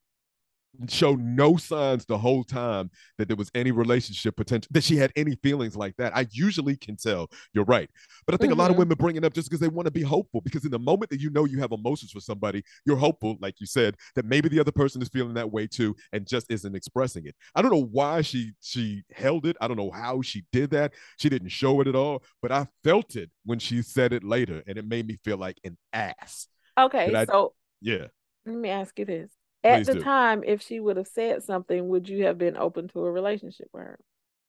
showed 0.88 1.20
no 1.20 1.58
signs 1.58 2.06
the 2.06 2.18
whole 2.18 2.44
time 2.44 2.90
that 3.18 3.28
there 3.28 3.38
was 3.38 3.52
any 3.56 3.72
relationship 3.72 4.36
potential 4.36 4.68
that 4.72 4.84
she 4.84 4.96
had 4.96 5.12
any 5.16 5.36
feelings 5.44 5.76
like 5.76 5.96
that 5.98 6.16
i 6.16 6.28
usually 6.32 6.76
can 6.76 6.96
tell 6.96 7.28
you're 7.54 7.66
right 7.66 7.90
but 8.26 8.34
i 8.34 8.38
think 8.38 8.52
mm-hmm. 8.52 8.60
a 8.60 8.64
lot 8.64 8.70
of 8.70 8.74
mm-hmm. 8.74 8.82
women 8.82 8.98
bring 8.98 9.16
it 9.16 9.24
up 9.24 9.34
just 9.34 9.50
because 9.50 9.60
they 9.60 9.68
want 9.68 9.86
to 9.86 9.92
be 9.92 10.02
hopeful 10.02 10.42
because 10.42 10.66
in 10.66 10.72
the 10.72 10.80
moment 10.80 11.10
that 11.10 11.20
you 11.20 11.30
know 11.30 11.46
you 11.46 11.60
have 11.60 11.72
emotions 11.72 12.12
for 12.12 12.20
somebody 12.20 12.64
you're 12.86 12.98
hopeful 12.98 13.38
like 13.42 13.56
you 13.60 13.66
said 13.66 13.96
that 14.16 14.26
maybe 14.26 14.50
the 14.50 14.60
other 14.60 14.72
person 14.72 15.02
is 15.02 15.10
feeling 15.10 15.34
that 15.34 15.52
way 15.52 15.68
too 15.68 15.96
and 16.14 16.28
just 16.28 16.50
isn't 16.50 16.76
expressing 16.76 17.26
it 17.26 17.36
i 17.56 17.62
don't 17.62 17.72
know 17.72 17.88
why 17.92 18.22
she 18.22 18.52
she 18.62 19.04
held 19.12 19.46
it 19.46 19.58
i 19.62 19.68
don't 19.68 19.78
know 19.78 19.92
how 19.92 20.22
she 20.22 20.44
did 20.52 20.70
that 20.70 20.94
she 21.18 21.30
didn't 21.30 21.50
show 21.50 21.82
it 21.82 21.88
at 21.88 21.96
all 21.96 22.24
but 22.42 22.52
i 22.52 22.68
felt 22.84 23.16
it 23.16 23.30
when 23.46 23.60
she 23.60 23.82
said 23.82 24.14
it 24.14 24.24
later 24.24 24.64
and 24.68 24.78
it 24.78 24.88
made 24.88 25.08
me 25.08 25.18
feel 25.24 25.38
like 25.38 25.58
an 25.64 25.78
ass 25.94 26.48
okay 26.78 27.14
I, 27.14 27.26
so 27.26 27.54
yeah 27.82 28.08
let 28.46 28.58
me 28.58 28.70
ask 28.70 28.98
you 29.00 29.06
this. 29.06 29.32
At 29.66 29.78
Please 29.78 29.88
the 29.88 29.94
do. 29.96 30.04
time, 30.04 30.44
if 30.46 30.62
she 30.62 30.80
would 30.80 30.98
have 30.98 31.08
said 31.08 31.42
something, 31.42 31.88
would 31.88 32.08
you 32.08 32.26
have 32.26 32.38
been 32.38 32.56
open 32.56 32.88
to 32.90 33.00
a 33.04 33.12
relationship 33.12 33.68
with 33.74 33.82
her? 33.84 34.00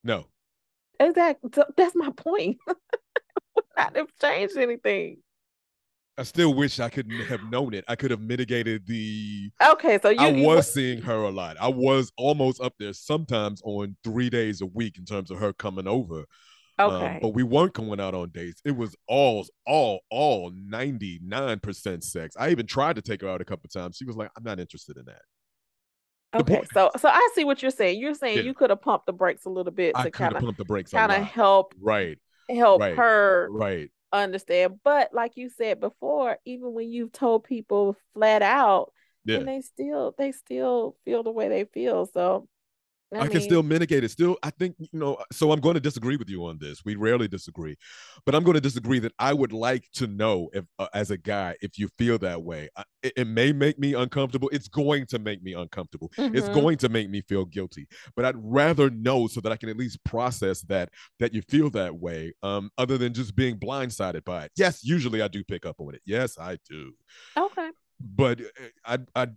No. 0.05 0.27
Exactly. 1.01 1.51
That's 1.75 1.97
my 1.97 2.11
point. 2.11 2.59
Would 2.67 3.65
not 3.77 3.97
have 3.97 4.09
changed 4.21 4.59
anything. 4.59 5.19
I 6.19 6.23
still 6.23 6.53
wish 6.55 6.81
I 6.81 6.89
could 6.91 7.11
have 7.29 7.43
known 7.51 7.73
it. 7.75 7.85
I 7.89 7.97
could 7.97 8.11
have 8.11 8.21
mitigated 8.21 8.87
the. 8.87 9.51
Okay, 9.67 9.99
so 10.03 10.11
you. 10.11 10.21
I 10.21 10.33
was 10.33 10.73
seeing 10.73 11.01
her 11.03 11.23
a 11.23 11.31
lot. 11.31 11.57
I 11.61 11.69
was 11.69 12.13
almost 12.17 12.61
up 12.61 12.75
there 12.79 12.93
sometimes 12.93 13.61
on 13.65 13.97
three 14.05 14.31
days 14.31 14.61
a 14.61 14.67
week 14.67 14.99
in 14.99 15.05
terms 15.05 15.31
of 15.31 15.39
her 15.39 15.53
coming 15.53 15.87
over. 15.87 16.25
Um, 16.79 16.93
okay. 16.93 17.15
Um, 17.15 17.19
but 17.23 17.29
we 17.29 17.43
weren't 17.43 17.73
going 17.73 18.01
out 18.01 18.15
on 18.15 18.31
dates. 18.31 18.61
It 18.65 18.77
was 18.77 18.95
all, 19.09 19.47
all, 19.67 20.01
all 20.11 20.51
99% 20.53 22.05
sex. 22.05 22.37
I 22.39 22.51
even 22.51 22.67
tried 22.67 22.97
to 22.97 23.03
take 23.03 23.23
her 23.23 23.29
out 23.29 23.41
a 23.41 23.45
couple 23.45 23.69
times. 23.69 23.97
She 23.97 24.05
was 24.05 24.17
like, 24.17 24.31
I'm 24.37 24.45
not 24.45 24.61
interested 24.61 24.97
in 24.97 25.07
that. 25.07 25.23
Okay, 26.35 26.63
so 26.73 26.91
so 26.99 27.09
I 27.09 27.31
see 27.35 27.45
what 27.45 27.63
you're 27.63 27.71
saying. 27.71 28.01
You're 28.01 28.15
saying 28.15 28.39
yeah. 28.39 28.43
you 28.43 28.53
could 28.53 28.71
have 28.71 28.83
pumped 28.83 29.07
the 29.07 29.13
brakes 29.13 29.45
a 29.47 29.49
little 29.49 29.73
bit 29.73 29.95
to 29.97 30.11
kind 30.11 30.35
of 30.35 30.43
pump 30.43 30.57
the 30.59 30.65
brakes, 30.65 30.91
kind 30.91 31.13
of 31.13 31.23
help, 31.23 31.75
right, 31.81 32.19
help 32.51 32.81
right. 32.81 32.97
her, 32.97 33.49
right, 33.51 33.91
understand. 34.13 34.81
But 34.85 35.15
like 35.15 35.37
you 35.37 35.49
said 35.49 35.81
before, 35.81 36.39
even 36.45 36.75
when 36.75 36.91
you've 36.91 37.13
told 37.13 37.45
people 37.45 37.97
flat 38.13 38.43
out, 38.43 38.93
yeah. 39.25 39.39
and 39.39 39.49
they 39.49 39.61
still 39.61 40.15
they 40.19 40.33
still 40.33 40.97
feel 41.05 41.23
the 41.23 41.31
way 41.31 41.49
they 41.49 41.65
feel. 41.65 42.07
So 42.07 42.49
I, 43.15 43.21
I 43.21 43.29
can 43.29 43.41
still 43.41 43.63
mitigate 43.63 44.03
it. 44.03 44.11
Still, 44.11 44.37
I 44.43 44.51
think, 44.51 44.75
you 44.79 44.89
know, 44.93 45.19
so 45.33 45.53
I'm 45.53 45.61
going 45.61 45.75
to 45.75 45.81
disagree 45.81 46.17
with 46.17 46.29
you 46.29 46.45
on 46.45 46.59
this. 46.59 46.85
We 46.85 46.97
rarely 46.97 47.29
disagree, 47.29 47.77
but 48.25 48.35
I'm 48.35 48.43
going 48.43 48.57
to 48.57 48.61
disagree 48.61 48.99
that 48.99 49.13
I 49.19 49.33
would 49.33 49.53
like 49.53 49.89
to 49.95 50.07
know 50.07 50.51
if, 50.53 50.65
uh, 50.79 50.89
as 50.93 51.11
a 51.11 51.17
guy, 51.17 51.57
if 51.61 51.79
you 51.79 51.89
feel 51.99 52.19
that 52.19 52.43
way. 52.43 52.69
I, 52.77 52.85
it, 53.03 53.13
it, 53.17 53.27
may 53.27 53.53
make 53.53 53.79
me 53.79 53.95
uncomfortable. 53.95 54.49
It's 54.53 54.67
going 54.67 55.07
to 55.07 55.19
make 55.19 55.43
me 55.43 55.53
uncomfortable. 55.53 56.11
Mm-hmm. 56.19 56.37
It's 56.37 56.49
going 56.49 56.79
to 56.79 56.89
make 56.89 57.09
me 57.09 57.21
feel 57.21 57.45
guilty, 57.45 57.87
but 58.17 58.25
I'd 58.25 58.35
rather 58.37 58.91
know 58.91 59.29
so 59.29 59.41
that 59.41 59.53
I 59.53 59.57
can 59.57 59.69
at 59.69 59.77
least 59.77 60.03
process 60.05 60.63
that, 60.63 60.91
that 61.21 61.33
you 61.33 61.43
feel 61.43 61.71
that 61.71 61.95
way, 61.95 62.33
um, 62.43 62.71
other 62.77 62.99
than 62.99 63.15
just 63.15 63.37
being 63.37 63.57
blindsided 63.59 64.25
by 64.25 64.45
it. 64.47 64.53
Yes, 64.57 64.83
usually 64.83 65.23
I 65.23 65.29
do 65.29 65.45
pick 65.45 65.65
up 65.65 65.77
on 65.79 65.95
it. 65.95 66.01
Yes, 66.05 66.39
I 66.39 66.59
do. 66.69 66.93
Okay. 67.37 67.71
But 68.01 68.41
I, 68.85 68.99
I, 69.15 69.29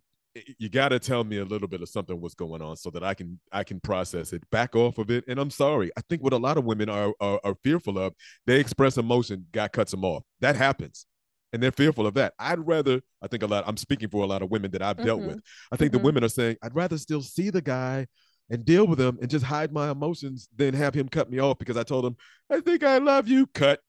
you 0.58 0.70
got 0.70 0.90
to 0.90 1.00
tell 1.00 1.24
me 1.24 1.38
a 1.38 1.46
little 1.46 1.68
bit 1.68 1.82
of 1.82 1.90
something 1.90 2.20
what's 2.20 2.36
going 2.36 2.62
on 2.62 2.76
so 2.78 2.90
that 2.92 3.04
I 3.04 3.14
can 3.14 3.40
I 3.52 3.64
can 3.64 3.80
process 3.80 4.34
it, 4.34 4.48
back 4.50 4.76
off 4.76 4.98
of 4.98 5.10
it. 5.12 5.24
And 5.28 5.40
I'm 5.40 5.50
sorry, 5.50 5.92
I 5.98 6.02
think 6.10 6.24
what 6.24 6.34
a 6.34 6.38
lot 6.38 6.58
of 6.58 6.66
women 6.66 6.90
are 6.90 7.14
are, 7.20 7.40
are 7.44 7.56
fearful 7.64 7.98
of, 7.98 8.14
they 8.46 8.60
express 8.60 8.98
emotion, 8.98 9.46
guy 9.52 9.68
cuts 9.68 9.92
them 9.92 10.04
off. 10.06 10.24
That 10.42 10.56
happens, 10.56 11.06
and 11.54 11.62
they're 11.62 11.72
fearful 11.72 12.08
of 12.08 12.14
that. 12.16 12.34
I'd 12.40 12.66
rather, 12.66 13.02
I 13.22 13.28
think 13.28 13.44
a 13.44 13.48
lot. 13.48 13.64
I'm 13.68 13.78
speaking 13.78 14.10
for 14.10 14.24
a 14.24 14.28
lot 14.28 14.42
of 14.42 14.52
women 14.52 14.72
that 14.72 14.82
I've 14.82 14.98
mm-hmm. 14.98 15.06
dealt 15.06 15.22
with. 15.22 15.42
I 15.72 15.76
think 15.76 15.92
mm-hmm. 15.92 16.00
the 16.00 16.06
women 16.06 16.24
are 16.24 16.30
saying, 16.30 16.58
I'd 16.62 16.76
rather 16.76 16.98
still 16.98 17.22
see 17.22 17.50
the 17.50 17.62
guy 17.62 18.08
and 18.50 18.66
deal 18.66 18.88
with 18.88 19.00
him 19.00 19.18
and 19.22 19.30
just 19.30 19.46
hide 19.46 19.72
my 19.72 19.92
emotions 19.92 20.50
than 20.56 20.74
have 20.74 20.94
him 20.94 21.08
cut 21.08 21.30
me 21.30 21.40
off 21.40 21.60
because 21.60 21.78
I 21.78 21.84
told 21.84 22.06
him, 22.06 22.18
I 22.50 22.62
think 22.62 22.84
I 22.84 22.98
love 22.98 23.28
you. 23.28 23.48
Cut. 23.48 23.80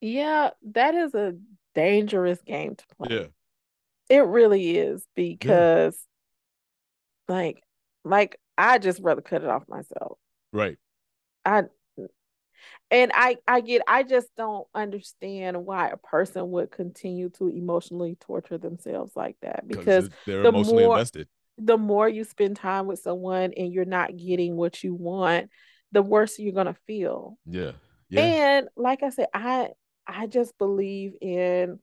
Yeah, 0.00 0.50
that 0.72 0.94
is 0.94 1.14
a 1.14 1.34
dangerous 1.74 2.40
game 2.42 2.74
to 2.74 2.84
play. 2.96 3.16
Yeah. 3.18 3.26
It 4.10 4.26
really 4.26 4.76
is 4.76 5.06
because 5.14 5.96
yeah. 7.28 7.34
like 7.34 7.62
like 8.04 8.38
I 8.58 8.78
just 8.78 9.00
rather 9.00 9.22
cut 9.22 9.42
it 9.42 9.48
off 9.48 9.68
myself. 9.68 10.18
Right. 10.52 10.76
I 11.44 11.64
and 12.90 13.12
I 13.14 13.36
I 13.46 13.60
get 13.60 13.82
I 13.86 14.02
just 14.02 14.28
don't 14.36 14.66
understand 14.74 15.64
why 15.64 15.88
a 15.88 15.96
person 15.96 16.50
would 16.50 16.70
continue 16.70 17.30
to 17.30 17.48
emotionally 17.48 18.16
torture 18.20 18.58
themselves 18.58 19.12
like 19.14 19.36
that 19.42 19.66
because 19.66 20.10
they're 20.26 20.42
the 20.42 20.48
emotionally 20.48 20.84
more, 20.84 20.96
invested. 20.96 21.28
The 21.58 21.78
more 21.78 22.08
you 22.08 22.24
spend 22.24 22.56
time 22.56 22.86
with 22.86 22.98
someone 22.98 23.52
and 23.56 23.72
you're 23.72 23.84
not 23.84 24.16
getting 24.16 24.56
what 24.56 24.82
you 24.82 24.94
want, 24.94 25.50
the 25.92 26.02
worse 26.02 26.38
you're 26.38 26.52
gonna 26.52 26.76
feel. 26.86 27.38
Yeah. 27.46 27.72
Yeah. 28.08 28.22
And 28.22 28.68
like 28.76 29.02
I 29.02 29.10
said, 29.10 29.28
I 29.32 29.68
I 30.06 30.26
just 30.26 30.58
believe 30.58 31.14
in 31.20 31.78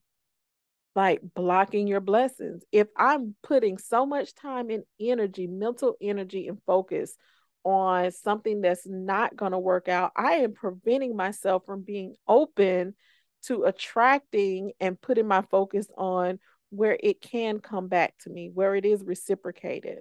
like 0.98 1.22
blocking 1.36 1.86
your 1.86 2.02
blessings. 2.02 2.64
If 2.72 2.88
I'm 2.98 3.36
putting 3.44 3.78
so 3.78 4.04
much 4.04 4.34
time 4.34 4.72
and 4.72 4.84
energy, 5.00 5.46
mental 5.46 5.96
energy 6.02 6.48
and 6.48 6.58
focus 6.66 7.16
on 7.64 8.12
something 8.12 8.62
that's 8.62 8.88
not 8.88 9.36
going 9.36 9.52
to 9.52 9.60
work 9.60 9.88
out, 9.88 10.12
I 10.18 10.38
am 10.38 10.54
preventing 10.54 11.16
myself 11.16 11.68
from 11.68 11.84
being 11.84 12.16
open 12.28 12.96
to 13.44 13.66
attracting 13.66 14.72
and 14.80 15.00
putting 15.00 15.28
my 15.28 15.44
focus 15.52 15.88
on 15.96 16.40
where 16.72 16.98
it 17.02 17.22
can 17.22 17.60
come 17.60 17.88
back 17.88 18.16
to 18.24 18.32
me, 18.32 18.50
where 18.52 18.74
it 18.74 18.84
is 18.84 19.04
reciprocated. 19.04 20.00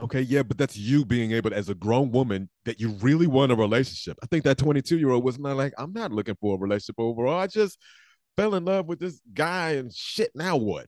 Okay, 0.00 0.20
yeah, 0.20 0.44
but 0.44 0.58
that's 0.58 0.76
you 0.76 1.04
being 1.04 1.32
able, 1.32 1.52
as 1.52 1.70
a 1.70 1.74
grown 1.74 2.12
woman, 2.12 2.48
that 2.66 2.78
you 2.78 2.90
really 3.00 3.26
want 3.26 3.50
a 3.50 3.56
relationship. 3.56 4.16
I 4.22 4.26
think 4.26 4.44
that 4.44 4.58
22 4.58 4.96
year 4.96 5.10
old 5.10 5.24
was 5.24 5.40
not 5.40 5.56
like, 5.56 5.72
I'm 5.76 5.92
not 5.92 6.12
looking 6.12 6.36
for 6.40 6.54
a 6.54 6.58
relationship 6.60 6.96
overall. 7.00 7.40
I 7.40 7.48
just 7.48 7.78
fell 8.36 8.54
in 8.54 8.64
love 8.64 8.86
with 8.86 9.00
this 9.00 9.20
guy 9.32 9.72
and 9.72 9.92
shit. 9.92 10.30
Now 10.34 10.56
what? 10.56 10.86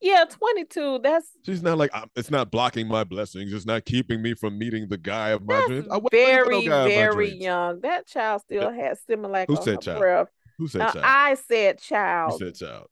Yeah, 0.00 0.24
22. 0.28 0.98
That's 1.00 1.28
she's 1.46 1.62
not 1.62 1.78
like 1.78 1.92
it's 2.16 2.30
not 2.30 2.50
blocking 2.50 2.88
my 2.88 3.04
blessings. 3.04 3.52
It's 3.52 3.64
not 3.64 3.84
keeping 3.84 4.20
me 4.20 4.34
from 4.34 4.58
meeting 4.58 4.88
the 4.88 4.98
guy 4.98 5.30
of 5.30 5.46
my 5.46 5.64
dreams. 5.68 5.86
I 5.90 6.00
very, 6.10 6.66
no 6.66 6.84
very 6.84 7.32
young. 7.32 7.80
That 7.82 8.08
child 8.08 8.42
still 8.42 8.72
has 8.72 9.00
similar. 9.06 9.44
Who 9.46 9.56
said 9.56 9.80
child? 9.80 10.00
Breath. 10.00 10.28
Who 10.58 10.66
said 10.66 10.82
uh, 10.82 10.92
child? 10.92 11.04
I 11.06 11.34
said 11.34 11.80
child. 11.80 12.32
Who 12.32 12.38
said 12.38 12.54
child? 12.56 12.86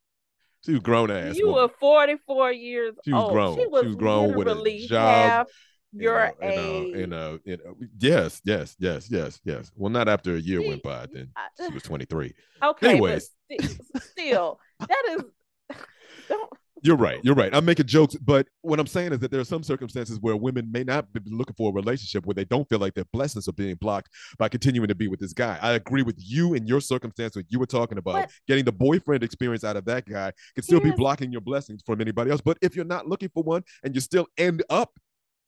She 0.65 0.73
was 0.73 0.81
grown 0.83 1.11
ass. 1.11 1.37
You 1.37 1.49
woman. 1.49 1.63
were 1.63 1.69
44 1.81 2.53
years 2.53 2.95
old. 2.95 3.05
she 3.05 3.13
was 3.13 3.23
old. 3.23 3.33
Grown. 3.33 3.55
She 3.57 3.67
was, 3.67 3.83
she 3.83 3.87
was 3.89 3.97
grown 3.97 4.35
with 4.37 4.49
a 4.49 4.87
job. 4.87 5.47
Your 5.93 6.33
in 6.41 6.51
age. 6.51 6.95
In 6.95 7.13
a, 7.13 7.39
in 7.45 7.55
a, 7.55 7.73
yes, 7.99 8.41
yes, 8.45 8.77
yes, 8.79 9.09
yes, 9.11 9.41
yes. 9.45 9.73
Well, 9.77 9.91
not 9.91 10.09
after 10.09 10.37
a 10.37 10.41
year 10.41 10.67
went 10.67 10.83
by. 10.83 11.07
Then 11.13 11.31
she 11.67 11.73
was 11.73 11.83
23. 11.83 12.35
Okay. 12.63 12.91
Anyways, 12.91 13.31
still, 14.13 14.61
that 14.81 15.03
is. 15.09 15.23
Don't. 16.29 16.51
You're 16.83 16.97
right. 16.97 17.21
You're 17.23 17.35
right. 17.35 17.55
I'm 17.55 17.65
making 17.65 17.87
jokes, 17.87 18.17
but 18.17 18.47
what 18.63 18.79
I'm 18.79 18.87
saying 18.87 19.13
is 19.13 19.19
that 19.21 19.31
there 19.31 19.41
are 19.41 19.45
some 19.45 19.63
circumstances 19.63 20.19
where 20.21 20.37
women 20.37 20.71
may 20.71 20.85
not 20.85 21.13
be 21.13 21.21
looking 21.27 21.55
for 21.55 21.71
a 21.71 21.73
relationship 21.73 22.27
where 22.27 22.35
they 22.35 22.45
don't 22.45 22.69
feel 22.69 22.79
like 22.79 22.95
their 22.95 23.05
blessings 23.13 23.49
are 23.49 23.53
being 23.53 23.75
blocked 23.77 24.11
by 24.39 24.49
continuing 24.49 24.89
to 24.89 24.95
be 24.95 25.09
with 25.09 25.21
this 25.21 25.33
guy. 25.33 25.59
I 25.61 25.73
agree 25.73 26.03
with 26.03 26.17
you 26.19 26.55
in 26.55 26.67
your 26.67 26.81
circumstance 26.81 27.35
that 27.35 27.47
you 27.49 27.59
were 27.59 27.67
talking 27.67 27.99
about. 27.99 28.15
But, 28.15 28.31
Getting 28.47 28.65
the 28.65 28.73
boyfriend 28.73 29.23
experience 29.23 29.65
out 29.65 29.77
of 29.77 29.85
that 29.87 30.07
guy 30.07 30.33
can 30.55 30.65
still 30.65 30.81
be 30.81 30.91
blocking 30.91 31.33
your 31.33 31.43
blessings 31.43 31.83
from 31.85 32.01
anybody 32.01 32.31
else. 32.31 32.41
But 32.41 32.59
if 32.61 32.77
you're 32.77 32.85
not 32.85 33.07
looking 33.07 33.31
for 33.33 33.43
one 33.43 33.63
and 33.85 33.95
you 33.95 34.01
still 34.01 34.27
end 34.37 34.63
up 34.71 34.91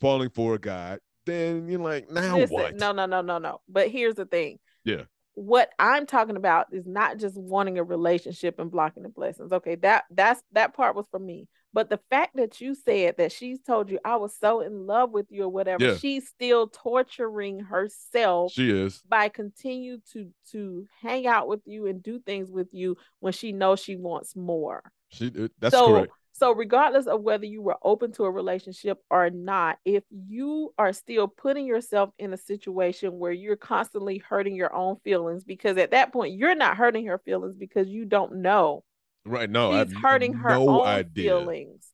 falling 0.02 0.30
for 0.30 0.54
a 0.54 0.58
guy, 0.58 0.98
then 1.24 1.68
you're 1.68 1.80
like, 1.80 2.10
now 2.10 2.36
Listen, 2.36 2.54
what? 2.54 2.76
No, 2.76 2.92
no, 2.92 3.06
no, 3.06 3.22
no, 3.22 3.38
no. 3.38 3.60
But 3.68 3.88
here's 3.88 4.16
the 4.16 4.26
thing. 4.26 4.58
Yeah. 4.84 5.04
What 5.34 5.70
I'm 5.78 6.04
talking 6.04 6.36
about 6.36 6.66
is 6.72 6.84
not 6.86 7.16
just 7.16 7.38
wanting 7.38 7.78
a 7.78 7.84
relationship 7.84 8.58
and 8.58 8.70
blocking 8.70 9.04
the 9.04 9.08
blessings. 9.08 9.52
Okay, 9.52 9.76
that 9.76 10.04
that's 10.10 10.42
that 10.52 10.74
part 10.74 10.94
was 10.94 11.06
for 11.10 11.18
me. 11.18 11.48
But 11.72 11.88
the 11.88 12.00
fact 12.10 12.36
that 12.36 12.60
you 12.60 12.74
said 12.74 13.14
that 13.16 13.32
she's 13.32 13.58
told 13.62 13.90
you 13.90 13.98
I 14.04 14.16
was 14.16 14.36
so 14.38 14.60
in 14.60 14.86
love 14.86 15.10
with 15.10 15.26
you 15.30 15.44
or 15.44 15.48
whatever, 15.48 15.82
yeah. 15.82 15.96
she's 15.96 16.28
still 16.28 16.66
torturing 16.66 17.60
herself. 17.60 18.52
She 18.52 18.68
is 18.70 19.00
by 19.08 19.30
continue 19.30 19.98
to 20.12 20.28
to 20.50 20.86
hang 21.00 21.26
out 21.26 21.48
with 21.48 21.60
you 21.64 21.86
and 21.86 22.02
do 22.02 22.18
things 22.18 22.50
with 22.50 22.68
you 22.72 22.98
when 23.20 23.32
she 23.32 23.52
knows 23.52 23.80
she 23.80 23.96
wants 23.96 24.36
more. 24.36 24.82
She 25.08 25.28
uh, 25.28 25.48
that's 25.58 25.74
so, 25.74 25.86
correct. 25.86 26.12
So, 26.42 26.52
regardless 26.52 27.06
of 27.06 27.20
whether 27.20 27.46
you 27.46 27.62
were 27.62 27.76
open 27.84 28.10
to 28.14 28.24
a 28.24 28.30
relationship 28.30 28.98
or 29.12 29.30
not, 29.30 29.78
if 29.84 30.02
you 30.10 30.74
are 30.76 30.92
still 30.92 31.28
putting 31.28 31.66
yourself 31.66 32.10
in 32.18 32.32
a 32.32 32.36
situation 32.36 33.20
where 33.20 33.30
you're 33.30 33.54
constantly 33.54 34.18
hurting 34.18 34.56
your 34.56 34.74
own 34.74 34.96
feelings, 35.04 35.44
because 35.44 35.76
at 35.76 35.92
that 35.92 36.12
point 36.12 36.34
you're 36.34 36.56
not 36.56 36.76
hurting 36.76 37.06
her 37.06 37.18
feelings 37.18 37.54
because 37.54 37.86
you 37.86 38.04
don't 38.06 38.38
know. 38.38 38.82
Right. 39.24 39.48
No, 39.48 39.84
she's 39.84 39.94
hurting 40.02 40.32
her 40.32 40.48
no 40.48 40.82
own 40.82 40.88
idea. 40.88 41.30
feelings. 41.30 41.86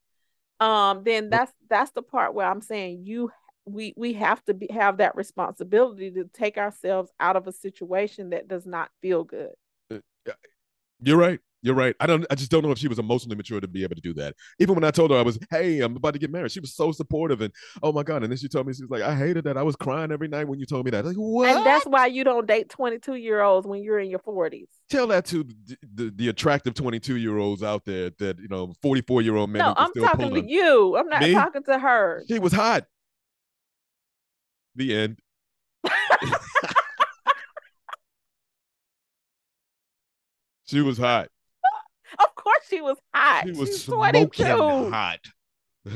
Um, 0.61 1.03
then 1.05 1.29
that's 1.29 1.53
that's 1.69 1.91
the 1.91 2.01
part 2.01 2.33
where 2.33 2.47
I'm 2.47 2.63
saying 2.63 3.03
you 3.05 3.31
we 3.67 3.93
we 3.99 4.15
have 4.15 4.43
to 4.47 4.55
be, 4.55 4.69
have 4.71 4.97
that 4.97 5.15
responsibility 5.15 6.11
to 6.13 6.25
take 6.33 6.57
ourselves 6.57 7.13
out 7.21 7.37
of 7.37 7.49
a 7.49 7.53
situation 7.53 8.31
that 8.31 8.49
does 8.49 8.65
not 8.65 8.89
feel 9.03 9.25
good. 9.25 9.53
Uh, 9.91 9.99
you're 11.03 11.19
right. 11.19 11.41
You're 11.61 11.75
right. 11.75 11.95
I 11.99 12.07
don't. 12.07 12.25
I 12.31 12.37
just 12.37 12.51
don't 12.53 12.63
know 12.63 12.71
if 12.71 12.79
she 12.79 12.87
was 12.87 13.01
emotionally 13.01 13.37
mature 13.37 13.61
to 13.61 13.67
be 13.67 13.83
able 13.83 13.97
to 13.97 14.01
do 14.01 14.15
that. 14.15 14.35
Even 14.61 14.77
when 14.77 14.85
I 14.85 14.93
told 14.93 15.11
her 15.11 15.17
I 15.17 15.23
was, 15.23 15.41
hey, 15.51 15.81
I'm 15.81 15.97
about 15.97 16.13
to 16.13 16.21
get 16.21 16.31
married, 16.31 16.53
she 16.53 16.61
was 16.61 16.75
so 16.75 16.93
supportive 16.93 17.41
and 17.41 17.53
oh 17.83 17.91
my 17.93 18.05
god. 18.05 18.23
And 18.23 18.31
then 18.31 18.39
she 18.39 18.47
told 18.49 18.67
me 18.67 18.75
she 18.75 18.83
was 18.83 18.91
like, 18.91 19.03
I 19.03 19.15
hated 19.15 19.43
that. 19.45 19.57
I 19.57 19.65
was 19.65 19.75
crying 19.75 20.13
every 20.13 20.29
night 20.29 20.47
when 20.47 20.61
you 20.61 20.67
told 20.67 20.85
me 20.85 20.93
that. 20.93 21.05
Like 21.05 21.17
what? 21.17 21.49
And 21.49 21.67
that's 21.67 21.85
why 21.85 22.07
you 22.07 22.23
don't 22.23 22.47
date 22.47 22.69
22 22.69 23.15
year 23.15 23.41
olds 23.41 23.67
when 23.67 23.83
you're 23.83 23.99
in 23.99 24.09
your 24.09 24.21
40s. 24.21 24.69
Tell 24.89 25.09
that 25.09 25.25
to 25.27 25.43
the, 25.43 25.77
the, 25.95 26.13
the 26.15 26.29
attractive 26.29 26.75
22 26.75 27.17
year 27.17 27.39
olds 27.39 27.65
out 27.65 27.85
there 27.85 28.11
that 28.19 28.39
you 28.39 28.49
know 28.49 28.73
44 28.81 29.23
year 29.23 29.35
old 29.35 29.51
men. 29.51 29.61
No, 29.61 29.75
I'm 29.77 29.93
talking 29.93 30.35
to 30.35 30.49
you. 30.49 30.97
I'm 30.97 31.09
not 31.09 31.23
me? 31.23 31.33
talking 31.33 31.65
to 31.65 31.77
her. 31.79 32.23
She 32.29 32.39
was 32.39 32.53
hot. 32.53 32.87
The 34.77 34.95
end. 34.95 35.19
she 40.67 40.81
was 40.83 40.99
hot. 40.99 41.31
Of 42.19 42.35
course 42.35 42.65
she 42.69 42.81
was 42.81 42.97
hot. 43.15 43.45
She 43.45 43.53
was 43.53 43.69
She's 43.69 43.85
smoking 43.85 44.29
22. 44.29 44.91
hot. 44.91 45.21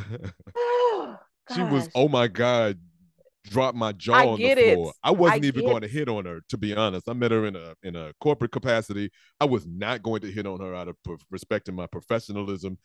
oh, 0.56 1.18
she 1.54 1.62
was, 1.62 1.88
oh 1.94 2.08
my 2.08 2.28
God, 2.28 2.78
drop 3.44 3.74
my 3.74 3.92
jaw 3.92 4.14
I 4.14 4.26
on 4.26 4.38
the 4.38 4.54
floor. 4.54 4.88
It. 4.90 4.94
I 5.02 5.10
wasn't 5.10 5.44
I 5.44 5.46
even 5.46 5.64
going 5.64 5.82
to 5.82 5.88
hit 5.88 6.08
on 6.08 6.24
her, 6.24 6.40
to 6.48 6.56
be 6.56 6.74
honest. 6.74 7.08
I 7.08 7.12
met 7.12 7.30
her 7.30 7.46
in 7.46 7.56
a 7.56 7.74
in 7.82 7.96
a 7.96 8.12
corporate 8.20 8.52
capacity. 8.52 9.10
I 9.40 9.44
was 9.44 9.66
not 9.66 10.02
going 10.02 10.20
to 10.22 10.30
hit 10.30 10.46
on 10.46 10.60
her 10.60 10.74
out 10.74 10.88
of 10.88 10.96
respect 11.30 11.66
to 11.66 11.72
my 11.72 11.86
professionalism. 11.86 12.78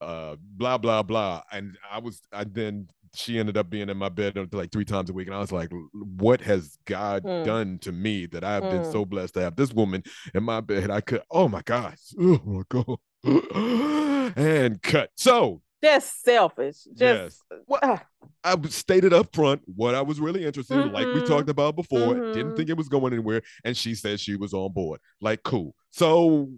Uh, 0.00 0.36
blah 0.40 0.78
blah 0.78 1.02
blah. 1.02 1.42
And 1.52 1.76
I 1.90 1.98
was, 1.98 2.22
I 2.32 2.44
then 2.44 2.88
she 3.14 3.38
ended 3.38 3.56
up 3.56 3.70
being 3.70 3.88
in 3.88 3.96
my 3.96 4.08
bed 4.08 4.36
like 4.52 4.70
three 4.70 4.84
times 4.84 5.10
a 5.10 5.12
week, 5.12 5.26
and 5.26 5.36
I 5.36 5.40
was 5.40 5.52
like, 5.52 5.70
"What 5.92 6.40
has 6.42 6.76
God 6.84 7.24
mm. 7.24 7.44
done 7.44 7.78
to 7.80 7.92
me 7.92 8.26
that 8.26 8.44
I've 8.44 8.62
mm. 8.62 8.70
been 8.70 8.92
so 8.92 9.04
blessed 9.04 9.34
to 9.34 9.40
have 9.42 9.56
this 9.56 9.72
woman 9.72 10.02
in 10.34 10.42
my 10.44 10.60
bed?" 10.60 10.90
I 10.90 11.00
could, 11.00 11.22
oh 11.30 11.48
my 11.48 11.62
gosh, 11.62 11.98
oh 12.20 12.40
my 12.44 12.62
god, 12.68 14.32
and 14.36 14.80
cut. 14.82 15.10
So 15.16 15.62
just 15.82 16.22
selfish. 16.22 16.84
Just 16.94 17.00
yes. 17.00 17.42
Well, 17.66 17.80
uh. 17.82 17.98
I 18.42 18.56
stated 18.68 19.12
up 19.12 19.34
front 19.34 19.62
what 19.66 19.94
I 19.94 20.00
was 20.00 20.18
really 20.18 20.46
interested 20.46 20.74
in, 20.74 20.84
mm-hmm. 20.84 20.94
like 20.94 21.06
we 21.06 21.14
mm-hmm. 21.14 21.26
talked 21.26 21.50
about 21.50 21.76
before. 21.76 22.14
Mm-hmm. 22.14 22.32
Didn't 22.32 22.56
think 22.56 22.70
it 22.70 22.76
was 22.76 22.88
going 22.88 23.12
anywhere, 23.12 23.42
and 23.64 23.76
she 23.76 23.94
said 23.94 24.18
she 24.18 24.36
was 24.36 24.54
on 24.54 24.72
board. 24.72 25.00
Like, 25.20 25.42
cool. 25.42 25.74
So 25.90 26.48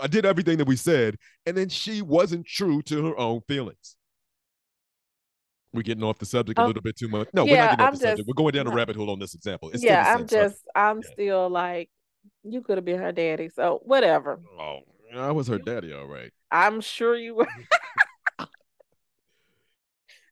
I 0.00 0.06
did 0.06 0.24
everything 0.24 0.58
that 0.58 0.68
we 0.68 0.76
said, 0.76 1.16
and 1.44 1.56
then 1.56 1.68
she 1.68 2.02
wasn't 2.02 2.46
true 2.46 2.82
to 2.82 3.06
her 3.06 3.18
own 3.18 3.40
feelings. 3.48 3.95
We're 5.76 5.82
getting 5.82 6.02
off 6.04 6.18
the 6.18 6.26
subject 6.26 6.58
a 6.58 6.62
Oh. 6.62 6.66
little 6.66 6.82
bit 6.82 6.96
too 6.96 7.08
much. 7.08 7.28
No, 7.32 7.44
we're 7.44 7.56
not 7.56 7.70
getting 7.70 7.80
off 7.84 7.88
I'm 7.88 7.94
the 7.94 8.00
subject. 8.00 8.28
We're 8.28 8.34
going 8.34 8.52
down 8.52 8.66
a 8.66 8.70
rabbit 8.74 8.96
hole 8.96 9.10
on 9.10 9.18
this 9.18 9.34
example. 9.34 9.70
It's 9.72 9.84
yeah, 9.84 10.04
I'm 10.12 10.20
same 10.20 10.28
subject. 10.28 10.54
just 10.54 10.64
I'm 10.74 10.96
Yeah. 11.02 11.08
still 11.12 11.48
like 11.50 11.90
you 12.42 12.62
could 12.62 12.78
have 12.78 12.84
been 12.84 12.98
her 12.98 13.12
daddy. 13.12 13.48
So 13.50 13.80
whatever. 13.84 14.40
Oh, 14.58 14.80
I 15.14 15.30
was 15.30 15.46
her 15.48 15.58
daddy, 15.58 15.92
all 15.92 16.06
right. 16.06 16.32
I'm 16.50 16.80
sure 16.80 17.16
you 17.16 17.34
were. 17.36 17.46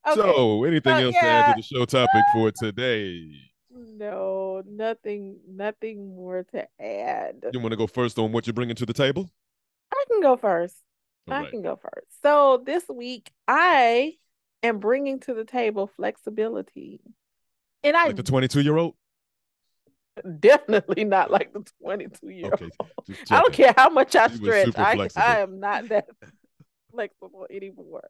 okay. 0.06 0.14
So, 0.14 0.64
anything 0.64 0.96
So, 0.96 1.04
else 1.04 1.14
to 1.14 1.26
add 1.26 1.46
to 1.46 1.54
the 1.56 1.62
show 1.62 1.84
topic 1.84 2.22
for 2.32 2.50
today? 2.50 3.30
no, 3.70 4.62
nothing 4.66 5.38
nothing 5.48 6.14
more 6.14 6.44
to 6.52 6.66
add. 6.80 7.44
You 7.52 7.60
want 7.60 7.72
to 7.72 7.76
go 7.76 7.86
first 7.86 8.18
on 8.18 8.32
what 8.32 8.46
you're 8.46 8.54
bringing 8.54 8.76
to 8.76 8.86
the 8.86 8.92
table? 8.92 9.30
I 9.92 10.04
can 10.08 10.20
go 10.20 10.36
first. 10.36 10.76
All 11.28 11.34
I 11.34 11.40
right. 11.42 11.50
can 11.50 11.62
go 11.62 11.76
first. 11.76 12.22
So 12.22 12.62
this 12.64 12.84
week 12.88 13.30
I 13.48 14.16
am 14.64 14.78
bringing 14.78 15.20
to 15.20 15.34
the 15.34 15.44
table 15.44 15.86
flexibility. 15.86 17.00
And 17.82 17.96
I 17.96 18.06
Like 18.06 18.16
the 18.16 18.22
22 18.22 18.60
year 18.60 18.76
old? 18.76 18.94
definitely 20.38 21.04
not 21.04 21.30
like 21.30 21.52
the 21.52 21.64
22 21.82 22.28
year 22.28 22.50
old. 22.52 22.72
just 23.06 23.32
I 23.32 23.40
don't 23.40 23.52
care 23.52 23.74
how 23.76 23.90
much 23.90 24.14
I 24.16 24.28
were 24.28 24.34
stretch. 24.36 24.78
I, 24.78 24.94
flexible. 24.94 25.26
I 25.26 25.38
am 25.38 25.60
not 25.60 25.88
that 25.88 26.06
flexible 26.92 27.46
anymore. 27.50 28.08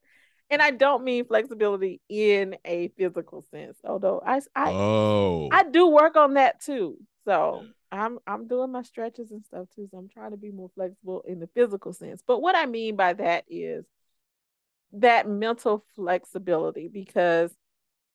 And 0.51 0.61
I 0.61 0.71
don't 0.71 1.05
mean 1.05 1.25
flexibility 1.25 2.01
in 2.09 2.57
a 2.67 2.89
physical 2.99 3.45
sense, 3.51 3.79
although 3.85 4.23
I 4.25 4.41
I, 4.55 4.71
oh. 4.71 5.49
I 5.51 5.65
do 5.65 5.89
work 5.89 6.17
on 6.17 6.35
that 6.35 6.61
too. 6.61 6.99
So 7.25 7.65
I'm 7.91 8.19
I'm 8.27 8.47
doing 8.47 8.71
my 8.71 8.83
stretches 8.83 9.31
and 9.31 9.45
stuff 9.47 9.69
too. 9.75 9.89
So 9.91 9.97
I'm 9.97 10.09
trying 10.09 10.33
to 10.33 10.37
be 10.37 10.51
more 10.51 10.71
flexible 10.75 11.25
in 11.27 11.41
the 11.41 11.49
physical 11.55 11.95
sense. 11.95 12.23
But 12.27 12.43
what 12.43 12.55
I 12.55 12.67
mean 12.67 12.97
by 12.97 13.15
that 13.15 13.45
is 13.49 13.87
that 14.95 15.29
mental 15.29 15.85
flexibility 15.95 16.89
because 16.89 17.55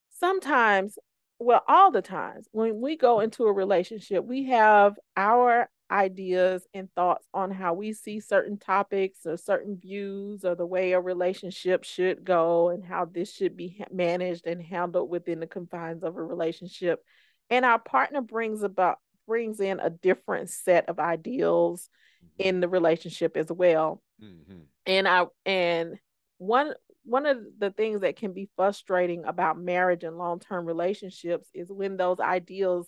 sometimes, 0.10 0.98
well, 1.40 1.64
all 1.68 1.92
the 1.92 2.02
times 2.02 2.48
when 2.52 2.82
we 2.82 2.96
go 2.98 3.20
into 3.20 3.46
a 3.46 3.54
relationship, 3.54 4.26
we 4.26 4.46
have 4.46 4.98
our 5.16 5.70
ideas 5.92 6.68
and 6.74 6.88
thoughts 6.94 7.26
on 7.34 7.50
how 7.50 7.74
we 7.74 7.94
see 7.94 8.20
certain 8.20 8.58
topics 8.58 9.26
or 9.26 9.38
certain 9.38 9.78
views 9.78 10.46
or 10.46 10.54
the 10.56 10.66
way 10.66 10.92
a 10.92 11.00
relationship 11.00 11.84
should 11.84 12.24
go 12.24 12.70
and 12.70 12.84
how 12.84 13.06
this 13.06 13.34
should 13.34 13.58
be 13.58 13.84
managed 13.92 14.46
and 14.46 14.62
handled 14.62 15.10
within 15.10 15.40
the 15.40 15.48
confines 15.48 16.04
of 16.04 16.16
a 16.16 16.22
relationship. 16.22 17.04
And 17.50 17.66
our 17.66 17.80
partner 17.80 18.22
brings 18.22 18.62
about 18.62 19.00
brings 19.26 19.60
in 19.60 19.80
a 19.80 19.90
different 19.90 20.50
set 20.50 20.90
of 20.90 21.00
ideals 21.00 21.90
in 22.38 22.60
the 22.60 22.68
relationship 22.68 23.38
as 23.38 23.52
well. 23.52 24.02
Mhm. 24.22 24.66
and 24.86 25.08
I 25.08 25.28
and 25.46 26.00
one 26.40 26.74
one 27.04 27.26
of 27.26 27.38
the 27.58 27.72
things 27.72 28.02
that 28.02 28.18
can 28.18 28.34
be 28.34 28.50
frustrating 28.56 29.24
about 29.26 29.58
marriage 29.58 30.04
and 30.04 30.18
long-term 30.18 30.66
relationships 30.66 31.48
is 31.54 31.72
when 31.72 31.98
those 31.98 32.20
ideals 32.20 32.88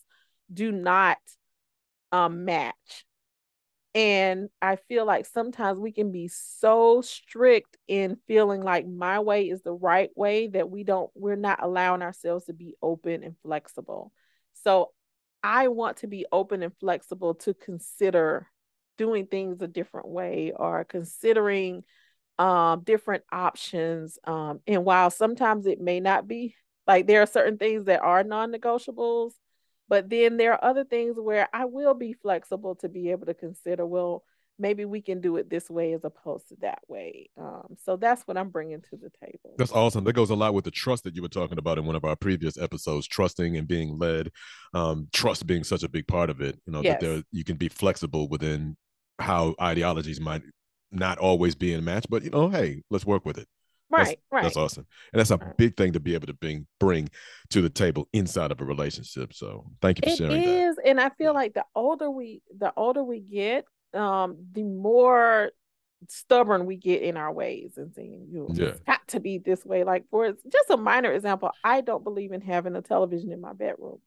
do 0.54 0.72
not 0.72 1.18
um, 2.12 2.46
match. 2.46 3.06
And 3.96 4.50
I 4.62 4.76
feel 4.76 5.06
like 5.06 5.26
sometimes 5.26 5.80
we 5.80 5.92
can 5.92 6.12
be 6.12 6.30
so 6.30 7.02
strict 7.02 7.78
in 7.88 8.18
feeling 8.28 8.62
like 8.62 8.88
my 8.88 9.20
way 9.20 9.50
is 9.50 9.64
the 9.64 9.74
right 9.74 10.10
way 10.16 10.48
that 10.48 10.70
we 10.70 10.84
don't, 10.84 11.10
we're 11.16 11.36
not 11.36 11.64
allowing 11.64 12.02
ourselves 12.02 12.46
to 12.46 12.54
be 12.54 12.76
open 12.82 13.24
and 13.24 13.36
flexible. 13.44 14.12
So 14.54 14.92
I 15.44 15.70
want 15.70 15.98
to 15.98 16.08
be 16.08 16.26
open 16.32 16.64
and 16.64 16.74
flexible 16.80 17.36
to 17.36 17.54
consider 17.54 18.48
doing 18.98 19.26
things 19.26 19.62
a 19.62 19.68
different 19.68 20.08
way 20.08 20.54
or 20.56 20.84
considering 20.86 21.84
um, 22.42 22.82
different 22.82 23.24
options. 23.32 24.18
Um, 24.24 24.62
and 24.66 24.84
while 24.84 25.12
sometimes 25.12 25.68
it 25.68 25.80
may 25.80 26.00
not 26.00 26.28
be, 26.28 26.56
like 26.88 27.06
there 27.06 27.22
are 27.22 27.28
certain 27.28 27.60
things 27.60 27.86
that 27.86 28.02
are 28.02 28.24
non 28.24 28.52
negotiables, 28.52 29.34
but 29.88 30.10
then 30.10 30.38
there 30.38 30.54
are 30.54 30.64
other 30.64 30.84
things 30.84 31.18
where 31.20 31.48
I 31.54 31.66
will 31.66 31.94
be 31.94 32.14
flexible 32.14 32.76
to 32.78 32.90
be 32.90 33.12
able 33.12 33.28
to 33.28 33.36
consider, 33.36 33.86
well, 33.86 34.24
maybe 34.58 34.86
we 34.86 35.02
can 35.02 35.22
do 35.22 35.38
it 35.38 35.52
this 35.52 35.70
way 35.70 35.94
as 35.94 36.04
opposed 36.04 36.48
to 36.50 36.56
that 36.62 36.80
way. 36.88 37.30
Um, 37.38 37.76
so 37.84 37.96
that's 37.96 38.24
what 38.24 38.38
I'm 38.38 38.50
bringing 38.50 38.82
to 38.82 38.98
the 38.98 39.12
table. 39.24 39.54
That's 39.60 39.72
awesome. 39.72 40.04
That 40.04 40.14
goes 40.14 40.32
a 40.32 40.36
lot 40.36 40.56
with 40.56 40.66
the 40.66 40.72
trust 40.72 41.04
that 41.04 41.16
you 41.16 41.22
were 41.22 41.28
talking 41.28 41.60
about 41.60 41.78
in 41.78 41.86
one 41.86 41.96
of 41.96 42.06
our 42.06 42.16
previous 42.16 42.58
episodes, 42.58 43.08
trusting 43.08 43.56
and 43.56 43.68
being 43.68 44.00
led. 44.00 44.32
Um, 44.74 45.10
trust 45.14 45.46
being 45.46 45.64
such 45.64 45.84
a 45.84 45.90
big 45.90 46.08
part 46.08 46.32
of 46.32 46.42
it. 46.42 46.60
You 46.66 46.74
know, 46.74 46.82
Yes. 46.82 47.00
that 47.00 47.06
there 47.06 47.24
you 47.32 47.44
can 47.44 47.58
be 47.58 47.70
flexible 47.70 48.28
within 48.30 48.78
how 49.20 49.54
ideologies 49.62 50.20
might 50.20 50.42
not 50.92 51.18
always 51.18 51.56
be 51.56 51.74
in 51.74 51.84
match, 51.84 52.06
but 52.10 52.24
you 52.24 52.30
know, 52.30 52.50
hey, 52.50 52.84
let's 52.90 53.06
work 53.06 53.26
with 53.26 53.38
it. 53.38 53.48
That's- 53.90 54.08
right, 54.08 54.20
right. 54.32 54.44
That's 54.44 54.56
awesome. 54.58 54.86
And 55.12 55.20
that's 55.20 55.32
a 55.32 55.38
Right. 55.38 55.58
big 55.58 55.76
thing 55.76 55.92
to 55.94 56.00
be 56.00 56.14
able 56.14 56.28
to 56.28 56.34
bring 56.34 56.66
bring 56.80 57.10
to 57.50 57.62
the 57.62 57.70
table 57.70 58.08
inside 58.14 58.52
of 58.52 58.62
a 58.62 58.66
relationship. 58.66 59.34
So 59.34 59.66
thank 59.82 59.98
you 59.98 60.04
for 60.10 60.14
It 60.14 60.18
sharing 60.18 60.42
that. 60.42 60.70
is, 60.70 60.78
and 60.86 61.00
I 61.00 61.10
feel 61.10 61.34
like 61.34 61.54
the 61.54 61.66
older 61.76 62.10
we 62.10 62.42
the 62.58 62.72
older 62.78 63.04
we 63.04 63.20
get, 63.20 63.66
um, 63.94 64.38
the 64.54 64.64
more 64.64 65.52
stubborn 66.08 66.66
we 66.66 66.78
get 66.78 67.02
in 67.02 67.18
our 67.18 67.32
ways 67.34 67.74
and 67.78 67.94
saying, 67.94 68.28
you 68.32 68.40
know, 68.40 68.48
Yeah. 68.54 68.70
it's 68.70 68.80
got 68.80 69.06
to 69.10 69.20
be 69.20 69.38
this 69.40 69.66
way. 69.66 69.84
Like 69.84 70.06
for 70.10 70.32
just 70.32 70.70
a 70.70 70.78
minor 70.78 71.12
example, 71.12 71.52
I 71.64 71.82
don't 71.82 72.04
believe 72.04 72.32
in 72.32 72.42
having 72.42 72.76
a 72.78 72.82
television 72.82 73.32
in 73.32 73.42
my 73.42 73.54
bedroom. 73.54 74.00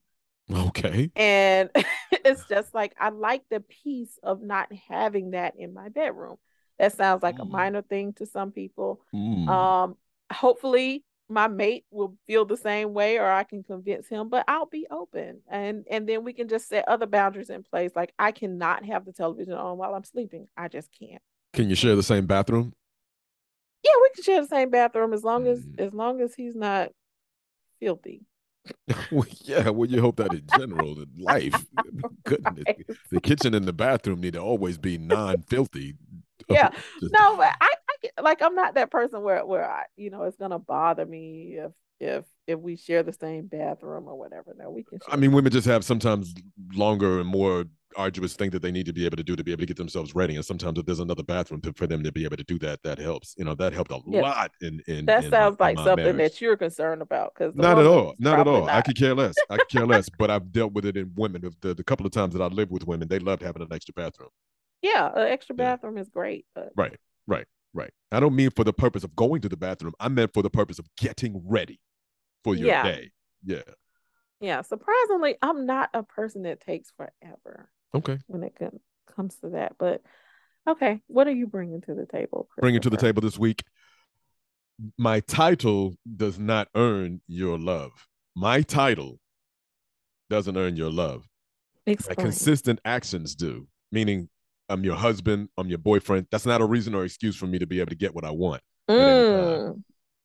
Okay. 0.51 1.11
And 1.15 1.71
it's 2.11 2.45
just 2.49 2.75
like 2.75 2.95
I 2.99 3.11
like 3.11 3.43
the 3.51 3.61
peace 3.61 4.19
of 4.23 4.43
not 4.43 4.73
having 4.89 5.33
that 5.33 5.55
in 5.59 5.75
my 5.75 5.91
bedroom. 5.91 6.37
That 6.79 6.93
sounds 6.93 7.23
like 7.23 7.39
a 7.39 7.45
Mm. 7.45 7.51
minor 7.51 7.83
thing 7.83 8.13
to 8.15 8.27
some 8.27 8.51
people. 8.53 9.01
Mm. 9.15 9.49
Um, 9.49 9.97
hopefully 10.33 11.05
my 11.29 11.49
mate 11.49 11.85
will 11.91 12.17
feel 12.27 12.45
the 12.45 12.57
same 12.57 12.93
way 12.93 13.19
or 13.19 13.27
I 13.31 13.45
can 13.45 13.63
convince 13.63 14.09
him, 14.09 14.29
but 14.29 14.45
I'll 14.47 14.67
be 14.67 14.87
open 14.91 15.41
and 15.49 15.87
and 15.91 16.07
then 16.09 16.23
we 16.25 16.33
can 16.35 16.49
just 16.49 16.69
set 16.69 16.87
other 16.89 17.07
boundaries 17.07 17.49
in 17.51 17.63
place. 17.63 17.93
Like 17.97 18.13
I 18.19 18.33
cannot 18.33 18.85
have 18.85 19.05
the 19.05 19.13
television 19.13 19.55
on 19.55 19.79
while 19.79 19.95
I'm 19.95 20.05
sleeping. 20.05 20.49
I 20.57 20.69
just 20.69 20.91
can't. 20.93 21.23
Can 21.53 21.71
you 21.71 21.77
share 21.77 21.97
the 21.97 22.03
same 22.03 22.27
bathroom? 22.27 22.75
Yeah, 23.85 23.93
we 24.03 24.11
can 24.15 24.25
share 24.25 24.41
the 24.43 24.49
same 24.49 24.71
bathroom 24.71 25.13
as 25.13 25.23
long 25.25 25.47
as 25.47 25.61
Mm. 25.61 25.79
as 25.81 25.95
long 25.95 26.21
as 26.21 26.35
he's 26.35 26.55
not 26.57 26.91
filthy. 27.81 28.27
well, 29.11 29.27
yeah, 29.43 29.69
well, 29.71 29.89
you 29.89 30.01
hope 30.01 30.17
that 30.17 30.33
in 30.33 30.47
general 30.47 31.01
in 31.01 31.09
life. 31.19 31.67
Goodness, 32.25 32.65
Right. 32.67 32.87
the 33.11 33.21
kitchen 33.21 33.55
and 33.55 33.67
the 33.67 33.73
bathroom 33.73 34.21
need 34.21 34.35
to 34.35 34.41
always 34.41 34.79
be 34.79 34.99
non-filthy. 34.99 35.95
Yeah. 36.49 36.71
No, 37.03 37.37
but 37.37 37.55
I, 37.61 37.69
I 37.69 37.95
get, 38.03 38.13
like 38.23 38.43
I'm 38.43 38.55
not 38.55 38.75
that 38.75 38.91
person 38.91 39.23
where 39.23 39.45
where 39.45 39.69
I, 39.69 39.85
you 39.97 40.11
know, 40.11 40.23
it's 40.25 40.37
gonna 40.37 40.59
bother 40.59 41.07
me 41.07 41.59
if 41.59 41.73
if 42.01 42.25
if 42.47 42.59
we 42.59 42.77
share 42.77 43.03
the 43.03 43.13
same 43.13 43.47
bathroom 43.47 44.09
or 44.09 44.19
whatever. 44.19 44.55
No, 44.57 44.71
we 44.71 44.83
can. 44.83 44.99
I 45.11 45.17
mean, 45.17 45.33
women 45.33 45.53
just 45.53 45.67
have 45.67 45.85
sometimes 45.85 46.35
longer 46.75 47.21
and 47.21 47.29
more 47.29 47.65
arduous 47.97 48.35
thing 48.35 48.51
that 48.51 48.61
they 48.61 48.73
need 48.73 48.87
to 48.87 48.93
be 48.93 49.07
able 49.07 49.17
to 49.17 49.23
do 49.23 49.37
to 49.37 49.45
be 49.45 49.53
able 49.53 49.61
to 49.61 49.67
get 49.67 49.77
themselves 49.77 50.15
ready. 50.17 50.35
And 50.35 50.45
sometimes 50.45 50.79
if 50.79 50.85
there's 50.85 50.99
another 50.99 51.23
bathroom 51.23 51.61
to, 51.61 51.73
for 51.75 51.87
them 51.87 52.03
to 52.03 52.11
be 52.11 52.25
able 52.25 52.37
to 52.37 52.43
do 52.45 52.59
that, 52.59 52.81
that 52.83 52.99
helps. 52.99 53.35
You 53.39 53.45
know, 53.45 53.55
that 53.55 53.73
helped 53.73 53.93
a 53.93 54.01
Yeah. 54.07 54.23
lot 54.23 54.51
in 54.61 54.81
in 54.89 55.07
That 55.07 55.25
in 55.25 55.31
sounds 55.31 55.55
in 55.55 55.59
like 55.61 55.79
something 55.79 56.05
marriage. 56.05 56.33
that 56.33 56.41
you're 56.41 56.57
concerned 56.57 57.03
about 57.03 57.35
because 57.35 57.55
Not 57.55 57.79
at 57.79 57.87
all. 57.87 58.15
Not 58.19 58.41
at 58.41 58.49
all. 58.49 58.69
I 58.69 58.83
could 58.83 58.97
care 58.99 59.15
less. 59.15 59.35
I 59.49 59.59
could 59.59 59.69
care 59.69 59.87
less. 59.87 60.09
But 60.19 60.31
I've 60.31 60.51
dealt 60.53 60.73
with 60.73 60.85
it 60.85 60.97
in 60.97 61.13
women. 61.15 61.43
The, 61.61 61.75
the 61.75 61.85
couple 61.85 62.05
of 62.07 62.13
times 62.13 62.35
that 62.35 62.43
I 62.43 62.47
lived 62.47 62.73
with 62.73 62.87
women, 62.87 63.09
they 63.09 63.19
loved 63.21 63.43
having 63.43 63.63
an 63.63 63.69
extra 63.73 63.95
bathroom. 63.95 64.31
Yeah, 64.85 65.11
an 65.15 65.29
extra 65.29 65.57
Yeah. 65.57 65.65
bathroom 65.77 65.97
is 65.99 66.11
great. 66.11 66.47
But 66.55 66.73
Right. 66.77 66.99
Right. 67.27 67.47
Right. 67.73 67.91
I 68.13 68.21
don't 68.21 68.37
mean 68.37 68.51
for 68.51 68.65
the 68.65 68.73
purpose 68.73 69.03
of 69.03 69.17
going 69.17 69.41
to 69.41 69.49
the 69.49 69.57
bathroom. 69.57 69.95
I 69.99 70.09
meant 70.09 70.35
for 70.35 70.43
the 70.43 70.51
purpose 70.51 70.79
of 70.79 70.87
getting 70.97 71.43
ready 71.49 71.81
for 72.45 72.55
your 72.55 72.69
Yeah. 72.69 72.83
day. 72.83 73.11
Yeah. 73.47 73.63
yeah, 74.41 74.61
surprisingly, 74.63 75.37
I'm 75.43 75.65
not 75.67 75.89
a 75.95 76.03
person 76.03 76.43
that 76.43 76.61
takes 76.61 76.91
forever 76.91 77.71
Okay. 77.95 78.19
when 78.27 78.43
it 78.43 78.55
com- 78.59 78.81
comes 79.07 79.37
to 79.37 79.51
that. 79.51 79.77
But 79.79 80.03
okay, 80.69 81.01
what 81.07 81.27
are 81.27 81.33
you 81.35 81.47
bringing 81.47 81.81
to 81.83 81.95
the 81.95 82.05
table? 82.07 82.49
Bring 82.59 82.75
it 82.75 82.83
to 82.83 82.91
the 82.91 82.97
table 82.99 83.23
this 83.23 83.39
week. 83.39 83.65
My 84.99 85.21
title 85.21 85.95
does 86.17 86.39
not 86.39 86.69
earn 86.75 87.23
your 87.27 87.59
love. 87.59 88.07
My 88.35 88.61
title 88.63 89.19
doesn't 90.31 90.57
earn 90.57 90.77
your 90.77 90.91
love. 90.91 91.27
Explain. 91.87 92.15
My 92.17 92.23
consistent 92.23 92.81
actions 92.85 93.35
do, 93.35 93.69
meaning 93.93 94.29
I'm 94.69 94.85
your 94.85 94.97
husband, 94.97 95.49
I'm 95.59 95.69
your 95.69 95.79
boyfriend. 95.79 96.27
That's 96.31 96.47
not 96.47 96.61
a 96.61 96.65
reason 96.67 96.95
or 96.95 97.05
excuse 97.05 97.37
for 97.37 97.47
me 97.47 97.59
to 97.59 97.67
be 97.67 97.81
able 97.81 97.91
to 97.91 97.97
get 97.97 98.15
what 98.15 98.25
I 98.25 98.31
want, 98.31 98.63
Mm, 98.89 99.83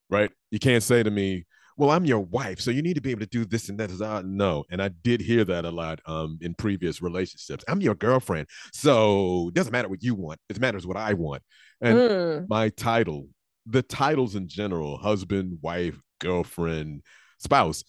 right? 0.09 0.31
You 0.51 0.59
can't 0.59 0.83
say 0.83 1.03
to 1.03 1.11
me, 1.11 1.45
well, 1.77 1.91
I'm 1.91 2.03
your 2.05 2.19
wife, 2.19 2.59
so 2.59 2.71
you 2.71 2.81
need 2.81 2.95
to 2.95 3.01
be 3.01 3.11
able 3.11 3.21
to 3.21 3.25
do 3.27 3.45
this 3.45 3.69
and 3.69 3.77
that. 3.79 3.89
Uh, 4.01 4.21
No. 4.25 4.65
And 4.69 4.81
I 4.81 4.89
did 4.89 5.21
hear 5.21 5.45
that 5.45 5.63
a 5.63 5.71
lot 5.71 5.99
um, 6.05 6.37
in 6.41 6.53
previous 6.53 7.01
relationships. 7.01 7.63
I'm 7.69 7.79
your 7.81 7.95
girlfriend, 7.95 8.47
so 8.73 9.47
it 9.47 9.53
doesn't 9.53 9.71
matter 9.71 9.87
what 9.87 10.03
you 10.03 10.13
want. 10.13 10.39
It 10.49 10.59
matters 10.59 10.85
what 10.85 10.97
I 10.97 11.13
want. 11.13 11.41
And 11.79 11.97
mm, 11.97 12.49
my 12.49 12.69
title, 12.69 13.29
the 13.65 13.81
titles 13.81 14.35
in 14.35 14.47
general, 14.49 14.97
husband, 14.97 15.59
wife, 15.61 15.97
girlfriend, 16.19 17.01
spouse, 17.37 17.85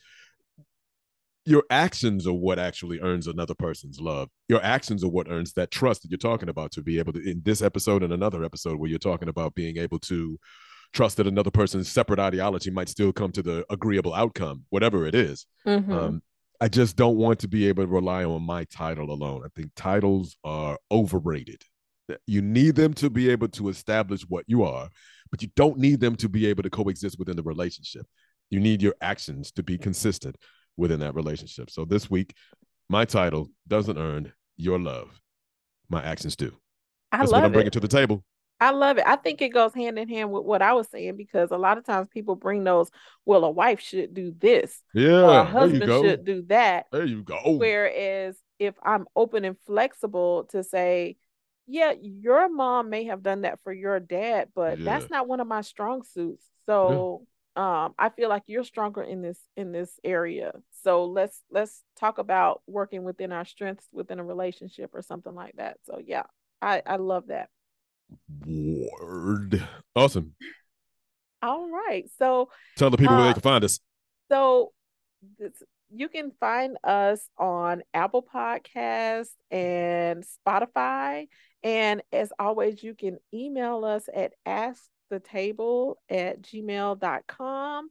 your 1.50 1.64
actions 1.68 2.26
are 2.26 2.32
what 2.32 2.58
actually 2.58 3.00
earns 3.00 3.26
another 3.26 3.54
person's 3.54 4.00
love. 4.00 4.28
Your 4.48 4.62
actions 4.62 5.02
are 5.02 5.08
what 5.08 5.28
earns 5.28 5.52
that 5.54 5.70
trust 5.70 6.02
that 6.02 6.10
you're 6.10 6.18
talking 6.18 6.48
about 6.48 6.70
to 6.72 6.82
be 6.82 6.98
able 6.98 7.12
to, 7.12 7.28
in 7.28 7.42
this 7.44 7.60
episode 7.60 8.02
and 8.02 8.12
another 8.12 8.44
episode 8.44 8.78
where 8.78 8.88
you're 8.88 8.98
talking 8.98 9.28
about 9.28 9.54
being 9.54 9.76
able 9.76 9.98
to 10.00 10.38
trust 10.92 11.16
that 11.16 11.26
another 11.26 11.50
person's 11.50 11.90
separate 11.90 12.20
ideology 12.20 12.70
might 12.70 12.88
still 12.88 13.12
come 13.12 13.32
to 13.32 13.42
the 13.42 13.64
agreeable 13.68 14.14
outcome, 14.14 14.64
whatever 14.70 15.06
it 15.06 15.14
is. 15.14 15.46
Mhm. 15.66 15.92
Um, 15.92 16.22
I 16.60 16.68
just 16.68 16.96
don't 16.96 17.16
want 17.16 17.40
to 17.40 17.48
be 17.48 17.66
able 17.66 17.84
to 17.84 17.88
rely 17.88 18.24
on 18.24 18.42
my 18.42 18.64
title 18.64 19.10
alone. 19.10 19.42
I 19.44 19.48
think 19.54 19.72
titles 19.74 20.36
are 20.44 20.78
overrated. 20.90 21.62
You 22.26 22.42
need 22.42 22.76
them 22.76 22.94
to 22.94 23.10
be 23.10 23.30
able 23.30 23.48
to 23.48 23.68
establish 23.68 24.22
what 24.22 24.44
you 24.46 24.62
are, 24.62 24.88
but 25.30 25.42
you 25.42 25.48
don't 25.56 25.78
need 25.78 26.00
them 26.00 26.16
to 26.16 26.28
be 26.28 26.46
able 26.46 26.62
to 26.62 26.70
coexist 26.70 27.18
within 27.18 27.36
the 27.36 27.42
relationship. 27.42 28.06
You 28.50 28.60
need 28.60 28.82
your 28.82 28.94
actions 29.00 29.52
to 29.52 29.62
be 29.62 29.78
consistent 29.78 30.36
within 30.76 31.00
that 31.00 31.14
relationship. 31.14 31.70
So 31.70 31.84
this 31.84 32.10
week, 32.10 32.34
my 32.88 33.04
title 33.04 33.48
doesn't 33.68 33.98
earn 33.98 34.32
your 34.56 34.78
love. 34.78 35.20
My 35.88 36.02
actions 36.02 36.36
do. 36.36 36.52
I 37.12 37.18
That's 37.18 37.32
what 37.32 37.38
I'm 37.38 37.42
love 37.44 37.52
bringing 37.52 37.68
it. 37.68 37.72
to 37.74 37.80
the 37.80 37.88
table. 37.88 38.24
I 38.60 38.72
love 38.72 38.98
it. 38.98 39.04
I 39.06 39.16
think 39.16 39.40
it 39.40 39.48
goes 39.50 39.72
hand 39.74 39.98
in 39.98 40.08
hand 40.08 40.30
with 40.30 40.44
what 40.44 40.60
I 40.60 40.74
was 40.74 40.86
saying 40.90 41.16
because 41.16 41.50
a 41.50 41.56
lot 41.56 41.78
of 41.78 41.84
times 41.86 42.08
people 42.12 42.36
bring 42.36 42.62
those, 42.62 42.90
well, 43.24 43.44
a 43.44 43.50
wife 43.50 43.80
should 43.80 44.12
do 44.12 44.34
this, 44.38 44.82
or 44.94 45.00
a 45.00 45.02
Yeah, 45.02 45.42
you 45.44 45.46
husband 45.46 45.90
should 45.90 46.24
do 46.24 46.42
that. 46.48 46.86
There 46.92 47.06
you 47.06 47.22
go. 47.22 47.40
Whereas 47.56 48.36
if 48.58 48.74
I'm 48.82 49.06
open 49.16 49.46
and 49.46 49.56
flexible 49.66 50.44
to 50.50 50.62
say, 50.62 51.16
yeah, 51.66 51.94
your 52.02 52.48
mom 52.50 52.90
may 52.90 53.04
have 53.04 53.22
done 53.22 53.42
that 53.42 53.60
for 53.64 53.72
your 53.72 53.98
dad, 53.98 54.48
but 54.54 54.78
Yeah. 54.78 54.84
that's 54.84 55.10
not 55.10 55.26
one 55.26 55.40
of 55.40 55.46
my 55.46 55.62
strong 55.62 56.02
suits. 56.02 56.44
So 56.66 57.26
um 57.60 57.94
I 57.98 58.08
feel 58.08 58.30
like 58.30 58.44
you're 58.46 58.64
stronger 58.64 59.02
in 59.02 59.20
this 59.20 59.38
in 59.54 59.70
this 59.70 59.92
area. 60.02 60.52
So 60.82 61.04
let's 61.04 61.42
let's 61.50 61.82
talk 61.98 62.16
about 62.16 62.62
working 62.66 63.04
within 63.04 63.32
our 63.32 63.44
strengths 63.44 63.86
within 63.92 64.18
a 64.18 64.24
relationship 64.24 64.90
or 64.94 65.02
something 65.02 65.34
like 65.34 65.56
that. 65.56 65.76
So 65.84 66.00
yeah, 66.02 66.22
I 66.62 66.82
I 66.86 66.96
love 66.96 67.26
that. 67.26 67.50
Word. 68.46 69.62
Awesome. 69.94 70.32
All 71.42 71.68
right. 71.68 72.04
So 72.18 72.48
Tell 72.76 72.88
the 72.90 72.96
people 72.96 73.16
where 73.16 73.24
Uh, 73.24 73.28
they 73.28 73.34
can 73.34 73.42
find 73.42 73.64
us. 73.64 73.78
So 74.30 74.72
this, 75.38 75.62
you 75.92 76.08
can 76.08 76.32
find 76.40 76.78
us 76.82 77.28
on 77.36 77.82
Apple 77.92 78.22
Podcasts 78.22 79.34
and 79.50 80.24
Spotify. 80.24 81.28
And 81.62 82.02
as 82.10 82.32
always, 82.38 82.82
you 82.82 82.94
can 82.94 83.18
email 83.34 83.84
us 83.84 84.08
at 84.14 84.32
askthetable 85.10 85.96
at 86.08 86.42
gmail.com. 86.42 87.88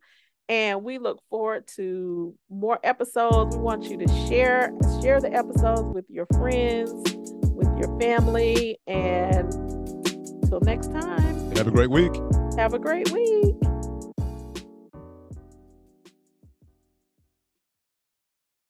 And 0.47 0.83
we 0.83 0.97
look 0.97 1.21
forward 1.29 1.67
to 1.75 2.33
more 2.49 2.79
episodes. 2.83 3.55
We 3.55 3.61
want 3.61 3.83
you 3.83 3.97
to 3.97 4.07
share 4.27 4.71
share 5.01 5.21
the 5.21 5.31
episodes 5.31 5.83
with 5.93 6.05
your 6.09 6.25
friends, 6.33 6.91
with 7.51 7.67
your 7.77 7.99
family. 7.99 8.79
And 8.87 9.53
until 10.41 10.59
next 10.61 10.91
time, 10.91 11.55
Have 11.55 11.67
a 11.67 11.71
great 11.71 11.91
week. 11.91 12.13
have 12.57 12.73
a 12.73 12.79
great 12.79 13.11
week. 13.11 13.55